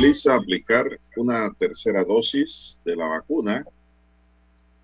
Analiza 0.00 0.34
aplicar 0.34 0.98
una 1.14 1.52
tercera 1.52 2.02
dosis 2.04 2.78
de 2.86 2.96
la 2.96 3.04
vacuna 3.04 3.66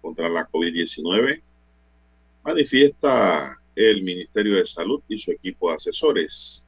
contra 0.03 0.29
la 0.29 0.47
COVID-19, 0.47 1.41
manifiesta 2.45 3.59
el 3.75 4.03
Ministerio 4.03 4.57
de 4.57 4.67
Salud 4.67 5.01
y 5.09 5.19
su 5.19 5.31
equipo 5.31 5.71
de 5.71 5.77
asesores. 5.77 6.67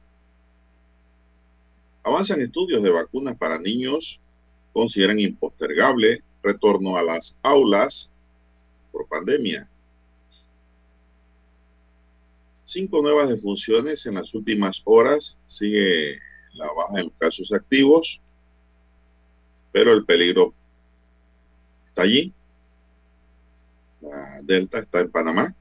Avanzan 2.01 2.41
estudios 2.41 2.81
de 2.81 2.89
vacunas 2.89 3.37
para 3.37 3.59
niños, 3.59 4.19
consideran 4.73 5.19
impostergable 5.19 6.23
retorno 6.41 6.97
a 6.97 7.03
las 7.03 7.37
aulas 7.43 8.09
por 8.91 9.07
pandemia. 9.07 9.69
Cinco 12.63 13.03
nuevas 13.03 13.29
defunciones 13.29 14.07
en 14.07 14.15
las 14.15 14.33
últimas 14.33 14.81
horas. 14.85 15.37
Sigue 15.45 16.17
la 16.53 16.65
baja 16.73 16.99
en 16.99 17.09
casos 17.11 17.53
activos, 17.53 18.19
pero 19.71 19.93
el 19.93 20.05
peligro 20.05 20.53
está 21.87 22.03
allí. 22.03 22.33
La 24.01 24.41
Delta 24.41 24.79
está 24.79 25.01
en 25.01 25.11
Panamá. 25.11 25.53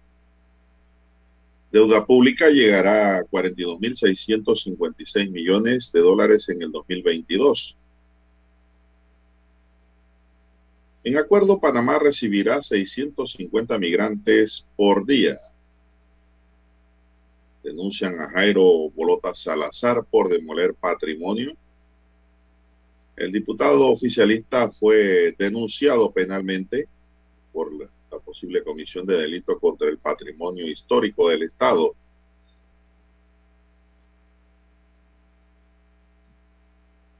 Deuda 1.70 2.06
pública 2.06 2.48
llegará 2.48 3.19
a 3.19 3.25
42.656 3.25 5.31
millones 5.31 5.92
de 5.92 6.00
dólares 6.00 6.48
en 6.48 6.62
el 6.62 6.73
2022. 6.73 7.77
En 11.05 11.19
acuerdo, 11.19 11.61
Panamá 11.61 11.98
recibirá 11.98 12.62
650 12.62 13.78
migrantes 13.78 14.67
por 14.77 15.05
día. 15.06 15.39
Denuncian 17.62 18.19
a 18.20 18.31
Jairo 18.31 18.91
Bolota 18.91 19.33
Salazar 19.34 20.05
por 20.05 20.28
demoler 20.28 20.75
patrimonio. 20.75 21.56
El 23.19 23.33
diputado 23.33 23.89
oficialista 23.89 24.71
fue 24.71 25.35
denunciado 25.37 26.13
penalmente 26.13 26.87
por 27.53 27.69
la 27.75 28.19
posible 28.21 28.63
comisión 28.63 29.05
de 29.07 29.17
delito 29.17 29.59
contra 29.59 29.89
el 29.89 29.99
patrimonio 29.99 30.65
histórico 30.69 31.29
del 31.29 31.43
Estado. 31.43 31.97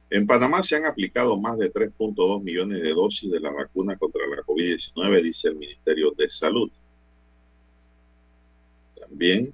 En 0.09 0.25
Panamá 0.25 0.63
se 0.63 0.77
han 0.77 0.85
aplicado 0.85 1.37
más 1.37 1.57
de 1.57 1.69
3.2 1.69 2.43
millones 2.43 2.81
de 2.81 2.93
dosis 2.93 3.29
de 3.29 3.41
la 3.41 3.51
vacuna 3.51 3.97
contra 3.97 4.25
la 4.25 4.41
COVID-19, 4.43 5.21
dice 5.21 5.49
el 5.49 5.57
Ministerio 5.57 6.11
de 6.11 6.29
Salud. 6.29 6.71
También 8.97 9.53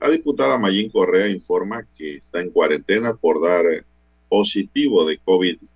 la 0.00 0.08
diputada 0.08 0.56
Mayín 0.56 0.88
Correa 0.88 1.28
informa 1.28 1.86
que 1.94 2.16
está 2.16 2.40
en 2.40 2.48
cuarentena 2.48 3.14
por 3.14 3.42
dar 3.42 3.84
positivo 4.30 5.04
de 5.04 5.20
COVID-19 5.20 5.73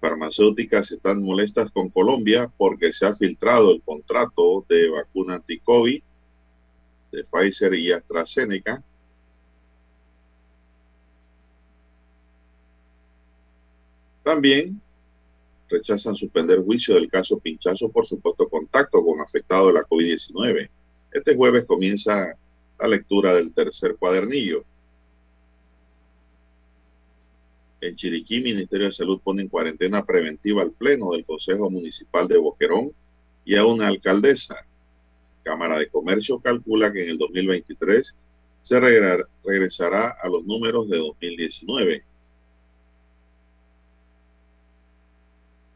farmacéuticas 0.00 0.90
están 0.92 1.22
molestas 1.22 1.70
con 1.70 1.90
Colombia 1.90 2.50
porque 2.56 2.92
se 2.92 3.06
ha 3.06 3.14
filtrado 3.14 3.72
el 3.72 3.82
contrato 3.82 4.64
de 4.68 4.88
vacuna 4.88 5.34
anti-COVID 5.34 6.02
de 7.12 7.24
Pfizer 7.24 7.74
y 7.74 7.92
AstraZeneca. 7.92 8.82
También 14.22 14.80
rechazan 15.68 16.14
suspender 16.14 16.62
juicio 16.62 16.94
del 16.94 17.08
caso 17.08 17.38
Pinchazo 17.38 17.90
por 17.90 18.06
supuesto 18.06 18.48
contacto 18.48 19.04
con 19.04 19.20
afectado 19.20 19.68
de 19.68 19.74
la 19.74 19.84
COVID-19. 19.84 20.68
Este 21.12 21.34
jueves 21.34 21.64
comienza 21.64 22.36
la 22.78 22.88
lectura 22.88 23.34
del 23.34 23.52
tercer 23.52 23.96
cuadernillo. 23.96 24.64
En 27.80 27.96
Chiriquí, 27.96 28.42
Ministerio 28.42 28.86
de 28.86 28.92
Salud 28.92 29.20
pone 29.22 29.42
en 29.42 29.48
cuarentena 29.48 30.04
preventiva 30.04 30.60
al 30.60 30.72
Pleno 30.72 31.12
del 31.12 31.24
Consejo 31.24 31.70
Municipal 31.70 32.28
de 32.28 32.36
Boquerón 32.36 32.92
y 33.44 33.56
a 33.56 33.64
una 33.64 33.88
alcaldesa. 33.88 34.56
Cámara 35.42 35.78
de 35.78 35.88
Comercio 35.88 36.38
calcula 36.40 36.92
que 36.92 37.04
en 37.04 37.10
el 37.10 37.18
2023 37.18 38.14
se 38.60 38.80
regresará 38.80 40.16
a 40.22 40.28
los 40.28 40.44
números 40.44 40.90
de 40.90 40.98
2019. 40.98 42.04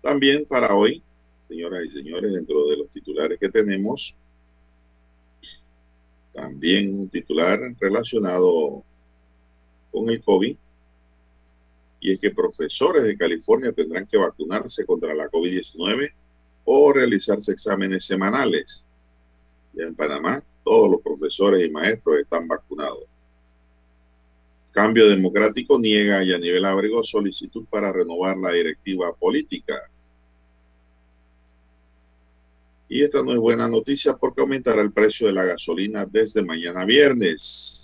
También 0.03 0.45
para 0.45 0.75
hoy, 0.75 1.03
señoras 1.49 1.87
y 1.87 1.91
señores, 1.91 2.35
dentro 2.35 2.69
de 2.69 2.77
los 2.77 2.91
titulares 2.91 3.39
que 3.41 3.49
tenemos, 3.49 4.15
también 6.35 6.99
un 6.99 7.09
titular 7.09 7.59
relacionado 7.81 8.85
con 9.91 10.11
el 10.11 10.23
COVID 10.23 10.57
y 12.05 12.13
es 12.13 12.21
que 12.21 12.33
profesores 12.33 13.03
de 13.03 13.17
California 13.17 13.73
tendrán 13.73 14.07
que 14.07 14.19
vacunarse 14.19 14.85
contra 14.85 15.15
la 15.15 15.31
COVID-19 15.31 16.13
o 16.67 16.93
realizarse 16.93 17.53
exámenes 17.53 18.05
semanales. 18.05 18.85
Ya 19.73 19.85
en 19.85 19.95
Panamá, 19.95 20.45
todos 20.63 20.91
los 20.91 21.01
profesores 21.01 21.65
y 21.65 21.71
maestros 21.71 22.19
están 22.19 22.47
vacunados. 22.47 23.05
Cambio 24.71 25.09
Democrático 25.09 25.79
niega 25.79 26.19
a 26.19 26.25
Yanivel 26.25 26.67
Abrego 26.67 27.03
solicitud 27.05 27.65
para 27.71 27.91
renovar 27.91 28.37
la 28.37 28.51
directiva 28.51 29.15
política. 29.15 29.91
Y 32.87 33.03
esta 33.03 33.23
no 33.23 33.33
es 33.33 33.39
buena 33.39 33.67
noticia 33.67 34.15
porque 34.15 34.43
aumentará 34.43 34.83
el 34.83 34.93
precio 34.93 35.27
de 35.27 35.33
la 35.33 35.45
gasolina 35.45 36.05
desde 36.05 36.43
mañana 36.43 36.85
viernes. 36.85 37.84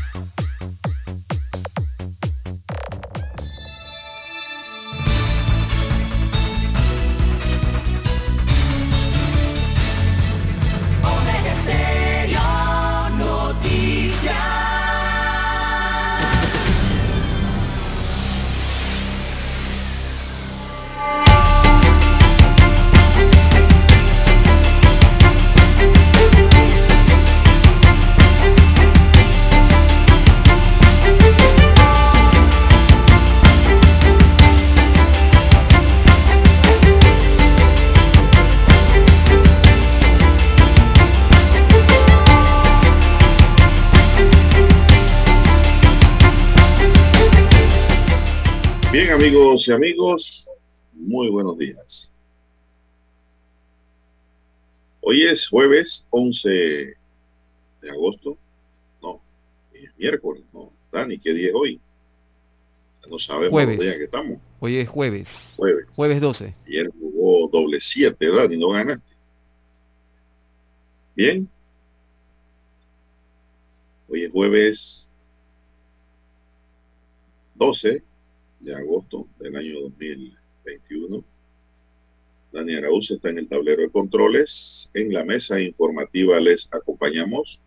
Amigos 49.21 49.67
y 49.67 49.71
amigos, 49.71 50.49
muy 50.93 51.29
buenos 51.29 51.55
días. 51.55 52.11
Hoy 54.99 55.21
es 55.21 55.47
jueves 55.47 56.07
11 56.09 56.49
de 56.49 57.89
agosto. 57.91 58.35
No, 58.99 59.21
es 59.73 59.95
miércoles, 59.95 60.43
no. 60.51 60.71
Dani, 60.91 61.19
¿qué 61.19 61.33
día 61.33 61.49
es 61.49 61.53
hoy? 61.53 61.79
No 63.07 63.19
sabemos 63.19 63.51
Jueves. 63.51 63.75
los 63.75 63.85
días 63.85 63.97
que 63.97 64.03
estamos. 64.05 64.39
Hoy 64.59 64.77
es 64.77 64.89
jueves, 64.89 65.27
Jueves. 65.55 65.85
jueves 65.95 66.19
12. 66.19 66.55
Ayer 66.65 66.89
jugó 66.99 67.47
doble 67.49 67.79
7, 67.79 68.27
Dani, 68.27 68.57
no 68.57 68.69
ganaste. 68.69 69.15
Bien. 71.15 71.47
Hoy 74.09 74.23
es 74.23 74.31
jueves 74.31 75.09
12 77.53 78.03
de 78.61 78.75
agosto 78.75 79.27
del 79.39 79.55
año 79.55 79.81
2021. 79.81 81.23
Dani 82.51 82.75
Araúz 82.75 83.11
está 83.11 83.29
en 83.29 83.39
el 83.39 83.47
tablero 83.47 83.81
de 83.81 83.89
controles. 83.89 84.89
En 84.93 85.13
la 85.13 85.23
mesa 85.23 85.59
informativa 85.59 86.39
les 86.39 86.69
acompañamos. 86.71 87.61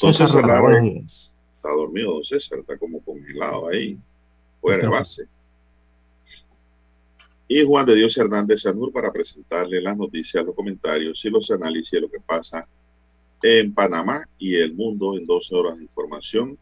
Don 0.00 0.14
César 0.14 0.44
César. 0.44 1.04
Está 1.52 1.68
dormido, 1.70 2.14
don 2.14 2.24
César, 2.24 2.60
está 2.60 2.78
como 2.78 3.00
congelado 3.04 3.68
ahí, 3.68 3.98
fuera 4.60 4.82
de 4.82 4.88
base. 4.88 5.28
Y 7.46 7.64
Juan 7.64 7.84
de 7.84 7.96
Dios 7.96 8.16
Hernández 8.16 8.62
Sanur 8.62 8.90
para 8.92 9.12
presentarle 9.12 9.80
las 9.80 9.96
noticias, 9.96 10.44
los 10.44 10.54
comentarios 10.54 11.22
y 11.24 11.30
los 11.30 11.50
análisis 11.50 11.90
de 11.92 12.00
lo 12.00 12.10
que 12.10 12.18
pasa 12.20 12.60
en 12.60 12.81
Panamá 13.74 14.28
y 14.38 14.54
el 14.56 14.74
mundo 14.74 15.16
en 15.16 15.26
12 15.26 15.54
horas 15.54 15.76
de 15.76 15.84
información, 15.84 16.56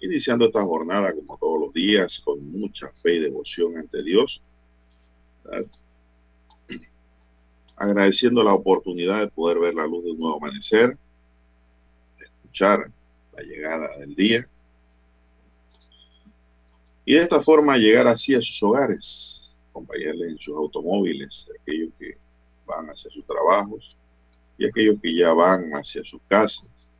iniciando 0.00 0.46
esta 0.46 0.62
jornada 0.62 1.12
como 1.12 1.36
todos 1.36 1.60
los 1.60 1.72
días 1.72 2.20
con 2.24 2.50
mucha 2.50 2.90
fe 3.02 3.16
y 3.16 3.20
devoción 3.20 3.76
ante 3.76 4.02
Dios, 4.04 4.40
agradeciendo 7.76 8.44
la 8.44 8.54
oportunidad 8.54 9.20
de 9.20 9.28
poder 9.28 9.58
ver 9.58 9.74
la 9.74 9.86
luz 9.86 10.04
de 10.04 10.12
un 10.12 10.20
nuevo 10.20 10.36
amanecer, 10.36 10.96
escuchar 12.20 12.90
la 13.36 13.42
llegada 13.42 13.98
del 13.98 14.14
día 14.14 14.48
y 17.04 17.14
de 17.14 17.22
esta 17.22 17.42
forma 17.42 17.76
llegar 17.76 18.06
así 18.06 18.34
a 18.34 18.40
sus 18.40 18.62
hogares, 18.62 19.58
acompañarles 19.70 20.30
en 20.30 20.38
sus 20.38 20.54
automóviles, 20.54 21.48
aquellos 21.60 21.90
que 21.98 22.16
van 22.64 22.86
hacia 22.86 23.10
sus 23.10 23.26
trabajos 23.26 23.96
y 24.58 24.66
aquellos 24.66 24.96
que 25.02 25.14
ya 25.14 25.32
van 25.32 25.70
hacia 25.72 26.04
sus 26.04 26.20
casas 26.28 26.90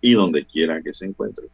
y 0.00 0.12
donde 0.12 0.44
quiera 0.44 0.82
que 0.82 0.94
se 0.94 1.06
encuentren. 1.06 1.48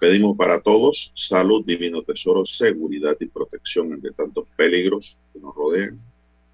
Pedimos 0.00 0.36
para 0.36 0.60
todos 0.60 1.12
salud, 1.14 1.64
divino 1.64 2.02
tesoro, 2.02 2.46
seguridad 2.46 3.16
y 3.20 3.26
protección 3.26 3.92
ante 3.92 4.10
tantos 4.12 4.46
peligros 4.56 5.18
que 5.32 5.40
nos 5.40 5.54
rodean, 5.54 6.00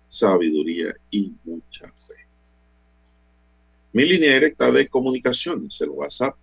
sabiduría 0.09 0.95
y 1.11 1.33
mucha 1.45 1.87
fe. 2.07 2.15
Mi 3.93 4.05
línea 4.05 4.35
directa 4.35 4.71
de 4.73 4.89
comunicaciones, 4.89 5.81
el 5.81 5.91
WhatsApp, 5.91 6.37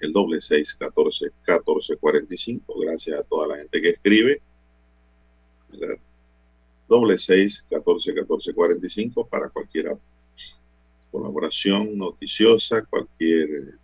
el 0.00 0.12
doble 0.12 0.40
seis 0.40 0.74
catorce 0.74 1.30
catorce 1.42 1.96
cuarenta 1.96 2.34
y 2.34 2.36
cinco. 2.38 2.78
Gracias 2.80 3.20
a 3.20 3.22
toda 3.24 3.48
la 3.48 3.56
gente 3.58 3.80
que 3.80 3.88
escribe. 3.90 4.42
¿verdad? 5.70 5.96
Doble 6.88 7.16
seis 7.16 7.64
catorce 7.70 8.14
catorce 8.14 8.52
cuarenta 8.52 8.86
y 8.86 8.90
cinco 8.90 9.26
para 9.26 9.48
cualquier 9.48 9.96
colaboración 11.10 11.96
noticiosa, 11.96 12.84
cualquier 12.84 13.74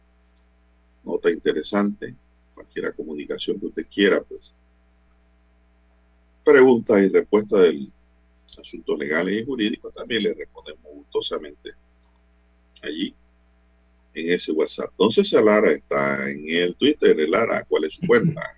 nota 1.05 1.31
interesante, 1.31 2.15
cualquier 2.55 2.95
comunicación 2.95 3.59
que 3.59 3.67
usted 3.67 3.87
quiera, 3.93 4.23
pues. 4.23 4.53
Preguntas 6.45 7.03
y 7.03 7.09
respuestas 7.09 7.61
del 7.61 7.93
asuntos 8.59 8.99
legales 8.99 9.43
y 9.43 9.45
jurídicos 9.45 9.95
también 9.95 10.23
le 10.23 10.35
respondemos 10.35 10.83
gustosamente 10.95 11.73
allí 12.83 13.15
en 14.15 14.33
ese 14.33 14.53
WhatsApp. 14.53 14.91
Entonces 14.93 15.31
Lara 15.33 15.73
está 15.73 16.31
en 16.31 16.49
el 16.49 16.75
Twitter. 16.75 17.17
Lara, 17.29 17.65
¿cuál 17.69 17.85
es 17.85 17.95
su 17.95 18.07
cuenta? 18.07 18.58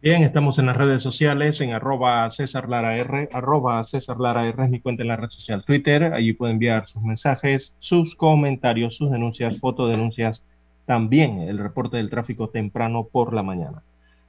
Bien, 0.00 0.22
estamos 0.22 0.60
en 0.60 0.66
las 0.66 0.76
redes 0.76 1.02
sociales, 1.02 1.60
en 1.60 1.72
arroba 1.72 2.30
César 2.30 2.68
Lara 2.68 2.96
R, 2.96 3.28
arroba 3.32 3.82
César 3.82 4.20
Lara 4.20 4.46
R 4.46 4.62
es 4.62 4.70
mi 4.70 4.78
cuenta 4.78 5.02
en 5.02 5.08
la 5.08 5.16
red 5.16 5.28
social 5.28 5.64
Twitter. 5.64 6.14
Allí 6.14 6.34
puede 6.34 6.52
enviar 6.52 6.86
sus 6.86 7.02
mensajes, 7.02 7.72
sus 7.80 8.14
comentarios, 8.14 8.94
sus 8.96 9.10
denuncias, 9.10 9.58
fotodenuncias, 9.58 10.44
también 10.86 11.40
el 11.40 11.58
reporte 11.58 11.96
del 11.96 12.10
tráfico 12.10 12.48
temprano 12.48 13.08
por 13.10 13.34
la 13.34 13.42
mañana. 13.42 13.82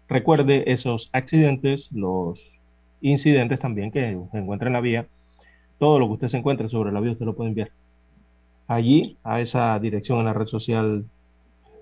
Recuerde 0.07 0.71
esos 0.71 1.11
accidentes, 1.13 1.91
los 1.91 2.59
incidentes 3.01 3.59
también 3.59 3.91
que 3.91 4.17
encuentra 4.33 4.69
en 4.69 4.73
la 4.73 4.81
vía. 4.81 5.07
Todo 5.77 5.99
lo 5.99 6.07
que 6.07 6.13
usted 6.13 6.27
se 6.29 6.37
encuentre 6.37 6.67
sobre 6.69 6.91
la 6.91 6.99
vía 6.99 7.11
usted 7.11 7.27
lo 7.27 7.35
puede 7.35 7.49
enviar 7.49 7.69
allí 8.67 9.17
a 9.23 9.39
esa 9.39 9.77
dirección 9.77 10.17
en 10.17 10.25
la 10.25 10.33
red 10.33 10.47
social 10.47 11.05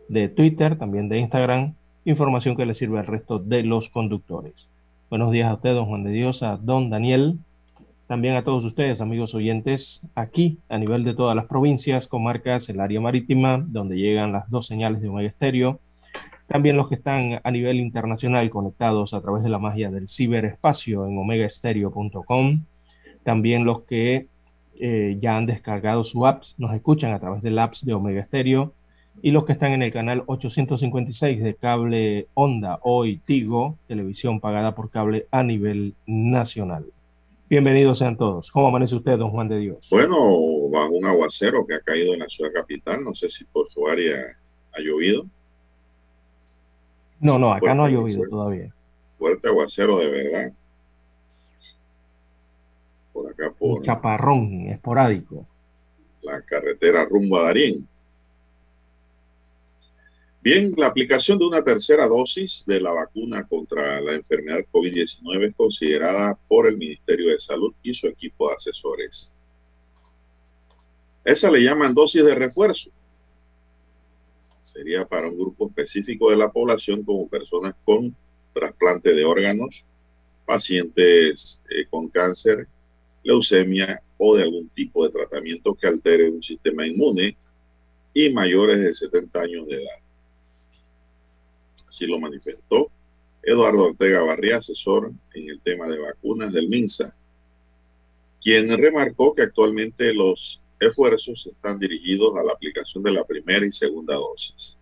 de 0.10 0.28
Twitter, 0.28 0.78
también 0.78 1.08
de 1.08 1.20
Instagram, 1.20 1.76
información 2.08 2.56
que 2.56 2.66
le 2.66 2.74
sirve 2.74 3.00
al 3.00 3.06
resto 3.06 3.38
de 3.38 3.64
los 3.64 3.90
conductores. 3.90 4.70
Buenos 5.10 5.30
días 5.32 5.50
a 5.50 5.56
usted, 5.56 5.74
don 5.74 5.88
Juan 5.88 6.06
de 6.06 6.12
Dios, 6.12 6.42
a 6.42 6.56
don 6.56 6.90
Daniel, 6.90 7.38
también 8.08 8.36
a 8.36 8.46
todos 8.46 8.64
ustedes, 8.64 9.02
amigos 9.02 9.36
oyentes, 9.36 10.02
aquí 10.16 10.60
a 10.70 10.78
nivel 10.78 11.04
de 11.04 11.14
todas 11.14 11.36
las 11.36 11.48
provincias, 11.48 12.08
comarcas, 12.08 12.70
el 12.70 12.80
área 12.80 13.02
marítima, 13.02 13.62
donde 13.68 13.98
llegan 13.98 14.32
las 14.32 14.50
dos 14.50 14.68
señales 14.68 15.02
de 15.02 15.10
Omega 15.10 15.28
Estéreo, 15.28 15.82
también 16.48 16.78
los 16.78 16.88
que 16.88 16.96
están 16.96 17.42
a 17.44 17.52
nivel 17.52 17.76
internacional 17.76 18.50
conectados 18.50 19.14
a 19.14 19.20
través 19.20 19.44
de 19.44 19.50
la 19.50 19.60
magia 19.60 19.92
del 19.92 20.08
ciberespacio 20.08 21.08
en 21.08 21.18
omegaestereo.com, 21.18 22.64
también 23.24 23.66
los 23.66 23.82
que 23.82 24.28
eh, 24.80 25.18
ya 25.20 25.36
han 25.36 25.46
descargado 25.46 26.06
su 26.06 26.26
apps, 26.26 26.56
nos 26.58 26.74
escuchan 26.74 27.12
a 27.12 27.20
través 27.20 27.42
del 27.42 27.60
apps 27.60 27.84
de 27.84 27.94
Omega 27.94 28.24
Stereo 28.24 28.77
y 29.22 29.32
los 29.32 29.46
que 29.46 29.54
están 29.54 29.72
en 29.72 29.82
el 29.82 29.92
canal 29.92 30.24
856 30.28 31.42
de 31.44 31.56
cable 31.56 32.28
Onda 32.34 32.80
Hoy 32.84 33.18
Tigo, 33.26 33.78
televisión 33.88 34.40
pagada 34.40 34.76
por 34.76 34.90
cable 34.90 35.28
a 35.32 35.44
nivel 35.44 35.96
nacional. 36.06 36.86
Bienvenidos 37.50 38.00
sean 38.00 38.18
todos. 38.18 38.52
¿Cómo 38.52 38.68
amanece 38.68 38.96
usted, 38.96 39.18
don 39.18 39.32
Juan 39.32 39.48
de 39.48 39.58
Dios? 39.60 39.88
Bueno, 39.90 40.16
bajo 40.70 40.90
un 40.92 41.06
aguacero 41.06 41.66
que 41.66 41.76
ha 41.76 41.80
caído 41.80 42.14
en 42.14 42.20
la 42.20 42.28
ciudad 42.28 42.52
capital, 42.54 43.04
no 43.04 43.16
sé 43.16 43.30
si 43.30 43.46
por 43.46 43.70
su 43.72 43.88
área 43.88 44.18
ha 44.74 44.80
llovido, 44.82 45.26
No, 47.20 47.40
no, 47.40 47.52
acá 47.54 47.74
no 47.74 47.86
ha 47.86 47.90
llovido 47.90 48.18
fuerte. 48.18 48.32
todavía. 48.32 48.74
fuerte 49.18 49.48
aguacero 49.48 49.98
de 49.98 50.10
verdad. 50.12 50.52
Por 53.14 53.32
acá, 53.32 53.48
Un 53.60 53.76
por 53.76 53.82
chaparrón 53.82 54.68
esporádico. 54.68 55.46
la 56.22 56.42
carretera 56.42 57.06
rumbo 57.06 57.38
a 57.38 57.44
Darién. 57.44 57.88
Bien, 60.48 60.74
la 60.78 60.88
aplicación 60.88 61.38
de 61.38 61.46
una 61.46 61.62
tercera 61.62 62.08
dosis 62.08 62.64
de 62.66 62.80
la 62.80 62.94
vacuna 62.94 63.46
contra 63.46 64.00
la 64.00 64.14
enfermedad 64.14 64.64
COVID-19 64.72 65.50
es 65.50 65.56
considerada 65.58 66.40
por 66.48 66.70
el 66.70 66.78
Ministerio 66.78 67.32
de 67.32 67.40
Salud 67.42 67.74
y 67.84 67.94
su 67.94 68.08
equipo 68.08 68.48
de 68.48 68.56
asesores. 68.56 69.30
Esa 71.26 71.52
le 71.52 71.60
llaman 71.60 71.94
dosis 71.94 72.24
de 72.24 72.34
refuerzo. 72.34 72.92
Sería 74.64 75.06
para 75.06 75.28
un 75.28 75.38
grupo 75.38 75.68
específico 75.68 76.30
de 76.32 76.38
la 76.38 76.50
población 76.50 77.04
como 77.04 77.28
personas 77.28 77.76
con 77.84 78.16
trasplante 78.54 79.14
de 79.14 79.26
órganos, 79.26 79.84
pacientes 80.46 81.60
eh, 81.70 81.88
con 81.90 82.08
cáncer, 82.08 82.70
leucemia 83.22 84.02
o 84.18 84.38
de 84.38 84.44
algún 84.44 84.70
tipo 84.70 85.04
de 85.04 85.12
tratamiento 85.12 85.76
que 85.76 85.88
altere 85.88 86.30
un 86.30 86.42
sistema 86.42 86.88
inmune 86.88 87.36
y 88.14 88.30
mayores 88.30 88.80
de 88.80 88.94
70 88.94 89.42
años 89.42 89.68
de 89.68 89.84
edad. 89.84 90.07
Así 91.98 92.06
lo 92.06 92.20
manifestó 92.20 92.92
Eduardo 93.42 93.86
Ortega 93.86 94.22
Barría, 94.22 94.58
asesor 94.58 95.12
en 95.34 95.50
el 95.50 95.60
tema 95.62 95.88
de 95.88 95.98
vacunas 95.98 96.54
del 96.54 96.70
MINSA, 96.70 97.12
quien 98.40 98.70
remarcó 98.78 99.34
que 99.34 99.42
actualmente 99.42 100.14
los 100.14 100.62
esfuerzos 100.80 101.48
están 101.48 101.80
dirigidos 101.80 102.36
a 102.36 102.44
la 102.44 102.54
aplicación 102.54 103.02
de 103.02 103.14
la 103.14 103.24
primera 103.24 103.66
y 103.66 103.72
segunda 103.72 104.14
dosis. 104.14 104.78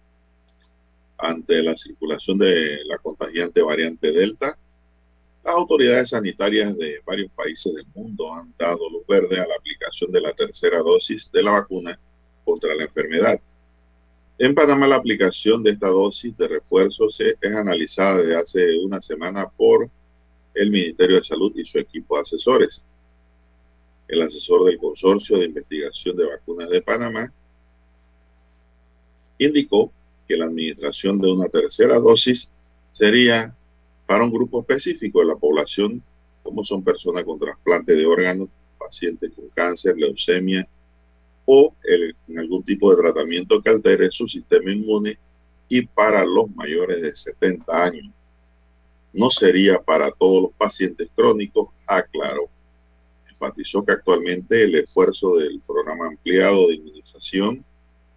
Ante 1.18 1.64
la 1.64 1.78
circulación 1.78 2.38
de 2.38 2.84
la 2.84 2.98
contagiante 2.98 3.62
variante 3.62 4.12
Delta, 4.12 4.58
las 5.46 5.56
autoridades 5.56 6.10
sanitarias 6.10 6.78
de 6.78 7.00
varios 7.06 7.32
países 7.32 7.74
del 7.76 7.88
mundo 7.96 8.34
han 8.34 8.54
dado 8.60 8.90
luz 8.90 9.08
verde 9.08 9.40
a 9.40 9.48
la 9.48 9.56
aplicación 9.56 10.12
de 10.12 10.20
la 10.20 10.34
tercera 10.34 10.80
dosis 10.80 11.32
de 11.32 11.44
la 11.44 11.52
vacuna 11.52 11.98
contra 12.44 12.76
la 12.76 12.84
enfermedad. 12.84 13.40
En 14.38 14.54
Panamá 14.54 14.88
la 14.88 14.98
aplicación 14.98 15.64
de 15.64 15.72
esta 15.72 15.88
dosis 15.88 16.38
de 16.38 16.48
refuerzo 16.48 17.10
se, 17.10 17.36
es 17.40 17.56
analizada 17.56 18.18
desde 18.18 18.36
hace 18.36 18.80
una 18.80 19.02
semana 19.02 19.48
por 19.48 19.90
el 20.54 20.72
Ministerio 20.72 21.18
de 21.18 21.24
Salud 21.24 21.54
y 21.56 21.66
su 21.66 21.78
equipo 21.80 22.16
de 22.16 22.22
asesores. 22.22 22.86
El 24.08 24.22
asesor 24.22 24.66
del 24.66 24.78
Consorcio 24.78 25.38
de 25.38 25.46
Investigación 25.46 26.18
de 26.18 26.28
Vacunas 26.28 26.70
de 26.70 26.82
Panamá, 26.82 27.32
Indicó 29.38 29.92
que 30.28 30.38
la 30.38 30.46
administración 30.46 31.20
de 31.20 31.30
una 31.30 31.50
tercera 31.50 32.00
dosis 32.00 32.50
sería 32.90 33.54
para 34.06 34.24
un 34.24 34.32
grupo 34.32 34.62
específico 34.62 35.20
de 35.20 35.26
la 35.26 35.36
población, 35.36 36.02
como 36.42 36.64
son 36.64 36.84
personas 36.84 37.26
con 37.26 37.38
trasplante 37.38 37.96
de 37.96 38.06
órganos, 38.06 38.48
pacientes 38.78 39.32
con 39.36 39.50
cáncer, 39.50 39.98
leucemia 39.98 40.68
o 41.46 41.74
en 41.84 42.40
algún 42.40 42.64
tipo 42.64 42.92
de 42.92 43.02
tratamiento 43.02 43.62
que 43.62 43.70
altere 43.70 44.10
su 44.12 44.28
sistema 44.28 44.72
inmune 44.72 45.18
y 45.70 45.86
para 45.86 46.26
los 46.26 46.50
mayores 46.56 47.02
de 47.02 47.16
70 47.16 47.84
años. 47.84 48.14
No 49.14 49.30
sería 49.30 49.82
para 49.82 50.12
todos 50.12 50.44
los 50.44 50.52
pacientes 50.54 51.10
crónicos, 51.16 51.70
aclaró. 51.88 52.50
Enfatizó 53.30 53.86
que 53.86 53.94
actualmente 53.94 54.64
el 54.64 54.76
esfuerzo 54.76 55.38
del 55.38 55.62
programa 55.62 56.08
ampliado 56.08 56.68
de 56.68 56.76
inmunización 56.76 57.64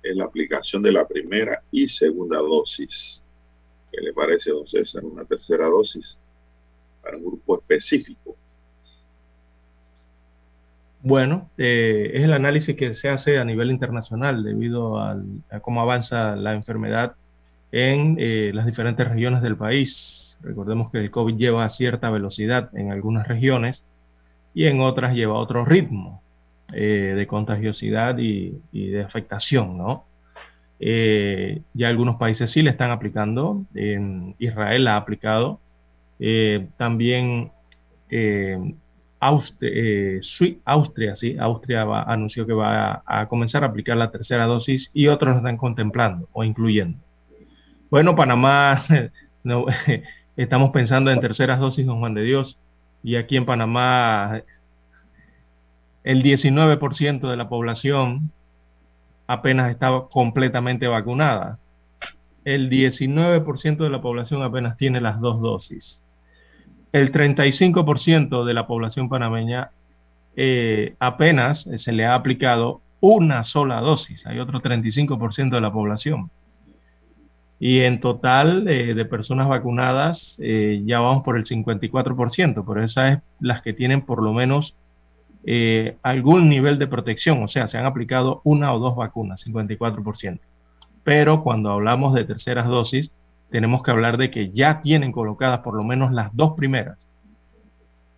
es 0.02 0.16
la 0.16 0.24
aplicación 0.24 0.82
de 0.82 0.92
la 0.92 1.06
primera 1.06 1.62
y 1.70 1.88
segunda 1.88 2.38
dosis. 2.38 3.22
¿Qué 3.92 4.00
le 4.00 4.12
parece, 4.12 4.50
don 4.50 4.66
César? 4.66 5.04
Una 5.04 5.24
tercera 5.24 5.66
dosis 5.66 6.18
para 7.02 7.16
un 7.16 7.24
grupo 7.24 7.58
específico. 7.58 8.36
Bueno, 11.08 11.48
eh, 11.56 12.10
es 12.12 12.24
el 12.24 12.34
análisis 12.34 12.76
que 12.76 12.92
se 12.92 13.08
hace 13.08 13.38
a 13.38 13.44
nivel 13.46 13.70
internacional 13.70 14.44
debido 14.44 15.00
a 15.00 15.16
cómo 15.62 15.80
avanza 15.80 16.36
la 16.36 16.52
enfermedad 16.52 17.14
en 17.72 18.16
eh, 18.18 18.50
las 18.52 18.66
diferentes 18.66 19.08
regiones 19.08 19.40
del 19.40 19.56
país. 19.56 20.36
Recordemos 20.42 20.92
que 20.92 20.98
el 20.98 21.10
COVID 21.10 21.34
lleva 21.34 21.66
cierta 21.70 22.10
velocidad 22.10 22.68
en 22.76 22.92
algunas 22.92 23.26
regiones 23.26 23.84
y 24.52 24.66
en 24.66 24.82
otras 24.82 25.14
lleva 25.14 25.32
otro 25.38 25.64
ritmo 25.64 26.20
eh, 26.74 27.14
de 27.16 27.26
contagiosidad 27.26 28.18
y, 28.18 28.60
y, 28.70 28.88
de 28.88 29.02
afectación, 29.02 29.78
¿no? 29.78 30.04
Ya 30.78 31.88
algunos 31.88 32.16
países 32.16 32.50
sí 32.50 32.60
le 32.60 32.68
están 32.68 32.90
aplicando, 32.90 33.64
en 33.74 34.34
Israel 34.38 34.84
la 34.84 34.92
ha 34.92 34.96
aplicado, 34.98 35.58
eh, 36.20 36.68
eh, 39.60 40.20
Austria, 40.64 41.16
sí, 41.16 41.36
Austria 41.38 41.86
anunció 42.06 42.46
que 42.46 42.52
va 42.52 43.02
a, 43.04 43.26
comenzar 43.28 43.64
a 43.64 43.66
aplicar 43.66 43.96
la 43.96 44.10
tercera 44.10 44.46
dosis 44.46 44.90
y 44.92 45.08
otros 45.08 45.36
están 45.36 45.56
contemplando 45.56 46.28
o 46.32 46.44
incluyendo. 46.44 46.98
Bueno, 47.90 48.14
Panamá, 48.14 48.82
no, 49.44 49.66
estamos 50.36 50.70
pensando 50.70 51.10
en 51.10 51.20
terceras 51.20 51.58
dosis, 51.58 51.86
don 51.86 51.98
Juan 51.98 52.14
de 52.14 52.22
Dios, 52.22 52.58
y 53.02 53.16
aquí 53.16 53.36
en 53.36 53.46
Panamá 53.46 54.42
el 56.04 56.22
19% 56.22 57.28
de 57.28 57.36
la 57.36 57.48
población 57.48 58.32
apenas 59.26 59.70
estaba 59.70 60.08
completamente 60.08 60.86
vacunada. 60.86 61.58
El 62.44 62.70
19% 62.70 63.76
de 63.76 63.90
la 63.90 64.00
población 64.00 64.42
apenas 64.42 64.76
tiene 64.76 65.00
las 65.00 65.20
dos 65.20 65.40
dosis. 65.40 66.00
El 66.92 67.12
35% 67.12 68.44
de 68.44 68.54
la 68.54 68.66
población 68.66 69.08
panameña 69.08 69.70
eh, 70.36 70.94
apenas 70.98 71.68
se 71.76 71.92
le 71.92 72.06
ha 72.06 72.14
aplicado 72.14 72.80
una 73.00 73.44
sola 73.44 73.80
dosis. 73.80 74.26
Hay 74.26 74.38
otro 74.38 74.60
35% 74.60 75.50
de 75.50 75.60
la 75.60 75.72
población. 75.72 76.30
Y 77.60 77.80
en 77.80 78.00
total 78.00 78.68
eh, 78.68 78.94
de 78.94 79.04
personas 79.04 79.48
vacunadas 79.48 80.36
eh, 80.38 80.82
ya 80.84 81.00
vamos 81.00 81.24
por 81.24 81.36
el 81.36 81.44
54%, 81.44 82.64
pero 82.66 82.84
esas 82.84 83.16
es 83.16 83.22
las 83.40 83.62
que 83.62 83.72
tienen 83.72 84.02
por 84.02 84.22
lo 84.22 84.32
menos 84.32 84.76
eh, 85.44 85.96
algún 86.02 86.48
nivel 86.48 86.78
de 86.78 86.86
protección, 86.86 87.42
o 87.42 87.48
sea, 87.48 87.68
se 87.68 87.78
han 87.78 87.86
aplicado 87.86 88.40
una 88.44 88.72
o 88.72 88.78
dos 88.78 88.94
vacunas, 88.94 89.44
54%. 89.46 90.38
Pero 91.02 91.42
cuando 91.42 91.70
hablamos 91.70 92.14
de 92.14 92.24
terceras 92.24 92.68
dosis, 92.68 93.10
tenemos 93.50 93.82
que 93.82 93.90
hablar 93.90 94.16
de 94.16 94.30
que 94.30 94.50
ya 94.50 94.80
tienen 94.80 95.12
colocadas 95.12 95.60
por 95.60 95.74
lo 95.74 95.84
menos 95.84 96.12
las 96.12 96.34
dos 96.34 96.54
primeras. 96.54 97.06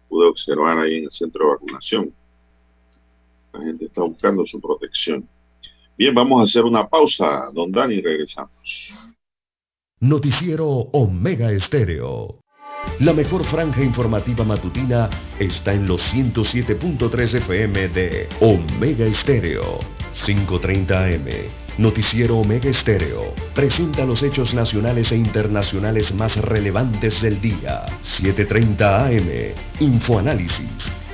Pude 0.08 0.26
observar 0.26 0.78
ahí 0.78 0.96
en 0.98 1.04
el 1.04 1.12
centro 1.12 1.44
de 1.44 1.50
vacunación. 1.52 2.12
La 3.58 3.64
gente 3.64 3.86
está 3.86 4.02
buscando 4.02 4.46
su 4.46 4.60
protección. 4.60 5.28
Bien, 5.96 6.14
vamos 6.14 6.40
a 6.40 6.44
hacer 6.44 6.64
una 6.64 6.88
pausa, 6.88 7.50
don 7.52 7.72
Dani, 7.72 8.00
regresamos. 8.00 8.92
Noticiero 10.00 10.66
Omega 10.66 11.50
Estéreo. 11.50 12.40
La 13.00 13.12
mejor 13.12 13.44
franja 13.44 13.82
informativa 13.82 14.44
matutina 14.44 15.10
está 15.38 15.74
en 15.74 15.86
los 15.86 16.00
107.3 16.14 17.34
FM 17.34 17.88
de 17.88 18.28
Omega 18.40 19.04
Estéreo, 19.04 19.80
530 20.24 21.04
AM 21.04 21.28
Noticiero 21.78 22.38
Omega 22.38 22.68
Estéreo 22.68 23.32
presenta 23.54 24.04
los 24.04 24.24
hechos 24.24 24.52
nacionales 24.52 25.12
e 25.12 25.16
internacionales 25.16 26.12
más 26.12 26.36
relevantes 26.36 27.22
del 27.22 27.40
día. 27.40 27.86
7.30 28.18 29.06
AM. 29.06 29.54
Infoanálisis. 29.78 30.68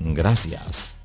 Gracias. 0.00 0.96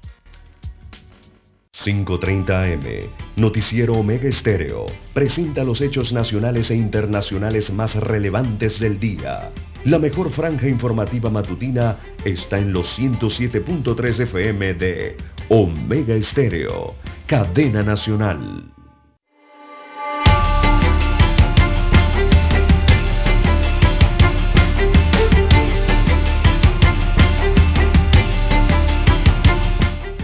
5.30 1.84 2.50
AM, 2.52 3.10
Noticiero 3.38 3.94
Omega 3.94 4.30
Estéreo, 4.30 4.86
presenta 5.16 5.64
los 5.64 5.82
hechos 5.82 6.14
nacionales 6.14 6.70
e 6.70 6.76
internacionales 6.76 7.74
más 7.74 7.96
relevantes 7.96 8.80
del 8.80 9.00
día. 9.00 9.52
La 9.86 9.98
mejor 9.98 10.30
franja 10.30 10.68
informativa 10.68 11.32
matutina 11.32 11.98
está 12.24 12.60
en 12.60 12.72
los 12.72 13.00
107.3 13.00 14.20
FM 14.20 14.76
de 14.76 15.18
Omega 15.50 16.14
Estéreo, 16.14 16.94
cadena 17.26 17.82
nacional. 17.82 18.72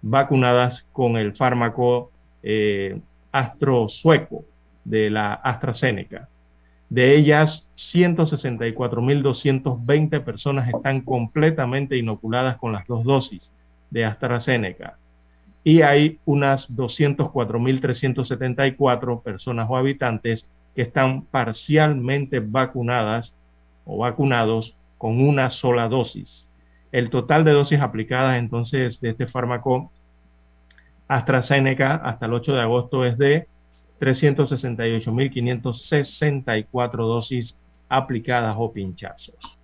vacunadas 0.00 0.86
con 0.92 1.16
el 1.16 1.34
fármaco 1.34 2.12
eh, 2.42 3.00
astrosueco 3.32 4.44
de 4.84 5.10
la 5.10 5.34
AstraZeneca. 5.34 6.28
De 6.88 7.16
ellas, 7.16 7.66
164.220 7.76 10.24
personas 10.24 10.68
están 10.68 11.02
completamente 11.02 11.98
inoculadas 11.98 12.56
con 12.56 12.72
las 12.72 12.86
dos 12.86 13.04
dosis 13.04 13.52
de 13.90 14.06
AstraZeneca. 14.06 14.96
Y 15.68 15.82
hay 15.82 16.18
unas 16.24 16.70
204.374 16.70 19.22
personas 19.22 19.66
o 19.68 19.76
habitantes 19.76 20.48
que 20.74 20.80
están 20.80 21.26
parcialmente 21.26 22.40
vacunadas 22.40 23.34
o 23.84 23.98
vacunados 23.98 24.74
con 24.96 25.20
una 25.20 25.50
sola 25.50 25.88
dosis. 25.88 26.48
El 26.90 27.10
total 27.10 27.44
de 27.44 27.52
dosis 27.52 27.80
aplicadas 27.80 28.38
entonces 28.38 28.98
de 29.02 29.10
este 29.10 29.26
fármaco 29.26 29.92
AstraZeneca 31.06 31.96
hasta 31.96 32.24
el 32.24 32.32
8 32.32 32.54
de 32.54 32.62
agosto 32.62 33.04
es 33.04 33.18
de 33.18 33.46
368.564 34.00 36.96
dosis 36.96 37.54
aplicadas 37.90 38.56
o 38.58 38.72
pinchazos. 38.72 39.58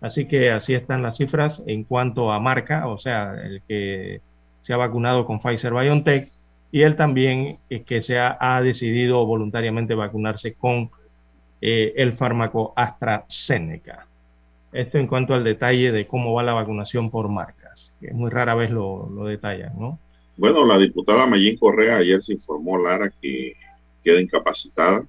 Así 0.00 0.26
que 0.26 0.52
así 0.52 0.72
están 0.72 1.02
las 1.02 1.18
cifras 1.18 1.62
en 1.66 1.84
cuanto 1.84 2.32
a 2.32 2.40
marca, 2.40 2.88
o 2.88 2.96
sea, 2.96 3.34
el 3.34 3.60
que 3.68 4.22
se 4.62 4.72
ha 4.72 4.76
vacunado 4.76 5.26
con 5.26 5.40
Pfizer 5.40 5.72
BioNTech 5.72 6.30
y 6.72 6.82
él 6.82 6.96
también 6.96 7.58
es 7.68 7.84
que 7.84 8.00
se 8.00 8.18
ha, 8.18 8.60
decidido 8.62 9.26
voluntariamente 9.26 9.94
vacunarse 9.94 10.54
con 10.54 10.90
eh, 11.60 11.92
el 11.96 12.12
fármaco 12.12 12.72
AstraZeneca. 12.76 14.06
Esto 14.72 14.98
en 14.98 15.08
cuanto 15.08 15.34
al 15.34 15.42
detalle 15.42 15.90
de 15.90 16.06
cómo 16.06 16.32
va 16.32 16.44
la 16.44 16.52
vacunación 16.52 17.10
por 17.10 17.28
marcas, 17.28 17.92
que 18.00 18.12
muy 18.12 18.30
rara 18.30 18.54
vez 18.54 18.70
lo, 18.70 19.08
detallan, 19.24 19.76
¿no? 19.76 19.98
Bueno, 20.36 20.64
la 20.64 20.78
diputada 20.78 21.26
Mayín 21.26 21.58
Correa 21.58 21.96
ayer 21.96 22.22
se 22.22 22.34
informó, 22.34 22.78
Lara, 22.78 23.12
que 23.20 23.56
queda 24.02 24.20
incapacitada 24.20 25.04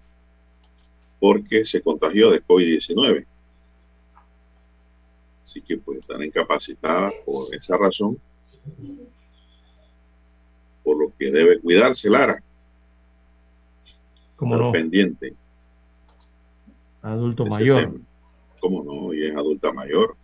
porque 1.20 1.64
se 1.64 1.82
contagió 1.82 2.32
de 2.32 2.44
COVID-19. 2.44 3.26
Así 5.44 5.62
que 5.62 5.78
pues 5.78 6.00
estar 6.00 6.22
incapacitada 6.24 7.12
por 7.24 7.54
esa 7.54 7.78
razón, 7.78 8.18
por 10.84 10.98
lo 10.98 11.14
que 11.18 11.32
debe 11.32 11.60
cuidarse 11.60 12.10
Lara. 12.10 12.42
Como 14.36 14.58
no? 14.58 14.72
pendiente. 14.72 15.36
Adulto 17.02 17.46
mayor. 17.46 18.00
¿Cómo 18.60 18.84
no? 18.84 19.14
Y 19.14 19.26
es 19.26 19.36
adulta 19.36 19.72
mayor. 19.74 20.16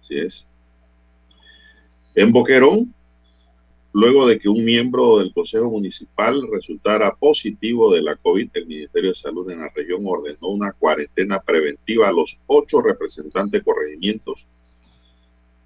Así 0.00 0.18
es. 0.18 0.46
En 2.14 2.32
Boquerón, 2.32 2.94
Luego 3.94 4.26
de 4.26 4.40
que 4.40 4.48
un 4.48 4.64
miembro 4.64 5.18
del 5.18 5.32
Consejo 5.32 5.70
Municipal 5.70 6.42
resultara 6.50 7.14
positivo 7.14 7.94
de 7.94 8.02
la 8.02 8.16
COVID, 8.16 8.50
el 8.54 8.66
Ministerio 8.66 9.10
de 9.10 9.14
Salud 9.14 9.48
en 9.52 9.60
la 9.60 9.70
región 9.72 10.02
ordenó 10.04 10.48
una 10.48 10.72
cuarentena 10.72 11.40
preventiva 11.40 12.08
a 12.08 12.12
los 12.12 12.36
ocho 12.48 12.82
representantes 12.82 13.62
corregimientos, 13.62 14.48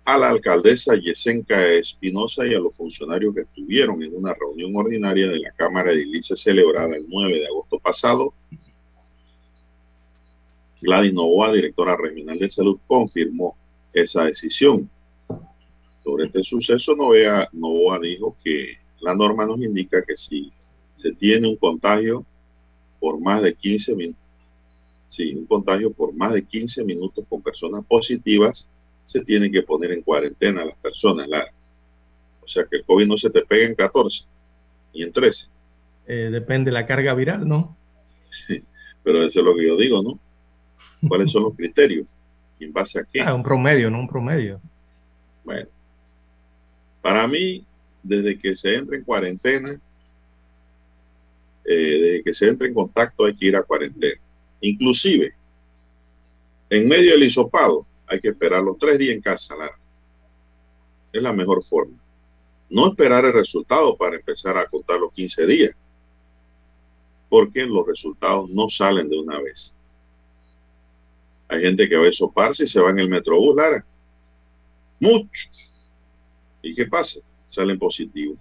a 0.08 0.16
la 0.16 0.30
alcaldesa 0.30 0.96
Yesenka 0.96 1.66
Espinosa 1.74 2.46
y 2.46 2.54
a 2.54 2.58
los 2.58 2.74
funcionarios 2.74 3.34
que 3.34 3.42
estuvieron 3.42 4.02
en 4.02 4.16
una 4.16 4.32
reunión 4.32 4.74
ordinaria 4.74 5.28
de 5.28 5.38
la 5.38 5.52
Cámara 5.52 5.90
de 5.90 5.98
Edilicia 5.98 6.34
celebrada 6.34 6.96
el 6.96 7.04
9 7.06 7.40
de 7.40 7.46
agosto 7.46 7.78
pasado. 7.78 8.32
Gladys 10.80 11.12
Novoa, 11.12 11.52
directora 11.52 11.94
regional 11.94 12.38
de 12.38 12.48
salud, 12.48 12.78
confirmó 12.86 13.54
esa 13.92 14.24
decisión. 14.24 14.88
Sobre 16.02 16.24
este 16.24 16.42
suceso, 16.42 16.96
Novoa, 16.96 17.98
dijo 17.98 18.34
que 18.42 18.78
la 19.00 19.14
norma 19.14 19.44
nos 19.44 19.60
indica 19.60 20.02
que 20.02 20.16
si 20.16 20.50
se 20.96 21.12
tiene 21.12 21.48
un 21.48 21.56
contagio 21.56 22.24
por 22.98 23.20
más 23.20 23.42
de 23.42 23.54
15 23.54 23.94
minutos, 23.94 24.22
si 25.06 25.34
un 25.34 25.44
contagio 25.44 25.92
por 25.92 26.14
más 26.14 26.32
de 26.32 26.46
15 26.46 26.82
minutos 26.84 27.26
con 27.28 27.42
personas 27.42 27.84
positivas, 27.84 28.66
se 29.08 29.24
tiene 29.24 29.50
que 29.50 29.62
poner 29.62 29.92
en 29.92 30.02
cuarentena 30.02 30.66
las 30.66 30.76
personas. 30.76 31.26
o 32.42 32.46
sea 32.46 32.64
que 32.70 32.76
el 32.76 32.84
COVID 32.84 33.06
no 33.06 33.16
se 33.16 33.30
te 33.30 33.42
pega 33.42 33.66
en 33.66 33.74
14 33.74 34.26
ni 34.94 35.02
en 35.02 35.12
13. 35.12 35.48
Eh, 36.06 36.28
depende 36.30 36.70
de 36.70 36.74
la 36.74 36.86
carga 36.86 37.14
viral, 37.14 37.48
¿no? 37.48 37.74
Sí, 38.30 38.62
pero 39.02 39.22
eso 39.22 39.40
es 39.40 39.46
lo 39.46 39.56
que 39.56 39.66
yo 39.66 39.78
digo, 39.78 40.02
¿no? 40.02 40.18
¿Cuáles 41.08 41.30
son 41.30 41.44
los 41.44 41.54
criterios? 41.56 42.06
en 42.60 42.72
base 42.72 42.98
a 42.98 43.04
qué? 43.04 43.20
Ah, 43.20 43.34
un 43.34 43.42
promedio, 43.42 43.88
¿no? 43.88 44.00
Un 44.00 44.08
promedio. 44.08 44.60
Bueno, 45.44 45.68
para 47.00 47.26
mí, 47.26 47.64
desde 48.02 48.36
que 48.36 48.54
se 48.56 48.74
entra 48.74 48.96
en 48.96 49.04
cuarentena, 49.04 49.80
eh, 51.64 51.74
desde 51.74 52.22
que 52.24 52.34
se 52.34 52.48
entra 52.48 52.66
en 52.66 52.74
contacto 52.74 53.24
hay 53.24 53.36
que 53.36 53.46
ir 53.46 53.56
a 53.56 53.62
cuarentena. 53.62 54.20
Inclusive, 54.60 55.32
en 56.68 56.88
medio 56.88 57.12
del 57.12 57.22
hisopado, 57.22 57.86
hay 58.08 58.20
que 58.20 58.28
esperar 58.28 58.62
los 58.62 58.78
tres 58.78 58.98
días 58.98 59.14
en 59.14 59.22
casa. 59.22 59.54
Es 61.12 61.22
la 61.22 61.32
mejor 61.32 61.64
forma. 61.64 61.98
No 62.70 62.88
esperar 62.88 63.24
el 63.24 63.32
resultado 63.32 63.96
para 63.96 64.16
empezar 64.16 64.56
a 64.56 64.66
contar 64.66 64.98
los 65.00 65.12
15 65.12 65.46
días. 65.46 65.74
Porque 67.28 67.64
los 67.64 67.86
resultados 67.86 68.48
no 68.50 68.68
salen 68.68 69.08
de 69.08 69.18
una 69.18 69.40
vez. 69.40 69.74
Hay 71.48 71.62
gente 71.62 71.88
que 71.88 71.96
va 71.96 72.06
a 72.06 72.12
soparse 72.12 72.64
y 72.64 72.66
se 72.66 72.80
va 72.80 72.90
en 72.90 72.98
el 72.98 73.08
metrobús, 73.08 73.56
Lara. 73.56 73.84
Muchos 75.00 75.68
¿Y 76.62 76.74
qué 76.74 76.86
pasa? 76.86 77.20
Salen 77.46 77.78
positivos. 77.78 78.38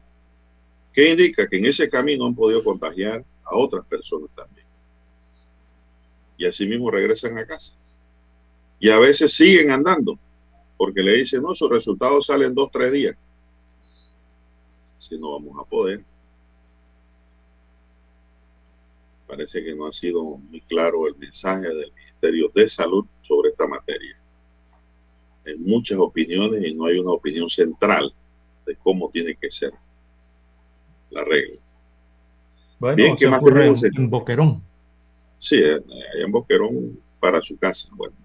¿Qué 0.92 1.12
indica? 1.12 1.48
Que 1.48 1.58
en 1.58 1.66
ese 1.66 1.90
camino 1.90 2.26
han 2.26 2.36
podido 2.36 2.64
contagiar 2.64 3.24
a 3.44 3.56
otras 3.56 3.86
personas 3.86 4.30
también. 4.36 4.66
Y 6.38 6.46
así 6.46 6.66
mismo 6.66 6.92
regresan 6.92 7.38
a 7.38 7.46
casa. 7.46 7.74
Y 8.80 8.90
a 8.90 9.00
veces 9.00 9.34
siguen 9.34 9.72
andando, 9.72 10.18
porque 10.78 11.02
le 11.02 11.18
dicen, 11.18 11.42
no, 11.42 11.56
sus 11.56 11.70
resultados 11.70 12.28
salen 12.28 12.54
dos, 12.54 12.70
tres 12.72 12.92
días. 12.92 13.16
Si 14.98 15.18
no 15.18 15.34
vamos 15.34 15.58
a 15.60 15.68
poder. 15.68 16.04
Parece 19.28 19.64
que 19.64 19.76
no 19.76 19.88
ha 19.88 19.92
sido 19.92 20.24
muy 20.24 20.62
claro 20.62 21.08
el 21.08 21.16
mensaje 21.16 21.68
del 21.68 21.92
Ministerio 21.92 22.52
de 22.54 22.68
Salud 22.68 23.06
sobre 23.22 23.50
esta 23.50 23.68
materia 23.68 24.18
en 25.48 25.64
muchas 25.64 25.98
opiniones 25.98 26.64
y 26.66 26.74
no 26.74 26.86
hay 26.86 27.00
una 27.00 27.12
opinión 27.12 27.50
central 27.50 28.14
de 28.66 28.76
cómo 28.76 29.10
tiene 29.10 29.36
que 29.36 29.50
ser 29.50 29.72
la 31.10 31.24
regla. 31.24 31.60
Bueno, 32.80 32.96
Bien, 32.96 33.16
¿qué 33.16 33.28
más 33.28 33.40
ocurre 33.40 33.68
en, 33.68 34.10
Boquerón? 34.10 34.62
Sí, 35.38 35.56
eh, 35.56 35.82
en 36.20 36.32
Boquerón 36.32 37.00
para 37.20 37.42
su 37.42 37.58
casa. 37.58 37.90
Bueno, 37.96 38.16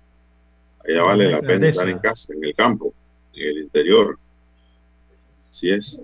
allá 0.86 1.02
vale 1.02 1.30
la 1.30 1.40
pena 1.40 1.68
estar 1.68 1.88
en 1.88 1.98
casa, 1.98 2.32
en 2.32 2.44
el 2.44 2.54
campo, 2.54 2.94
en 3.34 3.48
el 3.48 3.58
interior. 3.58 4.18
Así 5.50 5.70
es. 5.70 6.00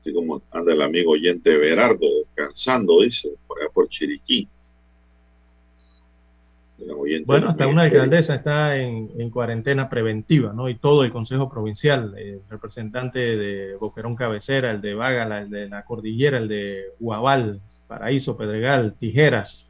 Así 0.00 0.12
como 0.12 0.42
anda 0.50 0.72
el 0.72 0.82
amigo 0.82 1.12
oyente 1.12 1.56
Berardo 1.56 2.06
descansando, 2.26 3.00
dice, 3.00 3.30
por 3.46 3.60
allá 3.60 3.70
por 3.72 3.88
Chiriquí. 3.88 4.48
Bueno, 7.24 7.48
hasta 7.48 7.66
una 7.68 7.82
alcaldesa 7.82 8.34
está 8.34 8.76
en, 8.76 9.30
cuarentena 9.30 9.88
preventiva, 9.88 10.52
¿no? 10.52 10.68
Y 10.68 10.74
todo 10.74 11.04
el 11.04 11.12
Consejo 11.12 11.48
Provincial, 11.48 12.14
el 12.18 12.42
representante 12.50 13.18
de 13.18 13.76
Boquerón 13.76 14.16
Cabecera, 14.16 14.70
el 14.70 14.80
de 14.80 14.94
Vágala, 14.94 15.42
el 15.42 15.50
de 15.50 15.68
la 15.68 15.84
Cordillera, 15.84 16.38
el 16.38 16.48
de 16.48 16.84
Guabal, 16.98 17.60
Paraíso, 17.86 18.36
Pedregal, 18.36 18.94
Tijeras, 18.98 19.68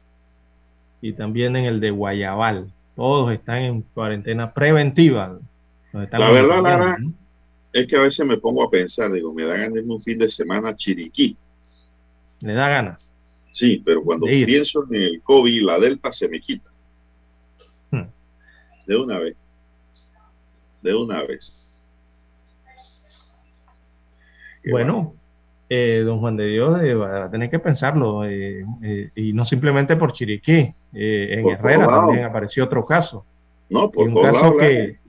y 1.01 1.13
también 1.13 1.55
en 1.55 1.65
el 1.65 1.79
de 1.79 1.91
Guayabal. 1.91 2.71
Todos 2.95 3.33
están 3.33 3.57
en 3.57 3.81
cuarentena 3.81 4.53
preventiva. 4.53 5.39
La 5.91 6.31
verdad, 6.31 6.61
Lara, 6.61 6.97
es 7.73 7.87
que 7.87 7.97
a 7.97 8.01
veces 8.01 8.25
me 8.25 8.37
pongo 8.37 8.63
a 8.63 8.69
pensar, 8.69 9.11
digo, 9.11 9.33
me 9.33 9.43
da 9.43 9.57
ganas 9.57 9.73
de 9.73 9.81
un 9.81 10.01
fin 10.01 10.17
de 10.17 10.29
semana 10.29 10.69
a 10.69 10.75
Chiriquí. 10.75 11.37
¿Le 12.41 12.53
da 12.53 12.69
ganas? 12.69 13.11
Sí, 13.51 13.81
pero 13.85 14.03
cuando 14.03 14.25
pienso 14.25 14.85
en 14.89 14.95
el 14.95 15.21
COVID, 15.21 15.63
la 15.63 15.79
Delta 15.79 16.11
se 16.11 16.27
me 16.27 16.39
quita 16.39 16.69
de 18.85 18.95
una 18.97 19.19
vez. 19.19 19.35
De 20.81 20.95
una 20.95 21.23
vez. 21.23 21.57
bueno, 24.69 25.15
eh, 25.67 26.03
don 26.05 26.19
Juan 26.19 26.37
de 26.37 26.47
Dios 26.47 26.81
eh, 26.81 26.93
va 26.93 27.25
a 27.25 27.31
tener 27.31 27.49
que 27.49 27.59
pensarlo, 27.59 28.23
eh, 28.25 28.63
y 29.15 29.33
no 29.33 29.45
simplemente 29.45 29.95
por 29.95 30.13
Chiriquí, 30.13 30.73
en 30.93 31.49
Herrera 31.49 31.87
también 31.87 32.23
apareció 32.23 32.65
otro 32.65 32.85
caso. 32.85 33.25
No, 33.69 33.89
por 33.89 34.13
todos 34.13 34.31
lados, 34.31 34.55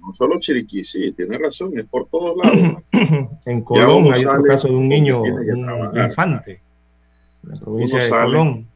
no 0.01 0.15
solo 0.15 0.41
Chiriquí, 0.41 0.83
sí, 0.83 1.13
tiene 1.13 1.37
razón, 1.37 1.77
es 1.77 1.85
por 1.85 2.07
todos 2.07 2.37
lados. 2.37 2.83
en 3.45 3.61
Colón 3.63 4.13
hay 4.15 4.25
otro 4.25 4.43
caso 4.45 4.69
de 4.69 4.75
un 4.75 4.89
niño, 4.89 5.23
un 5.23 5.99
infante, 5.99 6.61
en 7.43 7.51
la 7.51 7.61
provincia 7.61 8.03
de 8.03 8.11
Colón. 8.11 8.67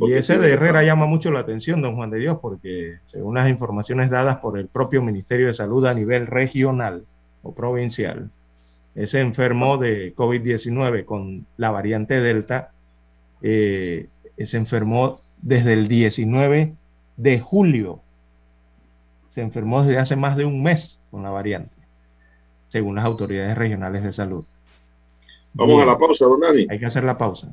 Y 0.00 0.12
ese 0.12 0.38
de 0.38 0.52
Herrera 0.52 0.84
llama 0.84 1.06
mucho 1.06 1.30
la 1.30 1.40
atención, 1.40 1.82
don 1.82 1.96
Juan 1.96 2.10
de 2.10 2.18
Dios, 2.18 2.38
porque 2.40 2.98
según 3.06 3.34
las 3.34 3.48
informaciones 3.48 4.10
dadas 4.10 4.38
por 4.38 4.58
el 4.58 4.68
propio 4.68 5.02
Ministerio 5.02 5.48
de 5.48 5.54
Salud 5.54 5.86
a 5.86 5.94
nivel 5.94 6.26
regional 6.28 7.04
o 7.42 7.52
provincial, 7.52 8.30
ese 8.98 9.20
enfermo 9.20 9.78
de 9.78 10.14
COVID-19 10.14 11.04
con 11.04 11.46
la 11.56 11.70
variante 11.70 12.20
Delta, 12.20 12.72
eh, 13.42 14.08
se 14.36 14.56
enfermó 14.56 15.20
desde 15.40 15.72
el 15.72 15.86
19 15.86 16.74
de 17.16 17.40
julio. 17.40 18.00
Se 19.28 19.40
enfermó 19.40 19.84
desde 19.84 19.98
hace 19.98 20.16
más 20.16 20.36
de 20.36 20.44
un 20.44 20.64
mes 20.64 20.98
con 21.12 21.22
la 21.22 21.30
variante, 21.30 21.74
según 22.68 22.96
las 22.96 23.04
autoridades 23.04 23.56
regionales 23.56 24.02
de 24.02 24.12
salud. 24.12 24.44
Vamos 25.54 25.80
a 25.80 25.86
la 25.86 25.96
pausa, 25.96 26.24
don 26.24 26.40
Dani. 26.40 26.66
Hay 26.68 26.80
que 26.80 26.86
hacer 26.86 27.04
la 27.04 27.16
pausa. 27.16 27.52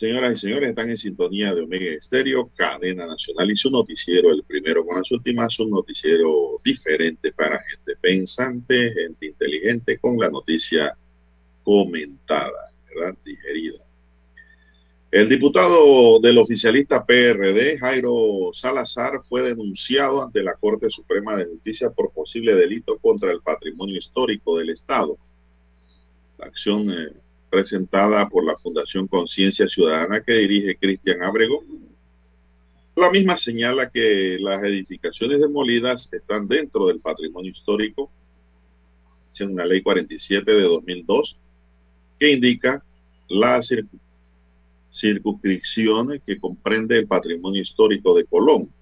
Señoras 0.00 0.32
y 0.32 0.36
señores, 0.36 0.70
están 0.70 0.88
en 0.88 0.96
sintonía 0.96 1.54
de 1.54 1.60
Omega 1.60 1.92
Estéreo, 1.92 2.50
cadena 2.56 3.06
nacional 3.06 3.50
y 3.50 3.56
su 3.56 3.70
noticiero, 3.70 4.30
el 4.32 4.42
primero 4.44 4.84
con 4.86 4.96
las 4.96 5.10
últimas, 5.10 5.60
un 5.60 5.70
noticiero 5.70 6.58
diferente 6.64 7.32
para 7.32 7.62
gente 7.62 7.96
pensante, 8.00 8.94
gente 8.94 9.26
inteligente, 9.26 9.98
con 9.98 10.18
la 10.18 10.30
noticia 10.30 10.96
comentada, 11.62 12.72
¿verdad? 12.88 13.14
Digerida. 13.22 13.84
El 15.10 15.28
diputado 15.28 16.18
del 16.18 16.38
oficialista 16.38 17.04
PRD, 17.04 17.78
Jairo 17.78 18.52
Salazar, 18.54 19.20
fue 19.28 19.42
denunciado 19.42 20.22
ante 20.22 20.42
la 20.42 20.54
Corte 20.54 20.88
Suprema 20.88 21.36
de 21.36 21.44
Justicia 21.44 21.90
por 21.90 22.10
posible 22.10 22.54
delito 22.54 22.96
contra 22.96 23.32
el 23.32 23.42
patrimonio 23.42 23.98
histórico 23.98 24.56
del 24.56 24.70
Estado. 24.70 25.18
La 26.38 26.46
acción 26.46 26.90
eh, 26.90 27.12
presentada 27.50 28.28
por 28.28 28.44
la 28.44 28.56
Fundación 28.56 29.08
Conciencia 29.08 29.68
Ciudadana 29.68 30.22
que 30.22 30.34
dirige 30.34 30.76
Cristian 30.76 31.22
Abrego. 31.22 31.64
La 32.96 33.10
misma 33.10 33.36
señala 33.36 33.90
que 33.90 34.38
las 34.40 34.62
edificaciones 34.62 35.40
demolidas 35.40 36.08
están 36.12 36.46
dentro 36.48 36.86
del 36.86 37.00
patrimonio 37.00 37.50
histórico, 37.50 38.10
siendo 39.32 39.54
una 39.54 39.66
ley 39.66 39.82
47 39.82 40.52
de 40.52 40.62
2002, 40.62 41.36
que 42.18 42.32
indica 42.32 42.84
las 43.28 43.72
circunscripciones 44.92 46.20
que 46.24 46.38
comprende 46.38 46.98
el 46.98 47.06
patrimonio 47.06 47.62
histórico 47.62 48.14
de 48.14 48.24
Colón. 48.24 48.72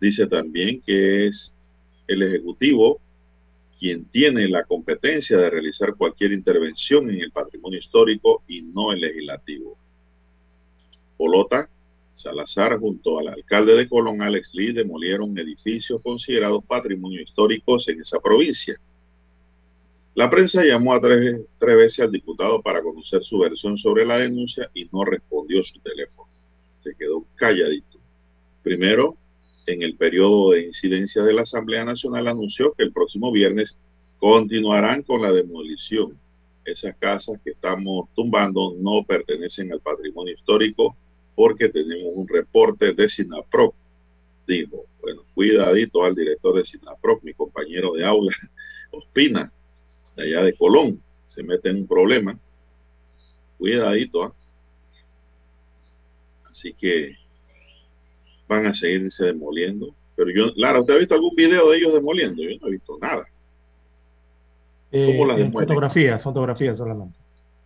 Dice 0.00 0.26
también 0.26 0.80
que 0.80 1.26
es 1.26 1.54
el 2.06 2.22
Ejecutivo 2.22 3.00
quien 3.78 4.06
tiene 4.06 4.48
la 4.48 4.64
competencia 4.64 5.38
de 5.38 5.50
realizar 5.50 5.94
cualquier 5.94 6.32
intervención 6.32 7.08
en 7.10 7.20
el 7.20 7.30
patrimonio 7.30 7.78
histórico 7.78 8.42
y 8.48 8.62
no 8.62 8.92
el 8.92 9.00
legislativo. 9.00 9.78
Polota, 11.16 11.68
Salazar 12.14 12.80
junto 12.80 13.20
al 13.20 13.28
alcalde 13.28 13.76
de 13.76 13.88
Colón, 13.88 14.22
Alex 14.22 14.52
Lee, 14.52 14.72
demolieron 14.72 15.38
edificios 15.38 16.02
considerados 16.02 16.64
patrimonio 16.64 17.22
históricos 17.22 17.88
en 17.88 18.00
esa 18.00 18.18
provincia. 18.18 18.76
La 20.16 20.28
prensa 20.28 20.64
llamó 20.64 20.94
a 20.94 21.00
tres, 21.00 21.42
tres, 21.58 21.76
veces 21.76 22.00
al 22.00 22.10
diputado 22.10 22.60
para 22.60 22.82
conocer 22.82 23.22
su 23.22 23.38
versión 23.38 23.78
sobre 23.78 24.04
la 24.04 24.18
denuncia 24.18 24.68
y 24.74 24.86
no 24.92 25.04
respondió 25.04 25.62
su 25.62 25.78
teléfono. 25.78 26.28
Se 26.82 26.92
quedó 26.96 27.24
calladito. 27.36 28.00
Primero, 28.64 29.16
en 29.68 29.82
el 29.82 29.96
periodo 29.96 30.52
de 30.52 30.64
incidencia 30.64 31.22
de 31.22 31.34
la 31.34 31.42
Asamblea 31.42 31.84
Nacional 31.84 32.26
anunció 32.26 32.72
que 32.72 32.84
el 32.84 32.92
próximo 32.92 33.30
viernes 33.30 33.78
continuarán 34.18 35.02
con 35.02 35.20
la 35.20 35.30
demolición. 35.30 36.18
Esas 36.64 36.96
casas 36.96 37.38
que 37.44 37.50
estamos 37.50 38.08
tumbando 38.14 38.74
no 38.78 39.04
pertenecen 39.04 39.70
al 39.70 39.80
patrimonio 39.80 40.34
histórico 40.34 40.96
porque 41.34 41.68
tenemos 41.68 42.12
un 42.14 42.26
reporte 42.26 42.94
de 42.94 43.08
SINAPROC. 43.10 43.74
Dijo, 44.46 44.86
bueno, 45.02 45.22
cuidadito 45.34 46.02
al 46.02 46.14
director 46.14 46.56
de 46.56 46.64
SINAPROC, 46.64 47.22
mi 47.22 47.34
compañero 47.34 47.92
de 47.92 48.06
aula, 48.06 48.34
Ospina, 48.90 49.52
de 50.16 50.22
allá 50.22 50.44
de 50.44 50.54
Colón, 50.54 51.02
se 51.26 51.42
mete 51.42 51.68
en 51.68 51.80
un 51.80 51.86
problema. 51.86 52.38
Cuidadito. 53.58 54.28
¿eh? 54.28 54.30
Así 56.50 56.72
que 56.72 57.16
van 58.48 58.66
a 58.66 58.74
seguirse 58.74 59.26
demoliendo. 59.26 59.94
Pero 60.16 60.30
yo, 60.30 60.52
Lara, 60.56 60.80
¿usted 60.80 60.94
ha 60.94 60.98
visto 60.98 61.14
algún 61.14 61.36
video 61.36 61.70
de 61.70 61.76
ellos 61.78 61.92
demoliendo? 61.92 62.42
Yo 62.42 62.50
no 62.60 62.66
he 62.66 62.72
visto 62.72 62.98
nada. 63.00 63.28
¿Cómo 64.90 65.00
eh, 65.00 65.26
las 65.26 65.36
demuelen? 65.36 65.68
Fotografía, 65.68 66.18
fotografía 66.18 66.76
solamente. 66.76 67.16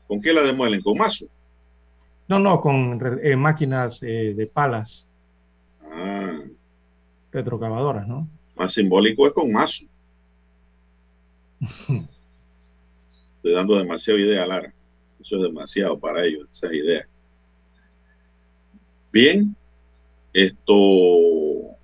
¿Con 0.07 0.21
qué 0.21 0.33
la 0.33 0.43
demuelen? 0.43 0.83
¿Con 0.83 0.99
mazo? 0.99 1.27
No, 2.29 2.39
no, 2.39 2.61
con 2.61 3.01
eh, 3.23 3.37
máquinas 3.37 4.03
eh, 4.03 4.35
de 4.37 4.47
palas. 4.47 5.07
Ah. 5.83 6.41
Retrocavadoras, 7.31 8.07
¿no? 8.07 8.29
Más 8.57 8.73
simbólico 8.73 9.27
es 9.27 9.33
con 9.33 9.51
mazo. 9.51 9.85
Estoy 13.37 13.53
dando 13.53 13.79
demasiada 13.79 14.21
idea, 14.21 14.47
Lara. 14.47 14.75
Eso 15.21 15.37
es 15.37 15.43
demasiado 15.43 15.99
para 15.99 16.25
ellos, 16.25 16.49
esas 16.53 16.73
ideas. 16.73 17.07
Bien, 19.13 19.55
esto, 20.33 21.77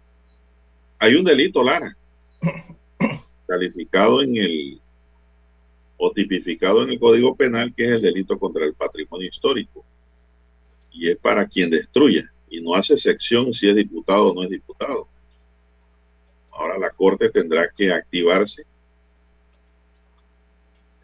hay 0.98 1.14
un 1.14 1.24
delito, 1.24 1.62
Lara, 1.62 1.96
calificado 3.46 4.22
en 4.22 4.36
el, 4.36 4.80
o 5.96 6.12
tipificado 6.12 6.82
en 6.82 6.90
el 6.90 7.00
Código 7.00 7.34
Penal, 7.36 7.74
que 7.74 7.84
es 7.84 7.92
el 7.92 8.02
delito 8.02 8.38
contra 8.38 8.64
el 8.64 8.74
patrimonio 8.74 9.28
histórico. 9.28 9.84
Y 10.90 11.10
es 11.10 11.18
para 11.18 11.46
quien 11.46 11.70
destruya, 11.70 12.32
y 12.48 12.60
no 12.60 12.74
hace 12.74 12.96
sección 12.96 13.52
si 13.52 13.68
es 13.68 13.76
diputado 13.76 14.28
o 14.28 14.34
no 14.34 14.42
es 14.44 14.50
diputado. 14.50 15.08
Ahora 16.50 16.78
la 16.78 16.90
Corte 16.90 17.30
tendrá 17.30 17.70
que 17.70 17.92
activarse. 17.92 18.64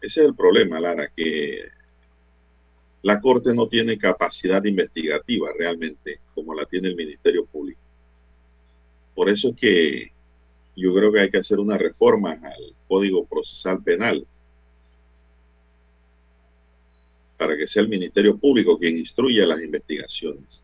Ese 0.01 0.21
es 0.21 0.27
el 0.27 0.35
problema, 0.35 0.79
Lara, 0.79 1.09
que 1.15 1.63
la 3.05 3.21
Corte 3.21 3.53
no 3.53 3.67
tiene 3.67 3.99
capacidad 3.99 4.63
investigativa 4.63 5.49
realmente 5.55 6.21
como 6.33 6.55
la 6.55 6.65
tiene 6.65 6.87
el 6.87 6.95
Ministerio 6.95 7.45
Público. 7.45 7.79
Por 9.13 9.29
eso 9.29 9.49
es 9.49 9.55
que 9.55 10.11
yo 10.75 10.91
creo 10.91 11.11
que 11.11 11.19
hay 11.19 11.29
que 11.29 11.37
hacer 11.37 11.59
una 11.59 11.77
reforma 11.77 12.31
al 12.31 12.75
Código 12.87 13.23
Procesal 13.27 13.83
Penal 13.83 14.25
para 17.37 17.55
que 17.55 17.67
sea 17.67 17.83
el 17.83 17.89
Ministerio 17.89 18.39
Público 18.39 18.79
quien 18.79 18.97
instruya 18.97 19.45
las 19.45 19.61
investigaciones. 19.61 20.63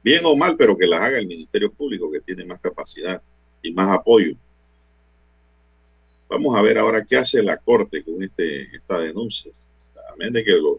Bien 0.00 0.24
o 0.26 0.36
mal, 0.36 0.56
pero 0.56 0.78
que 0.78 0.86
las 0.86 1.00
haga 1.00 1.18
el 1.18 1.26
Ministerio 1.26 1.72
Público, 1.72 2.08
que 2.08 2.20
tiene 2.20 2.44
más 2.44 2.60
capacidad 2.60 3.20
y 3.62 3.72
más 3.72 3.90
apoyo. 3.90 4.36
Vamos 6.28 6.54
a 6.54 6.62
ver 6.62 6.78
ahora 6.78 7.04
qué 7.04 7.16
hace 7.16 7.42
la 7.42 7.56
Corte 7.56 8.04
con 8.04 8.22
este, 8.22 8.76
esta 8.76 9.00
denuncia. 9.00 9.50
De 10.16 10.44
que 10.44 10.52
los 10.52 10.78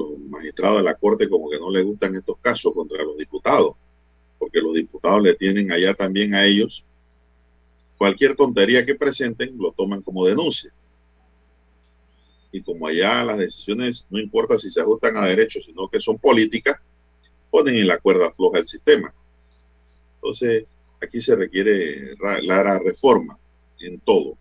los 0.00 0.18
magistrados 0.18 0.78
de 0.78 0.84
la 0.84 0.94
Corte 0.94 1.28
como 1.28 1.50
que 1.50 1.58
no 1.58 1.70
les 1.70 1.84
gustan 1.84 2.16
estos 2.16 2.38
casos 2.38 2.72
contra 2.72 3.02
los 3.04 3.16
diputados, 3.16 3.76
porque 4.38 4.60
los 4.60 4.74
diputados 4.74 5.22
le 5.22 5.34
tienen 5.34 5.70
allá 5.70 5.94
también 5.94 6.34
a 6.34 6.44
ellos 6.44 6.84
cualquier 8.00 8.34
tontería 8.34 8.86
que 8.86 8.94
presenten 8.94 9.58
lo 9.58 9.72
toman 9.72 10.00
como 10.00 10.24
denuncia. 10.24 10.72
Y 12.50 12.62
como 12.62 12.86
allá 12.86 13.22
las 13.24 13.36
decisiones 13.36 14.06
no 14.08 14.18
importa 14.18 14.58
si 14.58 14.70
se 14.70 14.80
ajustan 14.80 15.18
a 15.18 15.26
derechos, 15.26 15.64
sino 15.66 15.86
que 15.86 16.00
son 16.00 16.16
políticas, 16.16 16.80
ponen 17.50 17.74
en 17.74 17.86
la 17.86 17.98
cuerda 17.98 18.32
floja 18.32 18.58
el 18.60 18.66
sistema. 18.66 19.12
Entonces, 20.14 20.64
aquí 21.02 21.20
se 21.20 21.36
requiere 21.36 22.14
la 22.42 22.78
reforma 22.78 23.38
en 23.80 24.00
todo. 24.00 24.38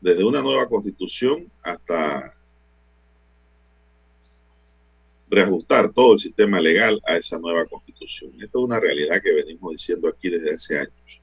Desde 0.00 0.24
una 0.24 0.40
nueva 0.40 0.68
constitución 0.68 1.50
hasta 1.64 2.32
reajustar 5.32 5.90
todo 5.94 6.12
el 6.12 6.20
sistema 6.20 6.60
legal 6.60 7.00
a 7.06 7.16
esa 7.16 7.38
nueva 7.38 7.64
constitución. 7.64 8.32
Esto 8.34 8.58
es 8.58 8.64
una 8.64 8.78
realidad 8.78 9.22
que 9.22 9.32
venimos 9.32 9.72
diciendo 9.72 10.08
aquí 10.08 10.28
desde 10.28 10.54
hace 10.54 10.78
años. 10.78 11.20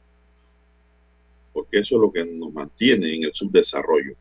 Porque 1.53 1.77
eso 1.77 1.95
es 1.95 2.01
lo 2.01 2.11
que 2.11 2.25
nos 2.25 2.51
mantiene 2.51 3.13
en 3.13 3.25
el 3.25 3.33
subdesarrollo. 3.33 4.15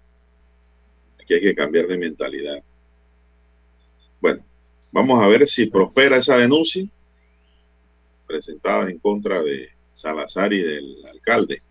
Aquí 1.19 1.33
hay 1.33 1.41
que 1.41 1.55
cambiar 1.55 1.87
de 1.87 1.97
mentalidad. 1.97 2.63
Bueno, 4.21 4.45
vamos 4.93 5.23
a 5.23 5.27
ver 5.27 5.49
si 5.49 5.67
prospera 5.67 6.19
esa 6.19 6.37
denuncia 6.37 6.87
presentada 8.27 8.91
en 8.91 8.99
contra 8.99 9.43
de 9.43 9.71
Salazar 9.95 10.53
y 10.53 10.61
del 10.61 11.07
alcalde. 11.07 11.63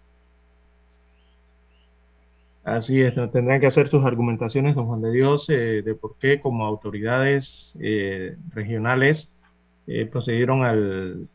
Así 2.67 3.01
es, 3.01 3.15
tendrán 3.32 3.62
que 3.62 3.67
hacer 3.67 3.88
sus 3.88 4.03
argumentaciones, 4.03 4.75
don 4.75 4.88
Juan 4.88 5.01
de 5.01 5.13
Dios, 5.13 5.49
eh, 5.49 5.82
de 5.86 5.95
por 5.95 6.17
qué 6.17 6.41
como 6.41 6.65
autoridades 6.65 7.73
eh, 7.80 8.36
regionales 8.53 9.41
eh, 9.88 10.06
procedieron 10.06 10.65
al, 10.65 11.30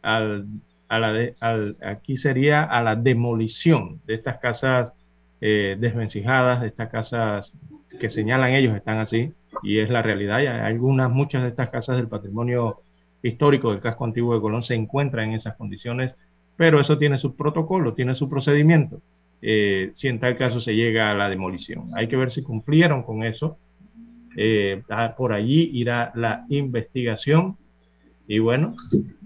al, 0.00 0.46
a 0.88 0.98
la 0.98 1.30
al, 1.40 1.76
aquí 1.82 2.16
sería 2.16 2.64
a 2.64 2.82
la 2.82 2.96
demolición 2.96 4.00
de 4.06 4.14
estas 4.14 4.38
casas 4.38 4.94
desvencijadas, 5.40 6.62
de 6.62 6.68
estas 6.68 6.90
casas 6.90 7.52
que 8.00 8.08
señalan 8.08 8.54
ellos 8.54 8.74
están 8.74 8.96
así, 8.98 9.34
y 9.62 9.80
es 9.80 9.90
la 9.90 10.00
realidad. 10.00 10.40
Y 10.40 10.46
algunas, 10.46 11.10
muchas 11.10 11.42
de 11.42 11.50
estas 11.50 11.68
casas 11.68 11.98
del 11.98 12.08
patrimonio 12.08 12.76
histórico 13.22 13.72
del 13.72 13.80
casco 13.80 14.06
antiguo 14.06 14.34
de 14.34 14.40
Colón 14.40 14.62
se 14.62 14.74
encuentran 14.74 15.28
en 15.28 15.34
esas 15.34 15.54
condiciones, 15.56 16.16
pero 16.56 16.80
eso 16.80 16.96
tiene 16.96 17.18
su 17.18 17.36
protocolo, 17.36 17.92
tiene 17.92 18.14
su 18.14 18.30
procedimiento. 18.30 19.02
Eh, 19.40 19.92
si 19.94 20.08
en 20.08 20.18
tal 20.18 20.36
caso 20.36 20.60
se 20.60 20.74
llega 20.74 21.10
a 21.10 21.14
la 21.14 21.28
demolición. 21.28 21.90
Hay 21.94 22.08
que 22.08 22.16
ver 22.16 22.30
si 22.30 22.42
cumplieron 22.42 23.02
con 23.02 23.22
eso. 23.22 23.58
Eh, 24.36 24.82
por 25.16 25.32
allí 25.32 25.70
irá 25.72 26.12
la 26.14 26.44
investigación. 26.48 27.56
Y 28.26 28.40
bueno, 28.40 28.74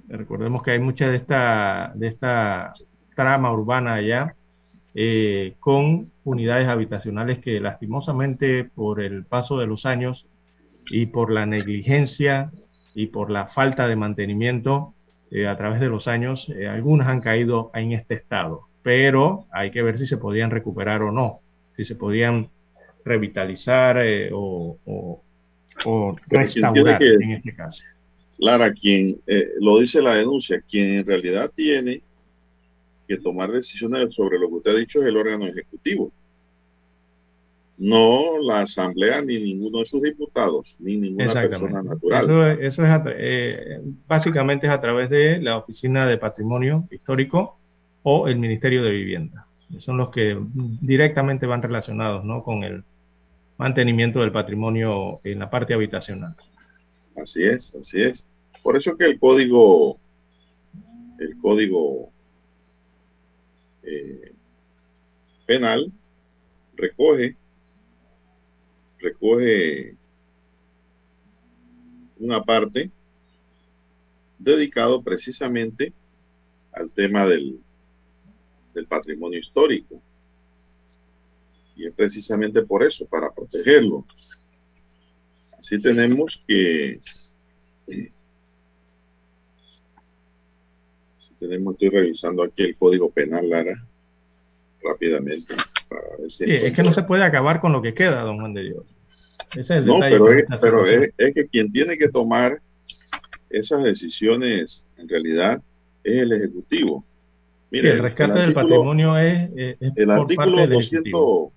recordemos 0.08 0.62
que 0.62 0.72
hay 0.72 0.78
mucha 0.78 1.08
de 1.08 1.16
esta, 1.16 1.92
de 1.94 2.08
esta 2.08 2.72
trama 3.16 3.52
urbana 3.52 3.94
allá 3.94 4.34
eh, 4.94 5.54
con 5.58 6.10
unidades 6.24 6.68
habitacionales 6.68 7.38
que 7.38 7.60
lastimosamente 7.60 8.64
por 8.64 9.02
el 9.02 9.24
paso 9.24 9.58
de 9.58 9.66
los 9.66 9.86
años 9.86 10.26
y 10.90 11.06
por 11.06 11.32
la 11.32 11.46
negligencia 11.46 12.50
y 12.94 13.06
por 13.06 13.30
la 13.30 13.46
falta 13.46 13.88
de 13.88 13.96
mantenimiento 13.96 14.94
a 15.48 15.56
través 15.56 15.80
de 15.80 15.88
los 15.88 16.08
años, 16.08 16.52
algunas 16.68 17.08
han 17.08 17.22
caído 17.22 17.70
en 17.72 17.92
este 17.92 18.14
estado 18.14 18.68
pero 18.82 19.46
hay 19.52 19.70
que 19.70 19.82
ver 19.82 19.98
si 19.98 20.06
se 20.06 20.16
podían 20.16 20.50
recuperar 20.50 21.02
o 21.02 21.12
no, 21.12 21.40
si 21.76 21.84
se 21.84 21.94
podían 21.94 22.50
revitalizar 23.04 23.98
eh, 24.04 24.30
o, 24.32 24.78
restaurar 26.28 27.02
en 27.02 27.32
este 27.32 27.54
caso. 27.54 27.82
Lara, 28.38 28.72
quien 28.72 29.20
eh, 29.26 29.50
lo 29.60 29.78
dice 29.78 30.02
la 30.02 30.14
denuncia, 30.14 30.60
quien 30.68 30.98
en 30.98 31.06
realidad 31.06 31.50
tiene 31.54 32.02
que 33.06 33.16
tomar 33.18 33.50
decisiones 33.50 34.14
sobre 34.14 34.38
lo 34.38 34.48
que 34.48 34.54
usted 34.54 34.70
ha 34.72 34.78
dicho 34.78 35.00
es 35.00 35.06
el 35.06 35.16
órgano 35.16 35.46
ejecutivo. 35.46 36.12
No 37.78 38.38
la 38.40 38.60
asamblea 38.60 39.22
ni 39.22 39.42
ninguno 39.42 39.78
de 39.78 39.86
sus 39.86 40.02
diputados, 40.02 40.76
ni 40.78 40.96
ninguna 40.96 41.32
persona 41.32 41.82
natural. 41.82 42.60
Eso, 42.60 42.84
es 42.84 42.90
eh, 43.16 43.80
básicamente 44.06 44.66
es 44.66 44.72
a 44.72 44.80
través 44.80 45.08
de 45.10 45.40
la 45.40 45.56
Oficina 45.56 46.06
de 46.06 46.18
Patrimonio 46.18 46.86
Histórico 46.90 47.58
o 48.03 48.28
el 48.28 48.36
Ministerio 48.36 48.82
de 48.82 48.90
Vivienda. 48.90 49.46
Son 49.78 49.96
los 49.96 50.11
que 50.11 50.38
directamente 50.50 51.46
van 51.46 51.62
relacionados 51.62 52.24
¿no? 52.24 52.42
con 52.42 52.62
el 52.62 52.84
mantenimiento 53.57 54.20
del 54.20 54.32
patrimonio 54.32 55.20
en 55.24 55.38
la 55.38 55.48
parte 55.48 55.74
habitacional. 55.74 56.34
Así 57.16 57.42
es, 57.44 57.74
así 57.74 58.03
es. 58.03 58.26
Por 58.62 58.76
eso 58.76 58.96
que 58.96 59.07
el 59.07 59.18
código 59.18 59.98
el 61.18 61.38
código 61.38 62.11
eh, 63.82 64.32
penal 65.46 65.92
recoge 66.76 67.36
recoge 68.98 69.96
una 72.18 72.42
parte 72.42 72.90
dedicado 74.38 75.03
precisamente 75.03 75.92
al 76.72 76.90
tema 76.90 77.26
del, 77.26 77.61
del 78.74 78.86
patrimonio 78.86 79.38
histórico. 79.38 80.00
Y 81.76 81.86
es 81.86 81.94
precisamente 81.94 82.62
por 82.62 82.82
eso, 82.82 83.06
para 83.06 83.32
protegerlo. 83.32 84.06
Así 85.58 85.80
tenemos 85.80 86.42
que... 86.46 87.00
tenemos, 91.38 91.74
estoy 91.74 91.88
revisando 91.88 92.42
aquí 92.42 92.62
el 92.62 92.76
Código 92.76 93.10
Penal, 93.10 93.48
Lara, 93.48 93.84
rápidamente. 94.82 95.54
es 96.38 96.72
que 96.72 96.82
no 96.82 96.92
se 96.92 97.02
puede 97.02 97.24
acabar 97.24 97.60
con 97.60 97.72
lo 97.72 97.82
que 97.82 97.94
queda, 97.94 98.22
don 98.22 98.38
Juan 98.38 98.54
de 98.54 98.62
Dios. 98.62 98.84
no, 99.84 100.00
pero, 100.00 100.32
es, 100.32 100.44
pero 100.60 100.86
es, 100.86 101.12
que 101.16 101.46
quien 101.48 101.72
tiene 101.72 101.98
que 101.98 102.08
tomar 102.08 102.60
esas 103.50 103.82
decisiones, 103.82 104.86
en 104.96 105.08
realidad, 105.08 105.62
es 106.04 106.22
el 106.22 106.32
Ejecutivo. 106.32 107.04
Mire, 107.72 107.92
el 107.92 108.00
rescate 108.00 108.38
del 108.38 108.52
patrimonio 108.52 109.16
es, 109.16 109.48
el 109.56 110.10
artículo 110.10 110.66
200, 110.66 111.52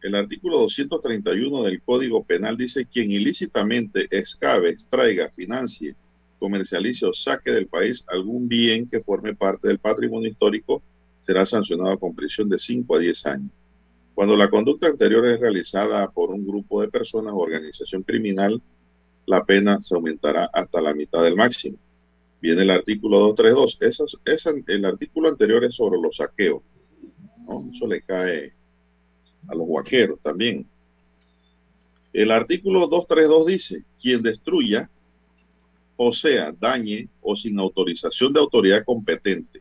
el 0.00 0.14
artículo 0.14 0.58
231 0.60 1.62
del 1.64 1.82
Código 1.82 2.24
Penal 2.24 2.56
dice 2.56 2.86
quien 2.86 3.12
ilícitamente 3.12 4.08
excave, 4.10 4.70
extraiga, 4.70 5.28
financie, 5.28 5.94
comercialice 6.38 7.04
o 7.04 7.12
saque 7.12 7.52
del 7.52 7.66
país 7.66 8.06
algún 8.08 8.48
bien 8.48 8.88
que 8.88 9.02
forme 9.02 9.34
parte 9.34 9.68
del 9.68 9.78
patrimonio 9.78 10.30
histórico 10.30 10.82
será 11.20 11.44
sancionado 11.44 11.98
con 11.98 12.14
prisión 12.14 12.48
de 12.48 12.58
5 12.58 12.96
a 12.96 12.98
10 12.98 13.26
años. 13.26 13.50
Cuando 14.14 14.34
la 14.34 14.48
conducta 14.48 14.86
anterior 14.86 15.26
es 15.26 15.38
realizada 15.38 16.08
por 16.10 16.30
un 16.30 16.46
grupo 16.46 16.80
de 16.80 16.88
personas 16.88 17.34
o 17.34 17.38
organización 17.38 18.02
criminal, 18.02 18.62
la 19.26 19.44
pena 19.44 19.78
se 19.82 19.94
aumentará 19.94 20.48
hasta 20.54 20.80
la 20.80 20.94
mitad 20.94 21.22
del 21.22 21.36
máximo. 21.36 21.76
Viene 22.40 22.62
el 22.62 22.70
artículo 22.70 23.18
232. 23.18 23.78
Esa, 24.24 24.50
el 24.66 24.84
artículo 24.84 25.28
anterior 25.28 25.64
es 25.64 25.74
sobre 25.74 26.00
los 26.00 26.16
saqueos. 26.16 26.62
Eso 27.74 27.86
le 27.86 28.02
cae 28.02 28.54
a 29.48 29.54
los 29.54 29.66
guaqueros 29.66 30.20
también. 30.20 30.68
El 32.12 32.30
artículo 32.30 32.80
232 32.86 33.46
dice, 33.46 33.84
quien 34.00 34.22
destruya, 34.22 34.90
o 35.96 36.12
sea, 36.12 36.52
dañe 36.52 37.08
o 37.20 37.34
sin 37.34 37.58
autorización 37.58 38.32
de 38.32 38.40
autoridad 38.40 38.84
competente, 38.84 39.60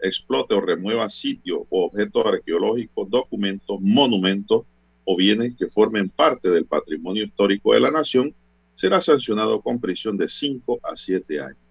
explote 0.00 0.54
o 0.54 0.60
remueva 0.60 1.08
sitios 1.08 1.60
o 1.68 1.86
objetos 1.86 2.24
arqueológicos, 2.24 3.10
documentos, 3.10 3.78
monumentos 3.80 4.62
o 5.04 5.16
bienes 5.16 5.54
que 5.56 5.68
formen 5.68 6.08
parte 6.08 6.50
del 6.50 6.66
patrimonio 6.66 7.24
histórico 7.24 7.72
de 7.72 7.80
la 7.80 7.90
nación, 7.90 8.34
será 8.74 9.00
sancionado 9.00 9.60
con 9.60 9.80
prisión 9.80 10.16
de 10.16 10.28
5 10.28 10.80
a 10.82 10.96
7 10.96 11.40
años. 11.40 11.65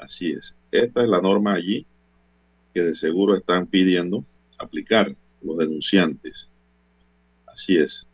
Así 0.00 0.32
es. 0.32 0.56
Esta 0.70 1.02
es 1.02 1.08
la 1.08 1.20
norma 1.20 1.52
allí 1.54 1.86
que 2.74 2.82
de 2.82 2.96
seguro 2.96 3.36
están 3.36 3.66
pidiendo 3.66 4.24
aplicar 4.58 5.14
los 5.42 5.58
denunciantes. 5.58 6.48
Así 7.46 7.76
es. 7.76 8.08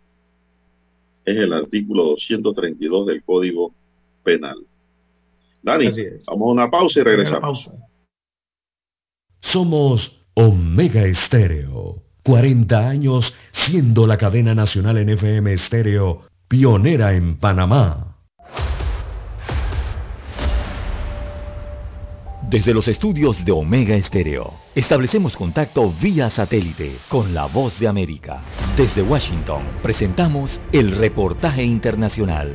Es 1.25 1.37
el 1.37 1.53
artículo 1.53 2.05
232 2.05 3.07
del 3.07 3.23
Código 3.23 3.73
Penal. 4.23 4.67
Dani, 5.63 5.91
vamos 6.27 6.49
a 6.49 6.53
una 6.53 6.71
pausa 6.71 7.01
y 7.01 7.03
regresamos. 7.03 7.71
Somos 9.41 10.25
Omega 10.35 11.05
Estéreo. 11.05 12.03
40 12.25 12.89
años 12.89 13.33
siendo 13.53 14.07
la 14.07 14.19
cadena 14.19 14.53
nacional 14.55 14.99
en 14.99 15.11
FM 15.11 15.53
Estéreo, 15.53 16.27
pionera 16.49 17.15
en 17.15 17.37
Panamá. 17.37 18.16
Desde 22.57 22.73
los 22.73 22.89
estudios 22.89 23.45
de 23.45 23.53
Omega 23.53 23.95
Estéreo, 23.97 24.55
establecemos 24.75 25.37
contacto 25.37 25.93
vía 26.01 26.31
satélite 26.31 26.97
con 27.11 27.35
la 27.35 27.45
voz 27.45 27.79
de 27.79 27.87
América. 27.87 28.43
Desde 28.79 29.03
Washington, 29.03 29.63
presentamos 29.83 30.59
el 30.73 30.97
reportaje 30.97 31.63
internacional. 31.63 32.55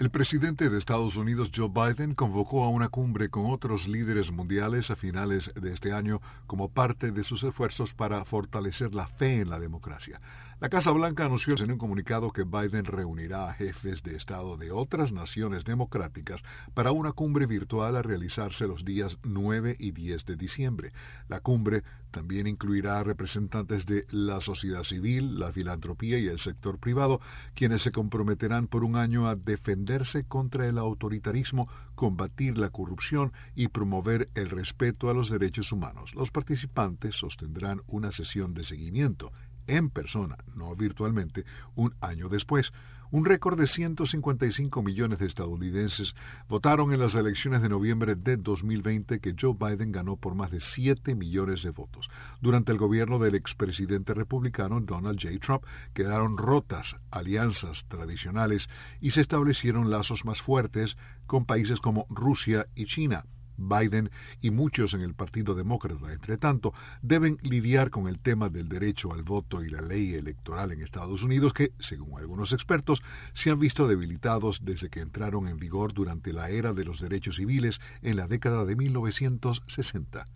El 0.00 0.10
presidente 0.10 0.68
de 0.68 0.78
Estados 0.78 1.14
Unidos, 1.14 1.52
Joe 1.54 1.68
Biden, 1.68 2.16
convocó 2.16 2.64
a 2.64 2.70
una 2.70 2.88
cumbre 2.88 3.28
con 3.28 3.52
otros 3.52 3.86
líderes 3.86 4.32
mundiales 4.32 4.90
a 4.90 4.96
finales 4.96 5.52
de 5.54 5.72
este 5.72 5.92
año 5.92 6.20
como 6.48 6.70
parte 6.70 7.12
de 7.12 7.22
sus 7.22 7.44
esfuerzos 7.44 7.94
para 7.94 8.24
fortalecer 8.24 8.96
la 8.96 9.06
fe 9.06 9.42
en 9.42 9.50
la 9.50 9.60
democracia. 9.60 10.20
La 10.62 10.68
Casa 10.68 10.92
Blanca 10.92 11.24
anunció 11.24 11.56
en 11.58 11.72
un 11.72 11.76
comunicado 11.76 12.30
que 12.30 12.44
Biden 12.44 12.84
reunirá 12.84 13.50
a 13.50 13.52
jefes 13.52 14.04
de 14.04 14.14
Estado 14.14 14.56
de 14.56 14.70
otras 14.70 15.10
naciones 15.10 15.64
democráticas 15.64 16.40
para 16.72 16.92
una 16.92 17.10
cumbre 17.10 17.46
virtual 17.46 17.96
a 17.96 18.02
realizarse 18.02 18.68
los 18.68 18.84
días 18.84 19.18
9 19.24 19.74
y 19.76 19.90
10 19.90 20.24
de 20.24 20.36
diciembre. 20.36 20.92
La 21.26 21.40
cumbre 21.40 21.82
también 22.12 22.46
incluirá 22.46 23.00
a 23.00 23.02
representantes 23.02 23.86
de 23.86 24.06
la 24.10 24.40
sociedad 24.40 24.84
civil, 24.84 25.40
la 25.40 25.52
filantropía 25.52 26.20
y 26.20 26.28
el 26.28 26.38
sector 26.38 26.78
privado, 26.78 27.20
quienes 27.56 27.82
se 27.82 27.90
comprometerán 27.90 28.68
por 28.68 28.84
un 28.84 28.94
año 28.94 29.26
a 29.26 29.34
defenderse 29.34 30.22
contra 30.22 30.68
el 30.68 30.78
autoritarismo, 30.78 31.66
combatir 31.96 32.56
la 32.56 32.70
corrupción 32.70 33.32
y 33.56 33.66
promover 33.66 34.28
el 34.36 34.48
respeto 34.48 35.10
a 35.10 35.14
los 35.14 35.28
derechos 35.28 35.72
humanos. 35.72 36.14
Los 36.14 36.30
participantes 36.30 37.16
sostendrán 37.16 37.82
una 37.88 38.12
sesión 38.12 38.54
de 38.54 38.62
seguimiento 38.62 39.32
en 39.66 39.90
persona, 39.90 40.36
no 40.54 40.74
virtualmente, 40.76 41.44
un 41.74 41.94
año 42.00 42.28
después. 42.28 42.72
Un 43.12 43.26
récord 43.26 43.58
de 43.58 43.66
155 43.66 44.82
millones 44.82 45.18
de 45.18 45.26
estadounidenses 45.26 46.14
votaron 46.48 46.94
en 46.94 47.00
las 47.00 47.14
elecciones 47.14 47.60
de 47.60 47.68
noviembre 47.68 48.14
de 48.14 48.38
2020 48.38 49.20
que 49.20 49.34
Joe 49.38 49.54
Biden 49.54 49.92
ganó 49.92 50.16
por 50.16 50.34
más 50.34 50.50
de 50.50 50.60
7 50.60 51.14
millones 51.14 51.62
de 51.62 51.70
votos. 51.72 52.08
Durante 52.40 52.72
el 52.72 52.78
gobierno 52.78 53.18
del 53.18 53.34
expresidente 53.34 54.14
republicano 54.14 54.80
Donald 54.80 55.20
J. 55.22 55.38
Trump 55.40 55.64
quedaron 55.92 56.38
rotas 56.38 56.96
alianzas 57.10 57.84
tradicionales 57.88 58.70
y 59.02 59.10
se 59.10 59.20
establecieron 59.20 59.90
lazos 59.90 60.24
más 60.24 60.40
fuertes 60.40 60.96
con 61.26 61.44
países 61.44 61.80
como 61.80 62.06
Rusia 62.08 62.66
y 62.74 62.86
China. 62.86 63.26
Biden 63.56 64.10
y 64.40 64.50
muchos 64.50 64.94
en 64.94 65.02
el 65.02 65.14
Partido 65.14 65.54
Demócrata, 65.54 66.12
entre 66.12 66.38
tanto, 66.38 66.72
deben 67.02 67.38
lidiar 67.42 67.90
con 67.90 68.08
el 68.08 68.18
tema 68.18 68.48
del 68.48 68.68
derecho 68.68 69.12
al 69.12 69.22
voto 69.22 69.62
y 69.62 69.70
la 69.70 69.80
ley 69.80 70.14
electoral 70.14 70.72
en 70.72 70.82
Estados 70.82 71.22
Unidos 71.22 71.52
que, 71.52 71.72
según 71.78 72.18
algunos 72.18 72.52
expertos, 72.52 73.02
se 73.34 73.50
han 73.50 73.58
visto 73.58 73.86
debilitados 73.86 74.60
desde 74.64 74.90
que 74.90 75.00
entraron 75.00 75.48
en 75.48 75.58
vigor 75.58 75.92
durante 75.92 76.32
la 76.32 76.50
era 76.50 76.72
de 76.72 76.84
los 76.84 77.00
derechos 77.00 77.36
civiles 77.36 77.80
en 78.02 78.16
la 78.16 78.28
década 78.28 78.64
de 78.64 78.76
1960. 78.76 80.26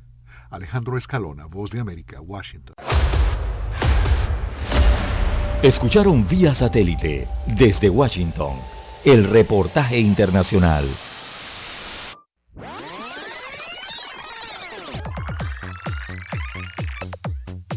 Alejandro 0.51 0.97
Escalona, 0.97 1.47
Voz 1.47 1.71
de 1.71 1.81
América, 1.81 2.21
Washington. 2.21 2.75
Escucharon 5.63 6.29
vía 6.29 6.55
satélite 6.55 7.27
desde 7.47 7.91
Washington 7.91 8.59
el 9.05 9.25
reportaje 9.25 9.99
internacional. 9.99 10.85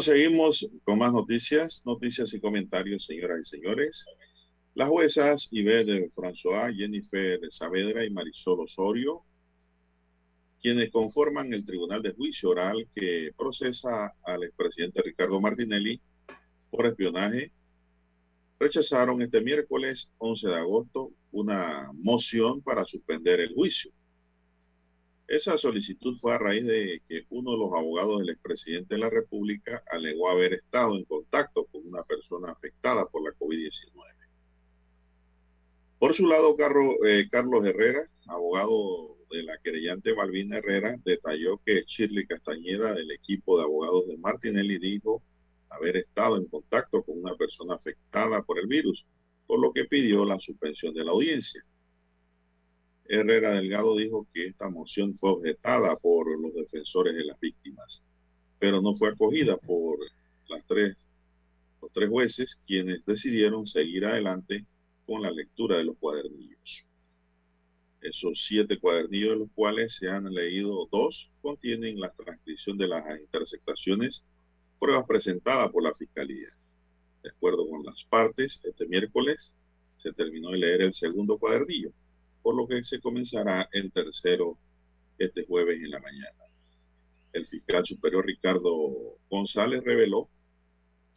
Seguimos 0.00 0.68
con 0.84 0.98
más 0.98 1.12
noticias, 1.12 1.82
noticias 1.84 2.32
y 2.34 2.40
comentarios, 2.40 3.06
señoras 3.06 3.40
y 3.40 3.44
señores. 3.44 4.04
Las 4.74 4.88
juezas 4.88 5.48
Yvette 5.50 6.10
François, 6.14 6.74
Jennifer 6.74 7.38
Saavedra 7.50 8.04
y 8.04 8.10
Marisol 8.10 8.60
Osorio, 8.60 9.22
quienes 10.60 10.90
conforman 10.90 11.52
el 11.52 11.64
Tribunal 11.64 12.02
de 12.02 12.12
Juicio 12.12 12.50
Oral 12.50 12.88
que 12.94 13.30
procesa 13.36 14.14
al 14.24 14.44
expresidente 14.44 15.02
Ricardo 15.02 15.40
Martinelli 15.40 16.00
por 16.70 16.86
espionaje, 16.86 17.52
rechazaron 18.58 19.22
este 19.22 19.42
miércoles 19.42 20.10
11 20.18 20.48
de 20.48 20.56
agosto 20.56 21.12
una 21.30 21.90
moción 21.92 22.62
para 22.62 22.84
suspender 22.84 23.40
el 23.40 23.54
juicio. 23.54 23.92
Esa 25.26 25.56
solicitud 25.56 26.18
fue 26.20 26.34
a 26.34 26.38
raíz 26.38 26.66
de 26.66 27.02
que 27.08 27.24
uno 27.30 27.52
de 27.52 27.58
los 27.58 27.72
abogados 27.72 28.20
del 28.20 28.30
expresidente 28.30 28.94
de 28.94 29.00
la 29.00 29.08
República 29.08 29.82
alegó 29.90 30.28
haber 30.28 30.52
estado 30.54 30.96
en 30.96 31.04
contacto 31.04 31.64
con 31.66 31.86
una 31.86 32.02
persona 32.02 32.52
afectada 32.52 33.06
por 33.06 33.24
la 33.24 33.30
COVID-19. 33.38 34.14
Por 35.98 36.14
su 36.14 36.26
lado, 36.26 36.54
eh, 37.06 37.26
Carlos 37.30 37.64
Herrera, 37.64 38.06
abogado 38.26 39.16
de 39.30 39.42
la 39.44 39.56
querellante 39.64 40.14
Malvina 40.14 40.58
Herrera, 40.58 40.96
detalló 41.02 41.58
que 41.64 41.84
Shirley 41.86 42.26
Castañeda 42.26 42.92
del 42.92 43.10
equipo 43.10 43.56
de 43.56 43.64
abogados 43.64 44.06
de 44.06 44.18
Martinelli 44.18 44.78
dijo 44.78 45.22
haber 45.70 45.96
estado 45.96 46.36
en 46.36 46.44
contacto 46.46 47.02
con 47.02 47.18
una 47.18 47.34
persona 47.36 47.76
afectada 47.76 48.42
por 48.42 48.58
el 48.58 48.66
virus, 48.66 49.06
por 49.46 49.58
lo 49.58 49.72
que 49.72 49.86
pidió 49.86 50.26
la 50.26 50.38
suspensión 50.38 50.92
de 50.92 51.04
la 51.04 51.12
audiencia. 51.12 51.64
Herrera 53.06 53.52
Delgado 53.52 53.96
dijo 53.96 54.26
que 54.32 54.46
esta 54.46 54.68
moción 54.70 55.14
fue 55.16 55.30
objetada 55.30 55.96
por 55.96 56.26
los 56.40 56.54
defensores 56.54 57.14
de 57.14 57.24
las 57.24 57.38
víctimas, 57.38 58.02
pero 58.58 58.80
no 58.80 58.94
fue 58.94 59.10
acogida 59.10 59.56
por 59.58 59.98
las 60.48 60.64
tres, 60.66 60.96
los 61.82 61.92
tres 61.92 62.08
jueces, 62.08 62.60
quienes 62.66 63.04
decidieron 63.04 63.66
seguir 63.66 64.06
adelante 64.06 64.64
con 65.06 65.22
la 65.22 65.30
lectura 65.30 65.76
de 65.76 65.84
los 65.84 65.98
cuadernillos. 65.98 66.86
Esos 68.00 68.44
siete 68.46 68.78
cuadernillos 68.78 69.30
de 69.30 69.36
los 69.36 69.50
cuales 69.54 69.96
se 69.96 70.08
han 70.08 70.24
leído 70.32 70.86
dos 70.90 71.30
contienen 71.42 72.00
la 72.00 72.10
transcripción 72.10 72.78
de 72.78 72.88
las 72.88 73.04
interceptaciones 73.20 74.24
pruebas 74.78 75.04
presentadas 75.06 75.70
por 75.70 75.82
la 75.82 75.94
Fiscalía. 75.94 76.48
De 77.22 77.30
acuerdo 77.30 77.68
con 77.68 77.84
las 77.84 78.04
partes, 78.04 78.60
este 78.64 78.86
miércoles 78.86 79.54
se 79.94 80.12
terminó 80.12 80.50
de 80.50 80.58
leer 80.58 80.82
el 80.82 80.92
segundo 80.92 81.38
cuadernillo, 81.38 81.92
por 82.44 82.54
lo 82.54 82.68
que 82.68 82.82
se 82.82 83.00
comenzará 83.00 83.70
el 83.72 83.90
tercero 83.90 84.58
este 85.18 85.46
jueves 85.46 85.78
en 85.82 85.90
la 85.90 85.98
mañana. 85.98 86.44
El 87.32 87.46
fiscal 87.46 87.86
superior 87.86 88.26
Ricardo 88.26 89.16
González 89.30 89.82
reveló 89.82 90.28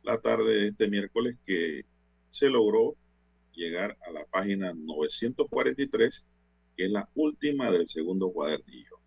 la 0.04 0.22
tarde 0.22 0.56
de 0.56 0.68
este 0.70 0.88
miércoles 0.88 1.36
que 1.46 1.84
se 2.30 2.50
logró 2.50 2.96
llegar 3.52 3.98
a 4.08 4.12
la 4.12 4.26
página 4.26 4.74
943, 4.74 6.26
que 6.78 6.86
es 6.86 6.92
la 6.92 7.10
última 7.14 7.72
del 7.72 7.90
segundo 7.90 8.32
cuadernillo. 8.32 8.98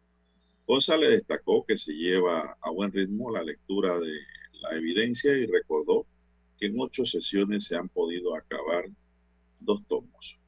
González 0.66 1.10
destacó 1.10 1.64
que 1.64 1.78
se 1.78 1.94
lleva 1.94 2.58
a 2.60 2.70
buen 2.70 2.92
ritmo 2.92 3.30
la 3.30 3.42
lectura 3.42 3.98
de 3.98 4.12
la 4.60 4.76
evidencia 4.76 5.32
y 5.38 5.46
recordó 5.46 6.04
que 6.58 6.66
en 6.66 6.74
ocho 6.78 7.06
sesiones 7.06 7.64
se 7.64 7.76
han 7.76 7.88
podido 7.88 8.36
acabar 8.36 8.84
dos 9.58 9.82
tomos. 9.88 10.39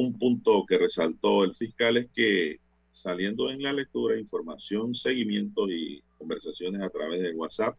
Un 0.00 0.16
punto 0.16 0.64
que 0.64 0.78
resaltó 0.78 1.42
el 1.42 1.56
fiscal 1.56 1.96
es 1.96 2.08
que 2.14 2.60
saliendo 2.92 3.50
en 3.50 3.60
la 3.60 3.72
lectura 3.72 4.16
información, 4.16 4.94
seguimiento 4.94 5.68
y 5.68 6.04
conversaciones 6.16 6.82
a 6.82 6.88
través 6.88 7.20
de 7.20 7.34
WhatsApp 7.34 7.76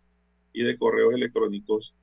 y 0.51 0.63
de 0.63 0.78
correos 0.78 1.13
electrónicos 1.13 1.93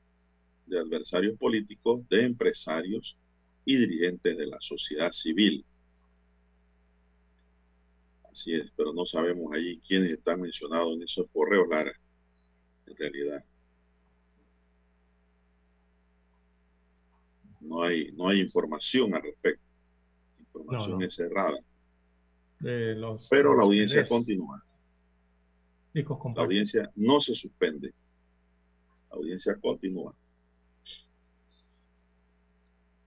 de 0.64 0.78
adversarios 0.78 1.38
políticos, 1.38 2.08
de 2.08 2.24
empresarios 2.24 3.18
y 3.66 3.76
dirigentes 3.76 4.38
de 4.38 4.46
la 4.46 4.56
sociedad 4.58 5.12
civil. 5.12 5.66
Así 8.32 8.54
es, 8.54 8.72
pero 8.74 8.94
no 8.94 9.04
sabemos 9.04 9.52
allí 9.52 9.82
quiénes 9.86 10.12
están 10.12 10.40
mencionados 10.40 10.94
en 10.94 11.02
esos 11.02 11.26
correos, 11.30 11.68
Lara 11.68 11.92
en 12.86 12.96
realidad. 12.96 13.44
No 17.60 17.82
hay, 17.82 18.12
no 18.12 18.30
hay 18.30 18.40
información 18.40 19.14
al 19.14 19.22
respecto. 19.22 19.65
Información 20.60 21.02
es 21.02 21.14
cerrada. 21.14 21.58
Pero 22.60 23.56
la 23.56 23.62
audiencia 23.62 24.06
continúa. 24.06 24.62
La 25.92 26.42
audiencia 26.42 26.90
no 26.96 27.20
se 27.20 27.34
suspende. 27.34 27.92
La 29.10 29.16
audiencia 29.16 29.56
continúa. 29.56 30.14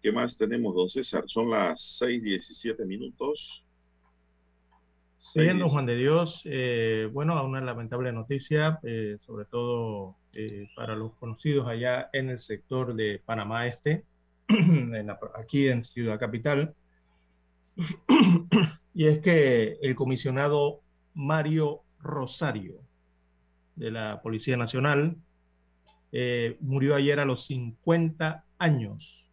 ¿Qué 0.01 0.11
más 0.11 0.37
tenemos, 0.37 0.73
don 0.75 0.87
César? 0.87 1.23
Son 1.27 1.49
las 1.49 1.99
6:17 2.01 2.85
minutos. 2.85 3.63
Siguiendo 5.17 5.67
Juan 5.67 5.85
de 5.85 5.97
Dios, 5.97 6.41
eh, 6.45 7.09
bueno, 7.11 7.43
una 7.45 7.59
lamentable 7.59 8.13
noticia, 8.13 8.79
eh, 8.83 9.17
sobre 9.25 9.43
todo 9.43 10.15
eh, 10.31 10.69
para 10.77 10.95
los 10.95 11.13
conocidos 11.15 11.67
allá 11.67 12.09
en 12.13 12.29
el 12.29 12.39
sector 12.39 12.95
de 12.95 13.21
Panamá 13.23 13.67
Este, 13.67 14.05
aquí 15.35 15.67
en 15.67 15.83
Ciudad 15.83 16.17
Capital, 16.17 16.73
y 18.93 19.05
es 19.05 19.19
que 19.19 19.77
el 19.81 19.95
comisionado 19.95 20.81
Mario 21.13 21.81
Rosario 21.99 22.81
de 23.75 23.91
la 23.91 24.21
Policía 24.21 24.57
Nacional 24.57 25.17
murió 26.59 26.95
ayer 26.95 27.19
a 27.19 27.25
los 27.25 27.45
50 27.45 28.43
años 28.57 29.25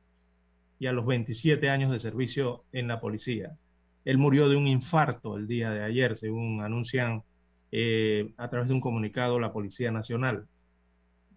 y 0.78 0.87
a 0.87 0.93
los 0.93 1.07
27 1.07 1.70
años 1.70 1.91
de 1.91 2.01
servicio 2.01 2.62
en 2.72 2.89
la 2.89 3.01
policía. 3.01 3.57
Él 4.05 4.18
murió 4.18 4.49
de 4.49 4.57
un 4.57 4.66
infarto 4.66 5.37
el 5.37 5.47
día 5.47 5.70
de 5.70 5.82
ayer, 5.82 6.16
según 6.16 6.62
anuncian 6.62 7.22
eh, 7.72 8.32
a 8.37 8.49
través 8.49 8.68
de 8.68 8.74
un 8.74 8.80
comunicado 8.80 9.41
la 9.41 9.53
Policía 9.53 9.91
Nacional. 9.91 10.47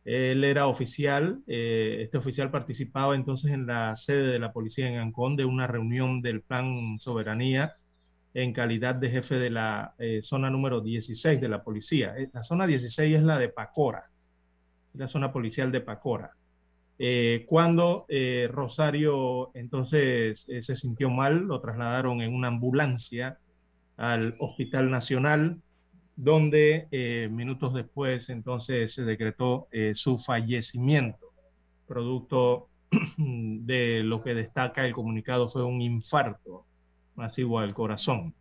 Él 0.09 0.43
era 0.43 0.67
oficial, 0.67 1.41
eh, 1.47 1.99
este 2.01 2.17
oficial 2.17 2.49
participaba 2.51 3.15
entonces 3.15 3.51
en 3.51 3.67
la 3.67 3.95
sede 3.95 4.27
de 4.27 4.39
la 4.39 4.51
policía 4.51 4.87
en 4.89 4.97
Ancón 4.97 5.35
de 5.35 5.45
una 5.45 5.67
reunión 5.67 6.21
del 6.21 6.41
Plan 6.41 6.97
Soberanía 6.99 7.73
en 8.33 8.53
calidad 8.53 8.95
de 8.95 9.09
jefe 9.09 9.35
de 9.35 9.49
la 9.49 9.93
eh, 9.99 10.21
zona 10.23 10.49
número 10.49 10.81
16 10.81 11.39
de 11.39 11.49
la 11.49 11.63
policía. 11.63 12.15
La 12.33 12.43
zona 12.43 12.65
16 12.65 13.17
es 13.17 13.23
la 13.23 13.37
de 13.37 13.49
Pacora, 13.49 14.09
la 14.93 15.07
zona 15.07 15.31
policial 15.31 15.71
de 15.71 15.81
Pacora. 15.81 16.31
Eh, 17.01 17.45
cuando 17.47 18.05
eh, 18.09 18.49
Rosario 18.51 19.51
entonces 19.55 20.45
eh, 20.49 20.61
se 20.61 20.75
sintió 20.75 21.09
mal, 21.09 21.39
lo 21.39 21.61
trasladaron 21.61 22.21
en 22.21 22.33
una 22.33 22.49
ambulancia 22.49 23.39
al 23.95 24.35
Hospital 24.39 24.91
Nacional, 24.91 25.61
donde 26.21 27.29
minutos 27.31 27.73
después 27.73 28.29
entonces 28.29 28.93
se 28.93 29.03
decretó 29.03 29.67
su 29.95 30.19
fallecimiento, 30.19 31.31
producto 31.87 32.67
de 33.17 34.03
lo 34.03 34.21
que 34.21 34.33
destaca 34.33 34.85
el 34.85 34.93
comunicado 34.93 35.49
fue 35.49 35.63
un 35.63 35.81
infarto 35.81 36.65
masivo 37.15 37.59
al 37.59 37.73
corazón. 37.73 38.33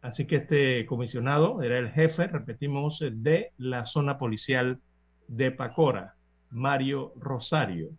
así 0.00 0.26
que 0.26 0.36
este 0.36 0.86
comisionado 0.86 1.62
era 1.62 1.78
el 1.78 1.90
jefe, 1.90 2.28
repetimos, 2.28 3.02
de 3.10 3.52
la 3.58 3.84
zona 3.84 4.18
policial 4.18 4.80
de 5.26 5.50
Pacora. 5.50 6.14
Mario 6.50 7.12
Rosario, 7.16 7.90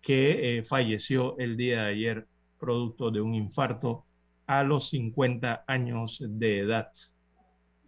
que 0.00 0.58
eh, 0.58 0.62
falleció 0.62 1.38
el 1.38 1.56
día 1.56 1.84
de 1.84 1.90
ayer 1.90 2.26
producto 2.58 3.10
de 3.10 3.20
un 3.20 3.34
infarto 3.34 4.04
a 4.58 4.64
los 4.64 4.90
50 4.90 5.64
años 5.66 6.22
de 6.26 6.60
edad. 6.60 6.92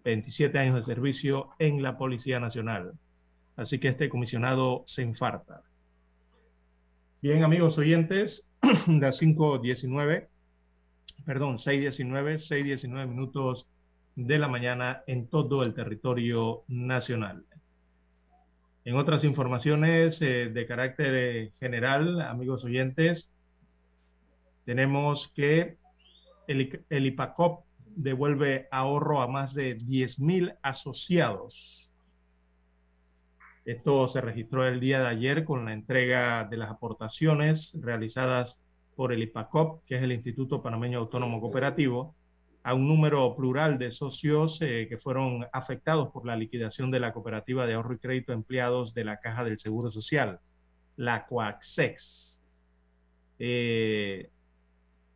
27 0.05 0.59
años 0.59 0.77
de 0.77 0.83
servicio 0.83 1.51
en 1.59 1.83
la 1.83 1.97
Policía 1.97 2.39
Nacional. 2.41 2.93
Así 3.57 3.79
que 3.79 3.89
este 3.89 4.09
comisionado 4.09 4.85
se 4.87 5.03
infarta. 5.03 5.63
Bien, 7.23 7.43
amigos 7.43 7.79
oyentes, 7.79 8.45
las 8.87 9.21
5.19, 9.21 10.29
perdón, 11.25 11.57
6.19, 11.57 12.37
6.19 12.37 13.09
minutos 13.09 13.67
de 14.17 14.39
la 14.39 14.49
mañana 14.49 15.03
en 15.07 15.27
todo 15.29 15.63
el 15.63 15.75
territorio 15.75 16.65
nacional. 16.69 17.45
En 18.85 18.97
otras 18.97 19.25
informaciones 19.25 20.21
eh, 20.21 20.51
de 20.53 20.67
carácter 20.67 21.15
eh, 21.15 21.53
general, 21.59 22.21
amigos 22.21 22.65
oyentes, 22.65 23.31
tenemos 24.67 25.33
que 25.35 25.79
el, 26.47 27.07
IPACOP 27.07 27.65
devuelve 27.97 28.69
ahorro 28.71 29.23
a 29.23 29.29
más 29.29 29.55
de 29.55 29.79
10.000 29.79 30.57
asociados. 30.63 31.91
Esto 33.65 34.09
se 34.09 34.21
registró 34.21 34.67
el 34.67 34.81
día 34.81 35.01
de 35.01 35.09
ayer 35.09 35.45
con 35.45 35.65
la 35.65 35.73
entrega 35.73 36.45
de 36.45 36.57
las 36.57 36.71
aportaciones 36.71 37.73
realizadas 37.81 38.59
por 38.95 39.13
el 39.13 39.23
IPACOP, 39.23 39.85
que 39.87 39.97
es 39.97 40.03
el 40.03 40.13
Instituto 40.13 40.63
Panameño 40.63 40.99
Autónomo 40.99 41.41
Cooperativo, 41.41 42.15
a 42.63 42.75
un 42.75 42.89
número 42.89 43.37
plural 43.37 43.79
de 43.79 43.91
socios 43.91 44.59
eh, 44.63 44.87
que 44.89 44.97
fueron 44.97 45.47
afectados 45.53 46.09
por 46.11 46.27
la 46.27 46.35
liquidación 46.35 46.91
de 46.91 47.01
la 47.01 47.13
cooperativa 47.13 47.67
de 47.67 47.75
ahorro 47.75 47.95
y 47.95 47.99
crédito 47.99 48.33
empleados 48.33 48.95
de 48.95 49.05
la 49.05 49.21
Caja 49.21 49.45
del 49.45 49.59
Seguro 49.59 49.91
Social, 49.91 50.41
la 50.97 51.27
Coaxex. 51.27 52.41
Eh, 53.39 54.31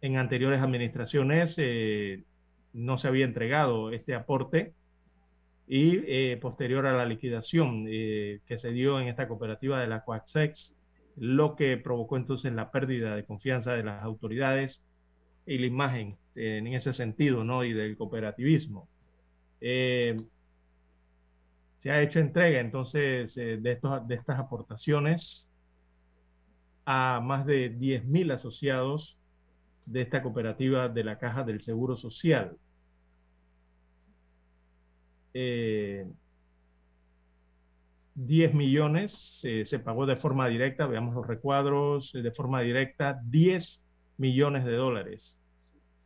en 0.00 0.16
anteriores 0.16 0.62
administraciones 0.62 1.54
eh, 1.58 2.24
no 2.72 2.98
se 2.98 3.08
había 3.08 3.24
entregado 3.24 3.90
este 3.90 4.14
aporte 4.14 4.74
y 5.66 6.36
posterior 6.36 6.86
a 6.86 6.96
la 6.96 7.04
liquidación 7.04 7.84
que 7.84 8.56
se 8.56 8.70
dio 8.70 8.98
en 9.00 9.08
esta 9.08 9.28
cooperativa 9.28 9.78
de 9.78 9.86
la 9.86 10.02
Coaxex, 10.02 10.74
lo 11.16 11.56
que 11.56 11.76
provocó 11.76 12.16
entonces 12.16 12.54
la 12.54 12.70
pérdida 12.70 13.14
de 13.14 13.26
confianza 13.26 13.74
de 13.74 13.84
las 13.84 14.02
autoridades 14.02 14.82
y 15.44 15.58
la 15.58 15.66
imagen 15.66 16.16
en 16.34 16.68
ese 16.68 16.94
sentido, 16.94 17.44
¿no? 17.44 17.64
Y 17.64 17.74
del 17.74 17.98
cooperativismo. 17.98 18.88
Eh, 19.60 20.16
se 21.78 21.90
ha 21.90 22.02
hecho 22.02 22.20
entrega 22.20 22.60
entonces 22.60 23.36
eh, 23.36 23.58
de, 23.60 23.72
estos, 23.72 24.06
de 24.06 24.14
estas 24.14 24.38
aportaciones 24.38 25.48
a 26.84 27.20
más 27.22 27.44
de 27.46 27.76
10.000 27.76 28.32
asociados 28.32 29.17
de 29.88 30.02
esta 30.02 30.22
cooperativa 30.22 30.88
de 30.88 31.04
la 31.04 31.18
Caja 31.18 31.44
del 31.44 31.60
Seguro 31.62 31.96
Social. 31.96 32.56
Eh, 35.34 36.06
10 38.18 38.54
millones 38.54 39.40
eh, 39.44 39.64
se 39.64 39.78
pagó 39.78 40.04
de 40.04 40.16
forma 40.16 40.48
directa, 40.48 40.86
veamos 40.86 41.14
los 41.14 41.26
recuadros, 41.26 42.12
eh, 42.14 42.22
de 42.22 42.32
forma 42.32 42.60
directa 42.62 43.20
10 43.24 43.80
millones 44.16 44.64
de 44.64 44.72
dólares 44.72 45.38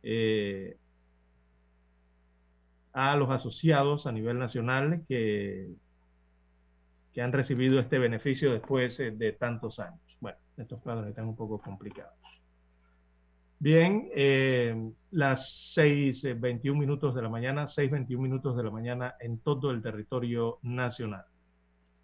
eh, 0.03 0.77
a 2.93 3.15
los 3.15 3.31
asociados 3.31 4.05
a 4.05 4.11
nivel 4.11 4.37
nacional 4.37 5.03
que, 5.07 5.69
que 7.13 7.21
han 7.23 7.33
recibido 7.33 7.79
este 7.79 7.97
beneficio 7.97 8.51
después 8.51 8.99
de 8.99 9.31
tantos 9.31 9.79
años. 9.79 9.99
Bueno, 10.19 10.37
estos 10.57 10.79
cuadros 10.81 11.07
están 11.07 11.27
un 11.27 11.35
poco 11.35 11.59
complicados. 11.59 12.22
Bien, 13.63 14.09
las 15.11 15.73
6.21 15.77 16.77
minutos 16.77 17.15
de 17.15 17.21
la 17.21 17.29
mañana, 17.29 17.63
6.21 17.65 18.17
minutos 18.17 18.57
de 18.57 18.63
la 18.63 18.69
mañana 18.69 19.15
en 19.21 19.39
todo 19.39 19.71
el 19.71 19.81
territorio 19.81 20.59
nacional. 20.63 21.23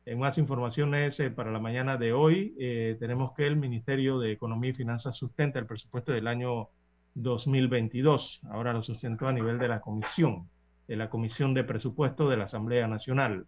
En 0.05 0.19
más 0.19 0.37
informaciones 0.37 1.19
eh, 1.19 1.31
para 1.31 1.51
la 1.51 1.59
mañana 1.59 1.97
de 1.97 2.13
hoy, 2.13 2.55
eh, 2.57 2.95
tenemos 2.97 3.33
que 3.33 3.45
el 3.45 3.57
Ministerio 3.57 4.19
de 4.19 4.31
Economía 4.31 4.69
y 4.69 4.73
Finanzas 4.73 5.17
sustenta 5.17 5.59
el 5.59 5.65
presupuesto 5.65 6.13
del 6.13 6.27
año 6.27 6.69
2022. 7.15 8.39
Ahora 8.51 8.71
lo 8.71 8.81
sustentó 8.81 9.27
a 9.27 9.33
nivel 9.33 9.59
de 9.59 9.67
la 9.67 9.81
comisión, 9.81 10.47
de 10.87 10.95
la 10.95 11.09
Comisión 11.09 11.53
de 11.53 11.65
Presupuesto 11.65 12.29
de 12.29 12.37
la 12.37 12.45
Asamblea 12.45 12.87
Nacional. 12.87 13.47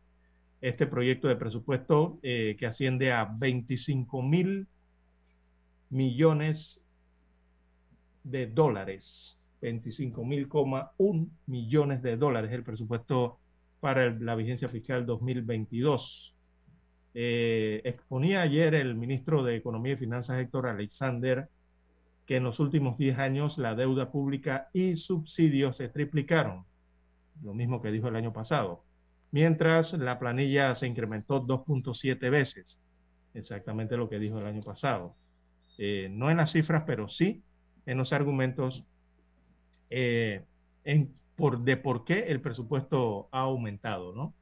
Este 0.59 0.85
proyecto 0.85 1.29
de 1.29 1.37
presupuesto 1.37 2.19
eh, 2.23 2.57
que 2.59 2.65
asciende 2.65 3.13
a 3.13 3.23
25 3.23 4.21
mil 4.21 4.67
millones 5.89 6.80
de 8.23 8.47
dólares. 8.47 9.37
25 9.61 10.25
mil, 10.25 10.49
un 10.97 11.37
millones 11.45 12.01
de 12.01 12.17
dólares 12.17 12.51
el 12.51 12.63
presupuesto 12.63 13.39
para 13.79 14.09
la 14.11 14.35
vigencia 14.35 14.67
fiscal 14.69 15.05
2022. 15.05 16.35
Eh, 17.13 17.81
exponía 17.83 18.41
ayer 18.41 18.73
el 18.73 18.95
ministro 18.95 19.43
de 19.43 19.55
Economía 19.55 19.93
y 19.93 19.97
Finanzas, 19.97 20.39
Héctor 20.39 20.67
Alexander, 20.67 21.49
que 22.25 22.37
en 22.37 22.43
los 22.43 22.59
últimos 22.59 22.97
10 22.97 23.19
años 23.19 23.57
la 23.57 23.75
deuda 23.75 24.11
pública 24.11 24.69
y 24.73 24.95
subsidios 24.95 25.77
se 25.77 25.89
triplicaron, 25.89 26.63
lo 27.43 27.53
mismo 27.53 27.81
que 27.81 27.91
dijo 27.91 28.07
el 28.07 28.15
año 28.15 28.33
pasado, 28.33 28.83
mientras 29.31 29.93
la 29.93 30.19
planilla 30.19 30.73
se 30.75 30.87
incrementó 30.87 31.45
2.7 31.45 32.29
veces, 32.29 32.79
exactamente 33.33 33.97
lo 33.97 34.09
que 34.09 34.19
dijo 34.19 34.39
el 34.39 34.45
año 34.45 34.61
pasado. 34.61 35.15
Eh, 35.77 36.09
no 36.11 36.29
en 36.29 36.37
las 36.37 36.51
cifras, 36.51 36.83
pero 36.85 37.07
sí 37.07 37.43
en 37.85 37.97
los 37.97 38.13
argumentos 38.13 38.83
eh, 39.89 40.43
por, 41.35 41.59
de 41.59 41.77
por 41.77 42.05
qué 42.05 42.27
el 42.27 42.41
presupuesto 42.41 43.27
ha 43.31 43.41
aumentado, 43.41 44.13
¿no? 44.13 44.33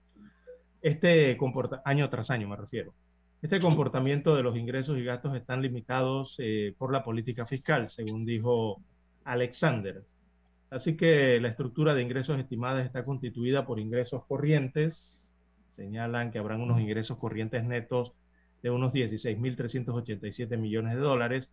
Este 0.82 1.38
año 1.86 2.10
tras 2.10 2.30
año 2.30 2.48
me 2.48 2.56
refiero. 2.56 2.94
Este 3.42 3.60
comportamiento 3.60 4.36
de 4.36 4.44
los 4.44 4.58
ingresos 4.58 4.98
y 4.98 5.04
gastos 5.04 5.36
están 5.36 5.62
limitados 5.62 6.36
eh, 6.40 6.74
por 6.78 6.92
la 6.92 7.04
política 7.04 7.46
fiscal, 7.46 7.90
según 7.90 8.26
dijo 8.26 8.82
Alexander. 9.24 10.04
Así 10.70 10.96
que 10.96 11.40
la 11.40 11.48
estructura 11.48 11.94
de 11.94 12.02
ingresos 12.02 12.40
estimadas 12.40 12.86
está 12.86 13.04
constituida 13.06 13.66
por 13.66 13.80
ingresos 13.80 14.26
corrientes. 14.26 15.18
Señalan 15.78 16.32
que 16.32 16.40
habrán 16.40 16.62
unos 16.62 16.80
ingresos 16.80 17.18
corrientes 17.18 17.64
netos 17.64 18.12
de 18.62 18.70
unos 18.72 18.94
16.387 18.94 20.58
millones 20.58 20.96
de 20.96 21.00
dólares 21.00 21.50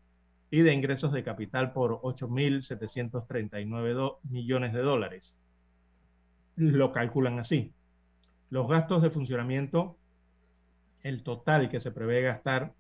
y 0.51 0.63
de 0.63 0.73
ingresos 0.73 1.13
de 1.13 1.25
capital 1.25 1.73
por 1.73 2.01
8.739 2.03 4.17
millones 4.25 4.73
de 4.73 4.81
dólares. 4.81 5.37
Lo 6.57 6.93
calculan 6.93 7.39
así. 7.39 7.73
Los 8.51 8.69
gastos 8.69 9.03
de 9.03 9.11
funcionamiento, 9.11 9.97
el 11.03 11.23
total 11.23 11.69
que 11.69 11.81
se 11.81 11.91
prevé 11.91 12.23
gastar 12.23 12.73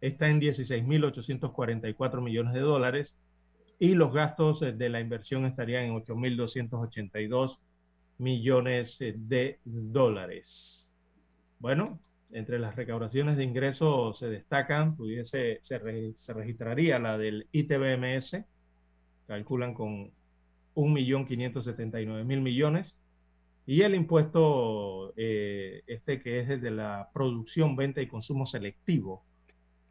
está 0.00 0.28
en 0.28 0.40
16.844 0.40 2.22
millones 2.22 2.54
de 2.54 2.60
dólares 2.60 3.14
y 3.78 3.94
los 3.94 4.12
gastos 4.12 4.60
de 4.60 4.88
la 4.88 5.00
inversión 5.00 5.44
estarían 5.44 5.84
en 5.84 5.94
8.282 5.94 7.58
millones 8.18 8.98
de 8.98 9.58
dólares. 9.64 10.88
Bueno, 11.58 11.98
entre 12.34 12.58
las 12.58 12.74
recaudaciones 12.74 13.36
de 13.36 13.44
ingresos 13.44 14.18
se 14.18 14.28
destacan, 14.28 14.96
pudiese, 14.96 15.60
se, 15.62 15.80
se 16.18 16.32
registraría 16.32 16.98
la 16.98 17.16
del 17.16 17.46
ITBMS, 17.52 18.44
calculan 19.28 19.72
con 19.72 20.10
1.579.000 20.74 22.24
millones, 22.40 22.96
y 23.66 23.82
el 23.82 23.94
impuesto, 23.94 25.14
eh, 25.16 25.82
este 25.86 26.20
que 26.20 26.40
es 26.40 26.48
desde 26.48 26.72
la 26.72 27.08
producción, 27.14 27.76
venta 27.76 28.02
y 28.02 28.08
consumo 28.08 28.46
selectivo, 28.46 29.24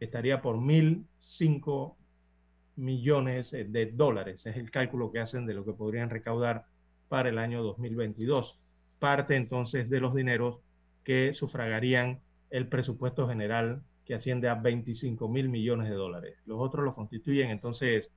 estaría 0.01 0.41
por 0.41 0.57
1.005 0.57 1.95
millones 2.75 3.53
eh, 3.53 3.63
de 3.63 3.85
dólares. 3.87 4.45
Es 4.45 4.57
el 4.57 4.69
cálculo 4.69 5.13
que 5.13 5.21
hacen 5.21 5.45
de 5.45 5.53
lo 5.53 5.63
que 5.63 5.71
podrían 5.71 6.09
recaudar 6.09 6.65
para 7.07 7.29
el 7.29 7.37
año 7.37 7.63
2022. 7.63 8.59
Parte 8.99 9.37
entonces 9.37 9.89
de 9.89 10.01
los 10.01 10.13
dineros 10.13 10.59
que 11.05 11.33
sufragarían 11.33 12.19
el 12.53 12.67
presupuesto 12.67 13.27
general 13.27 13.81
que 14.05 14.13
asciende 14.13 14.47
a 14.47 14.53
25 14.53 15.27
mil 15.27 15.49
millones 15.49 15.89
de 15.89 15.95
dólares. 15.95 16.37
Los 16.45 16.59
otros 16.59 16.85
los 16.85 16.93
constituyen 16.93 17.49
entonces 17.49 18.11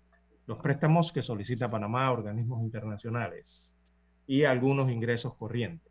los 0.46 0.58
préstamos 0.58 1.10
que 1.10 1.22
solicita 1.22 1.70
Panamá 1.70 2.06
a 2.06 2.12
organismos 2.12 2.60
internacionales 2.62 3.72
y 4.26 4.44
algunos 4.44 4.90
ingresos 4.90 5.34
corrientes. 5.36 5.90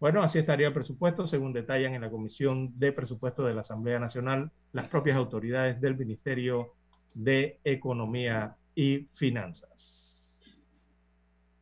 Bueno, 0.00 0.20
así 0.20 0.40
estaría 0.40 0.66
el 0.66 0.72
presupuesto, 0.72 1.28
según 1.28 1.52
detallan 1.52 1.94
en 1.94 2.00
la 2.00 2.10
Comisión 2.10 2.76
de 2.76 2.90
Presupuesto 2.90 3.44
de 3.44 3.54
la 3.54 3.60
Asamblea 3.60 4.00
Nacional 4.00 4.50
las 4.72 4.88
propias 4.88 5.16
autoridades 5.16 5.80
del 5.80 5.96
Ministerio 5.96 6.72
de 7.14 7.60
Economía 7.62 8.56
y 8.74 9.06
Finanzas. 9.14 10.18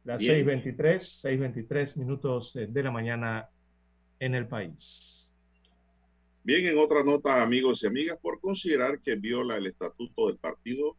Las 0.04 0.22
6.23, 0.22 1.20
6.23 1.22 1.96
minutos 1.98 2.56
eh, 2.56 2.66
de 2.66 2.82
la 2.82 2.90
mañana 2.90 3.50
en 4.18 4.34
el 4.34 4.48
país. 4.48 5.19
Bien, 6.42 6.66
en 6.66 6.78
otra 6.78 7.04
nota, 7.04 7.42
amigos 7.42 7.82
y 7.82 7.86
amigas, 7.86 8.18
por 8.20 8.40
considerar 8.40 9.00
que 9.02 9.14
viola 9.16 9.56
el 9.56 9.66
estatuto 9.66 10.28
del 10.28 10.38
partido, 10.38 10.96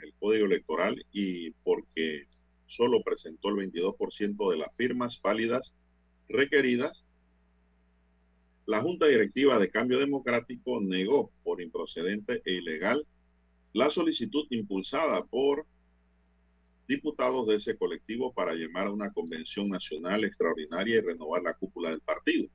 el 0.00 0.14
código 0.14 0.46
electoral 0.46 1.04
y 1.12 1.50
porque 1.64 2.28
solo 2.66 3.02
presentó 3.02 3.48
el 3.48 3.56
22% 3.72 4.50
de 4.50 4.56
las 4.58 4.68
firmas 4.76 5.20
válidas 5.20 5.74
requeridas, 6.28 7.04
la 8.64 8.80
Junta 8.80 9.06
Directiva 9.06 9.58
de 9.58 9.70
Cambio 9.70 9.98
Democrático 9.98 10.80
negó 10.80 11.32
por 11.42 11.60
improcedente 11.60 12.40
e 12.44 12.52
ilegal 12.52 13.04
la 13.72 13.90
solicitud 13.90 14.46
impulsada 14.50 15.24
por 15.24 15.66
diputados 16.86 17.48
de 17.48 17.56
ese 17.56 17.76
colectivo 17.76 18.32
para 18.32 18.54
llamar 18.54 18.86
a 18.86 18.92
una 18.92 19.12
convención 19.12 19.68
nacional 19.68 20.22
extraordinaria 20.22 20.98
y 20.98 21.00
renovar 21.00 21.42
la 21.42 21.54
cúpula 21.54 21.90
del 21.90 22.00
partido. 22.00 22.48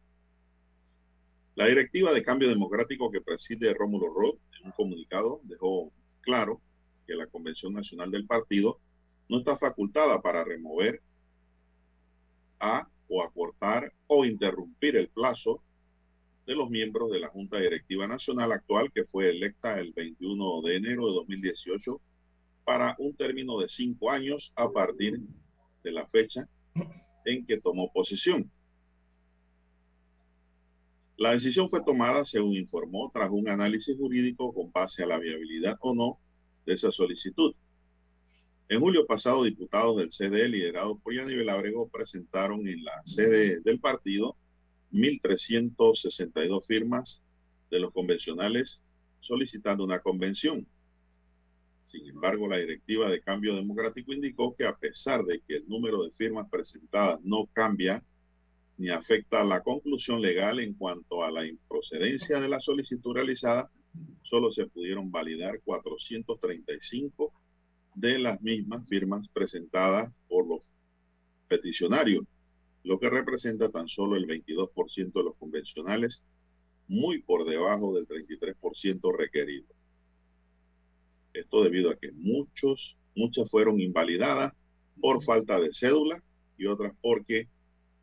La 1.56 1.68
directiva 1.68 2.12
de 2.12 2.22
cambio 2.22 2.49
democrático 2.49 3.10
que 3.10 3.22
preside 3.22 3.74
Rómulo 3.74 4.14
Roth 4.14 4.39
en 4.60 4.68
un 4.68 4.72
comunicado 4.74 5.39
dejó 5.43 5.91
claro 6.20 6.62
que 7.08 7.16
la 7.16 7.28
convención 7.28 7.74
nacional 7.74 8.12
del 8.12 8.26
partido 8.26 8.80
no 9.30 9.39
está 9.39 9.58
facultada 9.58 10.22
para 10.22 10.43
remover 10.43 11.01
a 12.60 12.89
o 13.08 13.24
acortar 13.24 13.93
o 14.08 14.26
interrumpir 14.26 14.97
el 14.97 15.08
plazo 15.08 15.64
de 16.45 16.56
los 16.56 16.70
miembros 16.70 17.10
de 17.12 17.20
la 17.20 17.30
Junta 17.30 17.58
Directiva 17.60 18.06
Nacional 18.06 18.51
actual 18.51 18.91
que 18.91 19.06
fue 19.06 19.30
electa 19.30 19.80
el 19.80 19.93
21 19.93 20.62
de 20.62 20.76
enero 20.76 21.08
de 21.08 21.14
2018 21.14 22.01
para 22.66 22.95
un 22.99 23.16
término 23.16 23.60
de 23.60 23.70
cinco 23.70 24.12
años 24.12 24.51
a 24.56 24.70
partir 24.70 25.22
de 25.84 25.91
la 25.91 26.06
fecha 26.08 26.49
en 27.24 27.45
que 27.45 27.62
tomó 27.62 27.91
posición. 27.93 28.51
La 31.18 31.32
decisión 31.32 31.70
fue 31.70 31.84
tomada, 31.84 32.26
según 32.26 32.55
informó, 32.55 33.09
tras 33.13 33.30
un 33.32 33.47
análisis 33.47 33.95
jurídico 33.97 34.53
con 34.53 34.72
base 34.72 35.03
a 35.03 35.07
la 35.07 35.18
viabilidad 35.18 35.78
o 35.80 35.95
no 35.95 36.20
de 36.66 36.74
esa 36.74 36.91
solicitud. 36.91 37.55
En 38.68 38.80
julio 38.82 39.05
pasado, 39.05 39.43
diputados 39.43 39.97
del 39.97 40.11
CD, 40.11 40.49
liderados 40.49 40.99
por 41.01 41.13
Yanivel 41.13 41.49
Abrego, 41.49 41.88
presentaron 41.88 42.68
en 42.68 42.84
la 42.84 43.01
sede 43.05 43.61
del 43.61 43.80
partido 43.80 44.36
1.362 44.91 46.66
firmas 46.66 47.22
de 47.70 47.80
los 47.80 47.93
convencionales 47.93 48.82
solicitando 49.22 49.84
una 49.84 49.99
convención. 49.99 50.68
Sin 51.86 52.07
embargo, 52.07 52.47
la 52.47 52.57
directiva 52.57 53.09
de 53.09 53.22
cambio 53.22 53.55
democrático 53.55 54.11
indicó 54.11 54.55
que 54.55 54.66
a 54.66 54.76
pesar 54.76 55.24
de 55.24 55.41
que 55.47 55.57
el 55.57 55.68
número 55.70 56.03
de 56.03 56.11
firmas 56.11 56.49
presentadas 56.49 57.20
no 57.24 57.45
cambia 57.53 58.03
ni 58.78 58.89
afecta 58.89 59.41
a 59.41 59.45
la 59.45 59.61
conclusión 59.61 60.21
legal 60.21 60.59
en 60.59 60.73
cuanto 60.73 61.23
a 61.23 61.32
la 61.32 61.45
improcedencia 61.45 62.39
de 62.39 62.49
la 62.49 62.59
solicitud 62.59 63.13
realizada, 63.13 63.71
solo 64.23 64.51
se 64.51 64.67
pudieron 64.67 65.11
validar 65.11 65.61
435 65.63 67.34
de 67.95 68.19
las 68.19 68.41
mismas 68.41 68.88
firmas 68.88 69.30
presentadas 69.30 70.11
por 70.28 70.47
los 70.47 70.61
peticionarios, 71.47 72.26
lo 72.84 72.99
que 72.99 73.09
representa 73.09 73.69
tan 73.69 73.88
solo 73.88 74.17
el 74.17 74.28
22% 74.28 75.13
de 75.13 75.23
los 75.23 75.36
convencionales, 75.38 76.21
muy 76.88 77.21
por 77.21 77.45
debajo 77.45 77.93
del 77.93 78.07
33% 78.07 79.17
requerido. 79.17 79.67
Esto 81.34 81.63
debido 81.63 81.91
a 81.91 81.95
que 81.95 82.11
muchos, 82.11 82.95
muchas 83.15 83.49
fueron 83.49 83.80
invalidadas 83.80 84.53
por 84.99 85.23
falta 85.23 85.59
de 85.59 85.73
cédula 85.73 86.21
y 86.57 86.67
otras 86.67 86.93
porque 87.01 87.49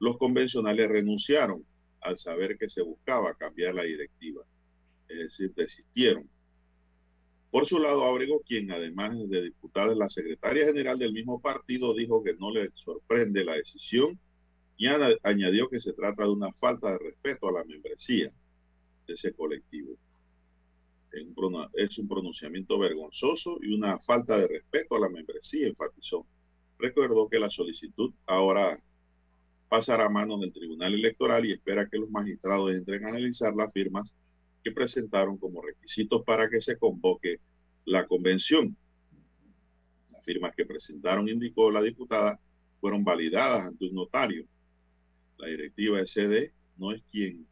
los 0.02 0.18
convencionales 0.18 0.88
renunciaron 0.88 1.64
al 2.00 2.18
saber 2.18 2.58
que 2.58 2.68
se 2.68 2.82
buscaba 2.82 3.34
cambiar 3.34 3.76
la 3.76 3.84
directiva, 3.84 4.42
es 5.06 5.16
decir, 5.16 5.54
desistieron. 5.54 6.28
Por 7.52 7.66
su 7.66 7.78
lado, 7.78 8.04
Ábrego, 8.04 8.42
quien 8.44 8.72
además 8.72 9.12
de 9.28 9.42
diputada 9.42 9.92
es 9.92 9.98
la 9.98 10.08
secretaria 10.08 10.64
general 10.66 10.98
del 10.98 11.12
mismo 11.12 11.40
partido, 11.40 11.94
dijo 11.94 12.20
que 12.24 12.34
no 12.34 12.50
le 12.50 12.70
sorprende 12.74 13.44
la 13.44 13.54
decisión 13.54 14.18
y 14.76 14.88
añadió 15.22 15.68
que 15.68 15.78
se 15.78 15.92
trata 15.92 16.24
de 16.24 16.30
una 16.30 16.52
falta 16.54 16.90
de 16.90 16.98
respeto 16.98 17.46
a 17.46 17.52
la 17.52 17.64
membresía 17.64 18.32
de 19.06 19.14
ese 19.14 19.32
colectivo. 19.34 19.94
Es 21.74 21.98
un 21.98 22.08
pronunciamiento 22.08 22.76
vergonzoso 22.76 23.56
y 23.62 23.72
una 23.72 24.00
falta 24.00 24.36
de 24.36 24.48
respeto 24.48 24.96
a 24.96 25.00
la 25.00 25.08
membresía, 25.08 25.68
enfatizó. 25.68 26.26
Recordó 26.76 27.28
que 27.28 27.38
la 27.38 27.50
solicitud 27.50 28.12
ahora 28.26 28.82
pasará 29.72 30.04
a 30.04 30.10
manos 30.10 30.38
del 30.38 30.52
Tribunal 30.52 30.92
Electoral 30.92 31.46
y 31.46 31.52
espera 31.52 31.88
que 31.88 31.96
los 31.96 32.10
magistrados 32.10 32.74
entren 32.74 33.06
a 33.06 33.08
analizar 33.08 33.54
las 33.54 33.72
firmas 33.72 34.14
que 34.62 34.70
presentaron 34.70 35.38
como 35.38 35.62
requisitos 35.62 36.22
para 36.26 36.50
que 36.50 36.60
se 36.60 36.76
convoque 36.76 37.40
la 37.86 38.06
convención. 38.06 38.76
Las 40.10 40.22
firmas 40.26 40.54
que 40.54 40.66
presentaron, 40.66 41.26
indicó 41.26 41.70
la 41.70 41.80
diputada, 41.80 42.38
fueron 42.82 43.02
validadas 43.02 43.68
ante 43.68 43.86
un 43.86 43.94
notario. 43.94 44.44
La 45.38 45.48
directiva 45.48 46.04
SD 46.04 46.52
no 46.76 46.92
es 46.92 47.02
quien 47.10 47.46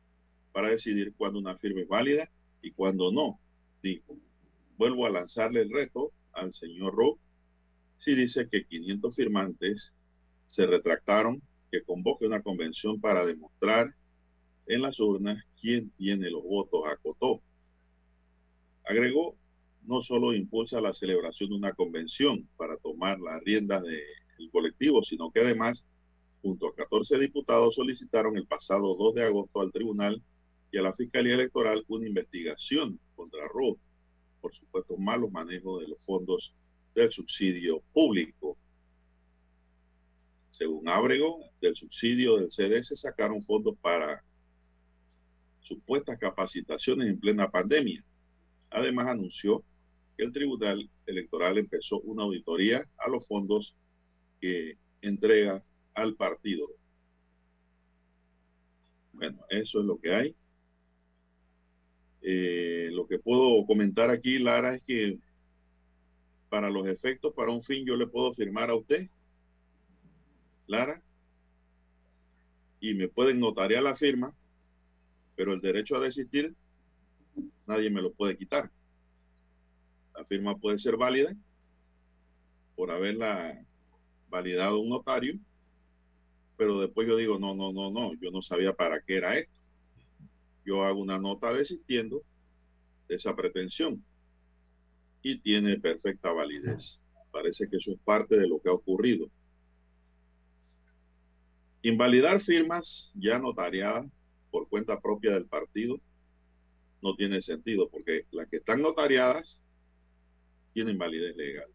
para 0.52 0.68
decidir 0.68 1.14
cuándo 1.16 1.38
una 1.38 1.56
firma 1.56 1.80
es 1.80 1.88
válida 1.88 2.30
y 2.60 2.72
cuándo 2.72 3.10
no, 3.10 3.40
dijo. 3.82 4.14
Vuelvo 4.76 5.06
a 5.06 5.10
lanzarle 5.10 5.62
el 5.62 5.72
reto 5.72 6.12
al 6.34 6.52
señor 6.52 6.94
Rowe 6.94 7.18
si 7.96 8.14
dice 8.14 8.46
que 8.46 8.66
500 8.66 9.16
firmantes 9.16 9.94
se 10.44 10.66
retractaron 10.66 11.40
que 11.70 11.82
convoque 11.82 12.26
una 12.26 12.42
convención 12.42 13.00
para 13.00 13.24
demostrar 13.24 13.94
en 14.66 14.82
las 14.82 15.00
urnas 15.00 15.42
quién 15.60 15.90
tiene 15.90 16.30
los 16.30 16.42
votos, 16.42 16.82
acotó. 16.86 17.42
Agregó, 18.84 19.36
no 19.82 20.02
solo 20.02 20.32
impulsa 20.34 20.80
la 20.80 20.92
celebración 20.92 21.50
de 21.50 21.56
una 21.56 21.72
convención 21.72 22.48
para 22.56 22.76
tomar 22.76 23.18
las 23.20 23.42
riendas 23.42 23.82
del 23.82 24.50
colectivo, 24.52 25.02
sino 25.02 25.30
que 25.30 25.40
además, 25.40 25.84
junto 26.42 26.68
a 26.68 26.74
14 26.74 27.18
diputados, 27.18 27.74
solicitaron 27.74 28.36
el 28.36 28.46
pasado 28.46 28.94
2 28.96 29.14
de 29.14 29.24
agosto 29.24 29.60
al 29.60 29.72
tribunal 29.72 30.22
y 30.72 30.78
a 30.78 30.82
la 30.82 30.92
Fiscalía 30.92 31.34
Electoral 31.34 31.84
una 31.88 32.06
investigación 32.06 32.98
contra 33.16 33.46
Roth 33.48 33.78
por 34.40 34.54
supuesto 34.54 34.96
malos 34.96 35.30
manejos 35.30 35.82
de 35.82 35.88
los 35.88 35.98
fondos 36.04 36.54
del 36.94 37.12
subsidio 37.12 37.82
público. 37.92 38.56
Según 40.50 40.88
Ábrego, 40.88 41.38
del 41.60 41.76
subsidio 41.76 42.36
del 42.36 42.50
CDS 42.50 43.00
sacaron 43.00 43.42
fondos 43.44 43.76
para 43.80 44.22
supuestas 45.60 46.18
capacitaciones 46.18 47.08
en 47.08 47.20
plena 47.20 47.50
pandemia. 47.50 48.04
Además, 48.70 49.06
anunció 49.06 49.64
que 50.18 50.24
el 50.24 50.32
Tribunal 50.32 50.90
Electoral 51.06 51.58
empezó 51.58 52.00
una 52.00 52.24
auditoría 52.24 52.84
a 52.98 53.08
los 53.08 53.26
fondos 53.26 53.76
que 54.40 54.76
entrega 55.00 55.64
al 55.94 56.16
partido. 56.16 56.68
Bueno, 59.12 59.38
eso 59.50 59.80
es 59.80 59.86
lo 59.86 60.00
que 60.00 60.12
hay. 60.12 60.36
Eh, 62.22 62.88
lo 62.92 63.06
que 63.06 63.18
puedo 63.18 63.64
comentar 63.66 64.10
aquí, 64.10 64.38
Lara, 64.38 64.74
es 64.74 64.82
que 64.82 65.18
para 66.48 66.70
los 66.70 66.88
efectos, 66.88 67.32
para 67.34 67.52
un 67.52 67.62
fin, 67.62 67.86
yo 67.86 67.96
le 67.96 68.08
puedo 68.08 68.34
firmar 68.34 68.70
a 68.70 68.74
usted 68.74 69.08
Lara, 70.70 71.02
y 72.78 72.94
me 72.94 73.08
pueden 73.08 73.40
notariar 73.40 73.82
la 73.82 73.96
firma, 73.96 74.32
pero 75.34 75.52
el 75.52 75.60
derecho 75.60 75.96
a 75.96 76.00
desistir 76.00 76.54
nadie 77.66 77.90
me 77.90 78.00
lo 78.00 78.12
puede 78.12 78.36
quitar. 78.36 78.70
La 80.14 80.24
firma 80.24 80.56
puede 80.56 80.78
ser 80.78 80.96
válida 80.96 81.34
por 82.76 82.92
haberla 82.92 83.64
validado 84.28 84.80
un 84.80 84.90
notario, 84.90 85.38
pero 86.56 86.80
después 86.80 87.08
yo 87.08 87.16
digo, 87.16 87.38
no, 87.40 87.52
no, 87.54 87.72
no, 87.72 87.90
no, 87.90 88.14
yo 88.20 88.30
no 88.30 88.40
sabía 88.40 88.72
para 88.72 89.00
qué 89.00 89.16
era 89.16 89.36
esto. 89.36 89.52
Yo 90.64 90.84
hago 90.84 91.00
una 91.00 91.18
nota 91.18 91.52
desistiendo 91.52 92.22
de 93.08 93.16
esa 93.16 93.34
pretensión 93.34 94.04
y 95.20 95.40
tiene 95.40 95.80
perfecta 95.80 96.30
validez. 96.32 97.00
Parece 97.32 97.68
que 97.68 97.78
eso 97.78 97.90
es 97.90 97.98
parte 98.04 98.38
de 98.38 98.46
lo 98.46 98.60
que 98.60 98.68
ha 98.68 98.74
ocurrido. 98.74 99.28
Invalidar 101.82 102.40
firmas 102.40 103.12
ya 103.14 103.38
notariadas 103.38 104.06
por 104.50 104.68
cuenta 104.68 105.00
propia 105.00 105.32
del 105.32 105.46
partido 105.46 105.98
no 107.02 107.14
tiene 107.16 107.40
sentido 107.40 107.88
porque 107.88 108.26
las 108.30 108.48
que 108.48 108.58
están 108.58 108.82
notariadas 108.82 109.62
tienen 110.74 110.98
validez 110.98 111.34
legal. 111.36 111.68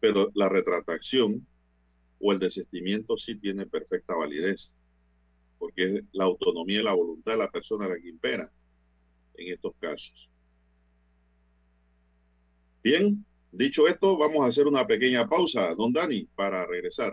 Pero 0.00 0.30
la 0.34 0.48
retractación 0.48 1.46
o 2.20 2.32
el 2.32 2.38
desistimiento 2.38 3.16
sí 3.16 3.36
tiene 3.36 3.66
perfecta 3.66 4.14
validez 4.14 4.72
porque 5.58 5.96
es 5.96 6.04
la 6.12 6.24
autonomía 6.24 6.80
y 6.80 6.84
la 6.84 6.92
voluntad 6.94 7.32
de 7.32 7.38
la 7.38 7.50
persona 7.50 7.88
la 7.88 7.98
que 7.98 8.08
impera 8.08 8.50
en 9.34 9.52
estos 9.52 9.72
casos. 9.80 10.28
Bien, 12.82 13.24
dicho 13.50 13.88
esto, 13.88 14.16
vamos 14.16 14.44
a 14.44 14.48
hacer 14.48 14.66
una 14.66 14.86
pequeña 14.86 15.26
pausa, 15.26 15.74
don 15.74 15.92
Dani, 15.92 16.28
para 16.36 16.64
regresar. 16.66 17.12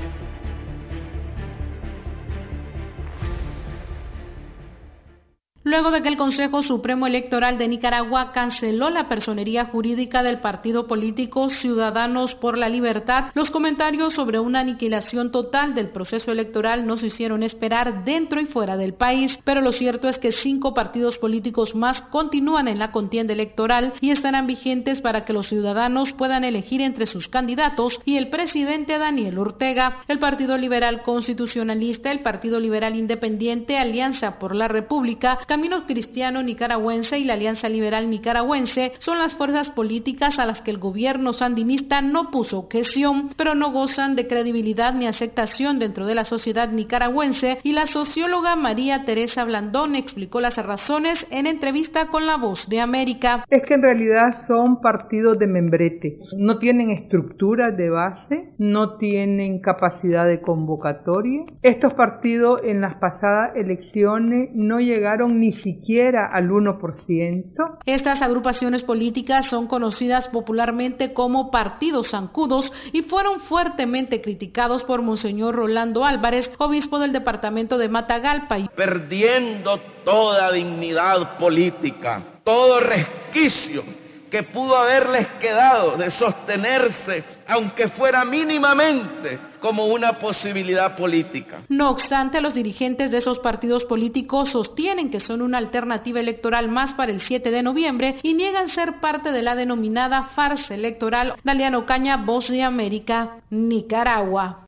Luego 5.71 5.91
de 5.91 6.01
que 6.01 6.09
el 6.09 6.17
Consejo 6.17 6.63
Supremo 6.63 7.07
Electoral 7.07 7.57
de 7.57 7.69
Nicaragua 7.69 8.33
canceló 8.33 8.89
la 8.89 9.07
personería 9.07 9.63
jurídica 9.63 10.21
del 10.21 10.39
partido 10.39 10.85
político 10.85 11.49
Ciudadanos 11.49 12.35
por 12.35 12.57
la 12.57 12.67
Libertad, 12.67 13.27
los 13.35 13.51
comentarios 13.51 14.15
sobre 14.15 14.37
una 14.37 14.59
aniquilación 14.59 15.31
total 15.31 15.73
del 15.73 15.87
proceso 15.87 16.29
electoral 16.29 16.85
no 16.85 16.97
se 16.97 17.07
hicieron 17.07 17.41
esperar 17.41 18.03
dentro 18.03 18.41
y 18.41 18.47
fuera 18.47 18.75
del 18.75 18.93
país, 18.93 19.39
pero 19.45 19.61
lo 19.61 19.71
cierto 19.71 20.09
es 20.09 20.17
que 20.17 20.33
cinco 20.33 20.73
partidos 20.73 21.17
políticos 21.17 21.73
más 21.73 22.01
continúan 22.01 22.67
en 22.67 22.77
la 22.77 22.91
contienda 22.91 23.31
electoral 23.31 23.93
y 24.01 24.09
estarán 24.09 24.47
vigentes 24.47 24.99
para 24.99 25.23
que 25.23 25.31
los 25.31 25.47
ciudadanos 25.47 26.11
puedan 26.11 26.43
elegir 26.43 26.81
entre 26.81 27.07
sus 27.07 27.29
candidatos 27.29 27.97
y 28.03 28.17
el 28.17 28.29
presidente 28.29 28.97
Daniel 28.97 29.39
Ortega. 29.39 30.01
El 30.09 30.19
Partido 30.19 30.57
Liberal 30.57 31.01
Constitucionalista, 31.01 32.11
el 32.11 32.19
Partido 32.19 32.59
Liberal 32.59 32.97
Independiente, 32.97 33.77
Alianza 33.77 34.37
por 34.37 34.53
la 34.53 34.67
República, 34.67 35.39
Camino 35.61 35.85
Cristiano 35.85 36.41
Nicaragüense 36.41 37.19
y 37.19 37.23
la 37.23 37.35
Alianza 37.35 37.69
Liberal 37.69 38.09
Nicaragüense 38.09 38.93
son 38.97 39.19
las 39.19 39.35
fuerzas 39.35 39.69
políticas 39.69 40.39
a 40.39 40.47
las 40.47 40.63
que 40.63 40.71
el 40.71 40.79
gobierno 40.79 41.33
sandinista 41.33 42.01
no 42.01 42.31
puso 42.31 42.57
objeción, 42.57 43.29
pero 43.37 43.53
no 43.53 43.71
gozan 43.71 44.15
de 44.15 44.25
credibilidad 44.25 44.95
ni 44.95 45.05
aceptación 45.05 45.77
dentro 45.77 46.07
de 46.07 46.15
la 46.15 46.25
sociedad 46.25 46.71
nicaragüense 46.71 47.59
y 47.61 47.73
la 47.73 47.85
socióloga 47.85 48.55
María 48.55 49.05
Teresa 49.05 49.45
Blandón 49.45 49.95
explicó 49.95 50.41
las 50.41 50.55
razones 50.57 51.27
en 51.29 51.45
entrevista 51.45 52.07
con 52.07 52.25
La 52.25 52.37
Voz 52.37 52.67
de 52.67 52.79
América. 52.79 53.45
Es 53.51 53.61
que 53.67 53.75
en 53.75 53.83
realidad 53.83 54.47
son 54.47 54.81
partidos 54.81 55.37
de 55.37 55.45
membrete, 55.45 56.17
no 56.37 56.57
tienen 56.57 56.89
estructura 56.89 57.69
de 57.69 57.91
base, 57.91 58.49
no 58.57 58.97
tienen 58.97 59.59
capacidad 59.59 60.25
de 60.25 60.41
convocatoria. 60.41 61.43
Estos 61.61 61.93
partidos 61.93 62.61
en 62.63 62.81
las 62.81 62.95
pasadas 62.95 63.55
elecciones 63.55 64.49
no 64.55 64.79
llegaron 64.79 65.39
ni 65.51 65.61
siquiera 65.61 66.29
al 66.31 66.49
1%. 66.49 67.77
Estas 67.85 68.21
agrupaciones 68.21 68.83
políticas 68.83 69.47
son 69.47 69.67
conocidas 69.67 70.27
popularmente 70.29 71.13
como 71.13 71.51
partidos 71.51 72.11
zancudos 72.11 72.71
y 72.93 73.03
fueron 73.03 73.39
fuertemente 73.41 74.21
criticados 74.21 74.83
por 74.83 75.01
Monseñor 75.01 75.55
Rolando 75.55 76.05
Álvarez, 76.05 76.49
obispo 76.57 76.99
del 76.99 77.11
departamento 77.11 77.77
de 77.77 77.89
Matagalpa. 77.89 78.57
Perdiendo 78.75 79.79
toda 80.05 80.51
dignidad 80.51 81.37
política, 81.37 82.23
todo 82.43 82.79
resquicio 82.79 83.83
que 84.31 84.43
pudo 84.43 84.77
haberles 84.77 85.27
quedado 85.39 85.97
de 85.97 86.09
sostenerse, 86.09 87.23
aunque 87.47 87.89
fuera 87.89 88.23
mínimamente, 88.23 89.37
como 89.59 89.87
una 89.87 90.17
posibilidad 90.17 90.95
política. 90.95 91.63
No 91.67 91.89
obstante, 91.89 92.39
los 92.39 92.53
dirigentes 92.53 93.11
de 93.11 93.17
esos 93.17 93.39
partidos 93.39 93.83
políticos 93.83 94.51
sostienen 94.51 95.11
que 95.11 95.19
son 95.19 95.41
una 95.41 95.57
alternativa 95.57 96.21
electoral 96.21 96.69
más 96.69 96.93
para 96.93 97.11
el 97.11 97.21
7 97.21 97.51
de 97.51 97.61
noviembre 97.61 98.15
y 98.23 98.33
niegan 98.33 98.69
ser 98.69 99.01
parte 99.01 99.33
de 99.33 99.41
la 99.41 99.55
denominada 99.55 100.29
farsa 100.33 100.73
electoral. 100.73 101.35
Daliano 101.43 101.85
Caña, 101.85 102.15
Voz 102.15 102.47
de 102.47 102.63
América, 102.63 103.41
Nicaragua. 103.49 104.65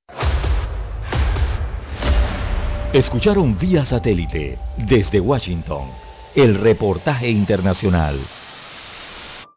Escucharon 2.91 3.57
vía 3.57 3.85
satélite 3.85 4.59
desde 4.77 5.19
Washington 5.21 5.87
el 6.35 6.55
reportaje 6.55 7.29
internacional. 7.29 8.19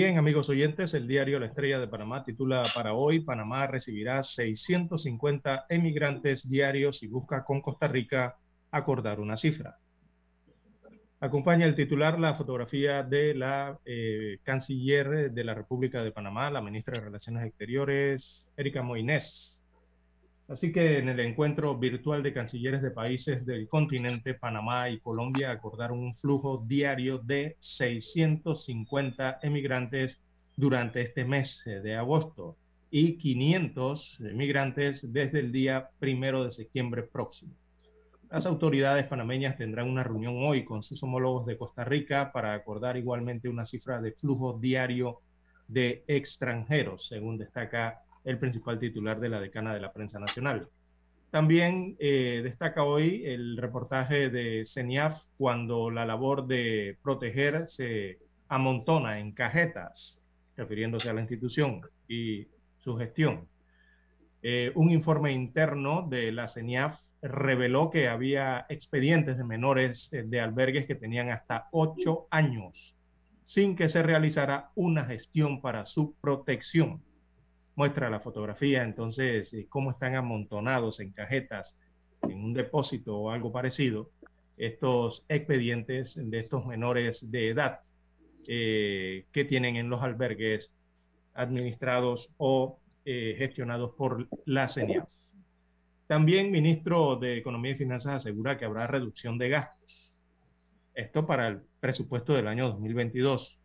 Bien, 0.00 0.16
amigos 0.16 0.48
oyentes, 0.48 0.94
el 0.94 1.08
diario 1.08 1.40
La 1.40 1.46
Estrella 1.46 1.80
de 1.80 1.88
Panamá 1.88 2.22
titula 2.22 2.62
para 2.72 2.94
hoy, 2.94 3.18
Panamá 3.18 3.66
recibirá 3.66 4.22
650 4.22 5.66
emigrantes 5.68 6.48
diarios 6.48 7.02
y 7.02 7.08
busca 7.08 7.42
con 7.44 7.60
Costa 7.60 7.88
Rica 7.88 8.36
acordar 8.70 9.18
una 9.18 9.36
cifra. 9.36 9.76
Acompaña 11.18 11.66
el 11.66 11.74
titular 11.74 12.16
la 12.16 12.34
fotografía 12.34 13.02
de 13.02 13.34
la 13.34 13.76
eh, 13.84 14.38
canciller 14.44 15.32
de 15.32 15.42
la 15.42 15.54
República 15.54 16.00
de 16.04 16.12
Panamá, 16.12 16.48
la 16.48 16.62
ministra 16.62 16.96
de 16.96 17.06
Relaciones 17.06 17.44
Exteriores, 17.44 18.46
Erika 18.56 18.82
Moines, 18.82 19.57
Así 20.48 20.72
que 20.72 20.98
en 20.98 21.10
el 21.10 21.20
encuentro 21.20 21.76
virtual 21.76 22.22
de 22.22 22.32
cancilleres 22.32 22.80
de 22.80 22.90
países 22.90 23.44
del 23.44 23.68
continente, 23.68 24.32
Panamá 24.32 24.88
y 24.88 24.98
Colombia 24.98 25.50
acordaron 25.50 25.98
un 25.98 26.14
flujo 26.14 26.64
diario 26.66 27.18
de 27.18 27.56
650 27.60 29.40
emigrantes 29.42 30.18
durante 30.56 31.02
este 31.02 31.26
mes 31.26 31.62
de 31.64 31.94
agosto 31.94 32.56
y 32.90 33.18
500 33.18 34.20
emigrantes 34.20 35.12
desde 35.12 35.40
el 35.40 35.52
día 35.52 35.90
primero 35.98 36.44
de 36.44 36.52
septiembre 36.52 37.02
próximo. 37.02 37.52
Las 38.30 38.46
autoridades 38.46 39.06
panameñas 39.06 39.58
tendrán 39.58 39.90
una 39.90 40.02
reunión 40.02 40.36
hoy 40.38 40.64
con 40.64 40.82
sus 40.82 41.02
homólogos 41.02 41.44
de 41.44 41.58
Costa 41.58 41.84
Rica 41.84 42.32
para 42.32 42.54
acordar 42.54 42.96
igualmente 42.96 43.50
una 43.50 43.66
cifra 43.66 44.00
de 44.00 44.12
flujo 44.12 44.58
diario 44.58 45.20
de 45.66 46.04
extranjeros, 46.06 47.06
según 47.06 47.36
destaca 47.36 48.02
el 48.28 48.38
principal 48.38 48.78
titular 48.78 49.18
de 49.20 49.30
la 49.30 49.40
decana 49.40 49.72
de 49.72 49.80
la 49.80 49.90
prensa 49.90 50.18
nacional. 50.18 50.68
También 51.30 51.96
eh, 51.98 52.42
destaca 52.44 52.84
hoy 52.84 53.22
el 53.24 53.56
reportaje 53.56 54.28
de 54.28 54.64
CENIAF 54.66 55.22
cuando 55.38 55.90
la 55.90 56.04
labor 56.04 56.46
de 56.46 56.98
proteger 57.02 57.66
se 57.70 58.18
amontona 58.48 59.18
en 59.18 59.32
cajetas, 59.32 60.20
refiriéndose 60.56 61.08
a 61.08 61.14
la 61.14 61.22
institución 61.22 61.80
y 62.06 62.46
su 62.78 62.96
gestión. 62.98 63.48
Eh, 64.42 64.72
un 64.74 64.90
informe 64.90 65.32
interno 65.32 66.06
de 66.08 66.30
la 66.30 66.48
CENIAF 66.48 66.98
reveló 67.22 67.90
que 67.90 68.08
había 68.08 68.66
expedientes 68.68 69.38
de 69.38 69.44
menores 69.44 70.10
eh, 70.12 70.22
de 70.24 70.40
albergues 70.40 70.86
que 70.86 70.94
tenían 70.94 71.30
hasta 71.30 71.68
ocho 71.72 72.28
años 72.30 72.94
sin 73.44 73.74
que 73.74 73.88
se 73.88 74.02
realizara 74.02 74.70
una 74.74 75.06
gestión 75.06 75.62
para 75.62 75.86
su 75.86 76.14
protección 76.20 77.02
muestra 77.78 78.10
la 78.10 78.18
fotografía, 78.18 78.82
entonces, 78.82 79.54
eh, 79.54 79.66
cómo 79.68 79.92
están 79.92 80.16
amontonados 80.16 80.98
en 80.98 81.12
cajetas 81.12 81.76
en 82.22 82.42
un 82.42 82.52
depósito 82.52 83.16
o 83.16 83.30
algo 83.30 83.52
parecido 83.52 84.10
estos 84.56 85.24
expedientes 85.28 86.16
de 86.16 86.40
estos 86.40 86.66
menores 86.66 87.30
de 87.30 87.50
edad 87.50 87.78
eh, 88.48 89.26
que 89.30 89.44
tienen 89.44 89.76
en 89.76 89.88
los 89.88 90.02
albergues 90.02 90.72
administrados 91.34 92.30
o 92.36 92.80
eh, 93.04 93.36
gestionados 93.38 93.94
por 93.96 94.26
la 94.44 94.66
CENIAF. 94.66 95.08
También 96.08 96.50
ministro 96.50 97.14
de 97.14 97.38
Economía 97.38 97.72
y 97.72 97.76
Finanzas 97.76 98.16
asegura 98.16 98.58
que 98.58 98.64
habrá 98.64 98.88
reducción 98.88 99.38
de 99.38 99.50
gastos. 99.50 100.18
Esto 100.94 101.24
para 101.24 101.46
el 101.46 101.60
presupuesto 101.78 102.32
del 102.32 102.48
año 102.48 102.70
2022. 102.70 103.57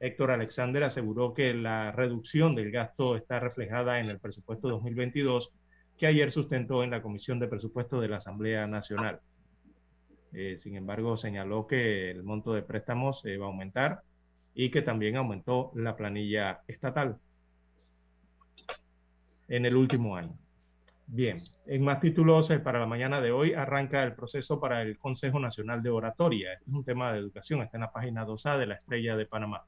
Héctor 0.00 0.32
Alexander 0.32 0.84
aseguró 0.84 1.34
que 1.34 1.54
la 1.54 1.92
reducción 1.92 2.54
del 2.54 2.70
gasto 2.70 3.16
está 3.16 3.40
reflejada 3.40 4.00
en 4.00 4.10
el 4.10 4.18
presupuesto 4.18 4.68
2022 4.68 5.52
que 5.96 6.06
ayer 6.06 6.32
sustentó 6.32 6.82
en 6.82 6.90
la 6.90 7.02
Comisión 7.02 7.38
de 7.38 7.48
Presupuestos 7.48 8.02
de 8.02 8.08
la 8.08 8.16
Asamblea 8.16 8.66
Nacional. 8.66 9.20
Eh, 10.32 10.58
sin 10.58 10.76
embargo, 10.76 11.16
señaló 11.16 11.66
que 11.66 12.10
el 12.10 12.24
monto 12.24 12.52
de 12.52 12.62
préstamos 12.62 13.22
va 13.24 13.44
a 13.44 13.48
aumentar 13.48 14.02
y 14.54 14.70
que 14.70 14.82
también 14.82 15.16
aumentó 15.16 15.70
la 15.76 15.96
planilla 15.96 16.62
estatal 16.66 17.18
en 19.48 19.66
el 19.66 19.76
último 19.76 20.16
año. 20.16 20.36
Bien, 21.06 21.38
en 21.66 21.84
más 21.84 22.00
títulos 22.00 22.50
eh, 22.50 22.58
para 22.58 22.80
la 22.80 22.86
mañana 22.86 23.20
de 23.20 23.30
hoy 23.30 23.52
arranca 23.52 24.02
el 24.02 24.14
proceso 24.14 24.58
para 24.58 24.82
el 24.82 24.98
Consejo 24.98 25.38
Nacional 25.38 25.82
de 25.82 25.90
Oratoria. 25.90 26.54
Este 26.54 26.64
es 26.64 26.74
un 26.74 26.84
tema 26.84 27.12
de 27.12 27.18
educación, 27.18 27.62
está 27.62 27.76
en 27.76 27.82
la 27.82 27.92
página 27.92 28.26
2A 28.26 28.58
de 28.58 28.66
la 28.66 28.74
Estrella 28.74 29.16
de 29.16 29.26
Panamá. 29.26 29.64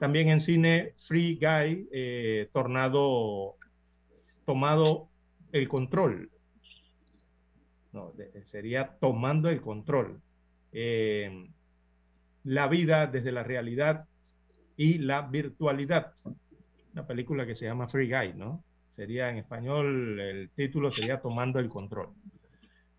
También 0.00 0.30
en 0.30 0.40
cine, 0.40 0.94
Free 1.06 1.34
Guy, 1.34 1.86
eh, 1.92 2.48
Tornado 2.54 3.56
tomado 4.46 5.10
el 5.52 5.68
control. 5.68 6.30
No, 7.92 8.14
sería 8.46 8.96
tomando 8.98 9.50
el 9.50 9.60
control. 9.60 10.22
Eh, 10.72 11.50
la 12.44 12.66
vida 12.66 13.08
desde 13.08 13.30
la 13.30 13.42
realidad 13.42 14.06
y 14.74 14.96
la 14.96 15.20
virtualidad. 15.20 16.14
Una 16.94 17.06
película 17.06 17.44
que 17.44 17.54
se 17.54 17.66
llama 17.66 17.86
Free 17.86 18.08
Guy, 18.10 18.32
¿no? 18.32 18.64
Sería 18.96 19.28
en 19.28 19.36
español, 19.36 20.18
el 20.18 20.48
título 20.56 20.90
sería 20.90 21.20
Tomando 21.20 21.58
el 21.58 21.68
Control. 21.68 22.08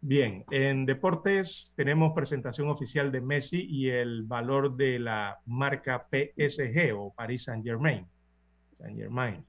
Bien, 0.03 0.43
en 0.49 0.87
deportes 0.87 1.71
tenemos 1.75 2.13
presentación 2.13 2.69
oficial 2.69 3.11
de 3.11 3.21
Messi 3.21 3.67
y 3.69 3.89
el 3.89 4.23
valor 4.23 4.75
de 4.75 4.97
la 4.97 5.39
marca 5.45 6.07
PSG 6.09 6.91
o 6.95 7.13
Paris 7.13 7.43
Saint 7.43 7.63
Germain. 7.63 8.07
Saint 8.79 8.97
Germain. 8.97 9.45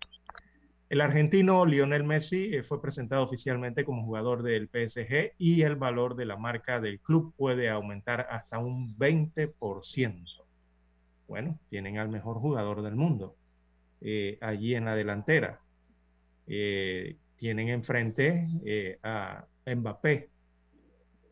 El 0.90 1.00
argentino 1.00 1.64
Lionel 1.64 2.05
Messi 2.05 2.55
eh, 2.55 2.62
fue 2.64 2.82
presentado 2.82 3.22
oficialmente 3.22 3.82
como 3.82 4.05
jugador 4.05 4.42
del 4.42 4.68
PSG 4.68 5.32
y 5.38 5.62
el 5.62 5.76
valor 5.76 6.16
de 6.16 6.26
la 6.26 6.36
marca 6.36 6.82
del 6.82 7.00
club 7.00 7.32
puede 7.34 7.70
aumentar 7.70 8.26
hasta 8.30 8.59
un 8.59 8.94
20%. 8.98 10.24
Bueno, 11.28 11.59
tienen 11.70 11.96
al 11.96 12.11
mejor 12.11 12.36
jugador 12.40 12.82
del 12.82 12.94
mundo 12.94 13.36
eh, 14.03 14.36
allí 14.42 14.74
en 14.74 14.84
la 14.84 14.94
delantera. 14.94 15.61
Eh, 16.46 17.16
tienen 17.36 17.70
enfrente 17.70 18.98
a 19.03 19.46
Mbappé. 19.64 20.32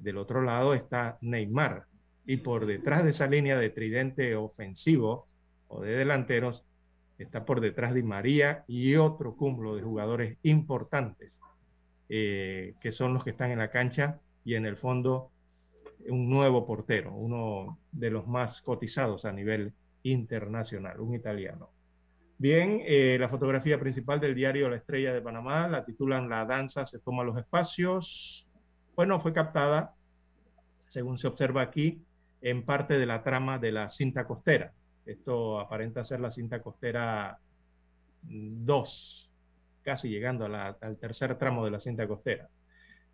Del 0.01 0.18
otro 0.18 0.42
lado 0.42 0.74
está 0.74 1.18
Neymar. 1.20 1.84
Y 2.26 2.38
por 2.38 2.66
detrás 2.66 3.05
de 3.05 3.11
esa 3.11 3.26
línea 3.26 3.59
de 3.59 3.70
tridente 3.70 4.34
ofensivo 4.36 5.26
o 5.68 5.80
de 5.82 5.92
delanteros 5.92 6.64
está 7.18 7.44
por 7.44 7.61
detrás 7.61 7.94
de 7.94 8.03
María 8.03 8.64
y 8.66 8.96
otro 8.96 9.36
cúmulo 9.36 9.76
de 9.76 9.82
jugadores 9.82 10.38
importantes, 10.42 11.38
eh, 12.09 12.74
que 12.80 12.92
son 12.92 13.14
los 13.14 13.24
que 13.24 13.30
están 13.30 13.51
en 13.51 13.59
la 13.59 13.70
cancha 13.70 14.20
y 14.44 14.55
en 14.55 14.66
el 14.66 14.76
fondo 14.76 15.30
un 16.09 16.30
nuevo 16.30 16.66
portero, 16.66 17.12
uno 17.12 17.78
de 17.92 18.11
los 18.11 18.26
más 18.26 18.62
cotizados 18.62 19.24
a 19.24 19.32
nivel 19.32 19.72
internacional, 20.03 21.01
un 21.01 21.14
italiano. 21.14 21.70
Bien, 22.38 22.80
eh, 22.86 23.18
la 23.20 23.28
fotografía 23.28 23.78
principal 23.78 24.18
del 24.18 24.34
diario 24.34 24.70
La 24.70 24.76
Estrella 24.76 25.12
de 25.12 25.20
Panamá 25.20 25.68
la 25.68 25.84
titulan 25.84 26.28
La 26.28 26.46
danza 26.46 26.86
se 26.86 26.98
toma 26.98 27.22
los 27.22 27.36
espacios. 27.36 28.48
Bueno, 29.01 29.18
fue 29.18 29.32
captada, 29.32 29.94
según 30.88 31.16
se 31.16 31.26
observa 31.26 31.62
aquí, 31.62 32.03
en 32.42 32.66
parte 32.66 32.98
de 32.98 33.07
la 33.07 33.22
trama 33.22 33.59
de 33.59 33.72
la 33.72 33.88
cinta 33.88 34.26
costera. 34.26 34.74
Esto 35.07 35.59
aparenta 35.59 36.05
ser 36.05 36.20
la 36.20 36.30
cinta 36.30 36.61
costera 36.61 37.38
2, 38.20 39.30
casi 39.80 40.11
llegando 40.11 40.44
al 40.44 40.98
tercer 40.98 41.38
tramo 41.38 41.64
de 41.64 41.70
la 41.70 41.80
cinta 41.80 42.07
costera. 42.07 42.51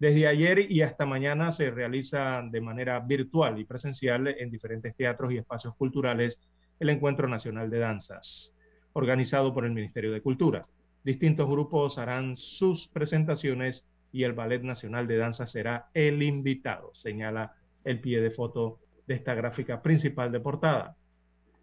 Desde 0.00 0.26
ayer 0.26 0.68
y 0.72 0.82
hasta 0.82 1.06
mañana 1.06 1.52
se 1.52 1.70
realiza 1.70 2.42
de 2.42 2.60
manera 2.60 2.98
virtual 2.98 3.60
y 3.60 3.64
presencial 3.64 4.26
en 4.26 4.50
diferentes 4.50 4.96
teatros 4.96 5.32
y 5.32 5.36
espacios 5.36 5.76
culturales 5.76 6.40
el 6.80 6.90
Encuentro 6.90 7.28
Nacional 7.28 7.70
de 7.70 7.78
Danzas, 7.78 8.52
organizado 8.92 9.54
por 9.54 9.64
el 9.64 9.70
Ministerio 9.70 10.10
de 10.10 10.20
Cultura. 10.20 10.66
Distintos 11.04 11.48
grupos 11.48 11.96
harán 11.96 12.36
sus 12.36 12.88
presentaciones 12.88 13.86
y 14.12 14.24
el 14.24 14.32
Ballet 14.32 14.62
Nacional 14.62 15.06
de 15.06 15.18
Danza 15.18 15.46
será 15.46 15.90
el 15.94 16.22
invitado, 16.22 16.92
señala 16.94 17.54
el 17.84 18.00
pie 18.00 18.20
de 18.20 18.30
foto 18.30 18.80
de 19.06 19.14
esta 19.14 19.34
gráfica 19.34 19.82
principal 19.82 20.32
de 20.32 20.40
portada. 20.40 20.96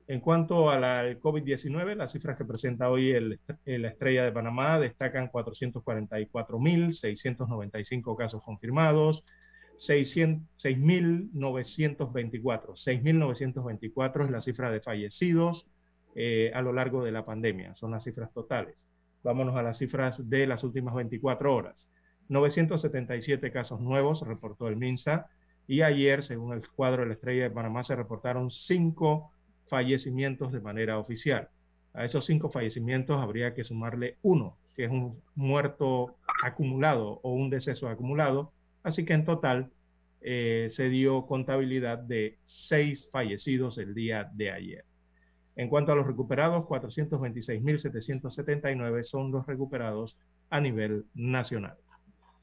En 0.08 0.20
cuanto 0.20 0.70
a 0.70 0.78
la 0.80 1.06
COVID-19, 1.20 1.96
las 1.96 2.12
cifras 2.12 2.38
que 2.38 2.44
presenta 2.44 2.90
hoy 2.90 3.12
el, 3.12 3.40
la 3.66 3.88
estrella 3.88 4.26
de 4.26 4.34
Panamá 4.34 4.78
destacan 4.78 5.30
444.695 5.30 8.18
casos 8.18 8.44
confirmados, 8.44 9.24
6.924. 9.78 12.76
6.924 12.76 14.26
es 14.26 14.32
la 14.32 14.42
cifra 14.42 14.70
de 14.72 14.82
fallecidos 14.82 15.68
eh, 16.16 16.52
a 16.54 16.62
lo 16.62 16.74
largo 16.74 17.02
de 17.04 17.12
la 17.12 17.26
pandemia. 17.26 17.74
Son 17.76 17.92
las 17.92 18.04
cifras 18.04 18.34
totales. 18.34 18.76
Vámonos 19.24 19.56
a 19.56 19.64
las 19.64 19.78
cifras 19.78 20.30
de 20.30 20.48
las 20.48 20.66
últimas 20.66 20.96
24 20.96 21.56
horas. 21.56 21.88
977 22.30 23.52
casos 23.52 23.80
nuevos, 23.80 24.22
reportó 24.22 24.68
el 24.68 24.78
MINSA, 24.78 25.28
y 25.68 25.82
ayer, 25.82 26.24
según 26.24 26.54
el 26.54 26.68
cuadro 26.70 27.04
de 27.04 27.10
la 27.10 27.14
estrella 27.14 27.44
de 27.44 27.52
Panamá, 27.52 27.84
se 27.84 27.96
reportaron 27.96 28.52
5 28.52 29.32
fallecimientos 29.68 30.52
de 30.52 30.62
manera 30.62 31.00
oficial. 31.00 31.50
A 31.94 32.06
esos 32.06 32.26
cinco 32.26 32.50
fallecimientos 32.50 33.22
habría 33.22 33.54
que 33.54 33.64
sumarle 33.64 34.18
uno, 34.24 34.58
que 34.76 34.86
es 34.86 34.92
un 34.92 35.22
muerto 35.36 36.16
acumulado 36.44 37.20
o 37.22 37.34
un 37.34 37.52
deceso 37.52 37.88
acumulado. 37.88 38.52
Así 38.82 39.06
que 39.06 39.14
en 39.14 39.26
total 39.26 39.72
eh, 40.22 40.70
se 40.72 40.90
dio 40.90 41.28
contabilidad 41.28 42.00
de 42.00 42.40
seis 42.46 43.08
fallecidos 43.12 43.78
el 43.78 43.94
día 43.94 44.32
de 44.34 44.50
ayer. 44.52 44.86
En 45.56 45.70
cuanto 45.70 45.92
a 45.92 45.96
los 45.96 46.08
recuperados, 46.08 46.66
426.779 46.66 49.04
son 49.04 49.32
los 49.32 49.46
recuperados 49.46 50.18
a 50.50 50.60
nivel 50.60 51.06
nacional. 51.14 51.78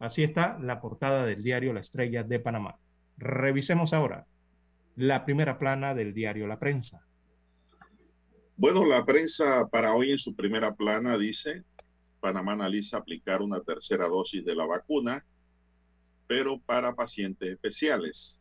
Así 0.01 0.23
está 0.23 0.59
la 0.59 0.81
portada 0.81 1.27
del 1.27 1.43
diario 1.43 1.75
La 1.75 1.81
Estrella 1.81 2.25
de 2.25 2.41
Panamá. 2.41 2.79
Revisemos 3.19 3.93
ahora 3.93 4.27
la 4.97 5.27
primera 5.27 5.59
plana 5.59 5.95
del 5.95 6.15
diario 6.15 6.47
La 6.47 6.59
Prensa. 6.59 7.05
Bueno, 8.57 8.87
la 8.87 9.05
prensa 9.05 9.69
para 9.69 9.95
hoy 9.95 10.13
en 10.13 10.19
su 10.19 10.35
primera 10.35 10.75
plana 10.75 11.19
dice, 11.19 11.65
Panamá 12.19 12.53
analiza 12.53 12.97
aplicar 12.97 13.43
una 13.43 13.61
tercera 13.61 14.09
dosis 14.09 14.43
de 14.43 14.55
la 14.55 14.65
vacuna, 14.65 15.25
pero 16.27 16.59
para 16.61 16.95
pacientes 16.95 17.51
especiales. 17.51 18.41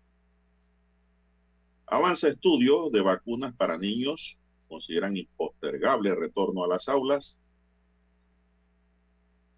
Avanza 1.87 2.29
estudio 2.29 2.89
de 2.89 3.01
vacunas 3.01 3.53
para 3.55 3.77
niños, 3.77 4.37
consideran 4.69 5.17
impostergable 5.17 6.15
retorno 6.15 6.63
a 6.63 6.69
las 6.69 6.87
aulas. 6.87 7.37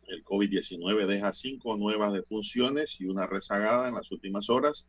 El 0.08 0.24
COVID-19 0.24 1.06
deja 1.06 1.32
cinco 1.34 1.78
nuevas 1.78 2.14
defunciones 2.14 3.00
y 3.00 3.06
una 3.06 3.28
rezagada 3.28 3.88
en 3.88 3.94
las 3.96 4.12
últimas 4.12 4.50
horas. 4.50 4.88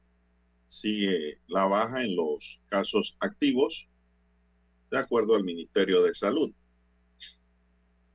Sigue 0.67 1.39
la 1.49 1.67
baja 1.67 2.03
en 2.03 2.17
los 2.17 2.61
casos 2.69 3.17
activos 3.21 3.89
de 4.91 4.99
acuerdo 4.99 5.37
al 5.37 5.45
Ministerio 5.45 6.03
de 6.03 6.15
Salud. 6.15 6.51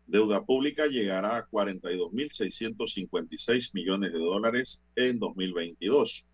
Deuda 0.07 0.43
pública 0.45 0.87
llegará 0.87 1.37
a 1.37 1.47
42.656 1.49 3.73
millones 3.73 4.13
de 4.13 4.19
dólares 4.19 4.81
en 4.95 5.19
2022. 5.19 6.25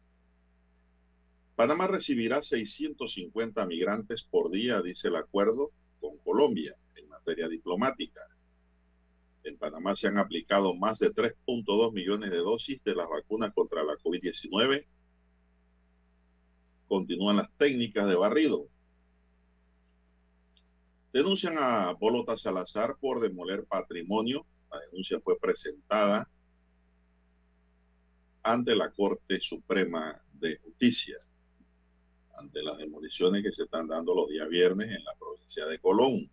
Panamá 1.56 1.88
recibirá 1.88 2.42
650 2.42 3.66
migrantes 3.66 4.24
por 4.24 4.52
día, 4.52 4.82
dice 4.82 5.08
el 5.08 5.16
acuerdo 5.16 5.72
con 6.00 6.18
Colombia 6.20 6.76
en 6.96 7.08
materia 7.08 7.48
diplomática. 7.48 8.22
En 9.44 9.58
Panamá 9.58 9.96
se 9.96 10.08
han 10.08 10.18
aplicado 10.18 10.74
más 10.74 11.00
de 11.00 11.12
3.2 11.12 11.94
millones 11.94 12.32
de 12.32 12.38
dosis 12.38 12.84
de 12.84 12.96
las 12.96 13.08
vacunas 13.10 13.54
contra 13.54 13.84
la 13.84 13.94
COVID-19. 13.94 14.86
Continúan 16.88 17.38
las 17.38 17.50
técnicas 17.58 18.08
de 18.08 18.16
barrido 18.16 18.68
Denuncian 21.14 21.60
a 21.60 21.94
Bolota 21.94 22.36
Salazar 22.36 22.98
por 23.00 23.20
demoler 23.20 23.66
patrimonio. 23.66 24.48
La 24.72 24.80
denuncia 24.80 25.20
fue 25.20 25.38
presentada 25.38 26.28
ante 28.42 28.76
la 28.76 28.92
Corte 28.92 29.40
Suprema 29.40 30.20
de 30.34 30.58
Justicia, 30.58 31.18
ante 32.36 32.64
las 32.64 32.80
demoliciones 32.80 33.44
que 33.44 33.52
se 33.52 33.66
están 33.66 33.88
dando 33.88 34.16
los 34.16 34.28
días 34.28 34.50
viernes 34.50 34.90
en 34.90 35.04
la 35.04 35.14
provincia 35.20 35.68
de 35.68 35.78
Colón. 35.78 36.32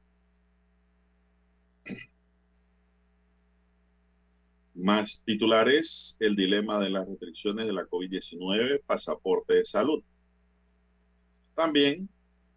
Más 4.80 5.22
titulares, 5.26 6.16
el 6.20 6.34
dilema 6.36 6.78
de 6.78 6.88
las 6.88 7.06
restricciones 7.06 7.66
de 7.66 7.72
la 7.74 7.86
COVID-19, 7.86 8.82
pasaporte 8.86 9.52
de 9.52 9.64
salud. 9.66 10.02
También 11.54 12.08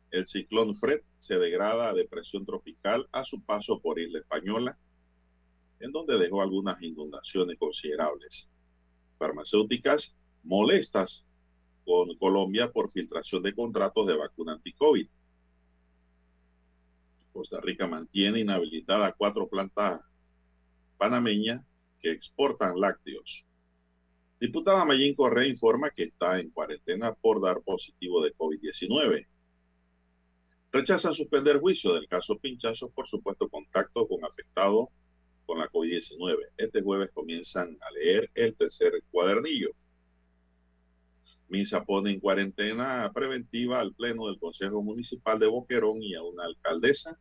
el 0.09 0.25
ciclón 0.25 0.73
Fred 0.77 1.01
se 1.19 1.37
degrada 1.37 1.89
a 1.89 1.93
depresión 1.93 2.45
tropical 2.45 3.09
a 3.11 3.25
su 3.25 3.41
paso 3.43 3.81
por 3.81 3.99
Isla 3.99 4.19
Española, 4.19 4.77
en 5.81 5.91
donde 5.91 6.17
dejó 6.17 6.41
algunas 6.41 6.81
inundaciones 6.81 7.59
considerables. 7.59 8.49
Farmacéuticas 9.19 10.15
molestas 10.43 11.25
con 11.83 12.15
Colombia 12.15 12.71
por 12.71 12.89
filtración 12.89 13.43
de 13.43 13.53
contratos 13.53 14.07
de 14.07 14.15
vacuna 14.15 14.53
anti-COVID. 14.53 15.09
Costa 17.33 17.59
Rica 17.59 17.85
mantiene 17.85 18.39
inhabilitada 18.39 19.11
cuatro 19.11 19.49
plantas 19.49 19.99
panameñas 20.97 21.65
que 22.03 22.11
exportan 22.11 22.79
lácteos. 22.79 23.45
Diputada 24.39 24.83
Mayín 24.83 25.15
Correa 25.15 25.47
informa 25.47 25.89
que 25.89 26.03
está 26.03 26.37
en 26.37 26.49
cuarentena 26.49 27.13
por 27.13 27.41
dar 27.41 27.61
positivo 27.61 28.21
de 28.21 28.35
COVID-19. 28.35 29.25
Rechazan 30.73 31.13
suspender 31.13 31.59
juicio 31.59 31.93
del 31.93 32.09
caso 32.09 32.37
Pinchazo 32.37 32.89
por 32.89 33.07
supuesto 33.07 33.47
contacto 33.47 34.05
con 34.05 34.25
afectado 34.25 34.89
con 35.45 35.59
la 35.59 35.69
COVID-19. 35.69 36.37
Este 36.57 36.81
jueves 36.81 37.09
comienzan 37.13 37.77
a 37.79 37.91
leer 37.91 38.29
el 38.33 38.53
tercer 38.55 38.91
cuadernillo. 39.09 39.69
Misa 41.47 41.85
pone 41.85 42.11
en 42.11 42.19
cuarentena 42.19 43.09
preventiva 43.13 43.79
al 43.79 43.93
Pleno 43.93 44.27
del 44.27 44.39
Consejo 44.39 44.81
Municipal 44.81 45.39
de 45.39 45.47
Boquerón 45.47 46.03
y 46.03 46.15
a 46.15 46.23
una 46.23 46.45
alcaldesa 46.45 47.17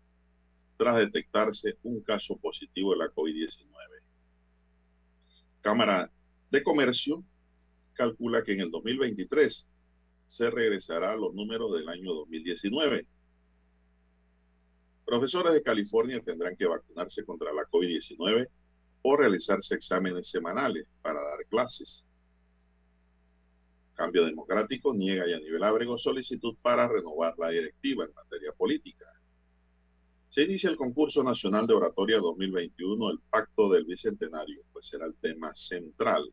tras 0.76 0.96
detectarse 0.96 1.76
un 1.84 2.00
caso 2.00 2.36
positivo 2.38 2.92
de 2.92 2.98
la 2.98 3.12
COVID-19. 3.12 3.91
Cámara 5.62 6.10
de 6.50 6.62
Comercio 6.62 7.24
calcula 7.94 8.42
que 8.42 8.52
en 8.52 8.60
el 8.60 8.70
2023 8.70 9.66
se 10.26 10.50
regresará 10.50 11.12
a 11.12 11.16
los 11.16 11.32
números 11.34 11.76
del 11.76 11.88
año 11.88 12.12
2019. 12.12 13.06
Profesores 15.06 15.52
de 15.52 15.62
California 15.62 16.20
tendrán 16.20 16.56
que 16.56 16.66
vacunarse 16.66 17.24
contra 17.24 17.52
la 17.52 17.62
COVID-19 17.62 18.48
o 19.02 19.16
realizarse 19.16 19.76
exámenes 19.76 20.28
semanales 20.28 20.86
para 21.00 21.22
dar 21.22 21.46
clases. 21.48 22.04
Cambio 23.94 24.24
Democrático 24.24 24.92
niega 24.92 25.28
y 25.28 25.32
a 25.32 25.38
nivel 25.38 25.62
Ábrego 25.62 25.96
solicitud 25.96 26.56
para 26.60 26.88
renovar 26.88 27.34
la 27.38 27.50
directiva 27.50 28.04
en 28.04 28.14
materia 28.14 28.52
política. 28.52 29.06
Se 30.32 30.44
inicia 30.44 30.70
el 30.70 30.78
concurso 30.78 31.22
nacional 31.22 31.66
de 31.66 31.74
oratoria 31.74 32.18
2021, 32.18 33.10
el 33.10 33.18
Pacto 33.28 33.68
del 33.68 33.84
Bicentenario, 33.84 34.62
pues 34.72 34.86
será 34.86 35.04
el 35.04 35.14
tema 35.16 35.54
central. 35.54 36.24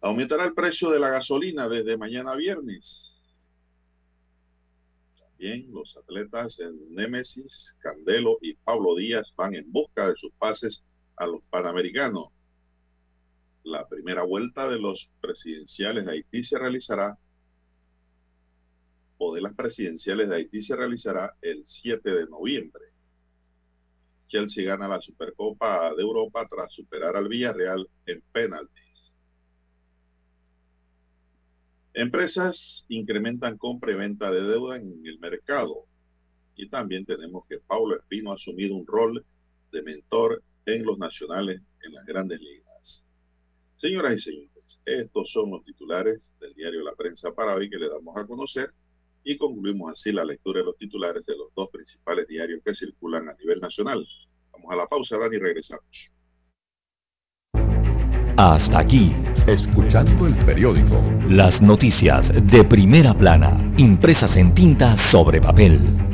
Aumentará 0.00 0.44
el 0.44 0.54
precio 0.54 0.90
de 0.90 1.00
la 1.00 1.08
gasolina 1.08 1.68
desde 1.68 1.96
mañana 1.96 2.36
viernes. 2.36 3.20
También 5.18 5.66
los 5.72 5.96
atletas 5.96 6.60
en 6.60 6.94
Némesis, 6.94 7.74
Candelo 7.80 8.38
y 8.40 8.54
Pablo 8.54 8.94
Díaz 8.94 9.34
van 9.36 9.56
en 9.56 9.72
busca 9.72 10.06
de 10.06 10.14
sus 10.14 10.30
pases 10.34 10.84
a 11.16 11.26
los 11.26 11.42
Panamericanos. 11.50 12.28
La 13.64 13.88
primera 13.88 14.22
vuelta 14.22 14.68
de 14.68 14.78
los 14.78 15.10
presidenciales 15.20 16.06
de 16.06 16.12
Haití 16.12 16.44
se 16.44 16.60
realizará 16.60 17.18
o 19.18 19.34
de 19.34 19.40
las 19.40 19.54
presidenciales 19.54 20.28
de 20.28 20.36
Haití 20.36 20.62
se 20.62 20.76
realizará 20.76 21.36
el 21.40 21.64
7 21.66 22.10
de 22.10 22.26
noviembre. 22.26 22.84
Chelsea 24.28 24.64
gana 24.64 24.88
la 24.88 25.00
Supercopa 25.00 25.94
de 25.94 26.02
Europa 26.02 26.46
tras 26.48 26.72
superar 26.72 27.16
al 27.16 27.28
Villarreal 27.28 27.88
en 28.06 28.22
penaltis. 28.32 29.14
Empresas 31.92 32.84
incrementan 32.88 33.56
compra 33.56 33.92
y 33.92 33.94
venta 33.94 34.30
de 34.30 34.42
deuda 34.42 34.76
en 34.76 35.00
el 35.04 35.18
mercado. 35.20 35.86
Y 36.56 36.68
también 36.68 37.04
tenemos 37.04 37.44
que 37.48 37.58
Paulo 37.58 37.96
Espino 37.96 38.32
ha 38.32 38.34
asumido 38.34 38.74
un 38.74 38.86
rol 38.86 39.24
de 39.70 39.82
mentor 39.82 40.42
en 40.66 40.84
los 40.84 40.98
nacionales 40.98 41.60
en 41.82 41.94
las 41.94 42.04
grandes 42.04 42.40
ligas. 42.40 43.04
Señoras 43.76 44.14
y 44.14 44.18
señores, 44.18 44.80
estos 44.84 45.30
son 45.30 45.50
los 45.50 45.64
titulares 45.64 46.30
del 46.40 46.54
diario 46.54 46.82
La 46.82 46.94
Prensa 46.94 47.32
para 47.32 47.54
hoy 47.54 47.68
que 47.68 47.76
le 47.76 47.88
damos 47.88 48.16
a 48.16 48.26
conocer 48.26 48.72
y 49.24 49.36
concluimos 49.38 49.92
así 49.92 50.12
la 50.12 50.24
lectura 50.24 50.60
de 50.60 50.66
los 50.66 50.76
titulares 50.76 51.24
de 51.26 51.36
los 51.36 51.48
dos 51.56 51.68
principales 51.70 52.28
diarios 52.28 52.60
que 52.64 52.74
circulan 52.74 53.28
a 53.28 53.34
nivel 53.34 53.58
nacional. 53.60 54.06
Vamos 54.52 54.72
a 54.72 54.76
la 54.76 54.86
pausa, 54.86 55.18
Dani, 55.18 55.36
y 55.36 55.38
regresamos. 55.38 56.12
Hasta 58.36 58.80
aquí, 58.80 59.12
Escuchando 59.46 60.26
el 60.26 60.34
periódico. 60.44 61.00
las 61.28 61.60
noticias 61.60 62.32
de 62.50 62.64
primera 62.64 63.12
plana, 63.16 63.74
impresas 63.76 64.36
en 64.36 64.54
tinta 64.54 64.96
sobre 65.10 65.40
papel. 65.40 66.13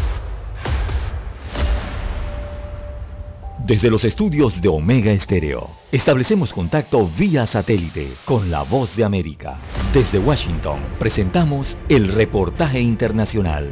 Desde 3.65 3.91
los 3.91 4.03
estudios 4.03 4.59
de 4.59 4.69
Omega 4.69 5.11
Estéreo, 5.11 5.69
establecemos 5.91 6.51
contacto 6.51 7.07
vía 7.07 7.45
satélite 7.45 8.11
con 8.25 8.49
la 8.49 8.63
voz 8.63 8.95
de 8.95 9.03
América. 9.03 9.59
Desde 9.93 10.17
Washington, 10.17 10.79
presentamos 10.97 11.77
el 11.87 12.11
reportaje 12.11 12.79
internacional. 12.79 13.69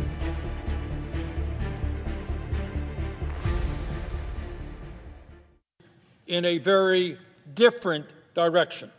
in 6.28 6.46
a 6.46 6.60
very 6.60 7.18
different 7.56 8.06
direction. 8.36 8.92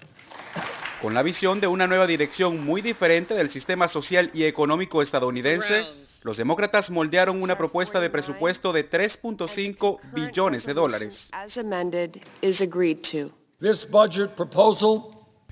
con 1.00 1.14
la 1.14 1.22
visión 1.22 1.60
de 1.60 1.66
una 1.66 1.86
nueva 1.86 2.06
dirección 2.06 2.62
muy 2.62 2.82
diferente 2.82 3.34
del 3.34 3.50
sistema 3.50 3.88
social 3.88 4.30
y 4.34 4.44
económico 4.44 5.00
estadounidense, 5.00 5.86
los 6.22 6.36
demócratas 6.36 6.90
moldearon 6.90 7.42
una 7.42 7.56
propuesta 7.56 8.00
de 8.00 8.10
presupuesto 8.10 8.72
de 8.72 8.90
3.5 8.90 9.98
billones 10.12 10.66
de 10.66 10.74
dólares. 10.74 11.30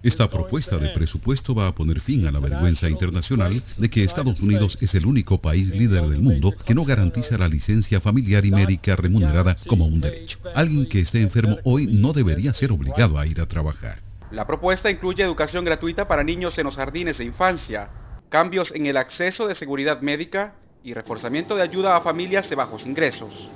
Esta 0.00 0.30
propuesta 0.30 0.76
de 0.78 0.90
presupuesto 0.90 1.54
va 1.54 1.66
a 1.66 1.74
poner 1.74 2.00
fin 2.00 2.26
a 2.26 2.30
la 2.30 2.38
vergüenza 2.38 2.88
internacional 2.88 3.62
de 3.76 3.90
que 3.90 4.04
Estados 4.04 4.40
Unidos 4.40 4.78
es 4.80 4.94
el 4.94 5.06
único 5.06 5.40
país 5.40 5.68
líder 5.70 6.08
del 6.08 6.20
mundo 6.20 6.54
que 6.64 6.74
no 6.74 6.84
garantiza 6.84 7.36
la 7.36 7.48
licencia 7.48 8.00
familiar 8.00 8.44
y 8.44 8.52
médica 8.52 8.94
remunerada 8.94 9.56
como 9.66 9.86
un 9.86 10.00
derecho. 10.00 10.38
Alguien 10.54 10.88
que 10.88 11.00
esté 11.00 11.20
enfermo 11.20 11.58
hoy 11.64 11.88
no 11.88 12.12
debería 12.12 12.54
ser 12.54 12.70
obligado 12.70 13.18
a 13.18 13.26
ir 13.26 13.40
a 13.40 13.46
trabajar. 13.46 14.00
La 14.30 14.46
propuesta 14.46 14.90
incluye 14.90 15.24
educación 15.24 15.64
gratuita 15.64 16.06
para 16.06 16.22
niños 16.22 16.56
en 16.58 16.64
los 16.64 16.76
jardines 16.76 17.18
de 17.18 17.24
infancia, 17.24 17.90
cambios 18.28 18.72
en 18.74 18.86
el 18.86 18.96
acceso 18.96 19.46
de 19.46 19.54
seguridad 19.54 20.00
médica 20.00 20.54
y 20.82 20.94
reforzamiento 20.94 21.56
de 21.56 21.62
ayuda 21.62 21.96
a 21.96 22.00
familias 22.00 22.48
de 22.48 22.56
bajos 22.56 22.86
ingresos. 22.86 23.48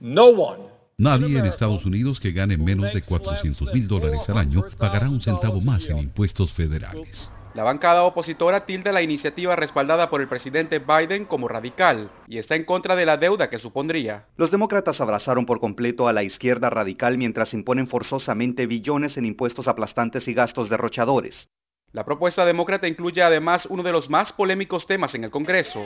no 0.00 0.26
one 0.26 0.70
Nadie 1.00 1.38
en 1.38 1.46
Estados 1.46 1.86
Unidos 1.86 2.20
que 2.20 2.30
gane 2.30 2.58
menos 2.58 2.92
de 2.92 3.00
400 3.00 3.72
mil 3.72 3.88
dólares 3.88 4.28
al 4.28 4.36
año 4.36 4.62
pagará 4.76 5.08
un 5.08 5.22
centavo 5.22 5.58
más 5.62 5.88
en 5.88 5.96
impuestos 5.96 6.52
federales. 6.52 7.30
La 7.54 7.64
bancada 7.64 8.02
opositora 8.04 8.66
tilda 8.66 8.92
la 8.92 9.00
iniciativa 9.00 9.56
respaldada 9.56 10.10
por 10.10 10.20
el 10.20 10.28
presidente 10.28 10.78
Biden 10.78 11.24
como 11.24 11.48
radical 11.48 12.10
y 12.28 12.36
está 12.36 12.54
en 12.54 12.64
contra 12.64 12.96
de 12.96 13.06
la 13.06 13.16
deuda 13.16 13.48
que 13.48 13.58
supondría. 13.58 14.26
Los 14.36 14.50
demócratas 14.50 15.00
abrazaron 15.00 15.46
por 15.46 15.58
completo 15.58 16.06
a 16.06 16.12
la 16.12 16.22
izquierda 16.22 16.68
radical 16.68 17.16
mientras 17.16 17.54
imponen 17.54 17.88
forzosamente 17.88 18.66
billones 18.66 19.16
en 19.16 19.24
impuestos 19.24 19.68
aplastantes 19.68 20.28
y 20.28 20.34
gastos 20.34 20.68
derrochadores. 20.68 21.48
La 21.92 22.04
propuesta 22.04 22.44
demócrata 22.46 22.86
incluye 22.86 23.20
además 23.20 23.66
uno 23.66 23.82
de 23.82 23.90
los 23.90 24.08
más 24.08 24.32
polémicos 24.32 24.86
temas 24.86 25.12
en 25.16 25.24
el 25.24 25.30
Congreso. 25.30 25.84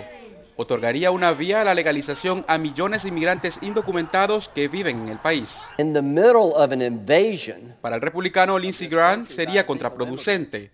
Otorgaría 0.57 1.11
una 1.11 1.33
vía 1.33 1.63
a 1.63 1.65
la 1.65 1.75
legalización 1.75 2.45
a 2.47 2.59
millones 2.59 3.03
de 3.03 3.09
inmigrantes 3.09 3.59
indocumentados 3.63 4.51
que 4.51 4.69
viven 4.69 5.01
en 5.01 5.09
el 5.09 5.19
país. 5.19 5.49
In 5.79 5.95
the 5.95 6.03
middle 6.03 6.53
of 6.55 6.71
an 6.73 6.83
invasion, 6.83 7.75
Para 7.81 7.97
el 7.97 8.03
republicano 8.03 8.59
Lindsey 8.59 8.87
Graham 8.87 9.27
sería 9.29 9.65
contraproducente. 9.65 10.71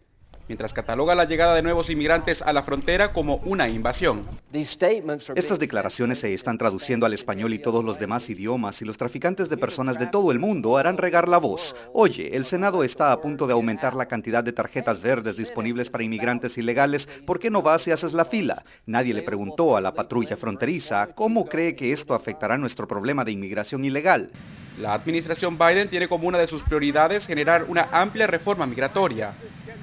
Mientras 0.50 0.74
cataloga 0.74 1.14
la 1.14 1.26
llegada 1.26 1.54
de 1.54 1.62
nuevos 1.62 1.90
inmigrantes 1.90 2.42
a 2.42 2.52
la 2.52 2.64
frontera 2.64 3.12
como 3.12 3.36
una 3.44 3.68
invasión. 3.68 4.26
Estas 4.52 5.60
declaraciones 5.60 6.18
se 6.18 6.34
están 6.34 6.58
traduciendo 6.58 7.06
al 7.06 7.12
español 7.12 7.54
y 7.54 7.60
todos 7.60 7.84
los 7.84 8.00
demás 8.00 8.28
idiomas 8.28 8.82
y 8.82 8.84
los 8.84 8.96
traficantes 8.96 9.48
de 9.48 9.56
personas 9.56 9.96
de 10.00 10.08
todo 10.08 10.32
el 10.32 10.40
mundo 10.40 10.76
harán 10.76 10.96
regar 10.96 11.28
la 11.28 11.38
voz. 11.38 11.72
Oye, 11.94 12.34
el 12.36 12.46
Senado 12.46 12.82
está 12.82 13.12
a 13.12 13.20
punto 13.20 13.46
de 13.46 13.52
aumentar 13.52 13.94
la 13.94 14.06
cantidad 14.06 14.42
de 14.42 14.52
tarjetas 14.52 15.00
verdes 15.00 15.36
disponibles 15.36 15.88
para 15.88 16.02
inmigrantes 16.02 16.58
ilegales. 16.58 17.06
¿Por 17.24 17.38
qué 17.38 17.48
no 17.48 17.62
vas 17.62 17.86
y 17.86 17.92
haces 17.92 18.12
la 18.12 18.24
fila? 18.24 18.64
Nadie 18.86 19.14
le 19.14 19.22
preguntó 19.22 19.76
a 19.76 19.80
la 19.80 19.94
patrulla 19.94 20.36
fronteriza 20.36 21.14
cómo 21.14 21.44
cree 21.44 21.76
que 21.76 21.92
esto 21.92 22.12
afectará 22.12 22.58
nuestro 22.58 22.88
problema 22.88 23.24
de 23.24 23.30
inmigración 23.30 23.84
ilegal. 23.84 24.32
La 24.80 24.94
administración 24.94 25.58
Biden 25.58 25.88
tiene 25.88 26.08
como 26.08 26.26
una 26.26 26.38
de 26.38 26.48
sus 26.48 26.62
prioridades 26.62 27.26
generar 27.26 27.64
una 27.68 27.88
amplia 27.92 28.26
reforma 28.26 28.66
migratoria 28.66 29.34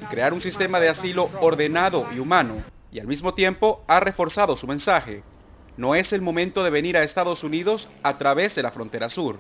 crear 0.08 0.34
un 0.34 0.42
sistema 0.42 0.80
de 0.80 0.90
asilo 0.90 1.30
ordenado 1.42 2.08
y 2.14 2.20
humano, 2.20 2.64
y 2.92 3.00
al 3.00 3.08
mismo 3.08 3.34
tiempo 3.34 3.84
ha 3.88 4.00
reforzado 4.00 4.58
su 4.58 4.68
mensaje. 4.68 5.24
No 5.76 5.94
es 5.94 6.14
el 6.14 6.22
momento 6.22 6.64
de 6.64 6.70
venir 6.70 6.98
a 6.98 7.04
Estados 7.04 7.44
Unidos 7.44 7.88
a 8.04 8.18
través 8.18 8.56
de 8.56 8.64
la 8.64 8.72
frontera 8.72 9.10
sur. 9.10 9.38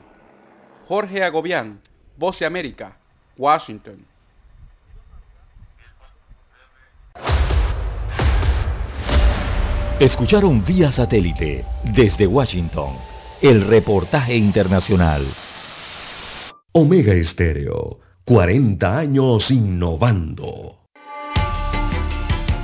Jorge 0.87 1.23
Agobián, 1.23 1.81
Voce 2.15 2.45
América, 2.45 2.97
Washington. 3.37 4.05
Escucharon 9.99 10.63
vía 10.63 10.91
satélite 10.91 11.65
desde 11.83 12.27
Washington 12.27 12.95
el 13.41 13.65
reportaje 13.65 14.35
internacional. 14.35 15.25
Omega 16.73 17.13
Estéreo 17.13 17.99
40 18.25 18.97
años 18.97 19.49
innovando. 19.49 20.81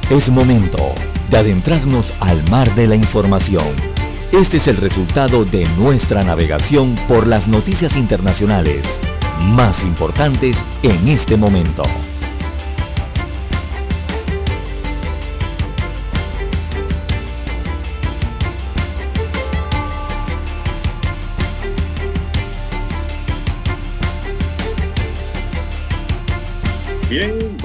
Es 0.09 0.29
momento 0.29 0.93
de 1.31 1.37
adentrarnos 1.37 2.13
al 2.19 2.47
mar 2.49 2.75
de 2.75 2.87
la 2.87 2.95
información. 2.95 3.75
Este 4.31 4.57
es 4.57 4.67
el 4.67 4.77
resultado 4.77 5.45
de 5.45 5.65
nuestra 5.77 6.23
navegación 6.23 6.95
por 7.07 7.25
las 7.25 7.47
noticias 7.47 7.95
internacionales 7.95 8.85
más 9.41 9.81
importantes 9.81 10.57
en 10.83 11.07
este 11.07 11.37
momento. 11.37 11.83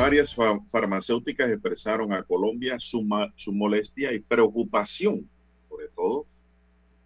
Varias 0.09 0.35
farmacéuticas 0.71 1.51
expresaron 1.51 2.15
a 2.15 2.23
Colombia 2.23 2.79
su, 2.81 3.05
molestia 3.53 4.11
y 4.15 4.21
preocupación, 4.21 5.29
sobre 5.69 5.89
todo, 5.89 6.25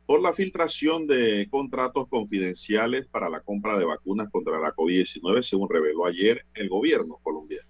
por 0.07 0.23
la 0.23 0.33
filtración 0.33 1.09
de 1.09 1.49
contratos 1.51 2.07
confidenciales 2.07 3.09
para 3.09 3.29
la 3.29 3.41
compra 3.41 3.77
de 3.77 3.87
vacunas 3.87 4.31
contra 4.31 4.61
la 4.61 4.73
COVID-19, 4.73 5.43
según 5.43 5.69
reveló 5.69 6.07
ayer 6.07 6.47
el 6.55 6.69
gobierno 6.69 7.19
colombiano. 7.25 7.69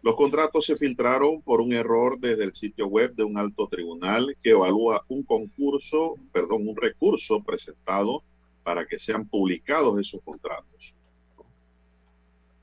Los 0.00 0.16
contratos 0.16 0.64
se 0.64 0.76
filtraron 0.76 1.42
por 1.42 1.60
un 1.60 1.74
error 1.74 2.18
desde 2.18 2.44
el 2.44 2.54
sitio 2.54 2.86
web 2.86 3.14
de 3.14 3.24
un 3.24 3.36
alto 3.36 3.68
tribunal 3.68 4.34
que 4.42 4.52
evalúa 4.52 5.04
un 5.08 5.22
concurso, 5.22 6.14
perdón, 6.32 6.66
un 6.66 6.76
recurso 6.76 7.42
presentado 7.42 8.22
para 8.62 8.86
que 8.86 8.98
sean 8.98 9.28
publicados 9.28 10.00
esos 10.00 10.22
contratos. 10.22 10.94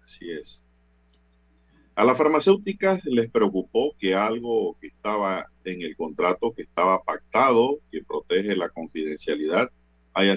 Así 0.03 0.31
es. 0.31 0.64
A 1.95 2.03
las 2.03 2.17
farmacéuticas 2.17 3.05
les 3.05 3.31
preocupó 3.31 3.95
que 3.97 4.13
algo 4.13 4.77
que 4.81 4.87
estaba 4.87 5.49
en 5.63 5.81
el 5.81 5.95
contrato, 5.95 6.53
que 6.53 6.63
estaba 6.63 7.01
pactado, 7.01 7.79
que 7.89 8.03
protege 8.03 8.53
la 8.55 8.67
confidencialidad, 8.67 9.71
haya 10.13 10.35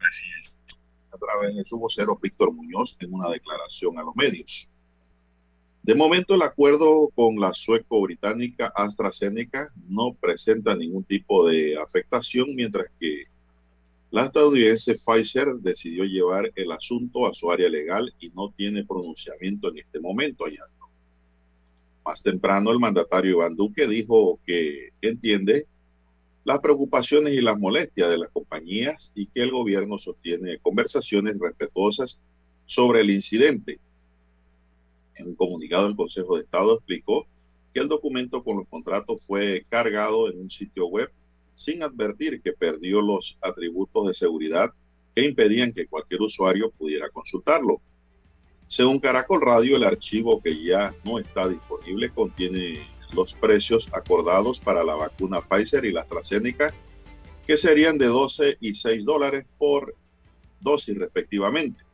Así. 0.00 0.26
A 1.12 1.16
través 1.16 1.54
de 1.54 1.64
su 1.64 1.78
vocero 1.78 2.18
Víctor 2.20 2.52
Muñoz 2.52 2.96
en 2.98 3.14
una 3.14 3.30
declaración 3.30 3.96
a 3.98 4.02
los 4.02 4.16
medios. 4.16 4.68
De 5.84 5.94
momento 5.94 6.34
el 6.34 6.42
acuerdo 6.42 7.08
con 7.14 7.38
la 7.38 7.52
sueco-británica 7.52 8.72
AstraZeneca 8.74 9.72
no 9.88 10.14
presenta 10.14 10.74
ningún 10.74 11.04
tipo 11.04 11.48
de 11.48 11.76
afectación, 11.78 12.54
mientras 12.54 12.88
que 12.98 13.26
la 14.12 14.26
estadounidense 14.26 14.94
Pfizer 14.94 15.54
decidió 15.60 16.04
llevar 16.04 16.52
el 16.54 16.70
asunto 16.70 17.26
a 17.26 17.32
su 17.32 17.50
área 17.50 17.70
legal 17.70 18.14
y 18.20 18.28
no 18.28 18.52
tiene 18.54 18.84
pronunciamiento 18.84 19.70
en 19.70 19.78
este 19.78 20.00
momento, 20.00 20.44
añadió. 20.44 20.86
Más 22.04 22.22
temprano, 22.22 22.70
el 22.70 22.78
mandatario 22.78 23.30
Iván 23.30 23.56
Duque 23.56 23.86
dijo 23.88 24.38
que 24.46 24.90
entiende 25.00 25.66
las 26.44 26.58
preocupaciones 26.58 27.32
y 27.32 27.40
las 27.40 27.58
molestias 27.58 28.10
de 28.10 28.18
las 28.18 28.28
compañías 28.28 29.12
y 29.14 29.28
que 29.28 29.40
el 29.40 29.50
gobierno 29.50 29.96
sostiene 29.96 30.58
conversaciones 30.58 31.38
respetuosas 31.38 32.18
sobre 32.66 33.00
el 33.00 33.10
incidente. 33.10 33.80
En 35.16 35.28
un 35.28 35.34
comunicado, 35.36 35.86
el 35.86 35.96
Consejo 35.96 36.36
de 36.36 36.42
Estado 36.42 36.74
explicó 36.74 37.26
que 37.72 37.80
el 37.80 37.88
documento 37.88 38.44
con 38.44 38.58
los 38.58 38.68
contratos 38.68 39.24
fue 39.24 39.64
cargado 39.70 40.28
en 40.28 40.38
un 40.38 40.50
sitio 40.50 40.88
web 40.88 41.10
sin 41.54 41.82
advertir 41.82 42.40
que 42.42 42.52
perdió 42.52 43.00
los 43.00 43.38
atributos 43.40 44.08
de 44.08 44.14
seguridad 44.14 44.70
que 45.14 45.24
impedían 45.24 45.72
que 45.72 45.86
cualquier 45.86 46.22
usuario 46.22 46.70
pudiera 46.70 47.08
consultarlo. 47.10 47.80
Según 48.66 49.00
Caracol 49.00 49.42
Radio, 49.42 49.76
el 49.76 49.84
archivo 49.84 50.40
que 50.42 50.64
ya 50.64 50.94
no 51.04 51.18
está 51.18 51.48
disponible 51.48 52.10
contiene 52.10 52.86
los 53.12 53.34
precios 53.34 53.88
acordados 53.92 54.60
para 54.60 54.82
la 54.82 54.94
vacuna 54.94 55.42
Pfizer 55.42 55.84
y 55.84 55.92
la 55.92 56.02
AstraZeneca, 56.02 56.72
que 57.46 57.56
serían 57.56 57.98
de 57.98 58.06
12 58.06 58.56
y 58.60 58.74
6 58.74 59.04
dólares 59.04 59.44
por 59.58 59.94
dosis 60.60 60.96
respectivamente. 60.96 61.84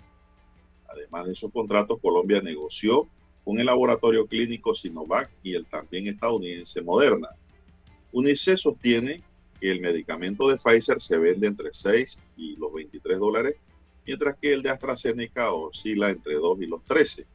Además 0.89 1.27
de 1.27 1.33
esos 1.33 1.53
contratos, 1.53 1.99
Colombia 2.01 2.41
negoció 2.41 3.09
con 3.45 3.59
el 3.59 3.67
laboratorio 3.67 4.27
clínico 4.27 4.75
Sinovac 4.75 5.31
y 5.43 5.55
el 5.55 5.67
también 5.67 6.07
estadounidense 6.07 6.83
Moderna. 6.83 7.29
UNICEF 8.13 8.61
sostiene 8.61 9.23
que 9.61 9.71
el 9.71 9.81
medicamento 9.81 10.49
de 10.49 10.57
Pfizer 10.57 11.01
se 11.01 11.19
vende 11.19 11.47
entre 11.47 11.73
6 11.73 12.19
y 12.37 12.57
los 12.57 12.73
23 12.73 13.19
dólares, 13.19 13.57
mientras 14.07 14.37
que 14.39 14.53
el 14.53 14.63
de 14.63 14.71
AstraZeneca 14.71 15.53
oscila 15.53 16.11
entre 16.11 16.35
2 16.35 16.63
y 16.63 16.67
los 16.67 16.85
13. 16.85 17.27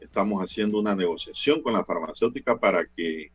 Estamos 0.00 0.42
haciendo 0.42 0.78
una 0.78 0.94
negociación 0.94 1.62
con 1.62 1.72
la 1.72 1.84
farmacéutica 1.84 2.58
para 2.58 2.86
que 2.86 3.30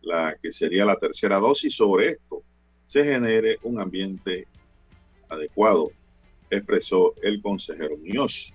la 0.00 0.36
que 0.42 0.50
sería 0.50 0.84
la 0.84 0.96
tercera 0.96 1.38
dosis 1.38 1.76
sobre 1.76 2.08
esto 2.08 2.42
se 2.86 3.04
genere 3.04 3.58
un 3.62 3.80
ambiente 3.80 4.46
adecuado, 5.28 5.90
expresó 6.50 7.14
el 7.22 7.40
consejero 7.40 7.96
Muñoz. 7.96 8.52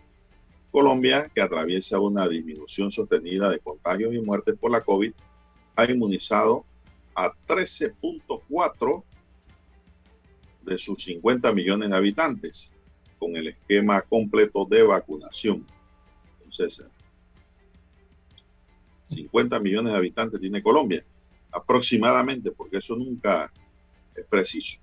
Colombia, 0.70 1.32
que 1.34 1.42
atraviesa 1.42 2.00
una 2.00 2.28
disminución 2.28 2.92
sostenida 2.92 3.50
de 3.50 3.60
contagios 3.60 4.14
y 4.14 4.20
muertes 4.20 4.56
por 4.60 4.70
la 4.70 4.84
COVID, 4.84 5.12
ha 5.76 5.86
inmunizado 5.86 6.66
a 7.18 7.34
13.4 7.48 9.04
de 10.62 10.78
sus 10.78 11.04
50 11.04 11.52
millones 11.52 11.90
de 11.90 11.96
habitantes 11.96 12.72
con 13.18 13.36
el 13.36 13.48
esquema 13.48 14.02
completo 14.04 14.66
de 14.66 14.84
vacunación. 14.84 15.66
Entonces, 16.44 16.86
50 19.08 19.60
millones 19.60 19.94
de 19.94 19.98
habitantes 19.98 20.40
tiene 20.40 20.62
Colombia, 20.62 21.04
aproximadamente, 21.52 22.52
porque 22.52 22.78
eso 22.78 22.96
nunca 22.96 23.52
es 24.16 24.26
preciso. 24.28 24.80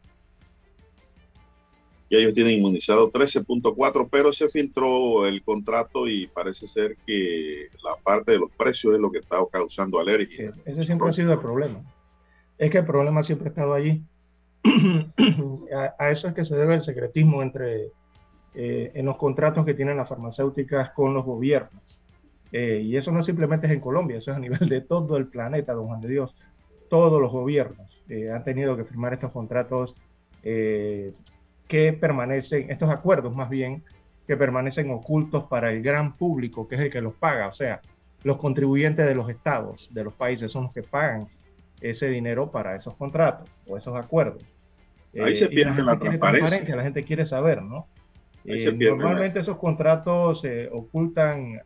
Y 2.09 2.17
ellos 2.17 2.35
tienen 2.35 2.59
inmunizado 2.59 3.13
13.4, 3.13 4.09
pero 4.11 4.33
se 4.33 4.49
filtró 4.49 5.25
el 5.25 5.41
contrato 5.45 6.09
y 6.09 6.27
parece 6.27 6.67
ser 6.67 6.97
que 7.07 7.69
la 7.85 7.95
parte 8.03 8.33
de 8.33 8.39
los 8.39 8.51
precios 8.51 8.95
es 8.95 9.01
lo 9.01 9.13
que 9.13 9.19
está 9.19 9.39
causando 9.53 10.01
alergia. 10.01 10.53
Ese 10.65 10.83
siempre 10.83 11.09
ha 11.09 11.13
sido 11.13 11.33
el 11.33 11.39
problema 11.39 11.85
es 12.59 12.71
que 12.71 12.79
el 12.79 12.87
problema 12.87 13.23
siempre 13.23 13.49
ha 13.49 13.51
estado 13.51 13.75
allí. 13.75 14.03
a, 15.99 16.11
eso 16.11 16.29
es 16.29 16.35
que 16.35 16.45
se 16.45 16.57
debe 16.57 16.75
el 16.75 16.83
secretismo 16.83 17.43
entre 17.43 17.89
eh, 18.55 18.93
en 18.95 19.07
los 19.07 19.17
contratos 19.17 19.65
que 19.65 19.75
tienen 19.75 19.97
las 19.97 20.09
farmacéuticas 20.09 20.91
con 20.91 21.13
los 21.13 21.25
gobiernos. 21.25 22.01
Eh, 22.53 22.83
y 22.85 22.97
eso 22.97 23.11
no 23.11 23.25
simplemente 23.25 23.67
es 23.67 23.73
en 23.73 23.81
Colombia, 23.81 24.19
eso 24.19 24.31
es 24.31 24.37
a 24.37 24.41
nivel 24.41 24.69
de 24.69 24.81
todo 24.81 25.17
el 25.17 25.27
planeta, 25.27 25.73
don 25.73 25.89
Juan 25.89 26.01
de 26.01 26.09
Dios. 26.09 26.35
Todos 26.89 27.21
los 27.21 27.33
gobiernos 27.33 28.03
eh, 28.09 28.31
han 28.31 28.45
tenido 28.45 28.77
que 28.77 28.85
firmar 28.85 29.13
estos 29.13 29.33
contratos 29.33 29.95
que 30.43 31.95
permanecen, 31.99 32.71
estos 32.71 32.91
acuerdos 32.91 33.35
más 33.35 33.49
bien, 33.49 33.83
que 34.27 34.37
permanecen 34.37 34.91
ocultos 34.91 35.45
para 35.45 35.73
el 35.73 35.83
gran 35.83 36.19
público, 36.19 36.69
que 36.69 36.75
es 36.75 36.83
el 36.83 36.91
que 36.91 37.01
los 37.01 37.15
paga. 37.15 37.49
O 37.49 37.55
sea, 37.55 37.81
los 38.25 38.37
contribuyentes 38.37 39.07
de 39.07 39.15
los 39.15 39.31
estados, 39.31 39.89
de 39.93 40.05
los 40.05 40.13
países, 40.13 40.53
son 40.53 40.65
los 40.65 40.73
que 40.75 40.83
pagan 40.83 41.27
ese 41.91 42.09
dinero 42.09 42.51
para 42.51 42.77
esos 42.77 42.95
contratos 42.95 43.49
o 43.67 43.77
esos 43.77 43.97
acuerdos. 43.97 44.43
Ahí 45.23 45.35
se 45.35 45.45
eh, 45.45 45.49
pierde 45.49 45.83
la, 45.83 45.99
transparencia. 45.99 46.77
La 46.77 46.83
gente 46.83 47.05
quiere 47.05 47.27
saber, 47.27 47.63
¿no? 47.63 47.87
Eh, 48.45 48.73
normalmente 48.73 49.41
esos 49.41 49.57
contratos 49.57 50.43
ocultan, 50.71 51.63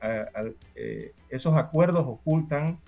esos 1.29 1.57
acuerdos 1.57 2.05
ocultan 2.07 2.79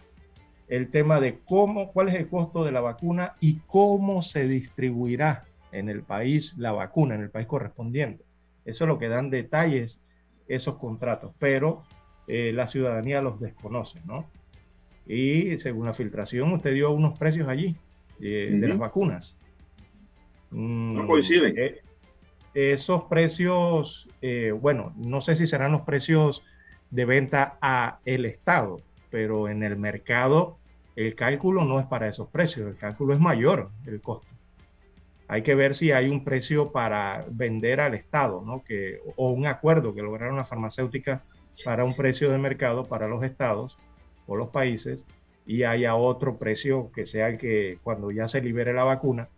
el 0.68 0.90
tema 0.90 1.20
de 1.20 1.40
cómo, 1.44 1.92
cuál 1.92 2.08
es 2.08 2.14
el 2.14 2.28
costo 2.28 2.64
de 2.64 2.70
la 2.70 2.80
vacuna 2.80 3.34
y 3.40 3.58
cómo 3.66 4.22
se 4.22 4.46
distribuirá 4.46 5.44
en 5.72 5.88
el 5.88 6.02
país 6.02 6.54
la 6.56 6.72
vacuna, 6.72 7.16
en 7.16 7.22
el 7.22 7.30
país 7.30 7.48
correspondiente. 7.48 8.24
Eso 8.64 8.84
es 8.84 8.88
lo 8.88 8.98
que 8.98 9.08
dan 9.08 9.30
detalles 9.30 10.00
esos 10.46 10.78
contratos, 10.78 11.32
pero 11.38 11.82
eh, 12.28 12.52
la 12.52 12.68
ciudadanía 12.68 13.20
los 13.20 13.40
desconoce, 13.40 14.00
¿no? 14.04 14.30
Y 15.12 15.58
según 15.58 15.86
la 15.86 15.94
filtración, 15.94 16.52
usted 16.52 16.72
dio 16.72 16.92
unos 16.92 17.18
precios 17.18 17.48
allí 17.48 17.76
eh, 18.20 18.50
de 18.52 18.68
las 18.68 18.78
vacunas. 18.78 19.36
Mm, 20.50 20.94
no 20.94 21.06
coinciden. 21.06 21.54
Eh, 21.56 21.80
esos 22.54 23.04
precios, 23.04 24.08
bueno, 24.60 24.92
no 24.96 25.20
sé 25.20 25.36
si 25.36 25.46
serán 25.46 25.70
los 25.72 25.82
precios 25.82 26.42
de 26.90 27.04
venta 27.04 27.58
a 27.60 28.00
el 28.04 28.24
Estado, 28.24 28.80
pero 29.10 29.48
en 29.48 29.62
el 29.62 29.76
mercado 29.76 30.58
el 30.96 31.14
cálculo 31.14 31.64
no 31.64 31.80
es 31.80 31.86
para 31.86 32.08
esos 32.08 32.28
precios, 32.28 32.68
el 32.68 32.76
cálculo 32.76 33.14
es 33.14 33.20
mayor, 33.20 33.70
el 33.86 34.00
costo. 34.00 34.28
Hay 35.28 35.42
que 35.42 35.54
ver 35.54 35.76
si 35.76 35.92
hay 35.92 36.08
un 36.08 36.24
precio 36.24 36.72
para 36.72 37.24
vender 37.30 37.80
al 37.80 37.94
Estado, 37.94 38.42
¿no? 38.44 38.64
Que, 38.64 38.98
o 39.16 39.30
un 39.30 39.46
acuerdo 39.46 39.94
que 39.94 40.02
lograron 40.02 40.36
las 40.36 40.48
farmacéuticas 40.48 41.22
para 41.64 41.84
un 41.84 41.94
precio 41.94 42.30
de 42.30 42.38
mercado 42.38 42.84
para 42.84 43.06
los 43.06 43.22
estados 43.22 43.78
los 44.38 44.50
países 44.50 45.04
y 45.46 45.64
haya 45.64 45.94
otro 45.96 46.36
precio 46.36 46.90
que 46.92 47.06
sea 47.06 47.28
el 47.28 47.38
que 47.38 47.78
cuando 47.82 48.10
ya 48.10 48.28
se 48.28 48.40
libere 48.40 48.72
la 48.72 48.84
vacuna, 48.84 49.28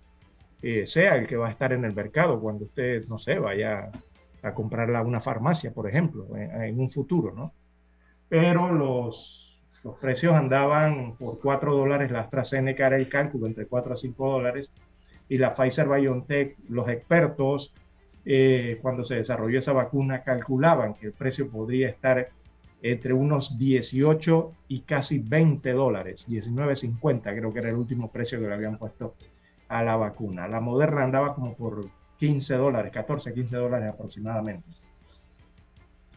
eh, 0.62 0.86
sea 0.86 1.16
el 1.16 1.27
que 1.27 1.36
va 1.36 1.48
a 1.48 1.51
estar 1.51 1.73
en 1.73 1.85
el 1.85 1.94
mercado 1.94 2.40
cuando 2.40 2.66
usted, 2.66 3.06
no 3.09 3.19
sé, 3.19 3.39
vaya 3.39 3.90
a 4.43 4.55
comprarla 4.55 5.01
a 5.01 5.02
una 5.02 5.20
farmacia, 5.20 5.73
por 5.73 5.89
ejemplo, 5.89 6.27
en, 6.36 6.78
un 6.78 6.90
futuro, 6.90 7.32
¿no? 7.35 7.52
Pero 8.28 8.73
los, 8.73 9.59
los 9.85 9.97
precios 9.98 10.35
andaban 10.35 11.16
por 11.16 11.40
4 11.40 11.74
dólares, 11.74 12.10
la 12.10 12.20
AstraZeneca 12.20 12.86
era 12.86 12.97
el 12.97 13.09
cálculo 13.09 13.47
entre 13.47 13.66
4 13.66 13.94
a 13.94 13.97
5 13.97 14.31
dólares, 14.31 14.73
y 15.28 15.39
la 15.39 15.55
Pfizer 15.55 15.89
BioNTech, 15.89 16.56
los 16.69 16.89
expertos, 16.89 17.73
eh, 18.24 18.78
cuando 18.82 19.05
se 19.05 19.16
desarrolló 19.16 19.59
esa 19.59 19.73
vacuna, 19.73 20.23
calculaban 20.23 20.94
que 20.94 21.06
el 21.06 21.12
precio 21.12 21.51
podría 21.51 21.89
estar 21.89 22.28
entre 22.83 23.13
unos 23.13 23.57
18 23.59 24.53
y 24.69 24.81
casi 24.81 25.19
20 25.19 25.73
dólares, 25.73 26.27
19.50 26.29 27.23
creo 27.23 27.53
que 27.53 27.59
era 27.61 27.71
el 27.71 27.77
último 27.77 28.11
precio 28.11 28.41
que 28.41 28.49
le 28.49 28.55
habían 28.55 28.77
puesto 28.77 29.15
a 29.69 29.83
la 29.83 29.97
vacuna. 29.97 30.49
La 30.49 30.61
Moderna 30.61 31.05
andaba 31.05 31.35
como 31.35 31.55
por 31.55 31.87
15 32.19 32.55
dólares, 32.55 32.93
14, 32.93 33.33
15 33.33 33.57
dólares 33.57 33.95
aproximadamente. 33.95 34.69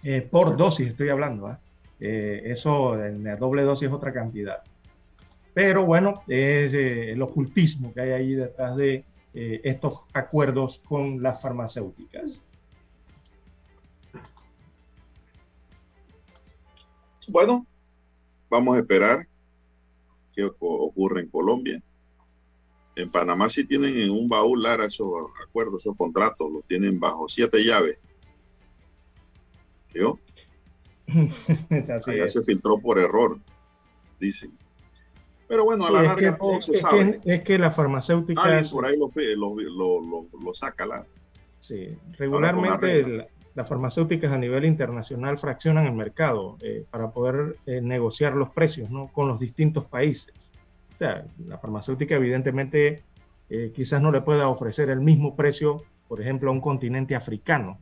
Eh, 0.04 0.22
por 0.22 0.58
dosis 0.58 0.90
estoy 0.90 1.10
hablando, 1.10 1.48
¿ah? 1.48 1.60
eh, 2.00 2.42
eso 2.46 3.04
en 3.04 3.24
la 3.24 3.36
doble 3.36 3.64
dosis 3.64 3.88
es 3.88 3.94
otra 3.94 4.12
cantidad. 4.12 4.62
Pero 5.56 5.86
bueno, 5.86 6.22
es 6.28 6.74
eh, 6.74 7.12
el 7.12 7.22
ocultismo 7.22 7.94
que 7.94 8.02
hay 8.02 8.12
ahí 8.12 8.36
detrás 8.36 8.76
de 8.76 9.06
eh, 9.34 9.62
estos 9.64 10.02
acuerdos 10.14 10.82
con 10.86 11.24
las 11.24 11.42
farmacéuticas. 11.42 12.42
Bueno, 17.27 17.65
vamos 18.49 18.76
a 18.76 18.80
esperar 18.80 19.27
qué 20.34 20.45
ocurre 20.60 21.22
en 21.22 21.30
Colombia. 21.30 21.81
En 22.95 23.11
Panamá 23.11 23.49
sí 23.49 23.65
tienen 23.65 23.97
en 23.97 24.10
un 24.10 24.30
baúl 24.30 24.64
Lara 24.64 24.85
esos 24.85 25.10
acuerdos, 25.45 25.81
esos 25.81 25.97
contratos, 25.97 26.49
los 26.52 26.64
tienen 26.65 26.99
bajo 26.99 27.27
siete 27.27 27.64
llaves. 27.64 27.99
¿Yo? 29.93 30.19
Allá 32.07 32.27
se 32.27 32.43
filtró 32.43 32.80
por 32.80 32.97
error, 32.99 33.39
dicen. 34.19 34.57
Pero 35.47 35.65
bueno, 35.65 35.85
a 35.85 35.91
la 35.91 36.03
larga 36.03 36.38
todo 36.38 36.60
se 36.60 36.80
sabe. 36.80 37.22
es 37.23 37.43
que 37.43 37.60
la 37.60 37.72
farmacéutica... 37.72 38.64
por 38.72 38.85
ahí 38.85 38.97
lo, 38.97 40.53
saca 40.53 40.85
la... 40.85 41.06
Sí, 41.60 41.97
regularmente 42.18 43.27
las 43.56 43.68
farmacéuticas 43.68 44.32
a 44.32 44.38
nivel 44.38 44.65
internacional 44.65 45.38
fraccionan 45.38 45.88
el 45.88 45.94
mercado 45.94 46.57
eh, 46.61 46.86
para 46.90 47.10
poder 47.11 47.56
eh, 47.65 47.82
negociar 47.82 48.34
los 48.36 48.49
precios 48.49 48.90
¿no? 48.90 49.07
con 49.07 49.27
los 49.27 49.40
distintos 49.40 49.86
países. 49.86 50.34
O 50.94 50.98
sea, 50.98 51.26
la 51.48 51.57
farmacéutica 51.57 52.15
evidentemente 52.15 53.03
eh, 53.49 53.72
quizás 53.73 54.02
no 54.02 54.11
le 54.11 54.22
pueda 54.22 54.48
ofrecer 54.48 54.90
el 54.90 55.02
mismo 55.02 55.36
precio, 55.36 55.84
por 56.07 56.22
ejemplo, 56.22 56.49
a 56.49 56.53
un 56.53 56.61
continente 56.61 57.15
africano, 57.15 57.77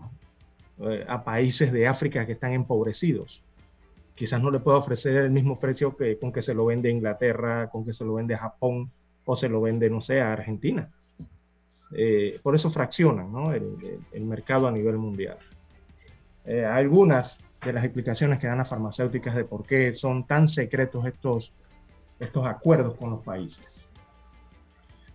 a 1.07 1.23
países 1.23 1.71
de 1.71 1.87
África 1.87 2.25
que 2.25 2.31
están 2.31 2.51
empobrecidos 2.51 3.43
quizás 4.15 4.41
no 4.41 4.51
le 4.51 4.59
pueda 4.59 4.77
ofrecer 4.77 5.15
el 5.15 5.31
mismo 5.31 5.59
precio 5.59 5.95
que 5.95 6.17
con 6.17 6.31
que 6.31 6.41
se 6.41 6.53
lo 6.53 6.65
vende 6.65 6.89
Inglaterra, 6.89 7.69
con 7.69 7.85
que 7.85 7.93
se 7.93 8.05
lo 8.05 8.15
vende 8.15 8.37
Japón 8.37 8.91
o 9.25 9.35
se 9.35 9.49
lo 9.49 9.61
vende, 9.61 9.89
no 9.89 10.01
sé, 10.01 10.21
a 10.21 10.33
Argentina. 10.33 10.89
Eh, 11.95 12.39
por 12.41 12.55
eso 12.55 12.69
fraccionan 12.69 13.31
¿no? 13.31 13.53
el, 13.53 13.67
mercado 14.21 14.67
a 14.67 14.71
nivel 14.71 14.97
mundial. 14.97 15.37
Eh, 16.45 16.65
algunas 16.65 17.39
de 17.63 17.73
las 17.73 17.83
explicaciones 17.83 18.39
que 18.39 18.47
dan 18.47 18.57
las 18.57 18.69
farmacéuticas 18.69 19.35
de 19.35 19.45
por 19.45 19.65
qué 19.65 19.93
son 19.93 20.27
tan 20.27 20.47
secretos 20.47 21.05
estos, 21.05 21.53
estos 22.19 22.45
acuerdos 22.45 22.97
con 22.97 23.11
los 23.11 23.23
países. 23.23 23.87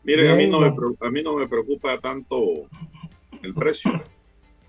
Miren, 0.05 0.31
a 0.31 0.35
mí, 0.37 0.47
no 0.47 0.61
me, 0.61 0.69
a 1.01 1.11
mí 1.11 1.23
no 1.23 1.35
me 1.37 1.47
preocupa 1.49 1.99
tanto 1.99 2.69
el 3.43 3.55
precio. 3.55 3.93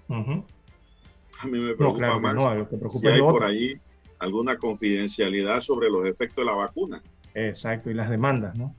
A 0.09 1.47
mí 1.47 1.59
me 1.59 1.75
preocupa 1.75 2.19
más 2.19 2.35
no, 2.35 2.55
lo 2.55 2.67
que 2.67 2.77
preocupa 2.77 2.99
si 2.99 3.07
hay 3.07 3.21
por 3.21 3.43
ahí 3.43 3.79
alguna 4.19 4.57
confidencialidad 4.57 5.61
sobre 5.61 5.89
los 5.89 6.05
efectos 6.05 6.43
de 6.43 6.45
la 6.45 6.55
vacuna. 6.57 7.01
Exacto, 7.33 7.89
y 7.89 7.93
las 7.93 8.09
demandas, 8.09 8.55
¿no? 8.57 8.75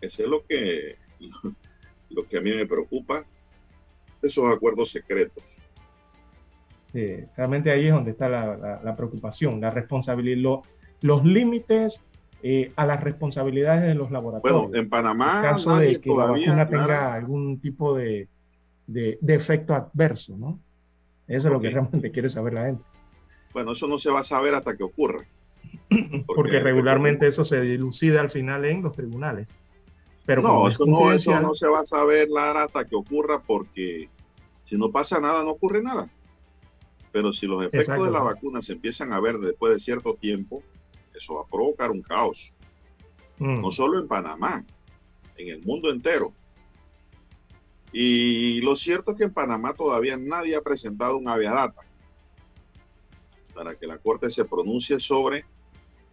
Eso 0.00 0.24
es 0.24 0.28
lo 0.28 0.44
que, 0.44 0.96
lo 2.10 2.26
que 2.28 2.36
a 2.36 2.40
mí 2.40 2.50
me 2.50 2.66
preocupa, 2.66 3.24
esos 4.20 4.44
acuerdos 4.54 4.90
secretos. 4.90 5.42
Sí, 6.94 7.16
realmente 7.36 7.72
ahí 7.72 7.88
es 7.88 7.92
donde 7.92 8.12
está 8.12 8.28
la, 8.28 8.94
preocupación, 8.96 9.60
la 9.60 9.70
responsabilidad, 9.70 10.60
los 11.00 11.24
límites 11.24 12.00
eh, 12.40 12.70
a 12.76 12.86
las 12.86 13.02
responsabilidades 13.02 13.82
de 13.82 13.96
los 13.96 14.12
laboratorios. 14.12 14.68
Bueno, 14.68 14.76
en 14.78 14.88
Panamá, 14.88 15.38
en 15.38 15.42
caso 15.42 15.76
de 15.76 16.00
que 16.00 16.10
la 16.10 16.26
vacuna 16.26 16.68
tenga 16.68 17.12
algún 17.14 17.58
tipo 17.60 17.96
de, 17.96 18.28
de, 18.86 19.18
efecto 19.26 19.74
adverso, 19.74 20.36
¿no? 20.38 20.60
Eso 21.26 21.48
es 21.48 21.52
lo 21.52 21.60
que 21.60 21.70
realmente 21.70 22.12
quiere 22.12 22.28
saber 22.28 22.52
la 22.52 22.66
gente. 22.66 22.84
Bueno, 23.52 23.72
eso 23.72 23.88
no 23.88 23.98
se 23.98 24.12
va 24.12 24.20
a 24.20 24.24
saber 24.24 24.54
hasta 24.54 24.76
que 24.76 24.84
ocurra. 24.84 25.26
Porque, 26.28 26.60
regularmente 26.60 27.26
eso 27.26 27.44
se 27.44 27.60
dilucida 27.60 28.20
al 28.20 28.30
final 28.30 28.64
en 28.66 28.84
los 28.84 28.94
tribunales. 28.94 29.48
Pero 30.24 30.42
no, 30.42 30.68
eso 30.68 30.86
no, 30.86 31.12
eso 31.12 31.40
no 31.40 31.54
se 31.54 31.66
va 31.66 31.80
a 31.80 31.86
saber, 31.86 32.28
Lara, 32.30 32.62
hasta 32.62 32.84
que 32.84 32.94
ocurra 32.94 33.42
porque 33.44 34.08
si 34.62 34.78
no 34.78 34.90
pasa 34.90 35.20
nada, 35.20 35.42
no 35.42 35.50
ocurre 35.50 35.82
nada. 35.82 36.08
Pero 37.14 37.32
si 37.32 37.46
los 37.46 37.64
efectos 37.64 38.06
de 38.06 38.10
la 38.10 38.24
vacuna 38.24 38.60
se 38.60 38.72
empiezan 38.72 39.12
a 39.12 39.20
ver 39.20 39.38
después 39.38 39.72
de 39.72 39.78
cierto 39.78 40.14
tiempo, 40.14 40.64
eso 41.14 41.34
va 41.34 41.42
a 41.42 41.46
provocar 41.46 41.92
un 41.92 42.02
caos. 42.02 42.52
Mm. 43.38 43.60
No 43.60 43.70
solo 43.70 44.00
en 44.00 44.08
Panamá, 44.08 44.66
en 45.36 45.48
el 45.48 45.62
mundo 45.62 45.92
entero. 45.92 46.34
Y 47.92 48.60
lo 48.62 48.74
cierto 48.74 49.12
es 49.12 49.16
que 49.16 49.22
en 49.22 49.32
Panamá 49.32 49.74
todavía 49.74 50.16
nadie 50.16 50.56
ha 50.56 50.60
presentado 50.60 51.16
un 51.16 51.28
aviadata 51.28 51.82
para 53.54 53.76
que 53.76 53.86
la 53.86 53.98
Corte 53.98 54.28
se 54.28 54.44
pronuncie 54.44 54.98
sobre 54.98 55.44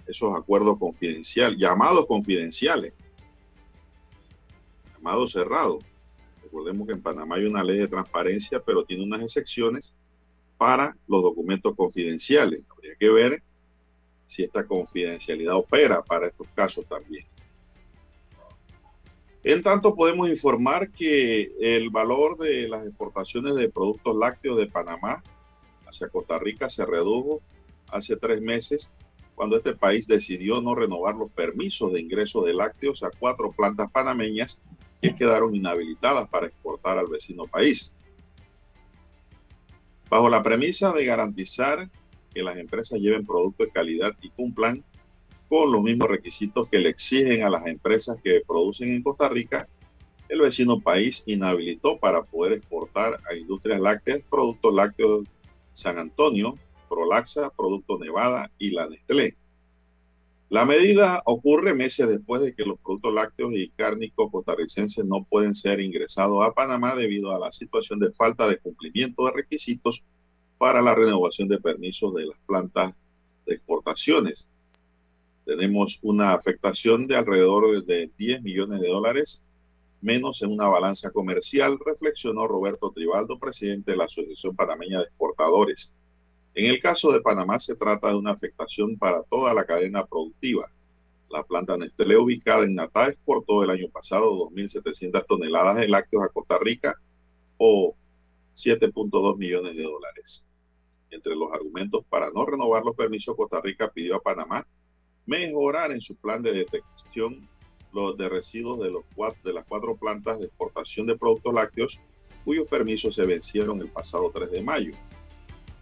esos 0.05 0.37
acuerdos 0.37 0.77
confidenciales, 0.77 1.57
llamados 1.57 2.05
confidenciales, 2.05 2.93
llamados 4.93 5.31
cerrados. 5.31 5.83
Recordemos 6.43 6.85
que 6.85 6.93
en 6.93 7.01
Panamá 7.01 7.37
hay 7.37 7.45
una 7.45 7.63
ley 7.63 7.79
de 7.79 7.87
transparencia, 7.87 8.61
pero 8.63 8.83
tiene 8.83 9.03
unas 9.03 9.23
excepciones 9.23 9.95
para 10.61 10.95
los 11.07 11.23
documentos 11.23 11.75
confidenciales. 11.75 12.61
Habría 12.69 12.93
que 12.99 13.09
ver 13.09 13.41
si 14.27 14.43
esta 14.43 14.63
confidencialidad 14.67 15.55
opera 15.55 16.03
para 16.03 16.27
estos 16.27 16.45
casos 16.53 16.85
también. 16.85 17.25
En 19.43 19.63
tanto, 19.63 19.95
podemos 19.95 20.29
informar 20.29 20.91
que 20.91 21.51
el 21.59 21.89
valor 21.89 22.37
de 22.37 22.67
las 22.67 22.85
exportaciones 22.85 23.55
de 23.55 23.69
productos 23.69 24.15
lácteos 24.15 24.55
de 24.57 24.67
Panamá 24.67 25.23
hacia 25.87 26.09
Costa 26.09 26.37
Rica 26.37 26.69
se 26.69 26.85
redujo 26.85 27.41
hace 27.87 28.15
tres 28.15 28.39
meses 28.39 28.91
cuando 29.33 29.57
este 29.57 29.73
país 29.73 30.05
decidió 30.05 30.61
no 30.61 30.75
renovar 30.75 31.15
los 31.15 31.31
permisos 31.31 31.91
de 31.91 32.01
ingreso 32.01 32.43
de 32.43 32.53
lácteos 32.53 33.01
a 33.01 33.09
cuatro 33.09 33.51
plantas 33.51 33.89
panameñas 33.89 34.61
que 35.01 35.15
quedaron 35.15 35.55
inhabilitadas 35.55 36.29
para 36.29 36.45
exportar 36.45 36.99
al 36.99 37.07
vecino 37.07 37.47
país. 37.47 37.91
Bajo 40.11 40.27
la 40.27 40.43
premisa 40.43 40.91
de 40.91 41.05
garantizar 41.05 41.89
que 42.33 42.43
las 42.43 42.57
empresas 42.57 42.99
lleven 42.99 43.25
productos 43.25 43.67
de 43.67 43.71
calidad 43.71 44.11
y 44.21 44.29
cumplan 44.29 44.83
con 45.47 45.71
los 45.71 45.81
mismos 45.81 46.09
requisitos 46.09 46.67
que 46.67 46.79
le 46.79 46.89
exigen 46.89 47.43
a 47.43 47.49
las 47.49 47.65
empresas 47.65 48.17
que 48.21 48.41
producen 48.45 48.89
en 48.89 49.03
Costa 49.03 49.29
Rica, 49.29 49.69
el 50.27 50.41
vecino 50.41 50.81
país 50.81 51.23
inhabilitó 51.27 51.97
para 51.97 52.23
poder 52.23 52.51
exportar 52.51 53.21
a 53.29 53.35
industrias 53.35 53.79
lácteas 53.79 54.21
productos 54.29 54.73
lácteos 54.73 55.23
San 55.71 55.97
Antonio, 55.97 56.55
Prolaxa, 56.89 57.49
Producto 57.49 57.97
Nevada 57.97 58.51
y 58.57 58.71
la 58.71 58.87
Nestlé. 58.89 59.37
La 60.51 60.65
medida 60.65 61.23
ocurre 61.27 61.73
meses 61.73 62.09
después 62.09 62.41
de 62.41 62.53
que 62.53 62.65
los 62.65 62.77
productos 62.81 63.13
lácteos 63.13 63.53
y 63.53 63.69
cárnicos 63.69 64.29
costarricenses 64.29 65.05
no 65.05 65.23
pueden 65.23 65.55
ser 65.55 65.79
ingresados 65.79 66.45
a 66.45 66.51
Panamá 66.51 66.93
debido 66.93 67.33
a 67.33 67.39
la 67.39 67.53
situación 67.53 67.99
de 67.99 68.11
falta 68.11 68.49
de 68.49 68.57
cumplimiento 68.57 69.23
de 69.23 69.31
requisitos 69.31 70.03
para 70.57 70.81
la 70.81 70.93
renovación 70.93 71.47
de 71.47 71.57
permisos 71.57 72.13
de 72.15 72.25
las 72.25 72.37
plantas 72.45 72.93
de 73.45 73.53
exportaciones. 73.53 74.49
Tenemos 75.45 75.99
una 76.01 76.33
afectación 76.33 77.07
de 77.07 77.15
alrededor 77.15 77.85
de 77.85 78.11
10 78.17 78.41
millones 78.41 78.81
de 78.81 78.89
dólares 78.89 79.41
menos 80.01 80.41
en 80.41 80.51
una 80.51 80.67
balanza 80.67 81.11
comercial, 81.11 81.79
reflexionó 81.79 82.45
Roberto 82.45 82.91
Tribaldo, 82.91 83.39
presidente 83.39 83.91
de 83.91 83.97
la 83.97 84.03
Asociación 84.03 84.53
Panameña 84.53 84.97
de 84.97 85.05
Exportadores. 85.05 85.93
En 86.53 86.65
el 86.65 86.79
caso 86.79 87.11
de 87.11 87.21
Panamá 87.21 87.59
se 87.59 87.75
trata 87.75 88.09
de 88.09 88.15
una 88.15 88.31
afectación 88.31 88.97
para 88.97 89.23
toda 89.23 89.53
la 89.53 89.65
cadena 89.65 90.05
productiva. 90.05 90.69
La 91.29 91.43
planta 91.43 91.77
Nestlé 91.77 92.17
ubicada 92.17 92.65
en 92.65 92.75
Natá 92.75 93.07
exportó 93.07 93.63
el 93.63 93.69
año 93.69 93.87
pasado 93.89 94.49
2.700 94.49 95.25
toneladas 95.25 95.77
de 95.77 95.87
lácteos 95.87 96.23
a 96.23 96.29
Costa 96.29 96.57
Rica 96.59 96.93
o 97.57 97.95
7.2 98.55 99.37
millones 99.37 99.77
de 99.77 99.83
dólares. 99.83 100.43
Entre 101.09 101.35
los 101.35 101.53
argumentos 101.53 102.03
para 102.09 102.29
no 102.31 102.45
renovar 102.45 102.83
los 102.83 102.95
permisos, 102.95 103.35
Costa 103.35 103.61
Rica 103.61 103.89
pidió 103.89 104.15
a 104.15 104.21
Panamá 104.21 104.67
mejorar 105.25 105.91
en 105.91 106.01
su 106.01 106.15
plan 106.15 106.41
de 106.41 106.51
detección 106.51 107.47
los 107.93 108.17
de 108.17 108.27
residuos 108.27 108.79
de, 108.79 108.89
los, 108.89 109.03
de 109.43 109.53
las 109.53 109.65
cuatro 109.65 109.95
plantas 109.95 110.39
de 110.39 110.45
exportación 110.45 111.07
de 111.07 111.17
productos 111.17 111.53
lácteos 111.53 111.99
cuyos 112.43 112.67
permisos 112.67 113.15
se 113.15 113.25
vencieron 113.25 113.81
el 113.81 113.89
pasado 113.89 114.31
3 114.33 114.51
de 114.51 114.61
mayo. 114.61 114.93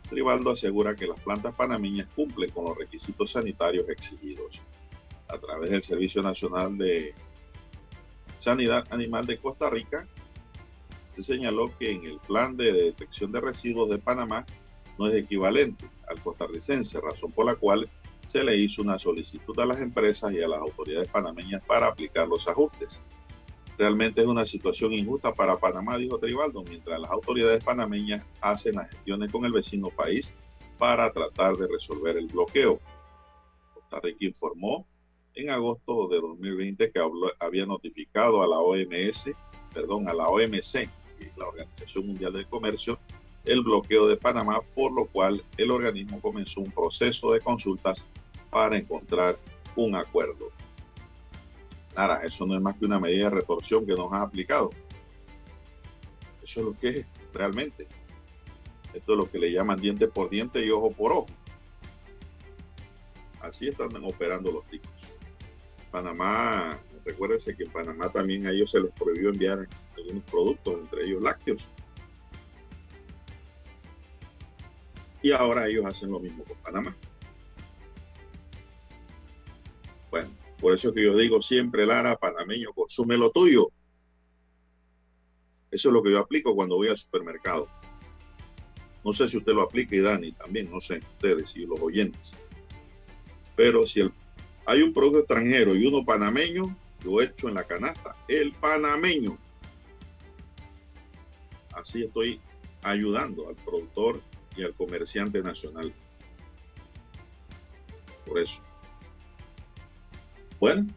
Tribaldo 0.09 0.51
asegura 0.51 0.95
que 0.95 1.07
las 1.07 1.19
plantas 1.19 1.53
panameñas 1.55 2.07
cumplen 2.15 2.49
con 2.51 2.65
los 2.65 2.77
requisitos 2.77 3.31
sanitarios 3.31 3.87
exigidos. 3.89 4.61
A 5.27 5.37
través 5.37 5.69
del 5.69 5.83
Servicio 5.83 6.23
Nacional 6.23 6.77
de 6.77 7.13
Sanidad 8.37 8.87
Animal 8.89 9.27
de 9.27 9.37
Costa 9.37 9.69
Rica, 9.69 10.07
se 11.11 11.21
señaló 11.21 11.71
que 11.77 11.91
en 11.91 12.05
el 12.05 12.19
plan 12.19 12.57
de 12.57 12.71
detección 12.71 13.31
de 13.31 13.41
residuos 13.41 13.89
de 13.89 13.99
Panamá 13.99 14.45
no 14.97 15.07
es 15.07 15.15
equivalente 15.15 15.89
al 16.07 16.21
costarricense, 16.21 16.99
razón 16.99 17.31
por 17.31 17.45
la 17.45 17.55
cual 17.55 17.89
se 18.25 18.43
le 18.43 18.55
hizo 18.57 18.81
una 18.81 18.99
solicitud 18.99 19.59
a 19.59 19.65
las 19.65 19.79
empresas 19.79 20.31
y 20.33 20.41
a 20.41 20.47
las 20.47 20.59
autoridades 20.59 21.09
panameñas 21.09 21.61
para 21.65 21.87
aplicar 21.87 22.27
los 22.27 22.47
ajustes. 22.47 23.01
Realmente 23.79 24.19
es 24.19 24.27
una 24.27 24.45
situación 24.45 24.91
injusta 24.91 25.33
para 25.33 25.57
Panamá, 25.57 25.97
dijo 25.97 26.19
Tribaldo, 26.19 26.65
mientras 26.65 26.99
las 26.99 27.09
autoridades 27.09 27.63
panameñas 27.63 28.25
hacen 28.41 28.75
las 28.75 28.89
gestiones 28.89 29.31
con 29.31 29.45
el 29.45 29.53
vecino 29.53 29.89
país 29.89 30.33
para 30.77 31.09
tratar 31.13 31.55
de 31.55 31.65
resolver 31.65 32.17
el 32.17 32.27
bloqueo. 32.27 32.81
Costa 33.73 34.01
Rica 34.03 34.25
informó 34.25 34.85
en 35.33 35.49
agosto 35.49 36.09
de 36.09 36.19
2020 36.19 36.91
que 36.91 37.01
había 37.39 37.65
notificado 37.65 38.43
a 38.43 38.47
la 38.47 38.59
OMS, 38.59 39.31
perdón, 39.73 40.09
a 40.09 40.13
la 40.13 40.27
OMC, 40.27 40.89
la 41.37 41.47
Organización 41.47 42.05
Mundial 42.05 42.33
del 42.33 42.47
Comercio, 42.47 42.99
el 43.45 43.61
bloqueo 43.61 44.09
de 44.09 44.17
Panamá, 44.17 44.59
por 44.75 44.91
lo 44.91 45.05
cual 45.05 45.41
el 45.55 45.71
organismo 45.71 46.19
comenzó 46.19 46.59
un 46.59 46.71
proceso 46.71 47.31
de 47.31 47.39
consultas 47.39 48.05
para 48.49 48.77
encontrar 48.77 49.39
un 49.77 49.95
acuerdo. 49.95 50.51
Eso 52.23 52.45
no 52.45 52.55
es 52.55 52.61
más 52.61 52.77
que 52.77 52.85
una 52.85 52.99
medida 52.99 53.25
de 53.25 53.35
retorsión 53.35 53.85
que 53.85 53.93
nos 53.93 54.11
ha 54.13 54.21
aplicado. 54.21 54.69
Eso 56.41 56.59
es 56.61 56.65
lo 56.65 56.73
que 56.79 56.89
es 56.89 57.05
realmente. 57.33 57.87
Esto 58.93 59.13
es 59.13 59.17
lo 59.17 59.29
que 59.29 59.37
le 59.37 59.51
llaman 59.51 59.79
diente 59.79 60.07
por 60.07 60.29
diente 60.29 60.65
y 60.65 60.69
ojo 60.69 60.91
por 60.91 61.11
ojo. 61.11 61.27
Así 63.41 63.67
están 63.67 63.91
operando 64.03 64.51
los 64.51 64.65
ticos. 64.67 64.89
Panamá, 65.91 66.79
recuérdense 67.05 67.55
que 67.55 67.63
en 67.63 67.71
Panamá 67.71 68.11
también 68.11 68.47
a 68.47 68.51
ellos 68.51 68.71
se 68.71 68.79
les 68.79 68.91
prohibió 68.93 69.29
enviar 69.29 69.67
algunos 69.97 70.23
productos, 70.23 70.79
entre 70.79 71.05
ellos 71.05 71.21
lácteos. 71.21 71.67
Y 75.21 75.31
ahora 75.31 75.67
ellos 75.67 75.85
hacen 75.85 76.11
lo 76.11 76.19
mismo 76.19 76.43
con 76.45 76.57
Panamá. 76.57 76.95
Bueno, 80.09 80.29
por 80.59 80.73
eso 80.73 80.93
que 80.93 81.03
yo 81.03 81.15
digo 81.15 81.41
siempre, 81.41 81.85
Lara, 81.85 82.17
panameño, 82.17 82.73
consume 82.73 83.17
lo 83.17 83.31
tuyo. 83.31 83.69
Eso 85.71 85.89
es 85.89 85.93
lo 85.93 86.03
que 86.03 86.11
yo 86.11 86.19
aplico 86.19 86.55
cuando 86.55 86.75
voy 86.75 86.89
al 86.89 86.97
supermercado. 86.97 87.67
No 89.03 89.13
sé 89.13 89.29
si 89.29 89.37
usted 89.37 89.53
lo 89.53 89.61
aplica 89.61 89.95
y 89.95 89.99
Dani 89.99 90.31
también, 90.33 90.69
no 90.69 90.81
sé, 90.81 91.01
ustedes 91.15 91.55
y 91.55 91.65
los 91.65 91.79
oyentes. 91.79 92.35
Pero 93.55 93.85
si 93.85 94.01
hay 94.65 94.81
un 94.81 94.93
producto 94.93 95.19
extranjero 95.19 95.75
y 95.75 95.85
uno 95.85 96.03
panameño, 96.03 96.75
lo 97.03 97.21
echo 97.21 97.47
en 97.47 97.55
la 97.55 97.63
canasta. 97.63 98.15
El 98.27 98.51
panameño. 98.53 99.37
Así 101.73 102.03
estoy 102.03 102.41
ayudando 102.81 103.47
al 103.47 103.55
productor 103.55 104.21
y 104.57 104.63
al 104.63 104.73
comerciante 104.73 105.41
nacional. 105.41 105.93
Por 108.25 108.39
eso. 108.39 108.59
Bueno, 110.59 110.87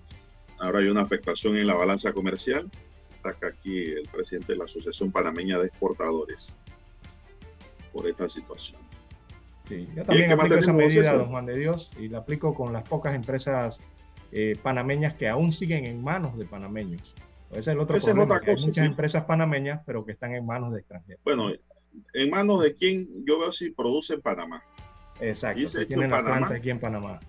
ahora 0.58 0.80
hay 0.80 0.88
una 0.88 1.02
afectación 1.02 1.56
en 1.56 1.66
la 1.66 1.74
balanza 1.74 2.12
comercial. 2.12 2.70
Está 3.24 3.46
aquí 3.46 3.92
el 3.92 4.08
presidente 4.08 4.52
de 4.52 4.58
la 4.58 4.64
Asociación 4.64 5.12
Panameña 5.12 5.58
de 5.58 5.66
Exportadores 5.66 6.56
por 7.92 8.06
esta 8.06 8.28
situación. 8.28 8.80
Sí, 9.68 9.88
yo 9.94 10.02
también 10.04 10.32
aplico 10.32 10.56
esa 10.56 10.72
medida, 10.72 11.14
don 11.14 11.26
Juan 11.26 11.46
de 11.46 11.56
Dios, 11.56 11.90
y 11.98 12.08
la 12.08 12.18
aplico 12.18 12.54
con 12.54 12.72
las 12.72 12.88
pocas 12.88 13.14
empresas 13.14 13.78
eh, 14.32 14.58
panameñas 14.60 15.14
que 15.14 15.28
aún 15.28 15.52
siguen 15.52 15.84
en 15.86 16.02
manos 16.02 16.36
de 16.36 16.46
panameños. 16.46 17.14
Ese 17.50 17.60
es 17.60 17.68
el 17.68 17.80
otro 17.80 17.98
problema, 17.98 18.40
hay 18.44 18.56
muchas 18.56 18.78
empresas 18.78 19.24
panameñas, 19.24 19.82
pero 19.86 20.04
que 20.04 20.12
están 20.12 20.34
en 20.34 20.46
manos 20.46 20.72
de 20.72 20.80
extranjeros. 20.80 21.20
Bueno, 21.22 21.50
en 22.14 22.30
manos 22.30 22.62
de 22.62 22.74
quién 22.74 23.24
yo 23.26 23.38
veo 23.38 23.52
si 23.52 23.70
produce 23.70 24.14
en 24.14 24.22
Panamá. 24.22 24.64
Exacto, 25.20 25.68
se 25.68 25.86
tienen 25.86 26.10
la 26.10 26.22
planta 26.22 26.54
aquí 26.54 26.70
en 26.70 26.80
Panamá. 26.80 27.20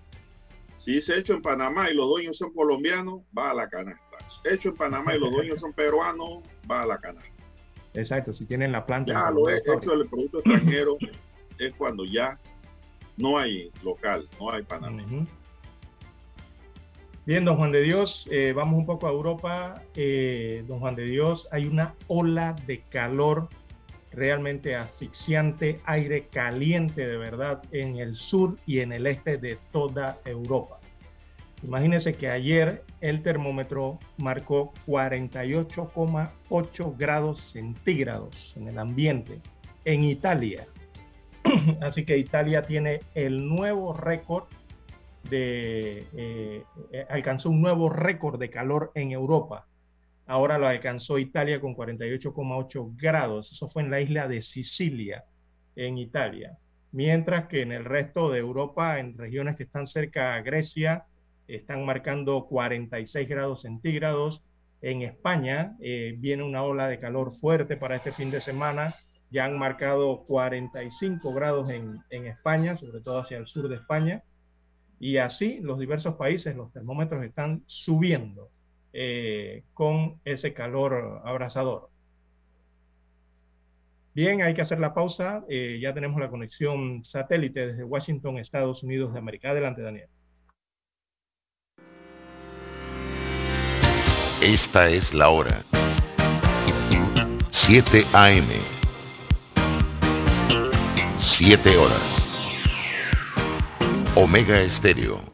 Si 0.76 0.98
es 0.98 1.08
hecho 1.08 1.34
en 1.34 1.42
Panamá 1.42 1.90
y 1.90 1.94
los 1.94 2.06
dueños 2.06 2.38
son 2.38 2.52
colombianos, 2.52 3.20
va 3.36 3.50
a 3.50 3.54
la 3.54 3.68
canasta. 3.68 4.02
Hecho 4.44 4.70
en 4.70 4.76
Panamá 4.76 5.14
y 5.14 5.18
los 5.18 5.30
dueños 5.30 5.60
son 5.60 5.72
peruanos, 5.72 6.42
va 6.70 6.82
a 6.82 6.86
la 6.86 6.98
canasta. 6.98 7.30
Exacto, 7.94 8.32
si 8.32 8.44
tienen 8.44 8.72
la 8.72 8.84
planta. 8.84 9.12
Ya 9.12 9.30
lo 9.30 9.48
he 9.48 9.56
hecho 9.56 9.94
el 9.94 10.08
producto 10.08 10.38
extranjero 10.38 10.96
es 11.58 11.72
cuando 11.74 12.04
ya 12.04 12.38
no 13.16 13.38
hay 13.38 13.70
local, 13.82 14.28
no 14.40 14.50
hay 14.50 14.62
panameño. 14.62 15.26
Bien, 17.26 17.44
don 17.44 17.56
Juan 17.56 17.72
de 17.72 17.82
Dios, 17.82 18.28
eh, 18.30 18.52
vamos 18.54 18.78
un 18.78 18.86
poco 18.86 19.06
a 19.06 19.10
Europa. 19.10 19.82
Eh, 19.94 20.64
don 20.68 20.80
Juan 20.80 20.94
de 20.94 21.04
Dios, 21.04 21.48
hay 21.52 21.66
una 21.66 21.94
ola 22.06 22.54
de 22.66 22.82
calor 22.82 23.48
realmente 24.14 24.76
asfixiante, 24.76 25.80
aire 25.84 26.28
caliente 26.28 27.06
de 27.06 27.16
verdad 27.16 27.62
en 27.72 27.96
el 27.96 28.14
sur 28.16 28.58
y 28.66 28.80
en 28.80 28.92
el 28.92 29.06
este 29.06 29.38
de 29.38 29.56
toda 29.72 30.18
Europa. 30.24 30.78
Imagínense 31.62 32.12
que 32.12 32.28
ayer 32.28 32.84
el 33.00 33.22
termómetro 33.22 33.98
marcó 34.18 34.74
48,8 34.86 36.96
grados 36.96 37.40
centígrados 37.40 38.54
en 38.56 38.68
el 38.68 38.78
ambiente 38.78 39.40
en 39.84 40.04
Italia. 40.04 40.66
Así 41.80 42.04
que 42.04 42.18
Italia 42.18 42.60
tiene 42.62 43.00
el 43.14 43.48
nuevo 43.48 43.94
récord 43.94 44.44
de, 45.30 46.06
eh, 46.14 46.62
eh, 46.92 47.06
alcanzó 47.08 47.48
un 47.48 47.62
nuevo 47.62 47.88
récord 47.88 48.38
de 48.38 48.50
calor 48.50 48.92
en 48.94 49.12
Europa 49.12 49.66
Ahora 50.26 50.58
lo 50.58 50.66
alcanzó 50.66 51.18
Italia 51.18 51.60
con 51.60 51.74
48,8 51.74 52.96
grados. 52.96 53.52
Eso 53.52 53.68
fue 53.68 53.82
en 53.82 53.90
la 53.90 54.00
isla 54.00 54.26
de 54.26 54.40
Sicilia, 54.40 55.24
en 55.76 55.98
Italia. 55.98 56.56
Mientras 56.92 57.48
que 57.48 57.60
en 57.62 57.72
el 57.72 57.84
resto 57.84 58.30
de 58.30 58.38
Europa, 58.38 58.98
en 58.98 59.18
regiones 59.18 59.56
que 59.56 59.64
están 59.64 59.86
cerca 59.86 60.34
a 60.34 60.42
Grecia, 60.42 61.06
están 61.46 61.84
marcando 61.84 62.46
46 62.46 63.28
grados 63.28 63.62
centígrados. 63.62 64.42
En 64.80 65.02
España 65.02 65.76
eh, 65.80 66.14
viene 66.18 66.42
una 66.42 66.62
ola 66.62 66.88
de 66.88 67.00
calor 67.00 67.36
fuerte 67.38 67.76
para 67.76 67.96
este 67.96 68.12
fin 68.12 68.30
de 68.30 68.40
semana. 68.40 68.94
Ya 69.30 69.44
han 69.44 69.58
marcado 69.58 70.24
45 70.26 71.34
grados 71.34 71.70
en, 71.70 71.98
en 72.10 72.26
España, 72.26 72.76
sobre 72.76 73.00
todo 73.00 73.18
hacia 73.18 73.38
el 73.38 73.46
sur 73.46 73.68
de 73.68 73.76
España. 73.76 74.22
Y 75.00 75.18
así 75.18 75.58
los 75.60 75.78
diversos 75.78 76.14
países, 76.14 76.56
los 76.56 76.72
termómetros 76.72 77.24
están 77.24 77.62
subiendo. 77.66 78.50
Eh, 78.96 79.64
con 79.74 80.20
ese 80.24 80.54
calor 80.54 81.20
abrasador. 81.24 81.90
Bien, 84.14 84.40
hay 84.42 84.54
que 84.54 84.62
hacer 84.62 84.78
la 84.78 84.94
pausa. 84.94 85.44
Eh, 85.48 85.80
ya 85.82 85.92
tenemos 85.92 86.20
la 86.20 86.30
conexión 86.30 87.04
satélite 87.04 87.66
desde 87.66 87.82
Washington, 87.82 88.38
Estados 88.38 88.84
Unidos 88.84 89.12
de 89.12 89.18
América. 89.18 89.50
Adelante, 89.50 89.82
Daniel. 89.82 90.08
Esta 94.40 94.88
es 94.88 95.12
la 95.12 95.30
hora. 95.30 95.64
7 97.50 98.04
AM. 98.12 98.48
7 101.16 101.76
horas. 101.76 102.24
Omega 104.14 104.60
Estéreo, 104.60 105.33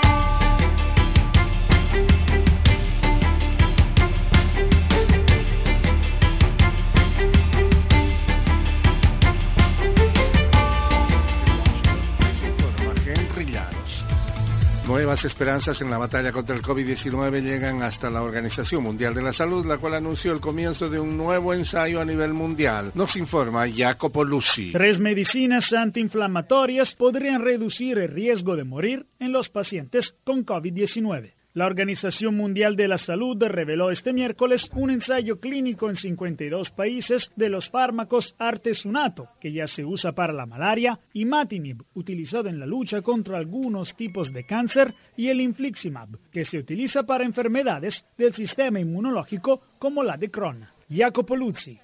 Nuevas 14.91 15.23
esperanzas 15.23 15.79
en 15.81 15.89
la 15.89 15.97
batalla 15.97 16.33
contra 16.33 16.53
el 16.53 16.61
COVID-19 16.61 17.41
llegan 17.41 17.81
hasta 17.81 18.09
la 18.09 18.23
Organización 18.23 18.83
Mundial 18.83 19.13
de 19.13 19.21
la 19.21 19.31
Salud, 19.31 19.65
la 19.65 19.77
cual 19.77 19.93
anunció 19.93 20.33
el 20.33 20.41
comienzo 20.41 20.89
de 20.89 20.99
un 20.99 21.15
nuevo 21.15 21.53
ensayo 21.53 22.01
a 22.01 22.05
nivel 22.05 22.33
mundial. 22.33 22.91
Nos 22.93 23.15
informa 23.15 23.71
Jacopo 23.73 24.25
Lucy. 24.25 24.73
Tres 24.73 24.99
medicinas 24.99 25.71
antiinflamatorias 25.71 26.93
podrían 26.93 27.41
reducir 27.41 27.99
el 27.99 28.09
riesgo 28.09 28.57
de 28.57 28.65
morir 28.65 29.05
en 29.17 29.31
los 29.31 29.47
pacientes 29.47 30.13
con 30.25 30.45
COVID-19. 30.45 31.35
La 31.53 31.65
Organización 31.65 32.37
Mundial 32.37 32.77
de 32.77 32.87
la 32.87 32.97
Salud 32.97 33.37
reveló 33.43 33.91
este 33.91 34.13
miércoles 34.13 34.71
un 34.73 34.89
ensayo 34.89 35.37
clínico 35.37 35.89
en 35.89 35.97
52 35.97 36.71
países 36.71 37.29
de 37.35 37.49
los 37.49 37.69
fármacos 37.69 38.33
artesunato, 38.39 39.27
que 39.41 39.51
ya 39.51 39.67
se 39.67 39.83
usa 39.83 40.13
para 40.13 40.31
la 40.31 40.45
malaria, 40.45 40.97
y 41.11 41.25
matinib, 41.25 41.83
utilizado 41.93 42.47
en 42.47 42.57
la 42.57 42.65
lucha 42.65 43.01
contra 43.01 43.37
algunos 43.37 43.93
tipos 43.97 44.31
de 44.31 44.45
cáncer, 44.45 44.93
y 45.17 45.27
el 45.27 45.41
infliximab, 45.41 46.17
que 46.31 46.45
se 46.45 46.57
utiliza 46.57 47.03
para 47.03 47.25
enfermedades 47.25 48.05
del 48.17 48.31
sistema 48.31 48.79
inmunológico 48.79 49.59
como 49.77 50.03
la 50.03 50.15
de 50.15 50.31
Crohn. 50.31 50.65
Jacopo 50.89 51.35
Luzzi, 51.35 51.77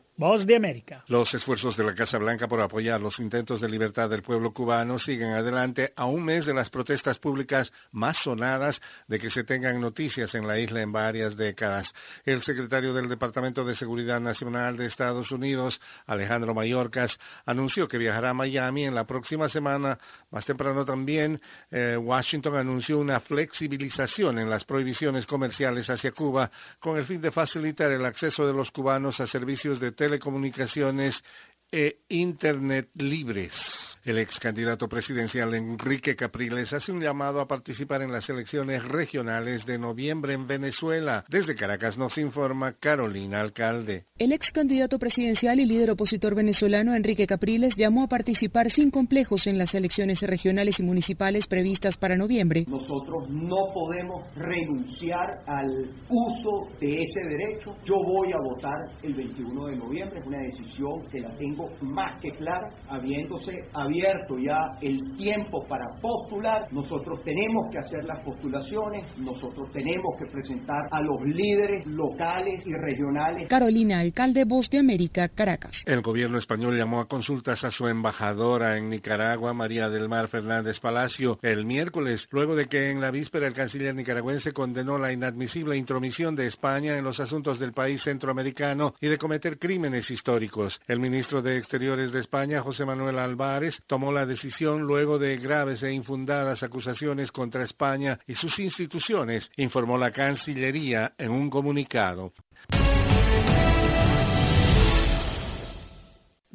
Los 1.10 1.32
esfuerzos 1.36 1.78
de 1.78 1.84
la 1.84 1.94
Casa 1.94 2.18
Blanca 2.18 2.48
por 2.48 2.60
apoyar 2.60 3.00
los 3.00 3.20
intentos 3.20 3.62
de 3.62 3.70
libertad 3.70 4.10
del 4.10 4.24
pueblo 4.24 4.52
cubano 4.52 4.98
siguen 4.98 5.34
adelante 5.34 5.94
a 5.96 6.06
un 6.06 6.26
mes 6.26 6.48
de 6.48 6.56
las 6.56 6.72
protestas 6.72 7.20
públicas 7.20 7.72
más 7.92 8.18
sonadas 8.18 8.82
de 9.08 9.20
que 9.20 9.30
se 9.30 9.44
tengan 9.44 9.80
noticias 9.80 10.34
en 10.34 10.48
la 10.48 10.58
isla 10.58 10.82
en 10.82 10.92
varias 10.92 11.38
décadas. 11.38 11.94
El 12.26 12.42
secretario 12.42 12.96
del 12.96 13.10
Departamento 13.10 13.64
de 13.64 13.76
Seguridad 13.76 14.20
Nacional 14.20 14.76
de 14.76 14.88
Estados 14.88 15.32
Unidos, 15.32 15.80
Alejandro 16.08 16.56
Mayorkas, 16.56 17.20
anunció 17.46 17.88
que 17.88 18.00
viajará 18.00 18.32
a 18.32 18.34
Miami 18.34 18.86
en 18.86 18.96
la 18.96 19.06
próxima 19.06 19.50
semana. 19.50 20.00
Más 20.32 20.46
temprano 20.46 20.84
también, 20.84 21.40
eh, 21.70 21.96
Washington 21.96 22.56
anunció 22.56 22.98
una 22.98 23.20
flexibilización 23.20 24.40
en 24.40 24.50
las 24.50 24.66
prohibiciones 24.66 25.28
comerciales 25.28 25.92
hacia 25.92 26.12
Cuba 26.12 26.50
con 26.80 26.98
el 26.98 27.06
fin 27.06 27.22
de 27.22 27.32
facilitar 27.32 27.92
el 27.92 28.04
acceso 28.04 28.48
de 28.48 28.54
los 28.54 28.72
cubanos 28.72 29.20
a 29.20 29.28
servicios 29.28 29.80
de 29.80 29.92
telecomunicaciones 30.08 31.22
e 31.70 32.00
Internet 32.08 32.90
libres. 32.96 33.97
El 34.04 34.20
ex 34.20 34.40
candidato 34.40 34.88
presidencial 34.88 35.54
Enrique 35.54 36.16
Capriles 36.16 36.72
hace 36.72 36.92
un 36.92 37.02
llamado 37.02 37.42
a 37.42 37.48
participar 37.48 38.02
en 38.02 38.12
las 38.12 38.30
elecciones 38.30 38.84
regionales 38.84 39.66
de 39.66 39.78
noviembre 39.78 40.34
en 40.34 40.48
Venezuela. 40.48 41.26
Desde 41.28 41.56
Caracas 41.56 41.98
nos 41.98 42.18
informa 42.18 42.74
Carolina 42.74 43.42
Alcalde. 43.42 44.06
El 44.18 44.32
ex 44.32 44.52
candidato 44.52 44.98
presidencial 44.98 45.60
y 45.60 45.66
líder 45.66 45.92
opositor 45.92 46.36
venezolano 46.36 46.96
Enrique 46.96 47.28
Capriles 47.28 47.76
llamó 47.76 48.04
a 48.04 48.08
participar 48.08 48.70
sin 48.70 48.92
complejos 48.92 49.48
en 49.48 49.58
las 49.58 49.76
elecciones 49.76 50.22
regionales 50.22 50.80
y 50.80 50.84
municipales 50.84 51.48
previstas 51.48 51.98
para 51.98 52.16
noviembre. 52.16 52.66
Nosotros 52.68 53.30
no 53.30 53.74
podemos 53.74 54.26
renunciar 54.36 55.44
al 55.48 55.70
uso 56.10 56.70
de 56.80 57.02
ese 57.02 57.20
derecho. 57.30 57.76
Yo 57.86 57.96
voy 57.96 58.32
a 58.32 58.38
votar 58.38 58.78
el 59.04 59.14
21 59.14 59.66
de 59.68 59.76
noviembre. 59.76 60.20
Es 60.20 60.26
una 60.26 60.40
decisión 60.40 61.08
que 61.12 61.20
la 61.20 61.36
tengo 61.38 61.70
más 61.82 62.22
que 62.22 62.32
clara, 62.32 62.70
habiéndose 62.90 63.52
abierto 63.98 64.38
ya 64.38 64.78
el 64.82 65.18
tiempo 65.18 65.66
para 65.68 65.86
postular, 66.02 66.68
nosotros 66.72 67.22
tenemos 67.24 67.68
que 67.72 67.80
hacer 67.80 68.04
las 68.06 68.24
postulaciones, 68.24 69.06
nosotros 69.18 69.72
tenemos 69.72 70.16
que 70.20 70.26
presentar 70.26 70.88
a 70.92 71.02
los 71.02 71.22
líderes 71.24 71.86
locales 71.88 72.64
y 72.66 72.74
regionales. 72.74 73.48
Carolina, 73.50 74.00
alcalde 74.00 74.46
Voz 74.46 74.70
de 74.70 74.80
América, 74.80 75.30
Caracas. 75.30 75.84
El 75.86 76.02
gobierno 76.02 76.38
español 76.38 76.78
llamó 76.78 77.00
a 77.00 77.08
consultas 77.08 77.64
a 77.64 77.72
su 77.72 77.88
embajadora 77.88 78.78
en 78.78 78.90
Nicaragua, 78.90 79.54
María 79.54 79.90
del 79.90 80.10
Mar 80.10 80.28
Fernández 80.28 80.80
Palacio, 80.80 81.40
el 81.42 81.66
miércoles, 81.66 82.28
luego 82.32 82.56
de 82.56 82.68
que 82.68 82.92
en 82.92 83.02
la 83.02 83.12
víspera 83.12 83.48
el 83.48 83.54
canciller 83.54 83.96
nicaragüense 83.96 84.54
condenó 84.54 84.98
la 85.00 85.12
inadmisible 85.12 85.78
intromisión 85.78 86.36
de 86.36 86.48
España 86.48 86.98
en 86.98 87.04
los 87.04 87.20
asuntos 87.20 87.60
del 87.60 87.74
país 87.74 88.04
centroamericano 88.04 88.94
y 89.02 89.08
de 89.08 89.18
cometer 89.18 89.58
crímenes 89.58 90.12
históricos. 90.12 90.80
El 90.88 91.00
ministro 91.00 91.42
de 91.42 91.58
Exteriores 91.58 92.12
de 92.12 92.20
España, 92.20 92.62
José 92.62 92.86
Manuel 92.86 93.20
Álvarez, 93.20 93.77
tomó 93.86 94.12
la 94.12 94.26
decisión 94.26 94.82
luego 94.82 95.20
de 95.20 95.38
graves 95.38 95.84
e 95.84 95.92
infundadas 95.92 96.64
acusaciones 96.64 97.32
contra 97.32 97.64
España 97.64 98.20
y 98.26 98.36
sus 98.36 98.60
instituciones, 98.60 99.52
informó 99.58 99.98
la 99.98 100.12
Cancillería 100.12 101.14
en 101.18 101.32
un 101.32 101.50
comunicado. 101.50 102.34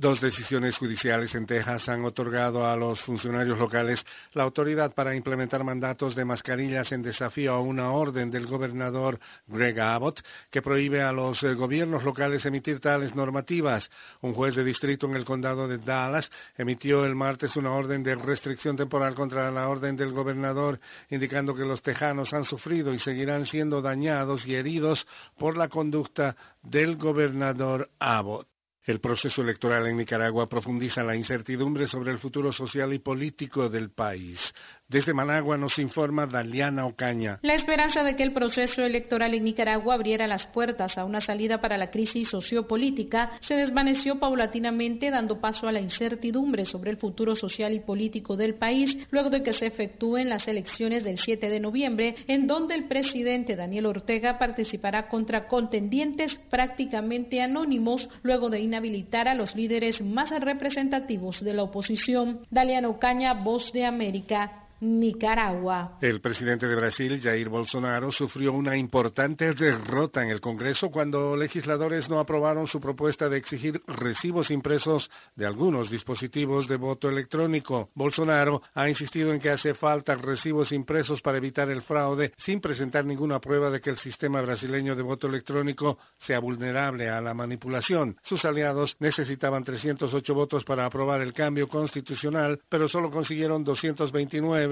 Dos 0.02 0.20
decisiones 0.20 0.78
judiciales 0.78 1.32
en 1.36 1.46
Texas 1.46 1.88
han 1.88 2.04
otorgado 2.04 2.66
a 2.66 2.74
los 2.74 3.00
funcionarios 3.02 3.56
locales 3.56 4.04
la 4.32 4.42
autoridad 4.42 4.92
para 4.92 5.14
implementar 5.14 5.62
mandatos 5.62 6.16
de 6.16 6.24
mascarillas 6.24 6.90
en 6.90 7.02
desafío 7.02 7.52
a 7.52 7.60
una 7.60 7.92
orden 7.92 8.28
del 8.28 8.48
gobernador 8.48 9.20
Greg 9.46 9.78
Abbott 9.78 10.20
que 10.50 10.60
prohíbe 10.60 11.02
a 11.02 11.12
los 11.12 11.44
eh, 11.44 11.54
gobiernos 11.54 12.02
locales 12.02 12.44
emitir 12.44 12.80
tales 12.80 13.14
normativas. 13.14 13.88
Un 14.22 14.34
juez 14.34 14.56
de 14.56 14.64
distrito 14.64 15.06
en 15.06 15.14
el 15.14 15.24
condado 15.24 15.68
de 15.68 15.78
Dallas 15.78 16.32
emitió 16.56 17.04
el 17.04 17.14
martes 17.14 17.54
una 17.54 17.70
orden 17.70 18.02
de 18.02 18.16
restricción 18.16 18.74
temporal 18.74 19.14
contra 19.14 19.52
la 19.52 19.68
orden 19.68 19.94
del 19.94 20.10
gobernador, 20.10 20.80
indicando 21.10 21.54
que 21.54 21.62
los 21.64 21.80
tejanos 21.80 22.32
han 22.32 22.44
sufrido 22.44 22.92
y 22.92 22.98
seguirán 22.98 23.46
siendo 23.46 23.80
dañados 23.80 24.48
y 24.48 24.56
heridos 24.56 25.06
por 25.38 25.56
la 25.56 25.68
conducta 25.68 26.34
del 26.60 26.96
gobernador 26.96 27.88
Abbott. 28.00 28.51
El 28.84 29.00
proceso 29.00 29.42
electoral 29.42 29.86
en 29.86 29.96
Nicaragua 29.96 30.48
profundiza 30.48 31.04
la 31.04 31.14
incertidumbre 31.14 31.86
sobre 31.86 32.10
el 32.10 32.18
futuro 32.18 32.52
social 32.52 32.92
y 32.92 32.98
político 32.98 33.68
del 33.68 33.92
país. 33.92 34.52
Desde 34.92 35.14
Managua 35.14 35.56
nos 35.56 35.78
informa 35.78 36.26
Daliana 36.26 36.84
Ocaña. 36.84 37.38
La 37.40 37.54
esperanza 37.54 38.02
de 38.02 38.14
que 38.14 38.24
el 38.24 38.34
proceso 38.34 38.82
electoral 38.82 39.32
en 39.32 39.44
Nicaragua 39.44 39.94
abriera 39.94 40.26
las 40.26 40.44
puertas 40.44 40.98
a 40.98 41.06
una 41.06 41.22
salida 41.22 41.62
para 41.62 41.78
la 41.78 41.90
crisis 41.90 42.28
sociopolítica 42.28 43.30
se 43.40 43.54
desvaneció 43.54 44.20
paulatinamente 44.20 45.10
dando 45.10 45.40
paso 45.40 45.66
a 45.66 45.72
la 45.72 45.80
incertidumbre 45.80 46.66
sobre 46.66 46.90
el 46.90 46.98
futuro 46.98 47.36
social 47.36 47.72
y 47.72 47.80
político 47.80 48.36
del 48.36 48.56
país 48.56 48.98
luego 49.10 49.30
de 49.30 49.42
que 49.42 49.54
se 49.54 49.64
efectúen 49.64 50.28
las 50.28 50.46
elecciones 50.46 51.02
del 51.04 51.18
7 51.18 51.48
de 51.48 51.60
noviembre 51.60 52.14
en 52.26 52.46
donde 52.46 52.74
el 52.74 52.86
presidente 52.86 53.56
Daniel 53.56 53.86
Ortega 53.86 54.38
participará 54.38 55.08
contra 55.08 55.48
contendientes 55.48 56.38
prácticamente 56.50 57.40
anónimos 57.40 58.10
luego 58.22 58.50
de 58.50 58.60
inhabilitar 58.60 59.26
a 59.26 59.34
los 59.34 59.56
líderes 59.56 60.02
más 60.02 60.28
representativos 60.38 61.40
de 61.40 61.54
la 61.54 61.62
oposición. 61.62 62.46
Daliana 62.50 62.90
Ocaña, 62.90 63.32
Voz 63.32 63.72
de 63.72 63.86
América. 63.86 64.61
Nicaragua. 64.82 65.96
El 66.00 66.20
presidente 66.20 66.66
de 66.66 66.74
Brasil, 66.74 67.20
Jair 67.22 67.48
Bolsonaro, 67.48 68.10
sufrió 68.10 68.52
una 68.52 68.76
importante 68.76 69.54
derrota 69.54 70.24
en 70.24 70.30
el 70.30 70.40
Congreso 70.40 70.90
cuando 70.90 71.36
legisladores 71.36 72.08
no 72.08 72.18
aprobaron 72.18 72.66
su 72.66 72.80
propuesta 72.80 73.28
de 73.28 73.38
exigir 73.38 73.80
recibos 73.86 74.50
impresos 74.50 75.08
de 75.36 75.46
algunos 75.46 75.88
dispositivos 75.88 76.66
de 76.66 76.78
voto 76.78 77.08
electrónico. 77.08 77.90
Bolsonaro 77.94 78.60
ha 78.74 78.88
insistido 78.88 79.32
en 79.32 79.38
que 79.38 79.50
hace 79.50 79.74
falta 79.74 80.16
recibos 80.16 80.72
impresos 80.72 81.22
para 81.22 81.38
evitar 81.38 81.70
el 81.70 81.82
fraude 81.82 82.32
sin 82.36 82.60
presentar 82.60 83.04
ninguna 83.04 83.38
prueba 83.38 83.70
de 83.70 83.80
que 83.80 83.90
el 83.90 83.98
sistema 83.98 84.40
brasileño 84.42 84.96
de 84.96 85.02
voto 85.02 85.28
electrónico 85.28 85.98
sea 86.18 86.40
vulnerable 86.40 87.08
a 87.08 87.20
la 87.20 87.34
manipulación. 87.34 88.16
Sus 88.24 88.44
aliados 88.44 88.96
necesitaban 88.98 89.62
308 89.62 90.34
votos 90.34 90.64
para 90.64 90.86
aprobar 90.86 91.20
el 91.20 91.32
cambio 91.32 91.68
constitucional, 91.68 92.60
pero 92.68 92.88
solo 92.88 93.12
consiguieron 93.12 93.62
229 93.62 94.71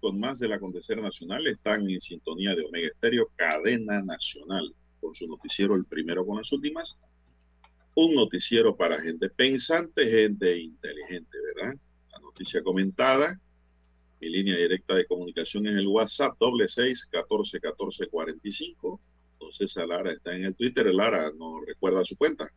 Con 0.00 0.20
más 0.20 0.38
del 0.38 0.52
acontecer 0.52 1.00
nacional. 1.02 1.44
Están 1.48 1.90
en 1.90 2.00
sintonía 2.00 2.54
de 2.54 2.64
Omega 2.64 2.86
Estéreo, 2.86 3.28
cadena 3.34 4.00
nacional, 4.02 4.72
con 5.00 5.12
su 5.16 5.26
noticiero 5.26 5.74
El 5.74 5.84
Primero 5.84 6.24
con 6.24 6.36
las 6.36 6.52
Últimas. 6.52 6.96
Un 7.96 8.14
noticiero 8.14 8.76
para 8.76 9.00
gente 9.00 9.30
pensante, 9.30 10.08
gente 10.08 10.56
inteligente, 10.58 11.38
¿verdad? 11.56 11.74
La 12.12 12.20
noticia 12.20 12.62
comentada. 12.62 13.40
Mi 14.20 14.28
línea 14.28 14.56
directa 14.56 14.94
de 14.94 15.06
comunicación 15.06 15.66
en 15.66 15.76
el 15.76 15.88
WhatsApp, 15.88 16.36
doble 16.38 16.68
seis, 16.68 17.06
catorce, 17.10 17.58
catorce, 17.58 18.06
cuarenta 18.06 18.46
y 18.46 18.52
cinco. 18.52 19.00
Entonces, 19.32 19.74
Lara 19.74 20.12
está 20.12 20.36
en 20.36 20.44
el 20.44 20.54
Twitter. 20.54 20.86
Lara 20.94 21.32
no 21.36 21.60
recuerda 21.66 22.04
su 22.04 22.16
cuenta. 22.16 22.48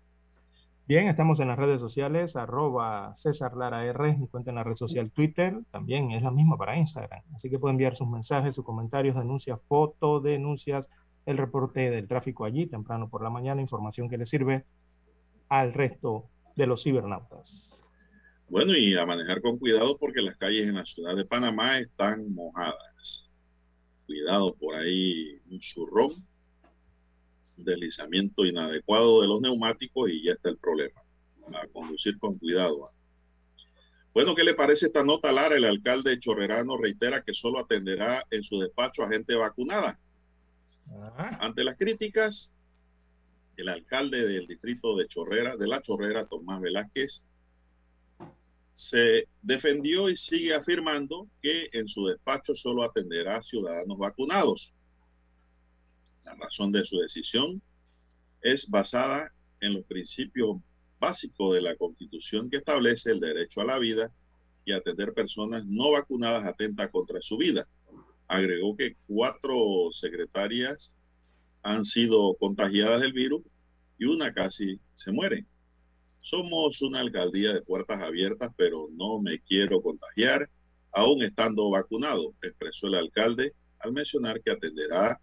Bien, 0.88 1.10
estamos 1.10 1.42
en 1.42 1.50
las 1.50 1.60
redes 1.60 1.82
sociales, 1.82 2.38
arroba 2.38 3.14
César 3.18 3.58
Lara 3.58 3.86
R, 3.86 4.16
mi 4.16 4.30
cuenta 4.30 4.52
en 4.52 4.56
la 4.56 4.64
red 4.64 4.76
social 4.76 5.12
Twitter, 5.12 5.60
también 5.70 6.12
es 6.12 6.24
la 6.24 6.32
misma 6.32 6.58
para 6.58 6.78
Instagram. 6.78 7.24
Así 7.36 7.50
que 7.50 7.60
pueden 7.60 7.74
enviar 7.74 7.98
sus 7.98 8.08
mensajes, 8.08 8.56
sus 8.56 8.64
comentarios, 8.64 9.18
denuncias, 9.18 9.60
fotos, 9.68 10.24
denuncias, 10.24 10.88
el 11.26 11.38
reporte 11.38 11.92
del 11.92 12.08
tráfico 12.08 12.46
allí 12.46 12.68
temprano 12.68 13.10
por 13.10 13.22
la 13.22 13.30
mañana, 13.30 13.62
información 13.62 14.08
que 14.08 14.18
le 14.18 14.26
sirve 14.26 14.64
al 15.50 15.74
resto 15.74 16.30
de 16.56 16.68
los 16.68 16.84
cibernautas. 16.84 17.78
Bueno, 18.48 18.72
y 18.74 18.96
a 18.96 19.06
manejar 19.06 19.42
con 19.42 19.58
cuidado 19.58 19.98
porque 20.00 20.22
las 20.22 20.38
calles 20.38 20.70
en 20.70 20.76
la 20.76 20.86
ciudad 20.86 21.18
de 21.18 21.26
Panamá 21.26 21.80
están 21.80 22.34
mojadas. 22.34 23.30
Cuidado 24.06 24.56
por 24.56 24.76
ahí, 24.76 25.38
un 25.52 25.62
zurrón, 25.62 26.12
deslizamiento 27.58 28.46
inadecuado 28.46 29.22
de 29.22 29.28
los 29.28 29.42
neumáticos 29.42 30.10
y 30.10 30.24
ya 30.24 30.34
está 30.34 30.50
el 30.50 30.58
problema. 30.58 31.02
A 31.54 31.68
conducir 31.68 32.18
con 32.20 32.38
cuidado. 32.38 32.92
Bueno, 34.14 34.36
¿qué 34.36 34.44
le 34.44 34.54
parece 34.54 34.88
esta 34.88 35.04
nota, 35.04 35.32
Lara? 35.32 35.56
El 35.56 35.66
alcalde 35.66 36.18
Chorrerano 36.20 36.78
reitera 36.78 37.24
que 37.24 37.34
solo 37.34 37.60
atenderá 37.60 38.26
en 38.32 38.44
su 38.44 38.60
despacho 38.60 39.04
a 39.04 39.10
gente 39.10 39.36
vacunada. 39.36 40.00
Ante 41.40 41.64
las 41.64 41.78
críticas, 41.78 42.52
el 43.58 43.70
alcalde 43.70 44.26
del 44.28 44.48
distrito 44.48 44.96
de 44.96 45.08
Chorrera, 45.08 45.56
de 45.56 45.68
la 45.68 45.82
Chorrera, 45.82 46.26
Tomás 46.26 46.62
Velázquez, 46.62 47.26
se 48.74 49.28
defendió 49.42 50.08
y 50.10 50.16
sigue 50.16 50.54
afirmando 50.54 51.28
que 51.42 51.70
en 51.74 51.88
su 51.88 52.06
despacho 52.06 52.54
solo 52.54 52.84
atenderá 52.84 53.38
a 53.38 53.42
ciudadanos 53.42 53.98
vacunados. 53.98 54.74
La 56.28 56.36
razón 56.36 56.74
de 56.74 56.84
su 56.84 57.00
decisión 57.00 57.62
es 58.42 58.70
basada 58.70 59.32
en 59.62 59.76
los 59.76 59.86
principios 59.86 60.58
básicos 61.00 61.54
de 61.54 61.62
la 61.62 61.78
Constitución 61.78 62.50
que 62.50 62.58
establece 62.58 63.12
el 63.12 63.22
derecho 63.22 63.62
a 63.62 63.66
la 63.66 63.80
vida 63.80 64.12
y 64.66 64.74
atender 64.74 65.14
personas 65.14 65.66
no 65.66 65.92
vacunadas 65.92 66.44
atenta 66.44 66.92
contra 66.92 67.22
su 67.22 67.38
vida. 67.38 67.66
Agregó 68.28 68.76
que 68.76 68.98
cuatro 69.08 69.90
secretarias 69.94 70.98
han 71.64 71.86
sido 71.86 72.36
contagiadas 72.36 73.00
del 73.00 73.14
virus 73.14 73.44
y 73.98 74.06
una 74.06 74.34
casi 74.34 74.82
se 74.96 75.14
muere. 75.14 75.46
Somos 76.20 76.82
una 76.82 77.00
alcaldía 77.00 77.54
de 77.54 77.62
puertas 77.62 78.02
abiertas, 78.02 78.52
pero 78.58 78.90
no 78.92 79.22
me 79.22 79.40
quiero 79.40 79.82
contagiar, 79.82 80.50
aún 80.92 81.24
estando 81.24 81.70
vacunado, 81.70 82.34
expresó 82.42 82.88
el 82.88 82.96
alcalde 82.96 83.54
al 83.80 83.94
mencionar 83.94 84.42
que 84.42 84.52
atenderá 84.52 85.22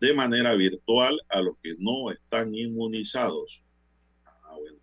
de 0.00 0.12
manera 0.12 0.54
virtual 0.54 1.18
a 1.28 1.40
los 1.40 1.56
que 1.62 1.74
no 1.78 2.10
están 2.10 2.54
inmunizados. 2.54 3.62
Ah, 4.24 4.56
bueno. 4.58 4.78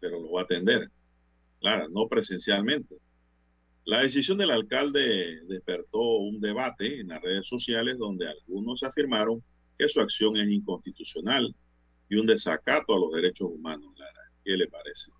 Pero 0.00 0.20
lo 0.20 0.32
va 0.32 0.42
a 0.42 0.44
atender. 0.44 0.90
Claro, 1.60 1.88
no 1.90 2.08
presencialmente. 2.08 2.96
La 3.84 4.02
decisión 4.02 4.38
del 4.38 4.50
alcalde 4.50 5.40
despertó 5.46 6.00
un 6.00 6.40
debate 6.40 7.00
en 7.00 7.08
las 7.08 7.20
redes 7.22 7.46
sociales 7.46 7.98
donde 7.98 8.28
algunos 8.28 8.82
afirmaron 8.82 9.42
que 9.78 9.88
su 9.88 10.00
acción 10.00 10.36
es 10.36 10.48
inconstitucional 10.48 11.54
y 12.08 12.16
un 12.16 12.26
desacato 12.26 12.94
a 12.94 13.00
los 13.00 13.12
derechos 13.12 13.48
humanos. 13.50 13.92
Lara. 13.98 14.20
¿Qué 14.44 14.56
le 14.56 14.68
parece? 14.68 15.10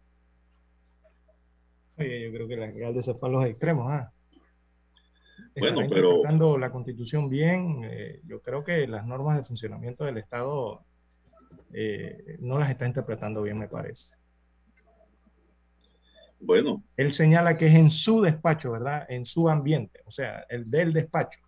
Oye, 1.98 2.22
yo 2.22 2.32
creo 2.32 2.48
que 2.48 2.54
el 2.54 2.62
alcalde 2.62 3.02
se 3.02 3.14
fue 3.14 3.28
a 3.28 3.32
los 3.32 3.44
extremos. 3.46 3.86
¿ah? 3.90 4.12
Bueno, 5.60 5.82
Está 5.82 5.94
pero 5.94 6.08
interpretando 6.08 6.58
la 6.58 6.70
constitución 6.70 7.28
bien, 7.28 7.82
eh, 7.84 8.20
yo 8.24 8.40
creo 8.40 8.64
que 8.64 8.86
las 8.86 9.06
normas 9.06 9.36
de 9.36 9.44
funcionamiento 9.44 10.04
del 10.04 10.18
Estado 10.18 10.84
eh, 11.72 12.36
no 12.40 12.58
las 12.58 12.70
está 12.70 12.86
interpretando 12.86 13.42
bien, 13.42 13.58
me 13.58 13.68
parece. 13.68 14.14
bueno, 16.40 16.82
Él 16.96 17.12
señala 17.12 17.56
que 17.56 17.66
es 17.66 17.74
en 17.74 17.90
su 17.90 18.22
despacho, 18.22 18.72
¿verdad? 18.72 19.06
En 19.08 19.26
su 19.26 19.48
ambiente, 19.48 20.00
o 20.06 20.10
sea, 20.10 20.44
el 20.48 20.70
del 20.70 20.92
despacho, 20.92 21.40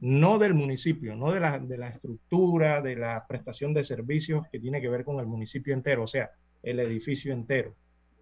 no 0.00 0.38
del 0.38 0.54
municipio, 0.54 1.16
no 1.16 1.32
de 1.32 1.40
la, 1.40 1.58
de 1.58 1.78
la 1.78 1.88
estructura, 1.88 2.80
de 2.80 2.96
la 2.96 3.26
prestación 3.26 3.74
de 3.74 3.84
servicios 3.84 4.46
que 4.50 4.60
tiene 4.60 4.80
que 4.80 4.88
ver 4.88 5.04
con 5.04 5.20
el 5.20 5.26
municipio 5.26 5.74
entero, 5.74 6.04
o 6.04 6.06
sea, 6.06 6.30
el 6.62 6.80
edificio 6.80 7.32
entero 7.32 7.74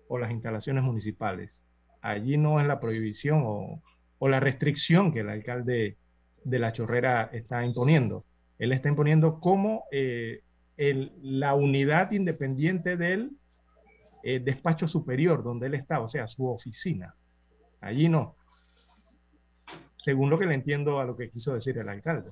o 0.09 0.19
las 0.19 0.31
instalaciones 0.31 0.82
municipales. 0.82 1.65
Allí 2.01 2.36
no 2.36 2.61
es 2.61 2.66
la 2.66 2.81
prohibición 2.81 3.43
o, 3.45 3.82
o 4.19 4.28
la 4.28 4.40
restricción 4.40 5.12
que 5.12 5.20
el 5.20 5.28
alcalde 5.28 5.97
de 6.45 6.59
la 6.59 6.73
chorrera 6.73 7.31
está 7.32 7.65
imponiendo. 7.65 8.24
Él 8.59 8.73
está 8.73 8.89
imponiendo 8.89 9.39
como 9.40 9.85
eh, 9.93 10.40
el- 10.77 11.12
la 11.23 11.55
unidad 11.55 12.11
independiente 12.12 12.97
del 12.97 13.32
eh, 14.24 14.40
despacho 14.40 14.89
superior 14.89 15.43
donde 15.45 15.69
él 15.69 15.74
está, 15.74 16.01
o 16.01 16.09
sea, 16.09 16.27
su 16.27 16.47
oficina. 16.49 17.15
Allí 17.81 18.09
no. 18.09 18.35
Según 19.97 20.31
lo 20.31 20.39
que 20.39 20.47
le 20.47 20.55
entiendo 20.55 21.01
a 21.01 21.05
lo 21.05 21.16
que 21.16 21.31
quiso 21.31 21.55
decir 21.55 21.78
el 21.78 21.89
alcalde. 21.89 22.31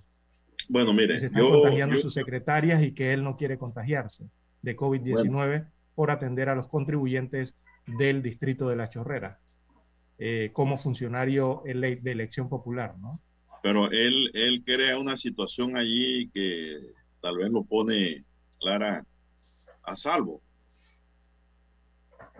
bueno, 0.69 0.91
Que 0.93 0.97
mire, 0.97 1.21
se 1.21 1.27
están 1.27 1.43
yo, 1.43 1.51
contagiando 1.53 1.95
yo- 1.97 2.01
sus 2.03 2.15
secretarias 2.15 2.83
y 2.83 2.93
que 2.93 3.13
él 3.13 3.23
no 3.23 3.37
quiere 3.37 3.59
contagiarse 3.59 4.25
de 4.63 4.77
COVID-19 4.77 5.67
por 5.95 6.11
atender 6.11 6.49
a 6.49 6.55
los 6.55 6.67
contribuyentes 6.69 7.55
del 7.87 8.23
distrito 8.23 8.69
de 8.69 8.77
la 8.77 8.89
chorrera 8.91 9.39
eh, 10.19 10.51
como 10.53 10.79
funcionario 10.79 11.63
ele- 11.67 11.97
de 11.97 12.13
elección 12.13 12.49
popular, 12.49 12.97
¿no? 12.99 13.21
pero 13.63 13.91
él, 13.91 14.31
él 14.35 14.63
crea 14.65 14.97
una 14.97 15.17
situación 15.17 15.77
allí 15.77 16.29
que 16.33 16.79
tal 17.21 17.39
vez 17.39 17.51
lo 17.51 17.65
pone 17.65 18.25
Clara 18.61 19.05
a 19.83 19.97
salvo 19.97 20.41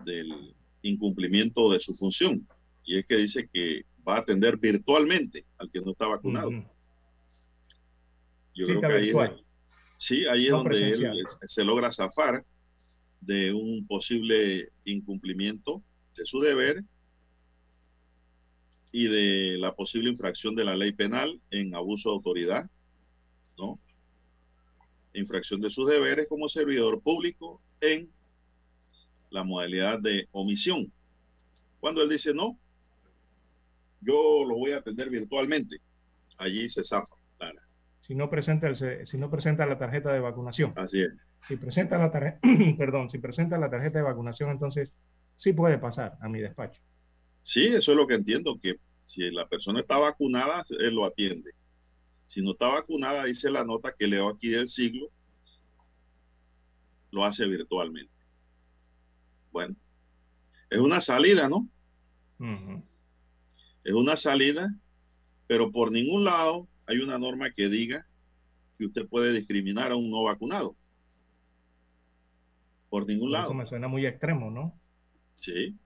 del 0.05 0.55
incumplimiento 0.83 1.73
de 1.73 1.81
su 1.81 1.97
función. 1.97 2.47
Y 2.85 2.99
es 2.99 3.07
que 3.07 3.17
dice 3.17 3.49
que 3.53 3.85
va 4.07 4.17
a 4.17 4.21
atender 4.21 4.57
virtualmente 4.57 5.45
al 5.59 5.69
que 5.71 5.81
no 5.81 5.91
está 5.93 6.07
vacunado. 6.07 6.51
Yo 8.55 8.67
Cita 8.67 8.79
creo 8.79 8.81
que 8.81 8.97
ahí 8.97 9.09
es, 9.11 9.31
sí, 9.99 10.27
ahí 10.27 10.45
es 10.45 10.51
No 10.53 10.59
donde 10.59 10.91
él 10.91 11.25
se 11.47 11.65
logra 11.65 11.91
zafar 11.91 12.45
de 13.21 13.53
un 13.53 13.85
posible 13.87 14.69
incumplimiento 14.85 15.83
de 16.17 16.25
su 16.25 16.39
deber 16.39 16.85
y 18.97 19.09
de 19.09 19.59
la 19.59 19.75
posible 19.75 20.09
infracción 20.09 20.55
de 20.55 20.65
la 20.65 20.75
ley 20.75 20.91
penal 20.91 21.39
en 21.51 21.75
abuso 21.75 22.09
de 22.09 22.15
autoridad, 22.15 22.71
¿no? 23.59 23.79
infracción 25.13 25.61
de 25.61 25.69
sus 25.69 25.87
deberes 25.87 26.27
como 26.29 26.49
servidor 26.49 27.03
público 27.03 27.61
en 27.83 28.09
la 29.29 29.45
modalidad 29.45 30.01
de 30.01 30.27
omisión. 30.33 30.91
Cuando 31.79 32.03
él 32.03 32.09
dice 32.09 32.33
no, 32.33 32.59
yo 34.01 34.47
lo 34.47 34.57
voy 34.57 34.73
a 34.73 34.79
atender 34.79 35.11
virtualmente, 35.11 35.77
allí 36.39 36.67
se 36.71 36.83
zafa, 36.83 37.17
Lara. 37.39 37.69
Si 38.01 38.15
no 38.15 38.31
presenta 38.31 38.67
el, 38.67 39.07
si 39.07 39.19
no 39.19 39.31
presenta 39.31 39.67
la 39.67 39.77
tarjeta 39.77 40.11
de 40.11 40.21
vacunación. 40.21 40.73
Así 40.75 41.03
es. 41.03 41.13
Si 41.47 41.57
presenta 41.59 41.99
la 41.99 42.11
tarjeta, 42.11 42.39
perdón, 42.79 43.11
si 43.11 43.19
presenta 43.19 43.59
la 43.59 43.69
tarjeta 43.69 43.99
de 43.99 44.05
vacunación, 44.05 44.49
entonces 44.53 44.91
sí 45.37 45.53
puede 45.53 45.77
pasar 45.77 46.17
a 46.23 46.31
mi 46.31 46.41
despacho. 46.41 46.81
Sí, 47.43 47.67
eso 47.67 47.93
es 47.93 47.99
lo 47.99 48.07
que 48.07 48.15
entiendo, 48.15 48.59
que 48.59 48.77
si 49.07 49.31
la 49.31 49.49
persona 49.49 49.81
está 49.81 49.99
vacunada, 49.99 50.65
él 50.69 50.95
lo 50.95 51.05
atiende. 51.05 51.53
Si 52.27 52.43
no 52.43 52.53
está 52.53 52.69
vacunada, 52.69 53.25
dice 53.25 53.51
la 53.51 53.65
nota 53.65 53.95
que 53.97 54.09
leo 54.09 54.29
aquí 54.29 54.49
del 54.49 54.69
siglo, 54.69 55.09
lo 57.13 57.25
hace 57.25 57.47
virtualmente. 57.47 58.13
Bueno, 59.53 59.77
es 60.69 60.81
una 60.81 61.01
salida, 61.01 61.49
¿no? 61.49 61.69
Es 63.85 63.95
una 63.95 64.17
salida, 64.17 64.75
pero 65.47 65.71
por 65.71 65.93
ningún 65.93 66.25
lado 66.25 66.67
hay 66.87 66.99
una 66.99 67.17
norma 67.17 67.51
que 67.53 67.69
diga 67.69 68.07
que 68.77 68.87
usted 68.87 69.09
puede 69.09 69.33
discriminar 69.33 69.93
a 69.93 69.97
un 69.97 70.11
no 70.11 70.25
vacunado. 70.25 70.77
Por 72.91 73.07
ningún 73.07 73.31
lado. 73.31 73.47
Eso 73.47 73.55
me 73.55 73.67
suena 73.67 73.87
muy 73.89 74.05
extremo, 74.05 74.51
¿no? 74.51 74.79
Sí. 75.37 75.77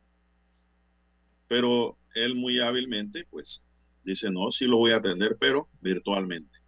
Pero 1.46 1.96
él 2.14 2.34
muy 2.34 2.60
hábilmente, 2.60 3.26
pues, 3.30 3.62
dice, 4.04 4.30
no, 4.30 4.50
sí 4.50 4.66
lo 4.66 4.78
voy 4.78 4.92
a 4.92 4.96
atender, 4.96 5.36
pero 5.38 5.68
virtualmente. 5.80 6.60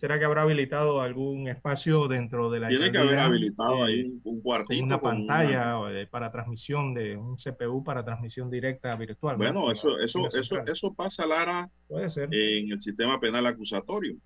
¿Será 0.00 0.18
que 0.18 0.24
habrá 0.24 0.42
habilitado 0.42 1.02
algún 1.02 1.46
espacio 1.48 2.08
dentro 2.08 2.50
de 2.50 2.60
la 2.60 2.68
Tiene 2.68 2.90
que 2.90 2.96
haber 2.96 3.18
habilitado 3.18 3.84
ahí 3.84 4.10
un, 4.24 4.40
cuartito. 4.40 4.82
Una 4.82 4.98
pantalla 4.98 5.78
una... 5.78 6.06
para 6.08 6.32
transmisión 6.32 6.94
de 6.94 7.18
un 7.18 7.36
CPU 7.36 7.84
para 7.84 8.02
transmisión 8.02 8.50
directa 8.50 8.96
virtual. 8.96 9.36
Bueno, 9.36 9.66
¿no? 9.66 9.70
eso, 9.70 9.98
eso, 9.98 10.26
eso, 10.32 10.56
eso 10.66 10.94
pasa, 10.94 11.26
Lara, 11.26 11.68
Puede 11.86 12.08
ser. 12.08 12.30
en 12.32 12.72
el 12.72 12.80
sistema 12.80 13.20
penal 13.20 13.44
acusatorio. 13.44 14.16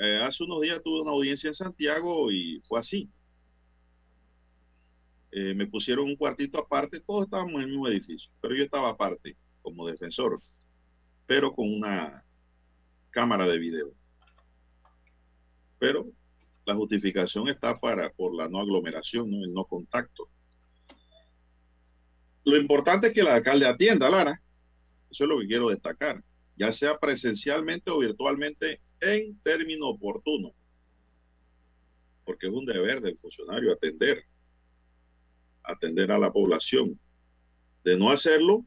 Eh, 0.00 0.20
hace 0.22 0.44
unos 0.44 0.62
días 0.62 0.82
tuve 0.82 1.02
una 1.02 1.12
audiencia 1.12 1.48
en 1.48 1.54
Santiago 1.54 2.32
y 2.32 2.62
fue 2.66 2.80
así. 2.80 3.10
Eh, 5.36 5.52
me 5.52 5.66
pusieron 5.66 6.04
un 6.04 6.14
cuartito 6.14 6.60
aparte, 6.60 7.00
todos 7.00 7.24
estábamos 7.24 7.54
en 7.54 7.62
el 7.62 7.66
mismo 7.66 7.88
edificio, 7.88 8.30
pero 8.40 8.54
yo 8.54 8.62
estaba 8.62 8.90
aparte 8.90 9.36
como 9.62 9.84
defensor, 9.84 10.40
pero 11.26 11.52
con 11.52 11.74
una 11.74 12.24
cámara 13.10 13.44
de 13.44 13.58
video. 13.58 13.92
Pero 15.80 16.06
la 16.64 16.76
justificación 16.76 17.48
está 17.48 17.80
para 17.80 18.10
por 18.10 18.32
la 18.32 18.48
no 18.48 18.60
aglomeración, 18.60 19.28
¿no? 19.28 19.44
el 19.44 19.52
no 19.52 19.64
contacto. 19.64 20.28
Lo 22.44 22.56
importante 22.56 23.08
es 23.08 23.12
que 23.12 23.22
el 23.22 23.26
alcalde 23.26 23.66
atienda, 23.66 24.08
Lara. 24.08 24.40
Eso 25.10 25.24
es 25.24 25.30
lo 25.30 25.40
que 25.40 25.48
quiero 25.48 25.68
destacar, 25.68 26.22
ya 26.56 26.70
sea 26.70 26.96
presencialmente 26.96 27.90
o 27.90 27.98
virtualmente 27.98 28.80
en 29.00 29.36
término 29.40 29.88
oportuno, 29.88 30.52
porque 32.24 32.46
es 32.46 32.52
un 32.52 32.66
deber 32.66 33.00
del 33.00 33.18
funcionario 33.18 33.72
atender 33.72 34.24
atender 35.64 36.12
a 36.12 36.18
la 36.18 36.32
población. 36.32 36.98
De 37.84 37.96
no 37.96 38.10
hacerlo, 38.10 38.64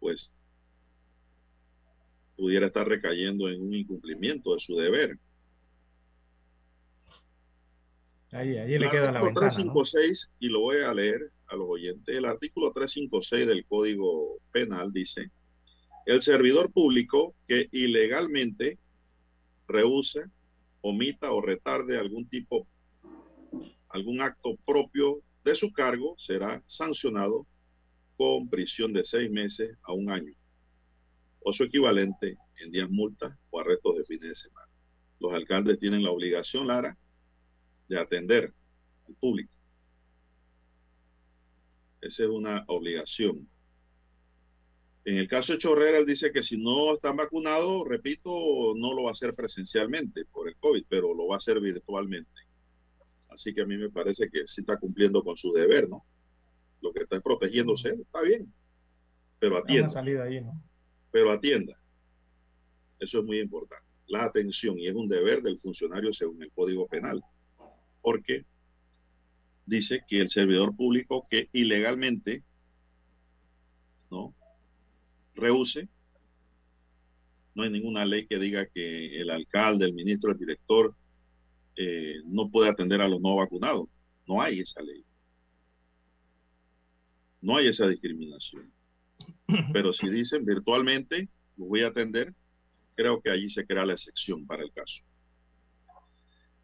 pues 0.00 0.32
pudiera 2.36 2.66
estar 2.66 2.86
recayendo 2.86 3.48
en 3.48 3.62
un 3.62 3.74
incumplimiento 3.74 4.54
de 4.54 4.60
su 4.60 4.76
deber. 4.76 5.18
Ahí, 8.32 8.56
ahí 8.58 8.78
le 8.78 8.90
queda 8.90 9.12
la 9.12 9.22
ventana, 9.22 9.48
356, 9.48 10.28
¿no? 10.28 10.36
y 10.40 10.50
lo 10.50 10.60
voy 10.60 10.82
a 10.82 10.92
leer 10.92 11.32
a 11.48 11.56
los 11.56 11.66
oyentes, 11.68 12.14
el 12.14 12.24
artículo 12.24 12.72
356 12.72 13.46
del 13.46 13.64
Código 13.66 14.38
Penal 14.52 14.92
dice, 14.92 15.30
el 16.04 16.22
servidor 16.22 16.70
público 16.70 17.34
que 17.48 17.68
ilegalmente 17.72 18.78
rehúsa, 19.66 20.30
omita 20.80 21.32
o 21.32 21.40
retarde 21.40 21.98
algún 21.98 22.28
tipo, 22.28 22.66
algún 23.88 24.20
acto 24.20 24.56
propio 24.66 25.22
de 25.46 25.56
su 25.56 25.72
cargo 25.72 26.16
será 26.18 26.60
sancionado 26.66 27.46
con 28.16 28.48
prisión 28.48 28.92
de 28.92 29.04
seis 29.04 29.30
meses 29.30 29.76
a 29.84 29.92
un 29.92 30.10
año 30.10 30.34
o 31.38 31.52
su 31.52 31.62
equivalente 31.62 32.36
en 32.58 32.72
días 32.72 32.90
multas 32.90 33.32
o 33.50 33.60
arrestos 33.60 33.96
de 33.96 34.04
fines 34.04 34.28
de 34.28 34.34
semana. 34.34 34.68
Los 35.20 35.32
alcaldes 35.32 35.78
tienen 35.78 36.02
la 36.02 36.10
obligación, 36.10 36.66
Lara, 36.66 36.98
de 37.88 37.96
atender 37.96 38.52
al 39.06 39.14
público. 39.14 39.52
Esa 42.00 42.24
es 42.24 42.28
una 42.28 42.64
obligación. 42.66 43.48
En 45.04 45.18
el 45.18 45.28
caso 45.28 45.52
de 45.52 45.60
Chorrera, 45.60 45.98
él 45.98 46.06
dice 46.06 46.32
que 46.32 46.42
si 46.42 46.58
no 46.58 46.94
están 46.94 47.16
vacunados, 47.16 47.86
repito, 47.86 48.74
no 48.74 48.92
lo 48.94 49.04
va 49.04 49.10
a 49.10 49.12
hacer 49.12 49.32
presencialmente 49.32 50.24
por 50.24 50.48
el 50.48 50.56
COVID, 50.56 50.84
pero 50.88 51.14
lo 51.14 51.28
va 51.28 51.36
a 51.36 51.38
hacer 51.38 51.60
virtualmente. 51.60 52.35
Así 53.28 53.52
que 53.52 53.62
a 53.62 53.66
mí 53.66 53.76
me 53.76 53.90
parece 53.90 54.28
que 54.30 54.46
sí 54.46 54.60
está 54.62 54.78
cumpliendo 54.78 55.22
con 55.22 55.36
su 55.36 55.52
deber, 55.52 55.88
¿no? 55.88 56.04
Lo 56.80 56.92
que 56.92 57.00
está 57.00 57.16
es 57.16 57.22
protegiéndose, 57.22 57.90
está 57.90 58.22
bien. 58.22 58.52
Pero 59.38 59.58
atienda. 59.58 59.90
Salida 59.90 60.24
ahí, 60.24 60.40
¿no? 60.40 60.62
Pero 61.10 61.30
atienda. 61.30 61.78
Eso 62.98 63.18
es 63.18 63.24
muy 63.24 63.38
importante. 63.40 63.84
La 64.08 64.24
atención, 64.24 64.78
y 64.78 64.86
es 64.86 64.94
un 64.94 65.08
deber 65.08 65.42
del 65.42 65.58
funcionario 65.58 66.12
según 66.12 66.42
el 66.42 66.52
Código 66.52 66.86
Penal. 66.86 67.22
Porque 68.00 68.44
dice 69.66 70.04
que 70.06 70.20
el 70.20 70.30
servidor 70.30 70.74
público 70.76 71.26
que 71.28 71.48
ilegalmente 71.52 72.44
no 74.10 74.32
rehúse, 75.34 75.88
no 77.54 77.64
hay 77.64 77.70
ninguna 77.70 78.04
ley 78.04 78.26
que 78.26 78.38
diga 78.38 78.66
que 78.66 79.20
el 79.20 79.30
alcalde, 79.30 79.86
el 79.86 79.94
ministro, 79.94 80.30
el 80.30 80.38
director 80.38 80.94
eh, 81.76 82.16
no 82.24 82.50
puede 82.50 82.70
atender 82.70 83.00
a 83.00 83.08
los 83.08 83.20
no 83.20 83.36
vacunados. 83.36 83.88
No 84.26 84.40
hay 84.40 84.60
esa 84.60 84.82
ley. 84.82 85.04
No 87.40 87.56
hay 87.56 87.68
esa 87.68 87.86
discriminación. 87.86 88.72
Pero 89.72 89.92
si 89.92 90.08
dicen 90.08 90.44
virtualmente, 90.44 91.28
lo 91.56 91.66
voy 91.66 91.82
a 91.82 91.88
atender, 91.88 92.34
creo 92.94 93.20
que 93.20 93.30
allí 93.30 93.48
se 93.48 93.66
crea 93.66 93.86
la 93.86 93.92
excepción 93.92 94.46
para 94.46 94.62
el 94.62 94.72
caso. 94.72 95.02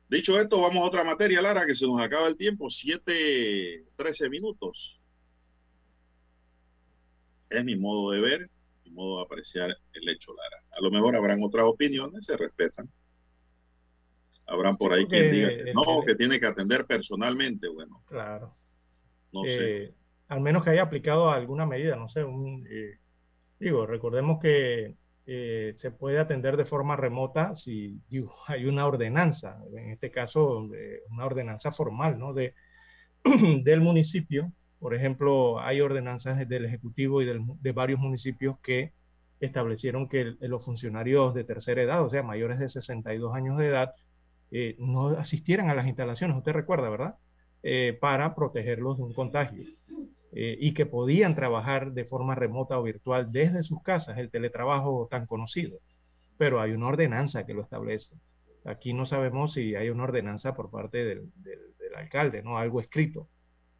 Dicho 0.08 0.38
esto, 0.38 0.60
vamos 0.60 0.82
a 0.82 0.86
otra 0.86 1.04
materia, 1.04 1.40
Lara, 1.40 1.64
que 1.64 1.74
se 1.74 1.86
nos 1.86 2.00
acaba 2.00 2.28
el 2.28 2.36
tiempo. 2.36 2.68
7, 2.68 3.86
13 3.96 4.28
minutos. 4.28 5.00
Es 7.48 7.64
mi 7.64 7.76
modo 7.76 8.10
de 8.10 8.20
ver, 8.20 8.50
mi 8.84 8.90
modo 8.90 9.18
de 9.18 9.24
apreciar 9.24 9.74
el 9.92 10.08
hecho, 10.08 10.34
Lara. 10.34 10.64
A 10.76 10.82
lo 10.82 10.90
mejor 10.90 11.16
habrán 11.16 11.42
otras 11.42 11.66
opiniones, 11.66 12.26
se 12.26 12.36
respetan. 12.36 12.90
Habrán 14.52 14.76
por 14.76 14.92
ahí 14.92 15.06
quien 15.06 15.32
diga 15.32 15.48
que 15.48 15.72
no, 15.72 16.02
que 16.04 16.14
tiene 16.14 16.38
que 16.38 16.44
atender 16.44 16.84
personalmente. 16.84 17.68
Bueno, 17.68 18.02
claro. 18.06 18.54
No 19.32 19.46
eh, 19.46 19.48
sé. 19.48 19.94
Al 20.28 20.42
menos 20.42 20.62
que 20.62 20.70
haya 20.70 20.82
aplicado 20.82 21.30
alguna 21.30 21.64
medida, 21.64 21.96
no 21.96 22.06
sé. 22.10 22.22
Un, 22.22 22.66
eh, 22.70 22.98
digo, 23.58 23.86
recordemos 23.86 24.40
que 24.40 24.94
eh, 25.26 25.74
se 25.78 25.90
puede 25.90 26.18
atender 26.18 26.58
de 26.58 26.66
forma 26.66 26.96
remota 26.96 27.54
si 27.54 27.98
digo, 28.10 28.34
hay 28.46 28.66
una 28.66 28.86
ordenanza, 28.86 29.58
en 29.74 29.88
este 29.88 30.10
caso 30.10 30.68
una 31.08 31.24
ordenanza 31.24 31.72
formal, 31.72 32.18
¿no? 32.18 32.34
De, 32.34 32.54
del 33.64 33.80
municipio. 33.80 34.52
Por 34.78 34.94
ejemplo, 34.94 35.60
hay 35.60 35.80
ordenanzas 35.80 36.46
del 36.46 36.66
Ejecutivo 36.66 37.22
y 37.22 37.24
del, 37.24 37.40
de 37.60 37.72
varios 37.72 38.00
municipios 38.00 38.58
que 38.60 38.92
establecieron 39.40 40.08
que 40.08 40.20
el, 40.20 40.38
los 40.40 40.62
funcionarios 40.62 41.32
de 41.32 41.44
tercera 41.44 41.82
edad, 41.82 42.04
o 42.04 42.10
sea, 42.10 42.22
mayores 42.22 42.58
de 42.58 42.68
62 42.68 43.34
años 43.34 43.56
de 43.56 43.68
edad, 43.68 43.94
eh, 44.54 44.76
no 44.78 45.08
asistieran 45.08 45.70
a 45.70 45.74
las 45.74 45.86
instalaciones, 45.86 46.36
usted 46.36 46.52
recuerda, 46.52 46.90
¿verdad? 46.90 47.14
Eh, 47.62 47.96
para 47.98 48.34
protegerlos 48.34 48.98
de 48.98 49.04
un 49.04 49.14
contagio. 49.14 49.64
Eh, 50.34 50.56
y 50.60 50.74
que 50.74 50.84
podían 50.86 51.34
trabajar 51.34 51.92
de 51.92 52.04
forma 52.04 52.34
remota 52.34 52.78
o 52.78 52.82
virtual 52.82 53.32
desde 53.32 53.62
sus 53.62 53.82
casas, 53.82 54.18
el 54.18 54.30
teletrabajo 54.30 55.08
tan 55.10 55.26
conocido. 55.26 55.78
Pero 56.36 56.60
hay 56.60 56.72
una 56.72 56.88
ordenanza 56.88 57.46
que 57.46 57.54
lo 57.54 57.62
establece. 57.62 58.14
Aquí 58.66 58.92
no 58.92 59.06
sabemos 59.06 59.54
si 59.54 59.74
hay 59.74 59.88
una 59.88 60.04
ordenanza 60.04 60.54
por 60.54 60.70
parte 60.70 61.04
del, 61.04 61.32
alcalde, 61.96 62.42
¿no? 62.42 62.58
Algo 62.58 62.80
escrito. 62.80 63.28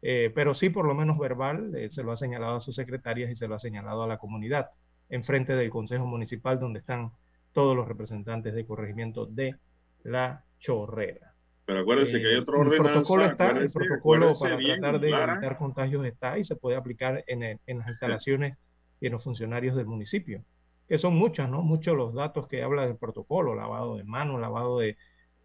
Pero 0.01 0.53
sí, 0.53 0.69
por 0.69 0.85
lo 0.85 0.93
menos 0.93 1.17
verbal, 1.17 1.71
se 1.89 2.03
lo 2.03 2.11
ha 2.11 2.17
señalado 2.17 2.57
a 2.57 2.61
sus 2.61 2.75
secretarias 2.75 3.31
y 3.31 3.35
se 3.35 3.47
lo 3.47 3.55
ha 3.55 3.59
señalado 3.59 4.03
a 4.03 4.07
la 4.07 4.17
comunidad, 4.17 4.69
en 5.09 5.23
frente 5.23 5.55
del 5.55 5.69
Consejo 5.69 6.05
Municipal, 6.05 6.59
donde 6.59 6.79
están 6.79 7.11
todos 7.53 7.75
los 7.75 7.87
representantes 7.87 8.53
de 8.53 8.65
corregimiento 8.65 9.25
de 9.25 9.55
la 10.03 10.43
chorrera. 10.63 11.35
Pero 11.65 11.81
acuérdense 11.81 12.17
eh, 12.17 12.21
que 12.21 12.27
hay 12.29 12.35
otra 12.35 12.57
ordenanza. 12.57 12.87
El 12.87 12.93
protocolo, 12.93 13.25
está, 13.25 13.49
el 13.51 13.71
protocolo 13.71 14.33
para 14.39 14.55
bien, 14.55 14.79
tratar 14.79 14.99
de 14.99 15.09
evitar 15.09 15.57
contagios 15.57 16.05
está 16.05 16.39
y 16.39 16.45
se 16.45 16.55
puede 16.55 16.77
aplicar 16.77 17.23
en, 17.27 17.43
el, 17.43 17.59
en 17.67 17.79
las 17.79 17.89
instalaciones 17.89 18.53
sí. 18.53 18.59
y 19.01 19.07
en 19.07 19.13
los 19.13 19.23
funcionarios 19.23 19.75
del 19.75 19.85
municipio. 19.85 20.43
que 20.87 20.97
son 20.97 21.15
muchas, 21.15 21.49
¿no? 21.49 21.61
Muchos 21.61 21.95
los 21.95 22.13
datos 22.13 22.47
que 22.47 22.63
habla 22.63 22.85
del 22.85 22.97
protocolo, 22.97 23.55
lavado 23.55 23.97
de 23.97 24.03
manos, 24.03 24.39
lavado 24.39 24.79
de, 24.79 24.97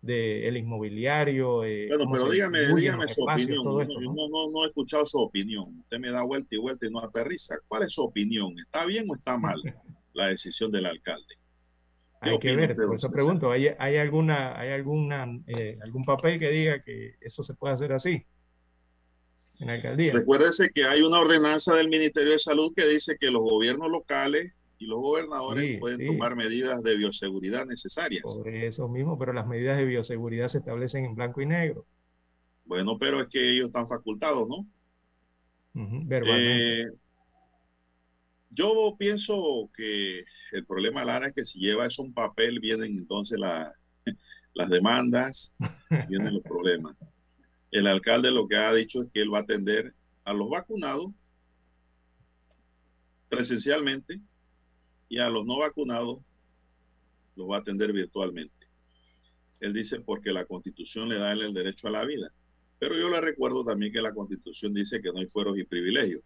de 0.03 0.49
el 0.49 0.57
inmobiliario. 0.57 1.65
Eh, 1.65 1.89
bueno, 1.89 2.11
pero 2.13 2.31
dígame, 2.31 2.61
dígame 2.75 3.09
su 3.09 3.23
opinión. 3.23 3.65
No, 3.65 3.85
¿no? 3.85 4.29
No, 4.29 4.51
no, 4.51 4.65
he 4.65 4.69
escuchado 4.69 5.05
su 5.07 5.19
opinión. 5.19 5.79
Usted 5.81 5.99
me 5.99 6.11
da 6.11 6.23
vuelta 6.25 6.49
y 6.51 6.59
vuelta 6.59 6.87
y 6.87 6.91
no 6.91 7.01
aterriza. 7.01 7.57
¿Cuál 7.67 7.85
es 7.85 7.93
su 7.93 8.03
opinión? 8.03 8.55
¿Está 8.59 8.87
bien 8.87 9.07
o 9.09 9.17
está 9.17 9.37
mal 9.37 9.61
la 10.13 10.29
decisión 10.29 10.71
del 10.71 10.87
alcalde? 10.87 11.35
Hay 12.21 12.39
que 12.39 12.57
ver, 12.57 12.75
por 12.75 12.97
eso 12.97 13.11
pregunto, 13.11 13.51
¿hay, 13.53 13.69
hay 13.79 13.97
alguna, 13.97 14.59
hay 14.59 14.71
alguna, 14.71 15.27
eh, 15.47 15.79
algún 15.83 16.05
papel 16.05 16.39
que 16.39 16.51
diga 16.51 16.83
que 16.83 17.15
eso 17.21 17.43
se 17.43 17.55
puede 17.55 17.75
hacer 17.75 17.93
así? 17.93 18.25
En 19.61 19.69
la 19.69 19.75
alcaldía. 19.75 20.13
Recuérdese 20.13 20.71
que 20.71 20.85
hay 20.85 21.03
una 21.03 21.21
ordenanza 21.21 21.75
del 21.75 21.89
Ministerio 21.89 22.33
de 22.33 22.39
Salud 22.39 22.73
que 22.77 22.87
dice 22.87 23.17
que 23.19 23.31
los 23.31 23.43
gobiernos 23.43 23.91
locales 23.91 24.53
y 24.79 24.87
los 24.87 25.01
gobernadores 25.01 25.79
pueden 25.81 26.07
tomar 26.07 26.37
medidas 26.37 26.83
de 26.83 26.97
bioseguridad 26.97 27.67
necesarias. 27.67 28.23
Por 28.23 28.49
eso 28.49 28.89
mismo, 28.89 29.19
pero 29.19 29.33
las 29.33 29.47
medidas 29.47 29.79
de 29.79 29.85
bioseguridad 29.85 30.49
se 30.49 30.59
establecen 30.59 31.05
en 31.05 31.15
blanco 31.15 31.41
y 31.41 31.47
negro. 31.47 31.85
Bueno, 32.65 32.99
pero 32.99 33.21
es 33.21 33.29
que 33.29 33.51
ellos 33.51 33.67
están 33.67 33.89
facultados, 33.89 34.49
¿no? 34.49 34.67
verbalmente. 35.75 36.83
Eh, 36.83 36.87
yo 38.51 38.97
pienso 38.99 39.71
que 39.77 40.25
el 40.53 40.67
problema, 40.67 41.05
Lara, 41.05 41.29
es 41.29 41.35
que 41.35 41.45
si 41.45 41.61
lleva 41.61 41.87
eso 41.87 42.03
un 42.03 42.15
papel, 42.15 42.61
vienen 42.61 42.99
entonces 42.99 43.39
las 44.55 44.71
demandas, 44.71 45.53
vienen 46.09 46.35
los 46.35 46.43
problemas. 46.43 46.97
El 47.71 47.87
alcalde 47.87 48.31
lo 48.31 48.49
que 48.49 48.57
ha 48.57 48.73
dicho 48.73 49.03
es 49.03 49.11
que 49.13 49.21
él 49.21 49.33
va 49.33 49.39
a 49.39 49.43
atender 49.43 49.95
a 50.25 50.33
los 50.33 50.49
vacunados 50.49 51.13
presencialmente 53.29 54.21
y 55.09 55.19
a 55.19 55.29
los 55.29 55.45
no 55.45 55.59
vacunados 55.59 56.19
los 57.37 57.51
va 57.51 57.57
a 57.57 57.61
atender 57.61 57.93
virtualmente. 57.93 58.55
Él 59.61 59.73
dice 59.73 60.01
porque 60.01 60.33
la 60.33 60.45
constitución 60.45 61.09
le 61.09 61.19
da 61.19 61.33
el 61.33 61.53
derecho 61.53 61.89
a 61.89 61.91
la 61.91 62.05
vida. 62.05 62.33
Pero 62.79 62.97
yo 62.97 63.09
le 63.09 63.21
recuerdo 63.21 63.65
también 63.65 63.93
que 63.93 64.01
la 64.01 64.15
constitución 64.15 64.73
dice 64.73 65.01
que 65.01 65.11
no 65.13 65.19
hay 65.19 65.27
fueros 65.27 65.59
y 65.59 65.65
privilegios. 65.65 66.23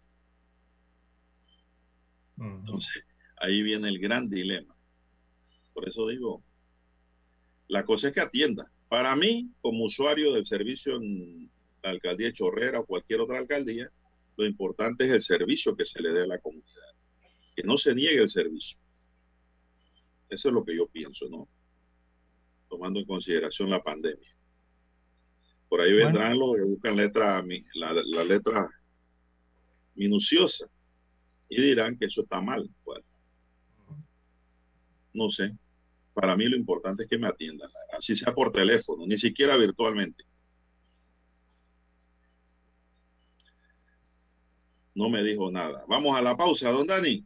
Entonces, 2.43 3.03
ahí 3.37 3.63
viene 3.63 3.87
el 3.87 3.99
gran 3.99 4.29
dilema. 4.29 4.75
Por 5.73 5.87
eso 5.87 6.07
digo, 6.07 6.43
la 7.67 7.85
cosa 7.85 8.07
es 8.07 8.13
que 8.13 8.21
atienda. 8.21 8.69
Para 8.89 9.15
mí, 9.15 9.49
como 9.61 9.85
usuario 9.85 10.33
del 10.33 10.45
servicio 10.45 10.97
en 10.97 11.49
la 11.81 11.91
alcaldía 11.91 12.27
de 12.27 12.33
Chorrera 12.33 12.81
o 12.81 12.85
cualquier 12.85 13.21
otra 13.21 13.39
alcaldía, 13.39 13.89
lo 14.35 14.45
importante 14.45 15.05
es 15.05 15.13
el 15.13 15.21
servicio 15.21 15.75
que 15.75 15.85
se 15.85 16.01
le 16.01 16.11
dé 16.11 16.23
a 16.23 16.27
la 16.27 16.37
comunidad. 16.37 16.67
Que 17.55 17.63
no 17.63 17.77
se 17.77 17.95
niegue 17.95 18.21
el 18.21 18.29
servicio. 18.29 18.77
Eso 20.29 20.49
es 20.49 20.53
lo 20.53 20.65
que 20.65 20.75
yo 20.75 20.87
pienso, 20.87 21.29
¿no? 21.29 21.47
Tomando 22.69 22.99
en 22.99 23.05
consideración 23.05 23.69
la 23.69 23.83
pandemia. 23.83 24.29
Por 25.69 25.81
ahí 25.81 25.93
vendrán 25.93 26.37
los 26.37 26.55
que 26.55 26.61
buscan 26.61 26.95
letra, 26.95 27.43
la, 27.75 27.93
la 27.93 28.23
letra 28.23 28.69
minuciosa 29.95 30.69
y 31.49 31.61
dirán 31.61 31.97
que 31.97 32.05
eso 32.05 32.21
está 32.23 32.41
mal. 32.41 32.69
Bueno, 32.85 33.05
no 35.13 35.29
sé. 35.29 35.55
Para 36.13 36.35
mí 36.35 36.45
lo 36.45 36.55
importante 36.55 37.03
es 37.03 37.09
que 37.09 37.17
me 37.17 37.27
atiendan, 37.27 37.69
así 37.97 38.15
sea 38.15 38.33
por 38.33 38.51
teléfono, 38.51 39.05
ni 39.07 39.17
siquiera 39.17 39.57
virtualmente. 39.57 40.23
No 44.95 45.09
me 45.09 45.23
dijo 45.23 45.51
nada. 45.51 45.83
Vamos 45.87 46.15
a 46.15 46.21
la 46.21 46.37
pausa, 46.37 46.69
don 46.71 46.85
Dani. 46.85 47.25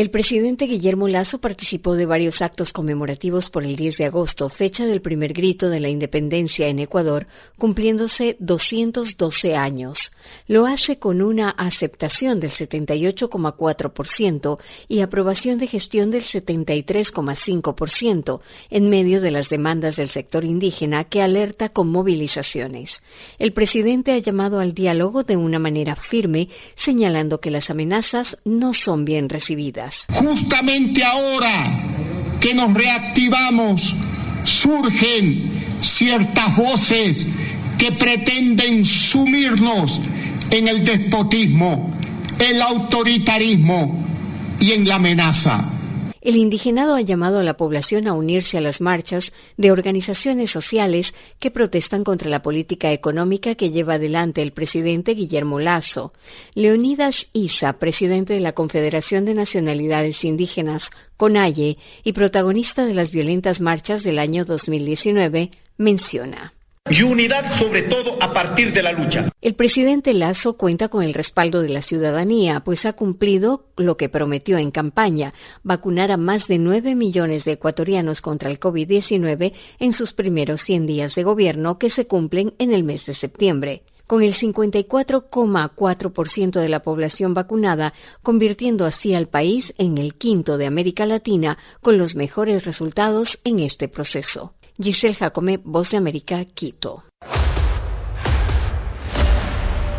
El 0.00 0.08
presidente 0.08 0.64
Guillermo 0.64 1.08
Lazo 1.08 1.42
participó 1.42 1.94
de 1.94 2.06
varios 2.06 2.40
actos 2.40 2.72
conmemorativos 2.72 3.50
por 3.50 3.64
el 3.64 3.76
10 3.76 3.98
de 3.98 4.06
agosto, 4.06 4.48
fecha 4.48 4.86
del 4.86 5.02
primer 5.02 5.34
grito 5.34 5.68
de 5.68 5.78
la 5.78 5.90
independencia 5.90 6.68
en 6.68 6.78
Ecuador, 6.78 7.26
cumpliéndose 7.58 8.38
212 8.40 9.56
años. 9.56 10.10
Lo 10.48 10.64
hace 10.64 10.98
con 10.98 11.20
una 11.20 11.50
aceptación 11.50 12.40
del 12.40 12.50
78,4% 12.50 14.58
y 14.88 15.00
aprobación 15.00 15.58
de 15.58 15.66
gestión 15.66 16.10
del 16.10 16.24
73,5%, 16.24 18.40
en 18.70 18.88
medio 18.88 19.20
de 19.20 19.32
las 19.32 19.50
demandas 19.50 19.96
del 19.96 20.08
sector 20.08 20.46
indígena 20.46 21.04
que 21.04 21.20
alerta 21.20 21.68
con 21.68 21.90
movilizaciones. 21.90 23.02
El 23.38 23.52
presidente 23.52 24.12
ha 24.12 24.18
llamado 24.18 24.60
al 24.60 24.72
diálogo 24.72 25.24
de 25.24 25.36
una 25.36 25.58
manera 25.58 25.94
firme, 25.94 26.48
señalando 26.74 27.38
que 27.38 27.50
las 27.50 27.68
amenazas 27.68 28.38
no 28.46 28.72
son 28.72 29.04
bien 29.04 29.28
recibidas. 29.28 29.89
Justamente 30.12 31.04
ahora 31.04 32.38
que 32.40 32.54
nos 32.54 32.72
reactivamos, 32.74 33.94
surgen 34.44 35.78
ciertas 35.80 36.56
voces 36.56 37.28
que 37.78 37.92
pretenden 37.92 38.84
sumirnos 38.84 40.00
en 40.50 40.68
el 40.68 40.84
despotismo, 40.84 41.94
el 42.38 42.60
autoritarismo 42.60 44.04
y 44.58 44.72
en 44.72 44.86
la 44.86 44.96
amenaza. 44.96 45.79
El 46.20 46.36
indigenado 46.36 46.96
ha 46.96 47.00
llamado 47.00 47.38
a 47.38 47.44
la 47.44 47.56
población 47.56 48.06
a 48.06 48.12
unirse 48.12 48.58
a 48.58 48.60
las 48.60 48.82
marchas 48.82 49.32
de 49.56 49.72
organizaciones 49.72 50.50
sociales 50.50 51.14
que 51.38 51.50
protestan 51.50 52.04
contra 52.04 52.28
la 52.28 52.42
política 52.42 52.92
económica 52.92 53.54
que 53.54 53.70
lleva 53.70 53.94
adelante 53.94 54.42
el 54.42 54.52
presidente 54.52 55.14
Guillermo 55.14 55.60
Lazo. 55.60 56.12
Leonidas 56.54 57.26
Isa, 57.32 57.74
presidente 57.74 58.34
de 58.34 58.40
la 58.40 58.52
Confederación 58.52 59.24
de 59.24 59.34
Nacionalidades 59.34 60.22
Indígenas, 60.22 60.90
CONAIE, 61.16 61.78
y 62.04 62.12
protagonista 62.12 62.84
de 62.84 62.94
las 62.94 63.12
violentas 63.12 63.62
marchas 63.62 64.02
del 64.02 64.18
año 64.18 64.44
2019, 64.44 65.50
menciona 65.78 66.52
y 66.88 67.02
unidad 67.02 67.58
sobre 67.58 67.82
todo 67.82 68.16
a 68.22 68.32
partir 68.32 68.72
de 68.72 68.82
la 68.82 68.92
lucha. 68.92 69.30
El 69.42 69.54
presidente 69.54 70.14
Lazo 70.14 70.56
cuenta 70.56 70.88
con 70.88 71.02
el 71.02 71.12
respaldo 71.12 71.60
de 71.60 71.68
la 71.68 71.82
ciudadanía, 71.82 72.60
pues 72.60 72.86
ha 72.86 72.94
cumplido 72.94 73.66
lo 73.76 73.96
que 73.96 74.08
prometió 74.08 74.56
en 74.56 74.70
campaña, 74.70 75.34
vacunar 75.62 76.10
a 76.10 76.16
más 76.16 76.48
de 76.48 76.56
9 76.58 76.94
millones 76.94 77.44
de 77.44 77.52
ecuatorianos 77.52 78.22
contra 78.22 78.50
el 78.50 78.58
COVID-19 78.58 79.52
en 79.78 79.92
sus 79.92 80.14
primeros 80.14 80.62
100 80.62 80.86
días 80.86 81.14
de 81.14 81.22
gobierno 81.22 81.78
que 81.78 81.90
se 81.90 82.06
cumplen 82.06 82.54
en 82.58 82.72
el 82.72 82.82
mes 82.82 83.04
de 83.06 83.14
septiembre 83.14 83.82
con 84.06 84.22
el 84.24 84.34
54,4% 84.34 86.60
de 86.60 86.68
la 86.68 86.82
población 86.82 87.32
vacunada, 87.32 87.94
convirtiendo 88.24 88.84
así 88.84 89.14
al 89.14 89.28
país 89.28 89.72
en 89.78 89.98
el 89.98 90.14
quinto 90.14 90.58
de 90.58 90.66
América 90.66 91.06
Latina 91.06 91.58
con 91.80 91.96
los 91.96 92.16
mejores 92.16 92.64
resultados 92.64 93.38
en 93.44 93.60
este 93.60 93.86
proceso. 93.86 94.54
Giselle 94.82 95.14
Jacome, 95.14 95.60
Voz 95.62 95.90
de 95.90 95.98
América, 95.98 96.42
Quito. 96.46 97.04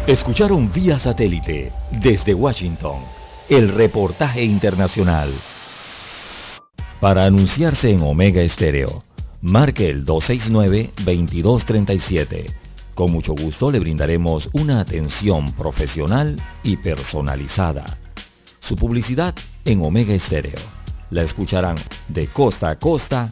Escucharon 0.07 0.71
vía 0.71 0.97
satélite 0.97 1.71
desde 1.91 2.33
Washington 2.33 3.01
el 3.47 3.69
reportaje 3.69 4.43
internacional. 4.43 5.31
Para 6.99 7.25
anunciarse 7.25 7.91
en 7.91 8.01
Omega 8.01 8.41
Estéreo, 8.41 9.03
marque 9.41 9.87
el 9.87 10.03
269-2237. 10.03 12.51
Con 12.95 13.11
mucho 13.11 13.33
gusto 13.33 13.71
le 13.71 13.79
brindaremos 13.79 14.49
una 14.53 14.79
atención 14.79 15.53
profesional 15.53 16.41
y 16.63 16.77
personalizada. 16.77 17.99
Su 18.59 18.75
publicidad 18.75 19.35
en 19.63 19.83
Omega 19.83 20.15
Estéreo. 20.15 20.57
La 21.11 21.21
escucharán 21.21 21.77
de 22.07 22.25
costa 22.27 22.71
a 22.71 22.79
costa 22.79 23.31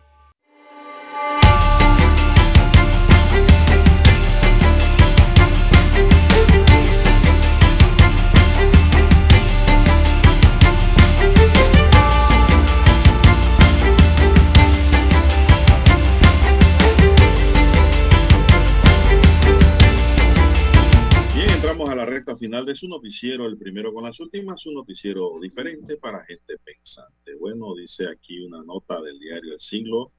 Final 22.51 22.65
de 22.65 22.75
su 22.75 22.89
noticiero, 22.89 23.47
el 23.47 23.57
primero 23.57 23.93
con 23.93 24.03
las 24.03 24.19
últimas, 24.19 24.65
un 24.65 24.73
noticiero 24.73 25.39
diferente 25.39 25.95
para 25.95 26.25
gente 26.25 26.57
pensante. 26.57 27.33
Bueno, 27.35 27.73
dice 27.75 28.09
aquí 28.09 28.45
una 28.45 28.61
nota 28.61 29.01
del 29.01 29.17
diario 29.19 29.53
El 29.53 29.59
Siglo. 29.61 30.11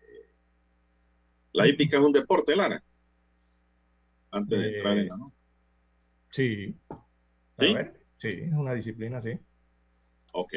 Eh, 0.00 0.30
la 1.52 1.68
hípica 1.68 1.98
es 1.98 2.02
un 2.02 2.12
deporte, 2.12 2.56
Lara. 2.56 2.82
Antes 4.30 4.58
de 4.58 4.74
entrar 4.74 4.96
en 4.96 5.08
la 5.08 5.16
nota. 5.18 5.36
Sí. 6.30 6.74
¿Sí? 7.58 7.74
sí, 8.16 8.28
es 8.28 8.52
una 8.54 8.72
disciplina, 8.72 9.20
sí. 9.20 9.32
Ok. 10.32 10.54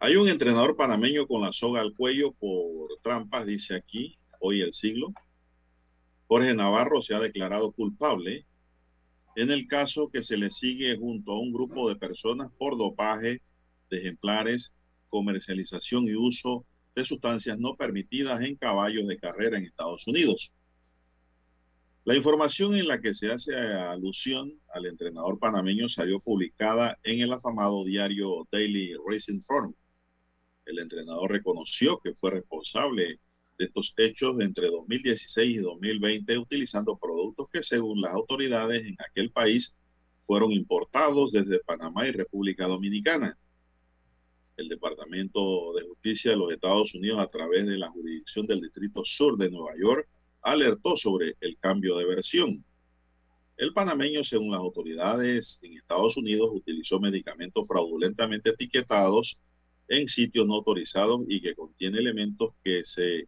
Hay 0.00 0.16
un 0.16 0.28
entrenador 0.28 0.76
panameño 0.76 1.26
con 1.26 1.40
la 1.40 1.52
soga 1.54 1.80
al 1.80 1.94
cuello 1.94 2.32
por 2.32 2.90
trampas, 3.02 3.46
dice 3.46 3.74
aquí, 3.74 4.18
hoy 4.38 4.60
el 4.60 4.74
siglo. 4.74 5.14
Jorge 6.26 6.52
Navarro 6.52 7.00
se 7.00 7.14
ha 7.14 7.20
declarado 7.20 7.72
culpable 7.72 8.44
en 9.38 9.52
el 9.52 9.68
caso 9.68 10.10
que 10.12 10.24
se 10.24 10.36
le 10.36 10.50
sigue 10.50 10.96
junto 10.96 11.30
a 11.30 11.38
un 11.38 11.52
grupo 11.52 11.88
de 11.88 11.94
personas 11.94 12.50
por 12.58 12.76
dopaje 12.76 13.40
de 13.88 13.98
ejemplares, 13.98 14.72
comercialización 15.10 16.08
y 16.08 16.16
uso 16.16 16.66
de 16.96 17.04
sustancias 17.04 17.56
no 17.56 17.76
permitidas 17.76 18.40
en 18.40 18.56
caballos 18.56 19.06
de 19.06 19.16
carrera 19.16 19.56
en 19.56 19.66
Estados 19.66 20.08
Unidos. 20.08 20.50
La 22.04 22.16
información 22.16 22.74
en 22.74 22.88
la 22.88 23.00
que 23.00 23.14
se 23.14 23.30
hace 23.30 23.54
alusión 23.54 24.58
al 24.74 24.86
entrenador 24.86 25.38
panameño 25.38 25.88
salió 25.88 26.18
publicada 26.18 26.98
en 27.04 27.20
el 27.20 27.32
afamado 27.32 27.84
diario 27.84 28.48
Daily 28.50 28.94
Racing 29.06 29.42
Form. 29.42 29.72
El 30.66 30.80
entrenador 30.80 31.30
reconoció 31.30 32.00
que 32.00 32.12
fue 32.14 32.32
responsable 32.32 33.20
de 33.58 33.64
estos 33.64 33.92
hechos 33.96 34.36
entre 34.40 34.68
2016 34.68 35.56
y 35.56 35.58
2020 35.58 36.38
utilizando 36.38 36.96
productos 36.96 37.48
que 37.52 37.62
según 37.62 38.00
las 38.00 38.12
autoridades 38.12 38.84
en 38.84 38.96
aquel 39.06 39.30
país 39.30 39.74
fueron 40.24 40.52
importados 40.52 41.32
desde 41.32 41.58
Panamá 41.60 42.06
y 42.06 42.12
República 42.12 42.66
Dominicana. 42.66 43.36
El 44.56 44.68
Departamento 44.68 45.72
de 45.74 45.86
Justicia 45.86 46.32
de 46.32 46.36
los 46.36 46.52
Estados 46.52 46.94
Unidos 46.94 47.20
a 47.20 47.28
través 47.28 47.66
de 47.66 47.78
la 47.78 47.90
jurisdicción 47.90 48.46
del 48.46 48.60
Distrito 48.60 49.04
Sur 49.04 49.36
de 49.36 49.50
Nueva 49.50 49.72
York 49.80 50.08
alertó 50.42 50.96
sobre 50.96 51.36
el 51.40 51.58
cambio 51.58 51.96
de 51.96 52.06
versión. 52.06 52.64
El 53.56 53.72
panameño, 53.72 54.22
según 54.22 54.52
las 54.52 54.60
autoridades 54.60 55.58
en 55.62 55.76
Estados 55.76 56.16
Unidos, 56.16 56.50
utilizó 56.52 57.00
medicamentos 57.00 57.66
fraudulentamente 57.66 58.50
etiquetados 58.50 59.38
en 59.88 60.06
sitios 60.06 60.46
no 60.46 60.56
autorizados 60.56 61.22
y 61.28 61.40
que 61.40 61.54
contiene 61.54 61.98
elementos 61.98 62.52
que 62.62 62.84
se 62.84 63.26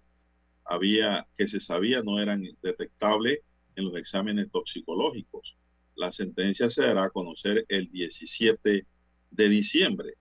había, 0.65 1.27
que 1.37 1.49
se 1.49 1.61
sabía 1.61 2.03
no 2.03 2.21
eran 2.21 2.45
detectables 2.63 3.41
en 3.77 3.85
los 3.87 3.97
exámenes 3.97 4.51
toxicológicos. 4.51 5.57
La 5.97 6.13
sentencia 6.13 6.71
se 6.71 6.83
dará 6.83 7.05
a 7.05 7.11
conocer 7.11 7.65
el 7.69 7.91
17 7.91 8.87
de 9.31 9.49
diciembre. 9.49 10.15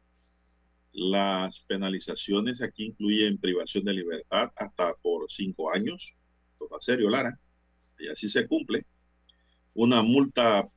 Las 0.91 1.61
penalizaciones 1.61 2.61
aquí 2.61 2.85
incluyen 2.85 3.37
privación 3.37 3.85
de 3.85 3.93
libertad 3.93 4.51
hasta 4.55 4.93
por 4.95 5.29
cinco 5.31 5.71
años. 5.71 6.13
Total 6.57 6.81
serio, 6.81 7.09
Lara. 7.09 7.39
Y 7.99 8.07
así 8.07 8.27
se 8.27 8.47
cumple. 8.47 8.85
Una 9.73 10.01
multa 10.01 10.67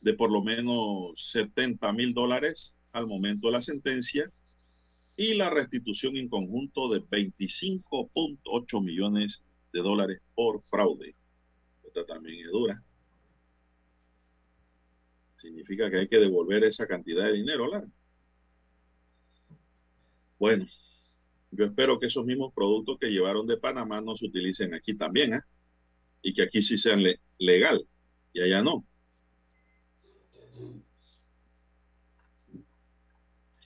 de 0.00 0.14
por 0.14 0.30
lo 0.30 0.42
menos 0.42 1.12
70 1.16 1.92
mil 1.92 2.14
dólares 2.14 2.74
al 2.92 3.06
momento 3.06 3.48
de 3.48 3.52
la 3.52 3.60
sentencia 3.60 4.30
y 5.18 5.34
la 5.34 5.50
restitución 5.50 6.16
en 6.16 6.28
conjunto 6.28 6.88
de 6.88 7.00
25.8 7.02 8.84
millones 8.84 9.42
de 9.72 9.80
dólares 9.80 10.22
por 10.36 10.62
fraude. 10.62 11.16
Esta 11.84 12.06
también 12.06 12.46
es 12.46 12.52
dura. 12.52 12.80
Significa 15.34 15.90
que 15.90 15.98
hay 15.98 16.08
que 16.08 16.20
devolver 16.20 16.62
esa 16.62 16.86
cantidad 16.86 17.26
de 17.26 17.32
dinero, 17.32 17.66
Lara. 17.66 17.88
Bueno, 20.38 20.66
yo 21.50 21.64
espero 21.64 21.98
que 21.98 22.06
esos 22.06 22.24
mismos 22.24 22.54
productos 22.54 22.96
que 23.00 23.10
llevaron 23.10 23.44
de 23.44 23.56
Panamá 23.56 24.00
no 24.00 24.16
se 24.16 24.26
utilicen 24.26 24.72
aquí 24.72 24.94
también, 24.94 25.34
¿eh? 25.34 25.40
Y 26.22 26.32
que 26.32 26.42
aquí 26.42 26.62
sí 26.62 26.78
sean 26.78 27.02
legal 27.38 27.88
y 28.32 28.40
allá 28.40 28.62
no. 28.62 28.86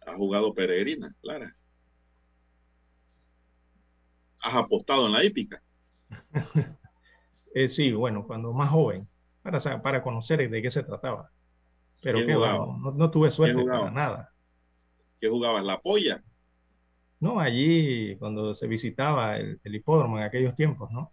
Ha 0.06 0.14
jugado 0.14 0.54
peregrina, 0.54 1.14
Clara. 1.20 1.54
Has 4.42 4.54
apostado 4.54 5.06
en 5.06 5.12
la 5.12 5.24
hípica. 5.24 5.62
eh, 7.54 7.68
sí, 7.68 7.92
bueno, 7.92 8.26
cuando 8.26 8.52
más 8.52 8.70
joven, 8.70 9.08
para, 9.42 9.82
para 9.82 10.02
conocer 10.02 10.48
de 10.50 10.62
qué 10.62 10.70
se 10.70 10.82
trataba. 10.82 11.30
Pero 12.02 12.18
qué 12.18 12.34
no, 12.34 12.92
no, 12.96 13.10
tuve 13.10 13.30
suerte 13.30 13.64
para 13.64 13.90
nada. 13.90 14.32
¿Qué 15.20 15.28
jugabas? 15.28 15.64
¿La 15.64 15.80
polla? 15.80 16.22
No, 17.20 17.38
allí 17.38 18.16
cuando 18.16 18.56
se 18.56 18.66
visitaba 18.66 19.36
el, 19.36 19.60
hipódromo 19.62 20.18
en 20.18 20.24
aquellos 20.24 20.56
tiempos, 20.56 20.90
¿no? 20.90 21.12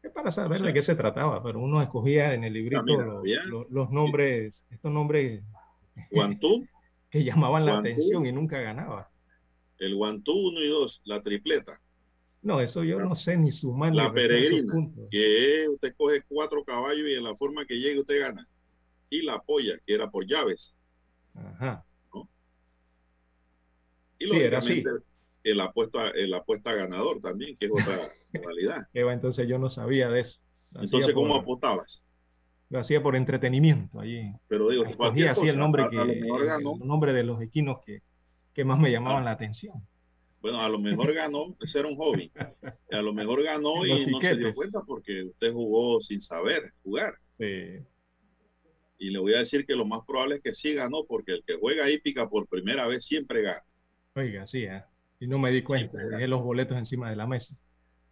Es 0.00 0.12
para 0.12 0.30
saber 0.30 0.62
de 0.62 0.72
qué 0.72 0.82
se 0.82 0.94
trataba, 0.94 1.42
pero 1.42 1.58
uno 1.58 1.82
escogía 1.82 2.34
en 2.34 2.44
el 2.44 2.52
librito 2.52 2.82
los, 2.84 3.68
los, 3.70 3.90
nombres, 3.90 4.54
estos 4.70 4.92
nombres. 4.92 5.42
¿Guantú? 6.10 6.66
Que 7.12 7.22
llamaban 7.22 7.66
la 7.66 7.78
atención 7.78 8.24
y 8.24 8.32
nunca 8.32 8.58
ganaba. 8.58 9.10
El 9.78 9.94
guantú 9.94 10.32
1 10.32 10.60
y 10.62 10.68
2, 10.68 11.02
la 11.04 11.22
tripleta. 11.22 11.78
No, 12.40 12.60
eso 12.60 12.82
yo 12.82 12.98
no 13.00 13.14
sé 13.14 13.36
ni 13.36 13.52
sumar. 13.52 13.94
La 13.94 14.12
peregrina, 14.12 14.72
que 15.10 15.66
usted 15.68 15.94
coge 15.96 16.22
cuatro 16.26 16.64
caballos 16.64 17.06
y 17.06 17.12
en 17.12 17.22
la 17.22 17.36
forma 17.36 17.66
que 17.66 17.78
llegue 17.78 18.00
usted 18.00 18.20
gana. 18.20 18.48
Y 19.10 19.22
la 19.22 19.40
polla, 19.42 19.78
que 19.86 19.94
era 19.94 20.10
por 20.10 20.26
llaves. 20.26 20.74
Ajá. 21.34 21.84
Y 24.18 24.26
lógicamente 24.26 24.90
el 25.44 25.60
apuesta, 25.60 26.08
el 26.08 26.32
apuesta 26.32 26.72
ganador 26.72 27.20
también, 27.20 27.56
que 27.58 27.66
es 27.66 27.72
otra 27.72 28.10
modalidad. 28.32 28.88
Eva, 28.94 29.12
entonces 29.12 29.46
yo 29.46 29.58
no 29.58 29.68
sabía 29.68 30.08
de 30.08 30.20
eso. 30.20 30.40
entonces, 30.74 31.12
¿cómo 31.12 31.34
apostabas? 31.34 32.02
Lo 32.72 32.78
hacía 32.78 33.02
por 33.02 33.16
entretenimiento 33.16 34.00
allí. 34.00 34.32
Pero 34.48 34.70
digo, 34.70 34.84
así 35.28 35.46
el 35.46 35.58
nombre 35.58 35.84
que 35.90 35.98
el 35.98 36.78
nombre 36.82 37.12
de 37.12 37.22
los 37.22 37.42
equinos 37.42 37.80
que, 37.84 38.00
que 38.54 38.64
más 38.64 38.78
me 38.78 38.90
llamaban 38.90 39.26
la 39.26 39.32
atención. 39.32 39.86
Bueno, 40.40 40.58
a 40.58 40.70
lo 40.70 40.78
mejor 40.78 41.12
ganó, 41.12 41.54
ese 41.60 41.80
era 41.80 41.88
un 41.88 41.96
hobby. 41.96 42.32
A 42.90 43.02
lo 43.02 43.12
mejor 43.12 43.42
ganó 43.44 43.84
y 43.86 44.06
no 44.06 44.20
se 44.22 44.36
dio 44.36 44.54
cuenta 44.54 44.80
porque 44.86 45.24
usted 45.24 45.52
jugó 45.52 46.00
sin 46.00 46.22
saber 46.22 46.72
jugar. 46.82 47.14
Y 47.38 49.10
le 49.10 49.18
voy 49.18 49.34
a 49.34 49.40
decir 49.40 49.66
que 49.66 49.76
lo 49.76 49.84
más 49.84 50.00
probable 50.06 50.36
es 50.36 50.42
que 50.42 50.54
sí 50.54 50.72
ganó, 50.72 51.04
porque 51.04 51.32
el 51.32 51.44
que 51.46 51.56
juega 51.56 51.90
hípica 51.90 52.26
por 52.26 52.46
primera 52.46 52.86
vez 52.86 53.04
siempre 53.04 53.42
gana. 53.42 53.64
Oiga, 54.14 54.46
sí, 54.46 54.64
¿eh? 54.64 54.82
y 55.20 55.26
no 55.26 55.38
me 55.38 55.50
di 55.50 55.62
cuenta, 55.62 55.98
dejé 55.98 56.26
los 56.26 56.42
boletos 56.42 56.78
encima 56.78 57.10
de 57.10 57.16
la 57.16 57.26
mesa. 57.26 57.54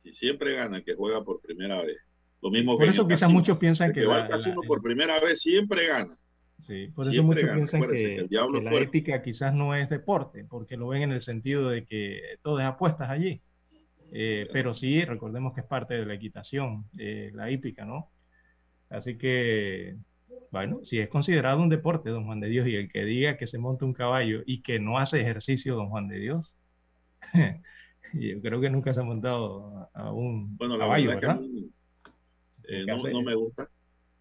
Y 0.05 0.12
siempre 0.12 0.55
gana 0.55 0.78
el 0.78 0.85
que 0.85 0.95
juega 0.95 1.24
por 1.24 1.41
primera 1.41 1.82
vez. 1.82 1.97
Lo 2.42 2.50
mismo 2.50 2.78
por 2.78 2.88
eso 2.88 3.06
quizás 3.06 3.30
muchos 3.30 3.58
piensan 3.58 3.92
que, 3.92 4.06
va 4.06 4.22
al 4.22 4.28
casino 4.28 4.60
por 4.66 4.82
primera 4.82 5.20
vez 5.20 5.40
siempre 5.40 5.86
gana. 5.86 6.16
Sí, 6.66 6.88
por 6.94 7.08
eso 7.08 7.22
muchos 7.22 7.50
piensan 7.50 7.82
que, 7.88 8.26
la 8.30 8.74
ética 8.74 9.22
quizás 9.22 9.54
no 9.54 9.74
es 9.74 9.88
deporte, 9.88 10.44
porque 10.48 10.76
lo 10.76 10.88
ven 10.88 11.02
en 11.02 11.12
el 11.12 11.22
sentido 11.22 11.68
de 11.68 11.84
que 11.84 12.20
todo 12.42 12.60
es 12.60 12.66
apuestas 12.66 13.10
allí. 13.10 13.40
Eh, 14.12 14.48
pero 14.52 14.74
sí, 14.74 15.04
recordemos 15.04 15.54
que 15.54 15.60
es 15.60 15.66
parte 15.66 15.94
de 15.94 16.06
la 16.06 16.14
equitación, 16.14 16.84
la 16.94 17.50
hípica, 17.50 17.84
¿no? 17.84 18.10
Así 18.88 19.16
que, 19.16 19.96
bueno, 20.50 20.80
si 20.82 20.98
es 20.98 21.08
considerado 21.08 21.62
un 21.62 21.68
deporte, 21.68 22.10
don 22.10 22.24
Juan 22.24 22.40
de 22.40 22.48
Dios, 22.48 22.66
y 22.66 22.74
el 22.74 22.90
que 22.90 23.04
diga 23.04 23.36
que 23.36 23.46
se 23.46 23.58
monta 23.58 23.84
un 23.84 23.92
caballo 23.92 24.42
y 24.46 24.62
que 24.62 24.80
no 24.80 24.98
hace 24.98 25.20
ejercicio, 25.20 25.76
don 25.76 25.90
Juan 25.90 26.08
de 26.08 26.18
Dios, 26.18 26.54
yo 28.14 28.40
creo 28.40 28.60
que 28.60 28.70
nunca 28.70 28.92
se 28.92 29.00
ha 29.00 29.04
montado 29.04 29.88
a 29.94 30.12
un 30.12 30.56
bueno, 30.56 30.76
la 30.76 30.84
caballo, 30.84 31.10
verdad 31.10 31.20
¿verdad? 31.20 31.40
que, 31.40 31.80
eh, 32.70 32.84
no, 32.86 33.02
no 33.02 33.22
me 33.22 33.34
gusta. 33.34 33.68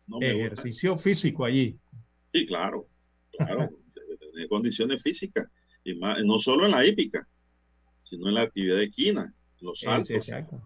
No 0.07 0.19
me 0.19 0.33
gusta. 0.33 0.45
ejercicio 0.45 0.97
físico 0.97 1.45
allí. 1.45 1.77
Sí, 2.33 2.45
claro, 2.45 2.87
claro, 3.31 3.69
debe 3.95 4.17
tener 4.17 4.47
condiciones 4.49 5.01
físicas, 5.03 5.47
y 5.83 5.95
más, 5.95 6.23
no 6.23 6.39
solo 6.39 6.65
en 6.65 6.71
la 6.71 6.85
hípica, 6.85 7.27
sino 8.03 8.27
en 8.27 8.35
la 8.35 8.41
actividad 8.41 8.77
de 8.77 8.83
equina, 8.83 9.33
en 9.59 9.65
los 9.65 9.79
saltos. 9.79 10.15
exacto. 10.15 10.61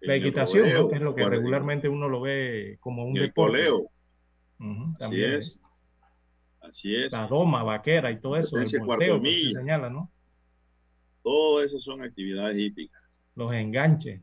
La 0.00 0.16
equitación, 0.16 0.62
¿no? 0.62 0.68
rodeo, 0.68 0.88
que 0.88 0.96
es 0.96 1.00
lo 1.00 1.14
que 1.14 1.24
regularmente 1.28 1.88
uno 1.88 2.08
lo 2.08 2.20
ve 2.20 2.76
como 2.80 3.04
un 3.04 3.16
el 3.16 3.26
deporte. 3.26 3.52
coleo. 3.52 3.90
Ujú, 4.58 4.82
Así 4.94 4.98
también. 4.98 5.32
es. 5.34 5.60
Así 6.60 6.96
es. 6.96 7.12
La 7.12 7.28
doma, 7.28 7.62
vaquera 7.62 8.10
y 8.10 8.20
todo 8.20 8.36
eso, 8.36 8.56
el 8.56 8.80
volteo, 8.80 9.22
se 9.22 9.52
señala, 9.52 9.90
¿no? 9.90 10.10
Todas 11.22 11.66
esas 11.66 11.82
son 11.82 12.02
actividades 12.02 12.58
hípicas. 12.58 13.00
Los 13.36 13.52
enganches. 13.52 14.20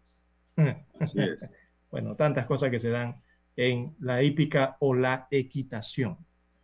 Así 1.00 1.20
es. 1.20 1.50
Bueno, 1.92 2.16
tantas 2.16 2.46
cosas 2.46 2.72
que 2.72 2.80
se 2.80 2.90
dan 2.90 3.22
en 3.56 3.96
la 4.00 4.24
hípica 4.24 4.78
o 4.80 4.94
la 4.94 5.28
equitación. 5.32 6.18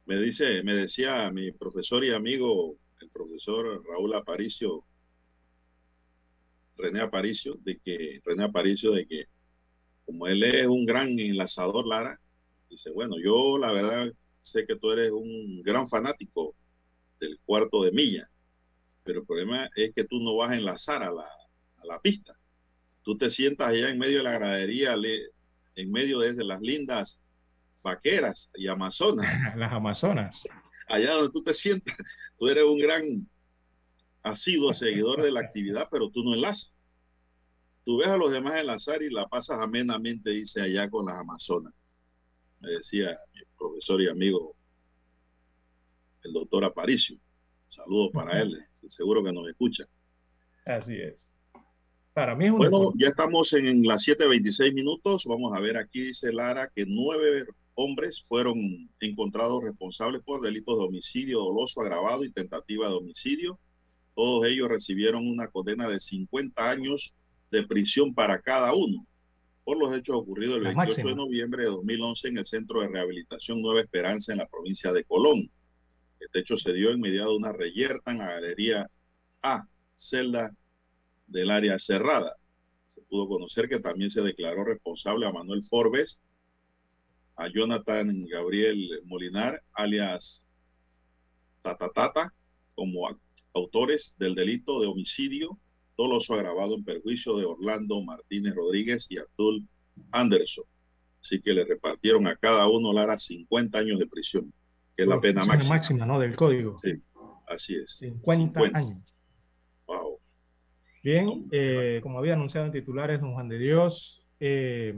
Me 0.05 0.17
dice, 0.17 0.63
me 0.63 0.73
decía 0.73 1.29
mi 1.31 1.51
profesor 1.51 2.03
y 2.03 2.11
amigo, 2.11 2.77
el 3.01 3.09
profesor 3.09 3.83
Raúl 3.87 4.13
Aparicio, 4.13 4.83
René 6.77 7.01
Aparicio, 7.01 7.57
de 7.63 7.79
que, 7.79 8.21
René 8.23 8.43
Aparicio, 8.43 8.91
de 8.91 9.07
que 9.07 9.25
como 10.05 10.27
él 10.27 10.43
es 10.43 10.67
un 10.67 10.85
gran 10.85 11.19
enlazador, 11.19 11.87
Lara, 11.87 12.19
dice, 12.69 12.91
bueno, 12.91 13.15
yo 13.17 13.57
la 13.57 13.71
verdad 13.71 14.13
sé 14.41 14.65
que 14.65 14.75
tú 14.75 14.91
eres 14.91 15.11
un 15.11 15.63
gran 15.63 15.89
fanático 15.89 16.55
del 17.19 17.39
cuarto 17.45 17.83
de 17.83 17.91
milla, 17.91 18.29
pero 19.03 19.21
el 19.21 19.25
problema 19.25 19.69
es 19.75 19.93
que 19.93 20.03
tú 20.03 20.19
no 20.19 20.35
vas 20.35 20.51
a 20.51 20.55
enlazar 20.55 21.01
a 21.01 21.11
la, 21.11 21.23
a 21.23 21.85
la 21.85 21.99
pista. 21.99 22.37
Tú 23.05 23.15
te 23.15 23.29
sientas 23.29 23.67
allá 23.67 23.89
en 23.89 23.99
medio 23.99 24.17
de 24.17 24.23
la 24.23 24.33
gradería, 24.33 24.95
en 25.75 25.91
medio 25.91 26.19
de 26.19 26.43
las 26.43 26.59
lindas 26.59 27.19
vaqueras 27.83 28.49
y 28.55 28.67
amazonas, 28.67 29.27
Las 29.55 29.71
Amazonas. 29.71 30.43
allá 30.87 31.13
donde 31.13 31.31
tú 31.31 31.43
te 31.43 31.53
sientas, 31.53 31.95
tú 32.39 32.47
eres 32.47 32.63
un 32.63 32.79
gran 32.79 33.29
asiduo 34.23 34.73
seguidor 34.73 35.21
de 35.21 35.31
la 35.31 35.41
actividad, 35.41 35.87
pero 35.91 36.09
tú 36.09 36.23
no 36.23 36.33
enlazas. 36.33 36.73
Tú 37.83 37.99
ves 37.99 38.07
a 38.07 38.17
los 38.17 38.31
demás 38.31 38.55
enlazar 38.55 39.03
y 39.03 39.11
la 39.11 39.27
pasas 39.27 39.59
amenamente, 39.59 40.31
dice 40.31 40.63
allá 40.63 40.89
con 40.89 41.05
las 41.05 41.19
Amazonas. 41.19 41.75
Me 42.59 42.71
decía 42.71 43.15
mi 43.35 43.41
profesor 43.55 44.01
y 44.01 44.09
amigo, 44.09 44.55
el 46.23 46.33
doctor 46.33 46.65
Aparicio. 46.65 47.19
Saludos 47.67 48.09
para 48.11 48.41
él, 48.41 48.57
seguro 48.87 49.23
que 49.23 49.31
nos 49.31 49.47
escucha. 49.47 49.85
Así 50.65 50.95
es. 50.99 51.24
Para 52.15 52.33
mí 52.33 52.45
es 52.45 52.51
un 52.51 52.57
Bueno, 52.59 52.79
deporte. 52.79 52.99
ya 53.03 53.09
estamos 53.09 53.51
en 53.51 53.83
las 53.83 54.07
7.26 54.07 54.73
minutos. 54.73 55.25
Vamos 55.25 55.51
a 55.53 55.59
ver, 55.59 55.75
aquí 55.75 55.99
dice 55.99 56.31
Lara 56.31 56.71
que 56.73 56.85
nueve 56.87 57.45
hombres 57.73 58.23
fueron 58.25 58.57
encontrados 59.01 59.61
responsables 59.61 60.21
por 60.23 60.39
delitos 60.41 60.77
de 60.79 60.85
homicidio 60.85 61.39
doloso 61.39 61.81
agravado 61.81 62.23
y 62.23 62.31
tentativa 62.31 62.87
de 62.87 62.93
homicidio. 62.95 63.59
Todos 64.15 64.47
ellos 64.47 64.69
recibieron 64.69 65.27
una 65.27 65.49
condena 65.49 65.89
de 65.89 65.99
50 65.99 66.69
años 66.69 67.13
de 67.51 67.63
prisión 67.67 68.13
para 68.15 68.41
cada 68.41 68.73
uno 68.73 69.05
por 69.65 69.77
los 69.77 69.93
hechos 69.93 70.15
ocurridos 70.15 70.55
el 70.57 70.63
La 70.63 70.69
28 70.69 70.87
máxima. 70.89 71.09
de 71.09 71.15
noviembre 71.17 71.63
de 71.63 71.69
2011 71.69 72.27
en 72.29 72.37
el 72.37 72.45
Centro 72.45 72.79
de 72.79 72.87
Rehabilitación 72.87 73.61
Nueva 73.61 73.81
Esperanza 73.81 74.31
en 74.31 74.37
la 74.37 74.47
provincia 74.47 74.93
de 74.93 75.03
Colón. 75.03 75.51
Este 76.21 76.39
hecho 76.39 76.55
se 76.57 76.71
dio 76.71 76.91
en 76.91 77.01
medio 77.01 77.27
de 77.27 77.35
una 77.35 77.51
reyerta 77.51 78.11
en 78.11 78.19
la 78.19 78.27
galería 78.27 78.89
A, 79.41 79.67
celda 79.97 80.55
del 81.27 81.51
área 81.51 81.79
cerrada. 81.79 82.35
Se 82.87 83.01
pudo 83.01 83.27
conocer 83.27 83.67
que 83.67 83.79
también 83.79 84.09
se 84.09 84.21
declaró 84.21 84.63
responsable 84.63 85.25
a 85.25 85.31
Manuel 85.31 85.63
Forbes, 85.63 86.21
a 87.35 87.47
Jonathan 87.49 88.25
Gabriel 88.27 89.01
Molinar, 89.05 89.61
alias 89.73 90.45
Tatatata, 91.61 92.33
como 92.75 93.07
autores 93.53 94.13
del 94.17 94.35
delito 94.35 94.79
de 94.79 94.87
homicidio 94.87 95.57
doloso 95.97 96.33
agravado 96.33 96.75
en 96.75 96.83
perjuicio 96.83 97.37
de 97.37 97.45
Orlando 97.45 98.01
Martínez 98.01 98.53
Rodríguez 98.53 99.07
y 99.09 99.17
Abdul 99.17 99.67
Anderson. 100.11 100.65
Así 101.21 101.41
que 101.41 101.53
le 101.53 101.65
repartieron 101.65 102.27
a 102.27 102.35
cada 102.35 102.67
uno, 102.67 102.93
Lara, 102.93 103.17
50 103.17 103.77
años 103.77 103.99
de 103.99 104.07
prisión, 104.07 104.53
que 104.95 105.03
es 105.03 105.09
la 105.09 105.19
pena 105.19 105.45
máxima. 105.45 105.75
máxima, 105.75 106.05
¿no? 106.05 106.19
Del 106.19 106.35
código. 106.35 106.77
Sí, 106.77 106.93
así 107.47 107.75
es. 107.75 107.97
50, 107.97 108.59
50. 108.61 108.77
años. 108.77 109.14
Bien, 111.05 111.45
eh, 111.51 111.99
como 112.01 112.17
había 112.17 112.33
anunciado 112.33 112.65
en 112.65 112.71
titulares, 112.71 113.21
don 113.21 113.35
Juan 113.35 113.47
de 113.47 113.59
Dios, 113.59 114.25
eh, 114.39 114.95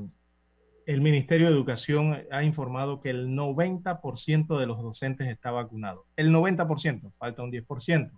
el 0.86 1.02
Ministerio 1.02 1.48
de 1.48 1.52
Educación 1.52 2.24
ha 2.32 2.44
informado 2.44 3.02
que 3.02 3.10
el 3.10 3.28
90% 3.36 4.58
de 4.58 4.66
los 4.68 4.82
docentes 4.82 5.28
está 5.28 5.52
vacunado. 5.52 6.06
El 6.16 6.32
90%, 6.32 7.12
falta 7.18 7.44
un 7.44 7.52
10%, 7.52 8.12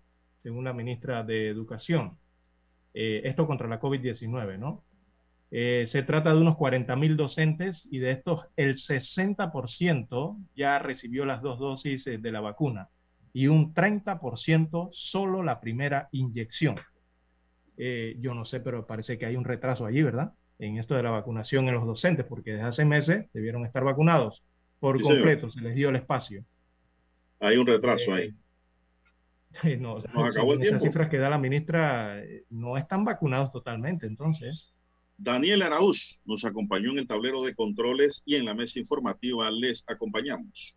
según 0.43 0.65
la 0.65 0.73
ministra 0.73 1.23
de 1.23 1.47
Educación. 1.47 2.15
Eh, 2.93 3.21
esto 3.23 3.47
contra 3.47 3.67
la 3.67 3.81
COVID-19, 3.81 4.59
¿no? 4.59 4.83
Se 5.49 6.03
trata 6.05 6.31
de 6.31 6.41
unos 6.41 6.57
40 6.57 6.95
mil 6.95 7.17
docentes 7.17 7.87
y 7.89 7.97
de 7.97 8.11
estos 8.11 8.45
el 8.55 8.75
60% 8.75 10.37
ya 10.55 10.77
recibió 10.77 11.25
las 11.25 11.41
dos 11.41 11.57
dosis 11.57 12.05
de 12.05 12.31
la 12.31 12.39
vacuna 12.39 12.89
y 13.33 13.47
un 13.47 13.73
30% 13.73 14.89
solo 14.91 15.41
la 15.41 15.59
primera 15.59 16.07
inyección. 16.11 16.75
Eh, 17.79 18.17
yo 18.21 18.35
no 18.35 18.45
sé, 18.45 18.61
pero 18.61 18.87
parece 18.87 19.19
que 19.19 19.27
hay 19.27 19.37
un 19.37 19.45
retraso 19.45 19.87
allí, 19.87 20.03
¿verdad? 20.03 20.33
En 20.59 20.77
esto 20.79 20.95
de 20.95 21.03
la 21.03 21.11
vacunación 21.11 21.69
en 21.69 21.75
los 21.75 21.87
docentes, 21.87 22.27
porque 22.27 22.53
desde 22.53 22.65
hace 22.67 22.85
meses 22.85 23.27
debieron 23.33 23.65
estar 23.65 23.85
vacunados 23.85 24.45
por 24.79 24.97
Sí, 24.97 25.05
señor. 25.05 25.35
completo, 25.35 25.49
se 25.51 25.61
les 25.61 25.75
dio 25.75 25.89
el 25.89 25.97
espacio. 25.97 26.45
Hay 27.39 27.57
un 27.57 27.67
retraso 27.67 28.13
Eh, 28.13 28.15
ahí. 28.15 28.33
No, 29.79 29.97
nos 30.13 30.25
acabó 30.25 30.53
el 30.53 30.59
según 30.59 30.61
esas 30.61 30.79
tiempo. 30.79 30.81
cifras 30.81 31.09
que 31.09 31.17
da 31.17 31.29
la 31.29 31.37
ministra, 31.37 32.19
eh, 32.23 32.45
no 32.49 32.77
están 32.77 33.03
vacunados 33.05 33.51
totalmente, 33.51 34.05
entonces. 34.07 34.73
Daniel 35.17 35.61
Araúz 35.61 36.19
nos 36.25 36.43
acompañó 36.45 36.89
en 36.91 36.97
el 36.97 37.07
tablero 37.07 37.43
de 37.43 37.53
controles 37.53 38.23
y 38.25 38.35
en 38.35 38.45
la 38.45 38.55
mesa 38.55 38.79
informativa 38.79 39.51
les 39.51 39.83
acompañamos. 39.87 40.75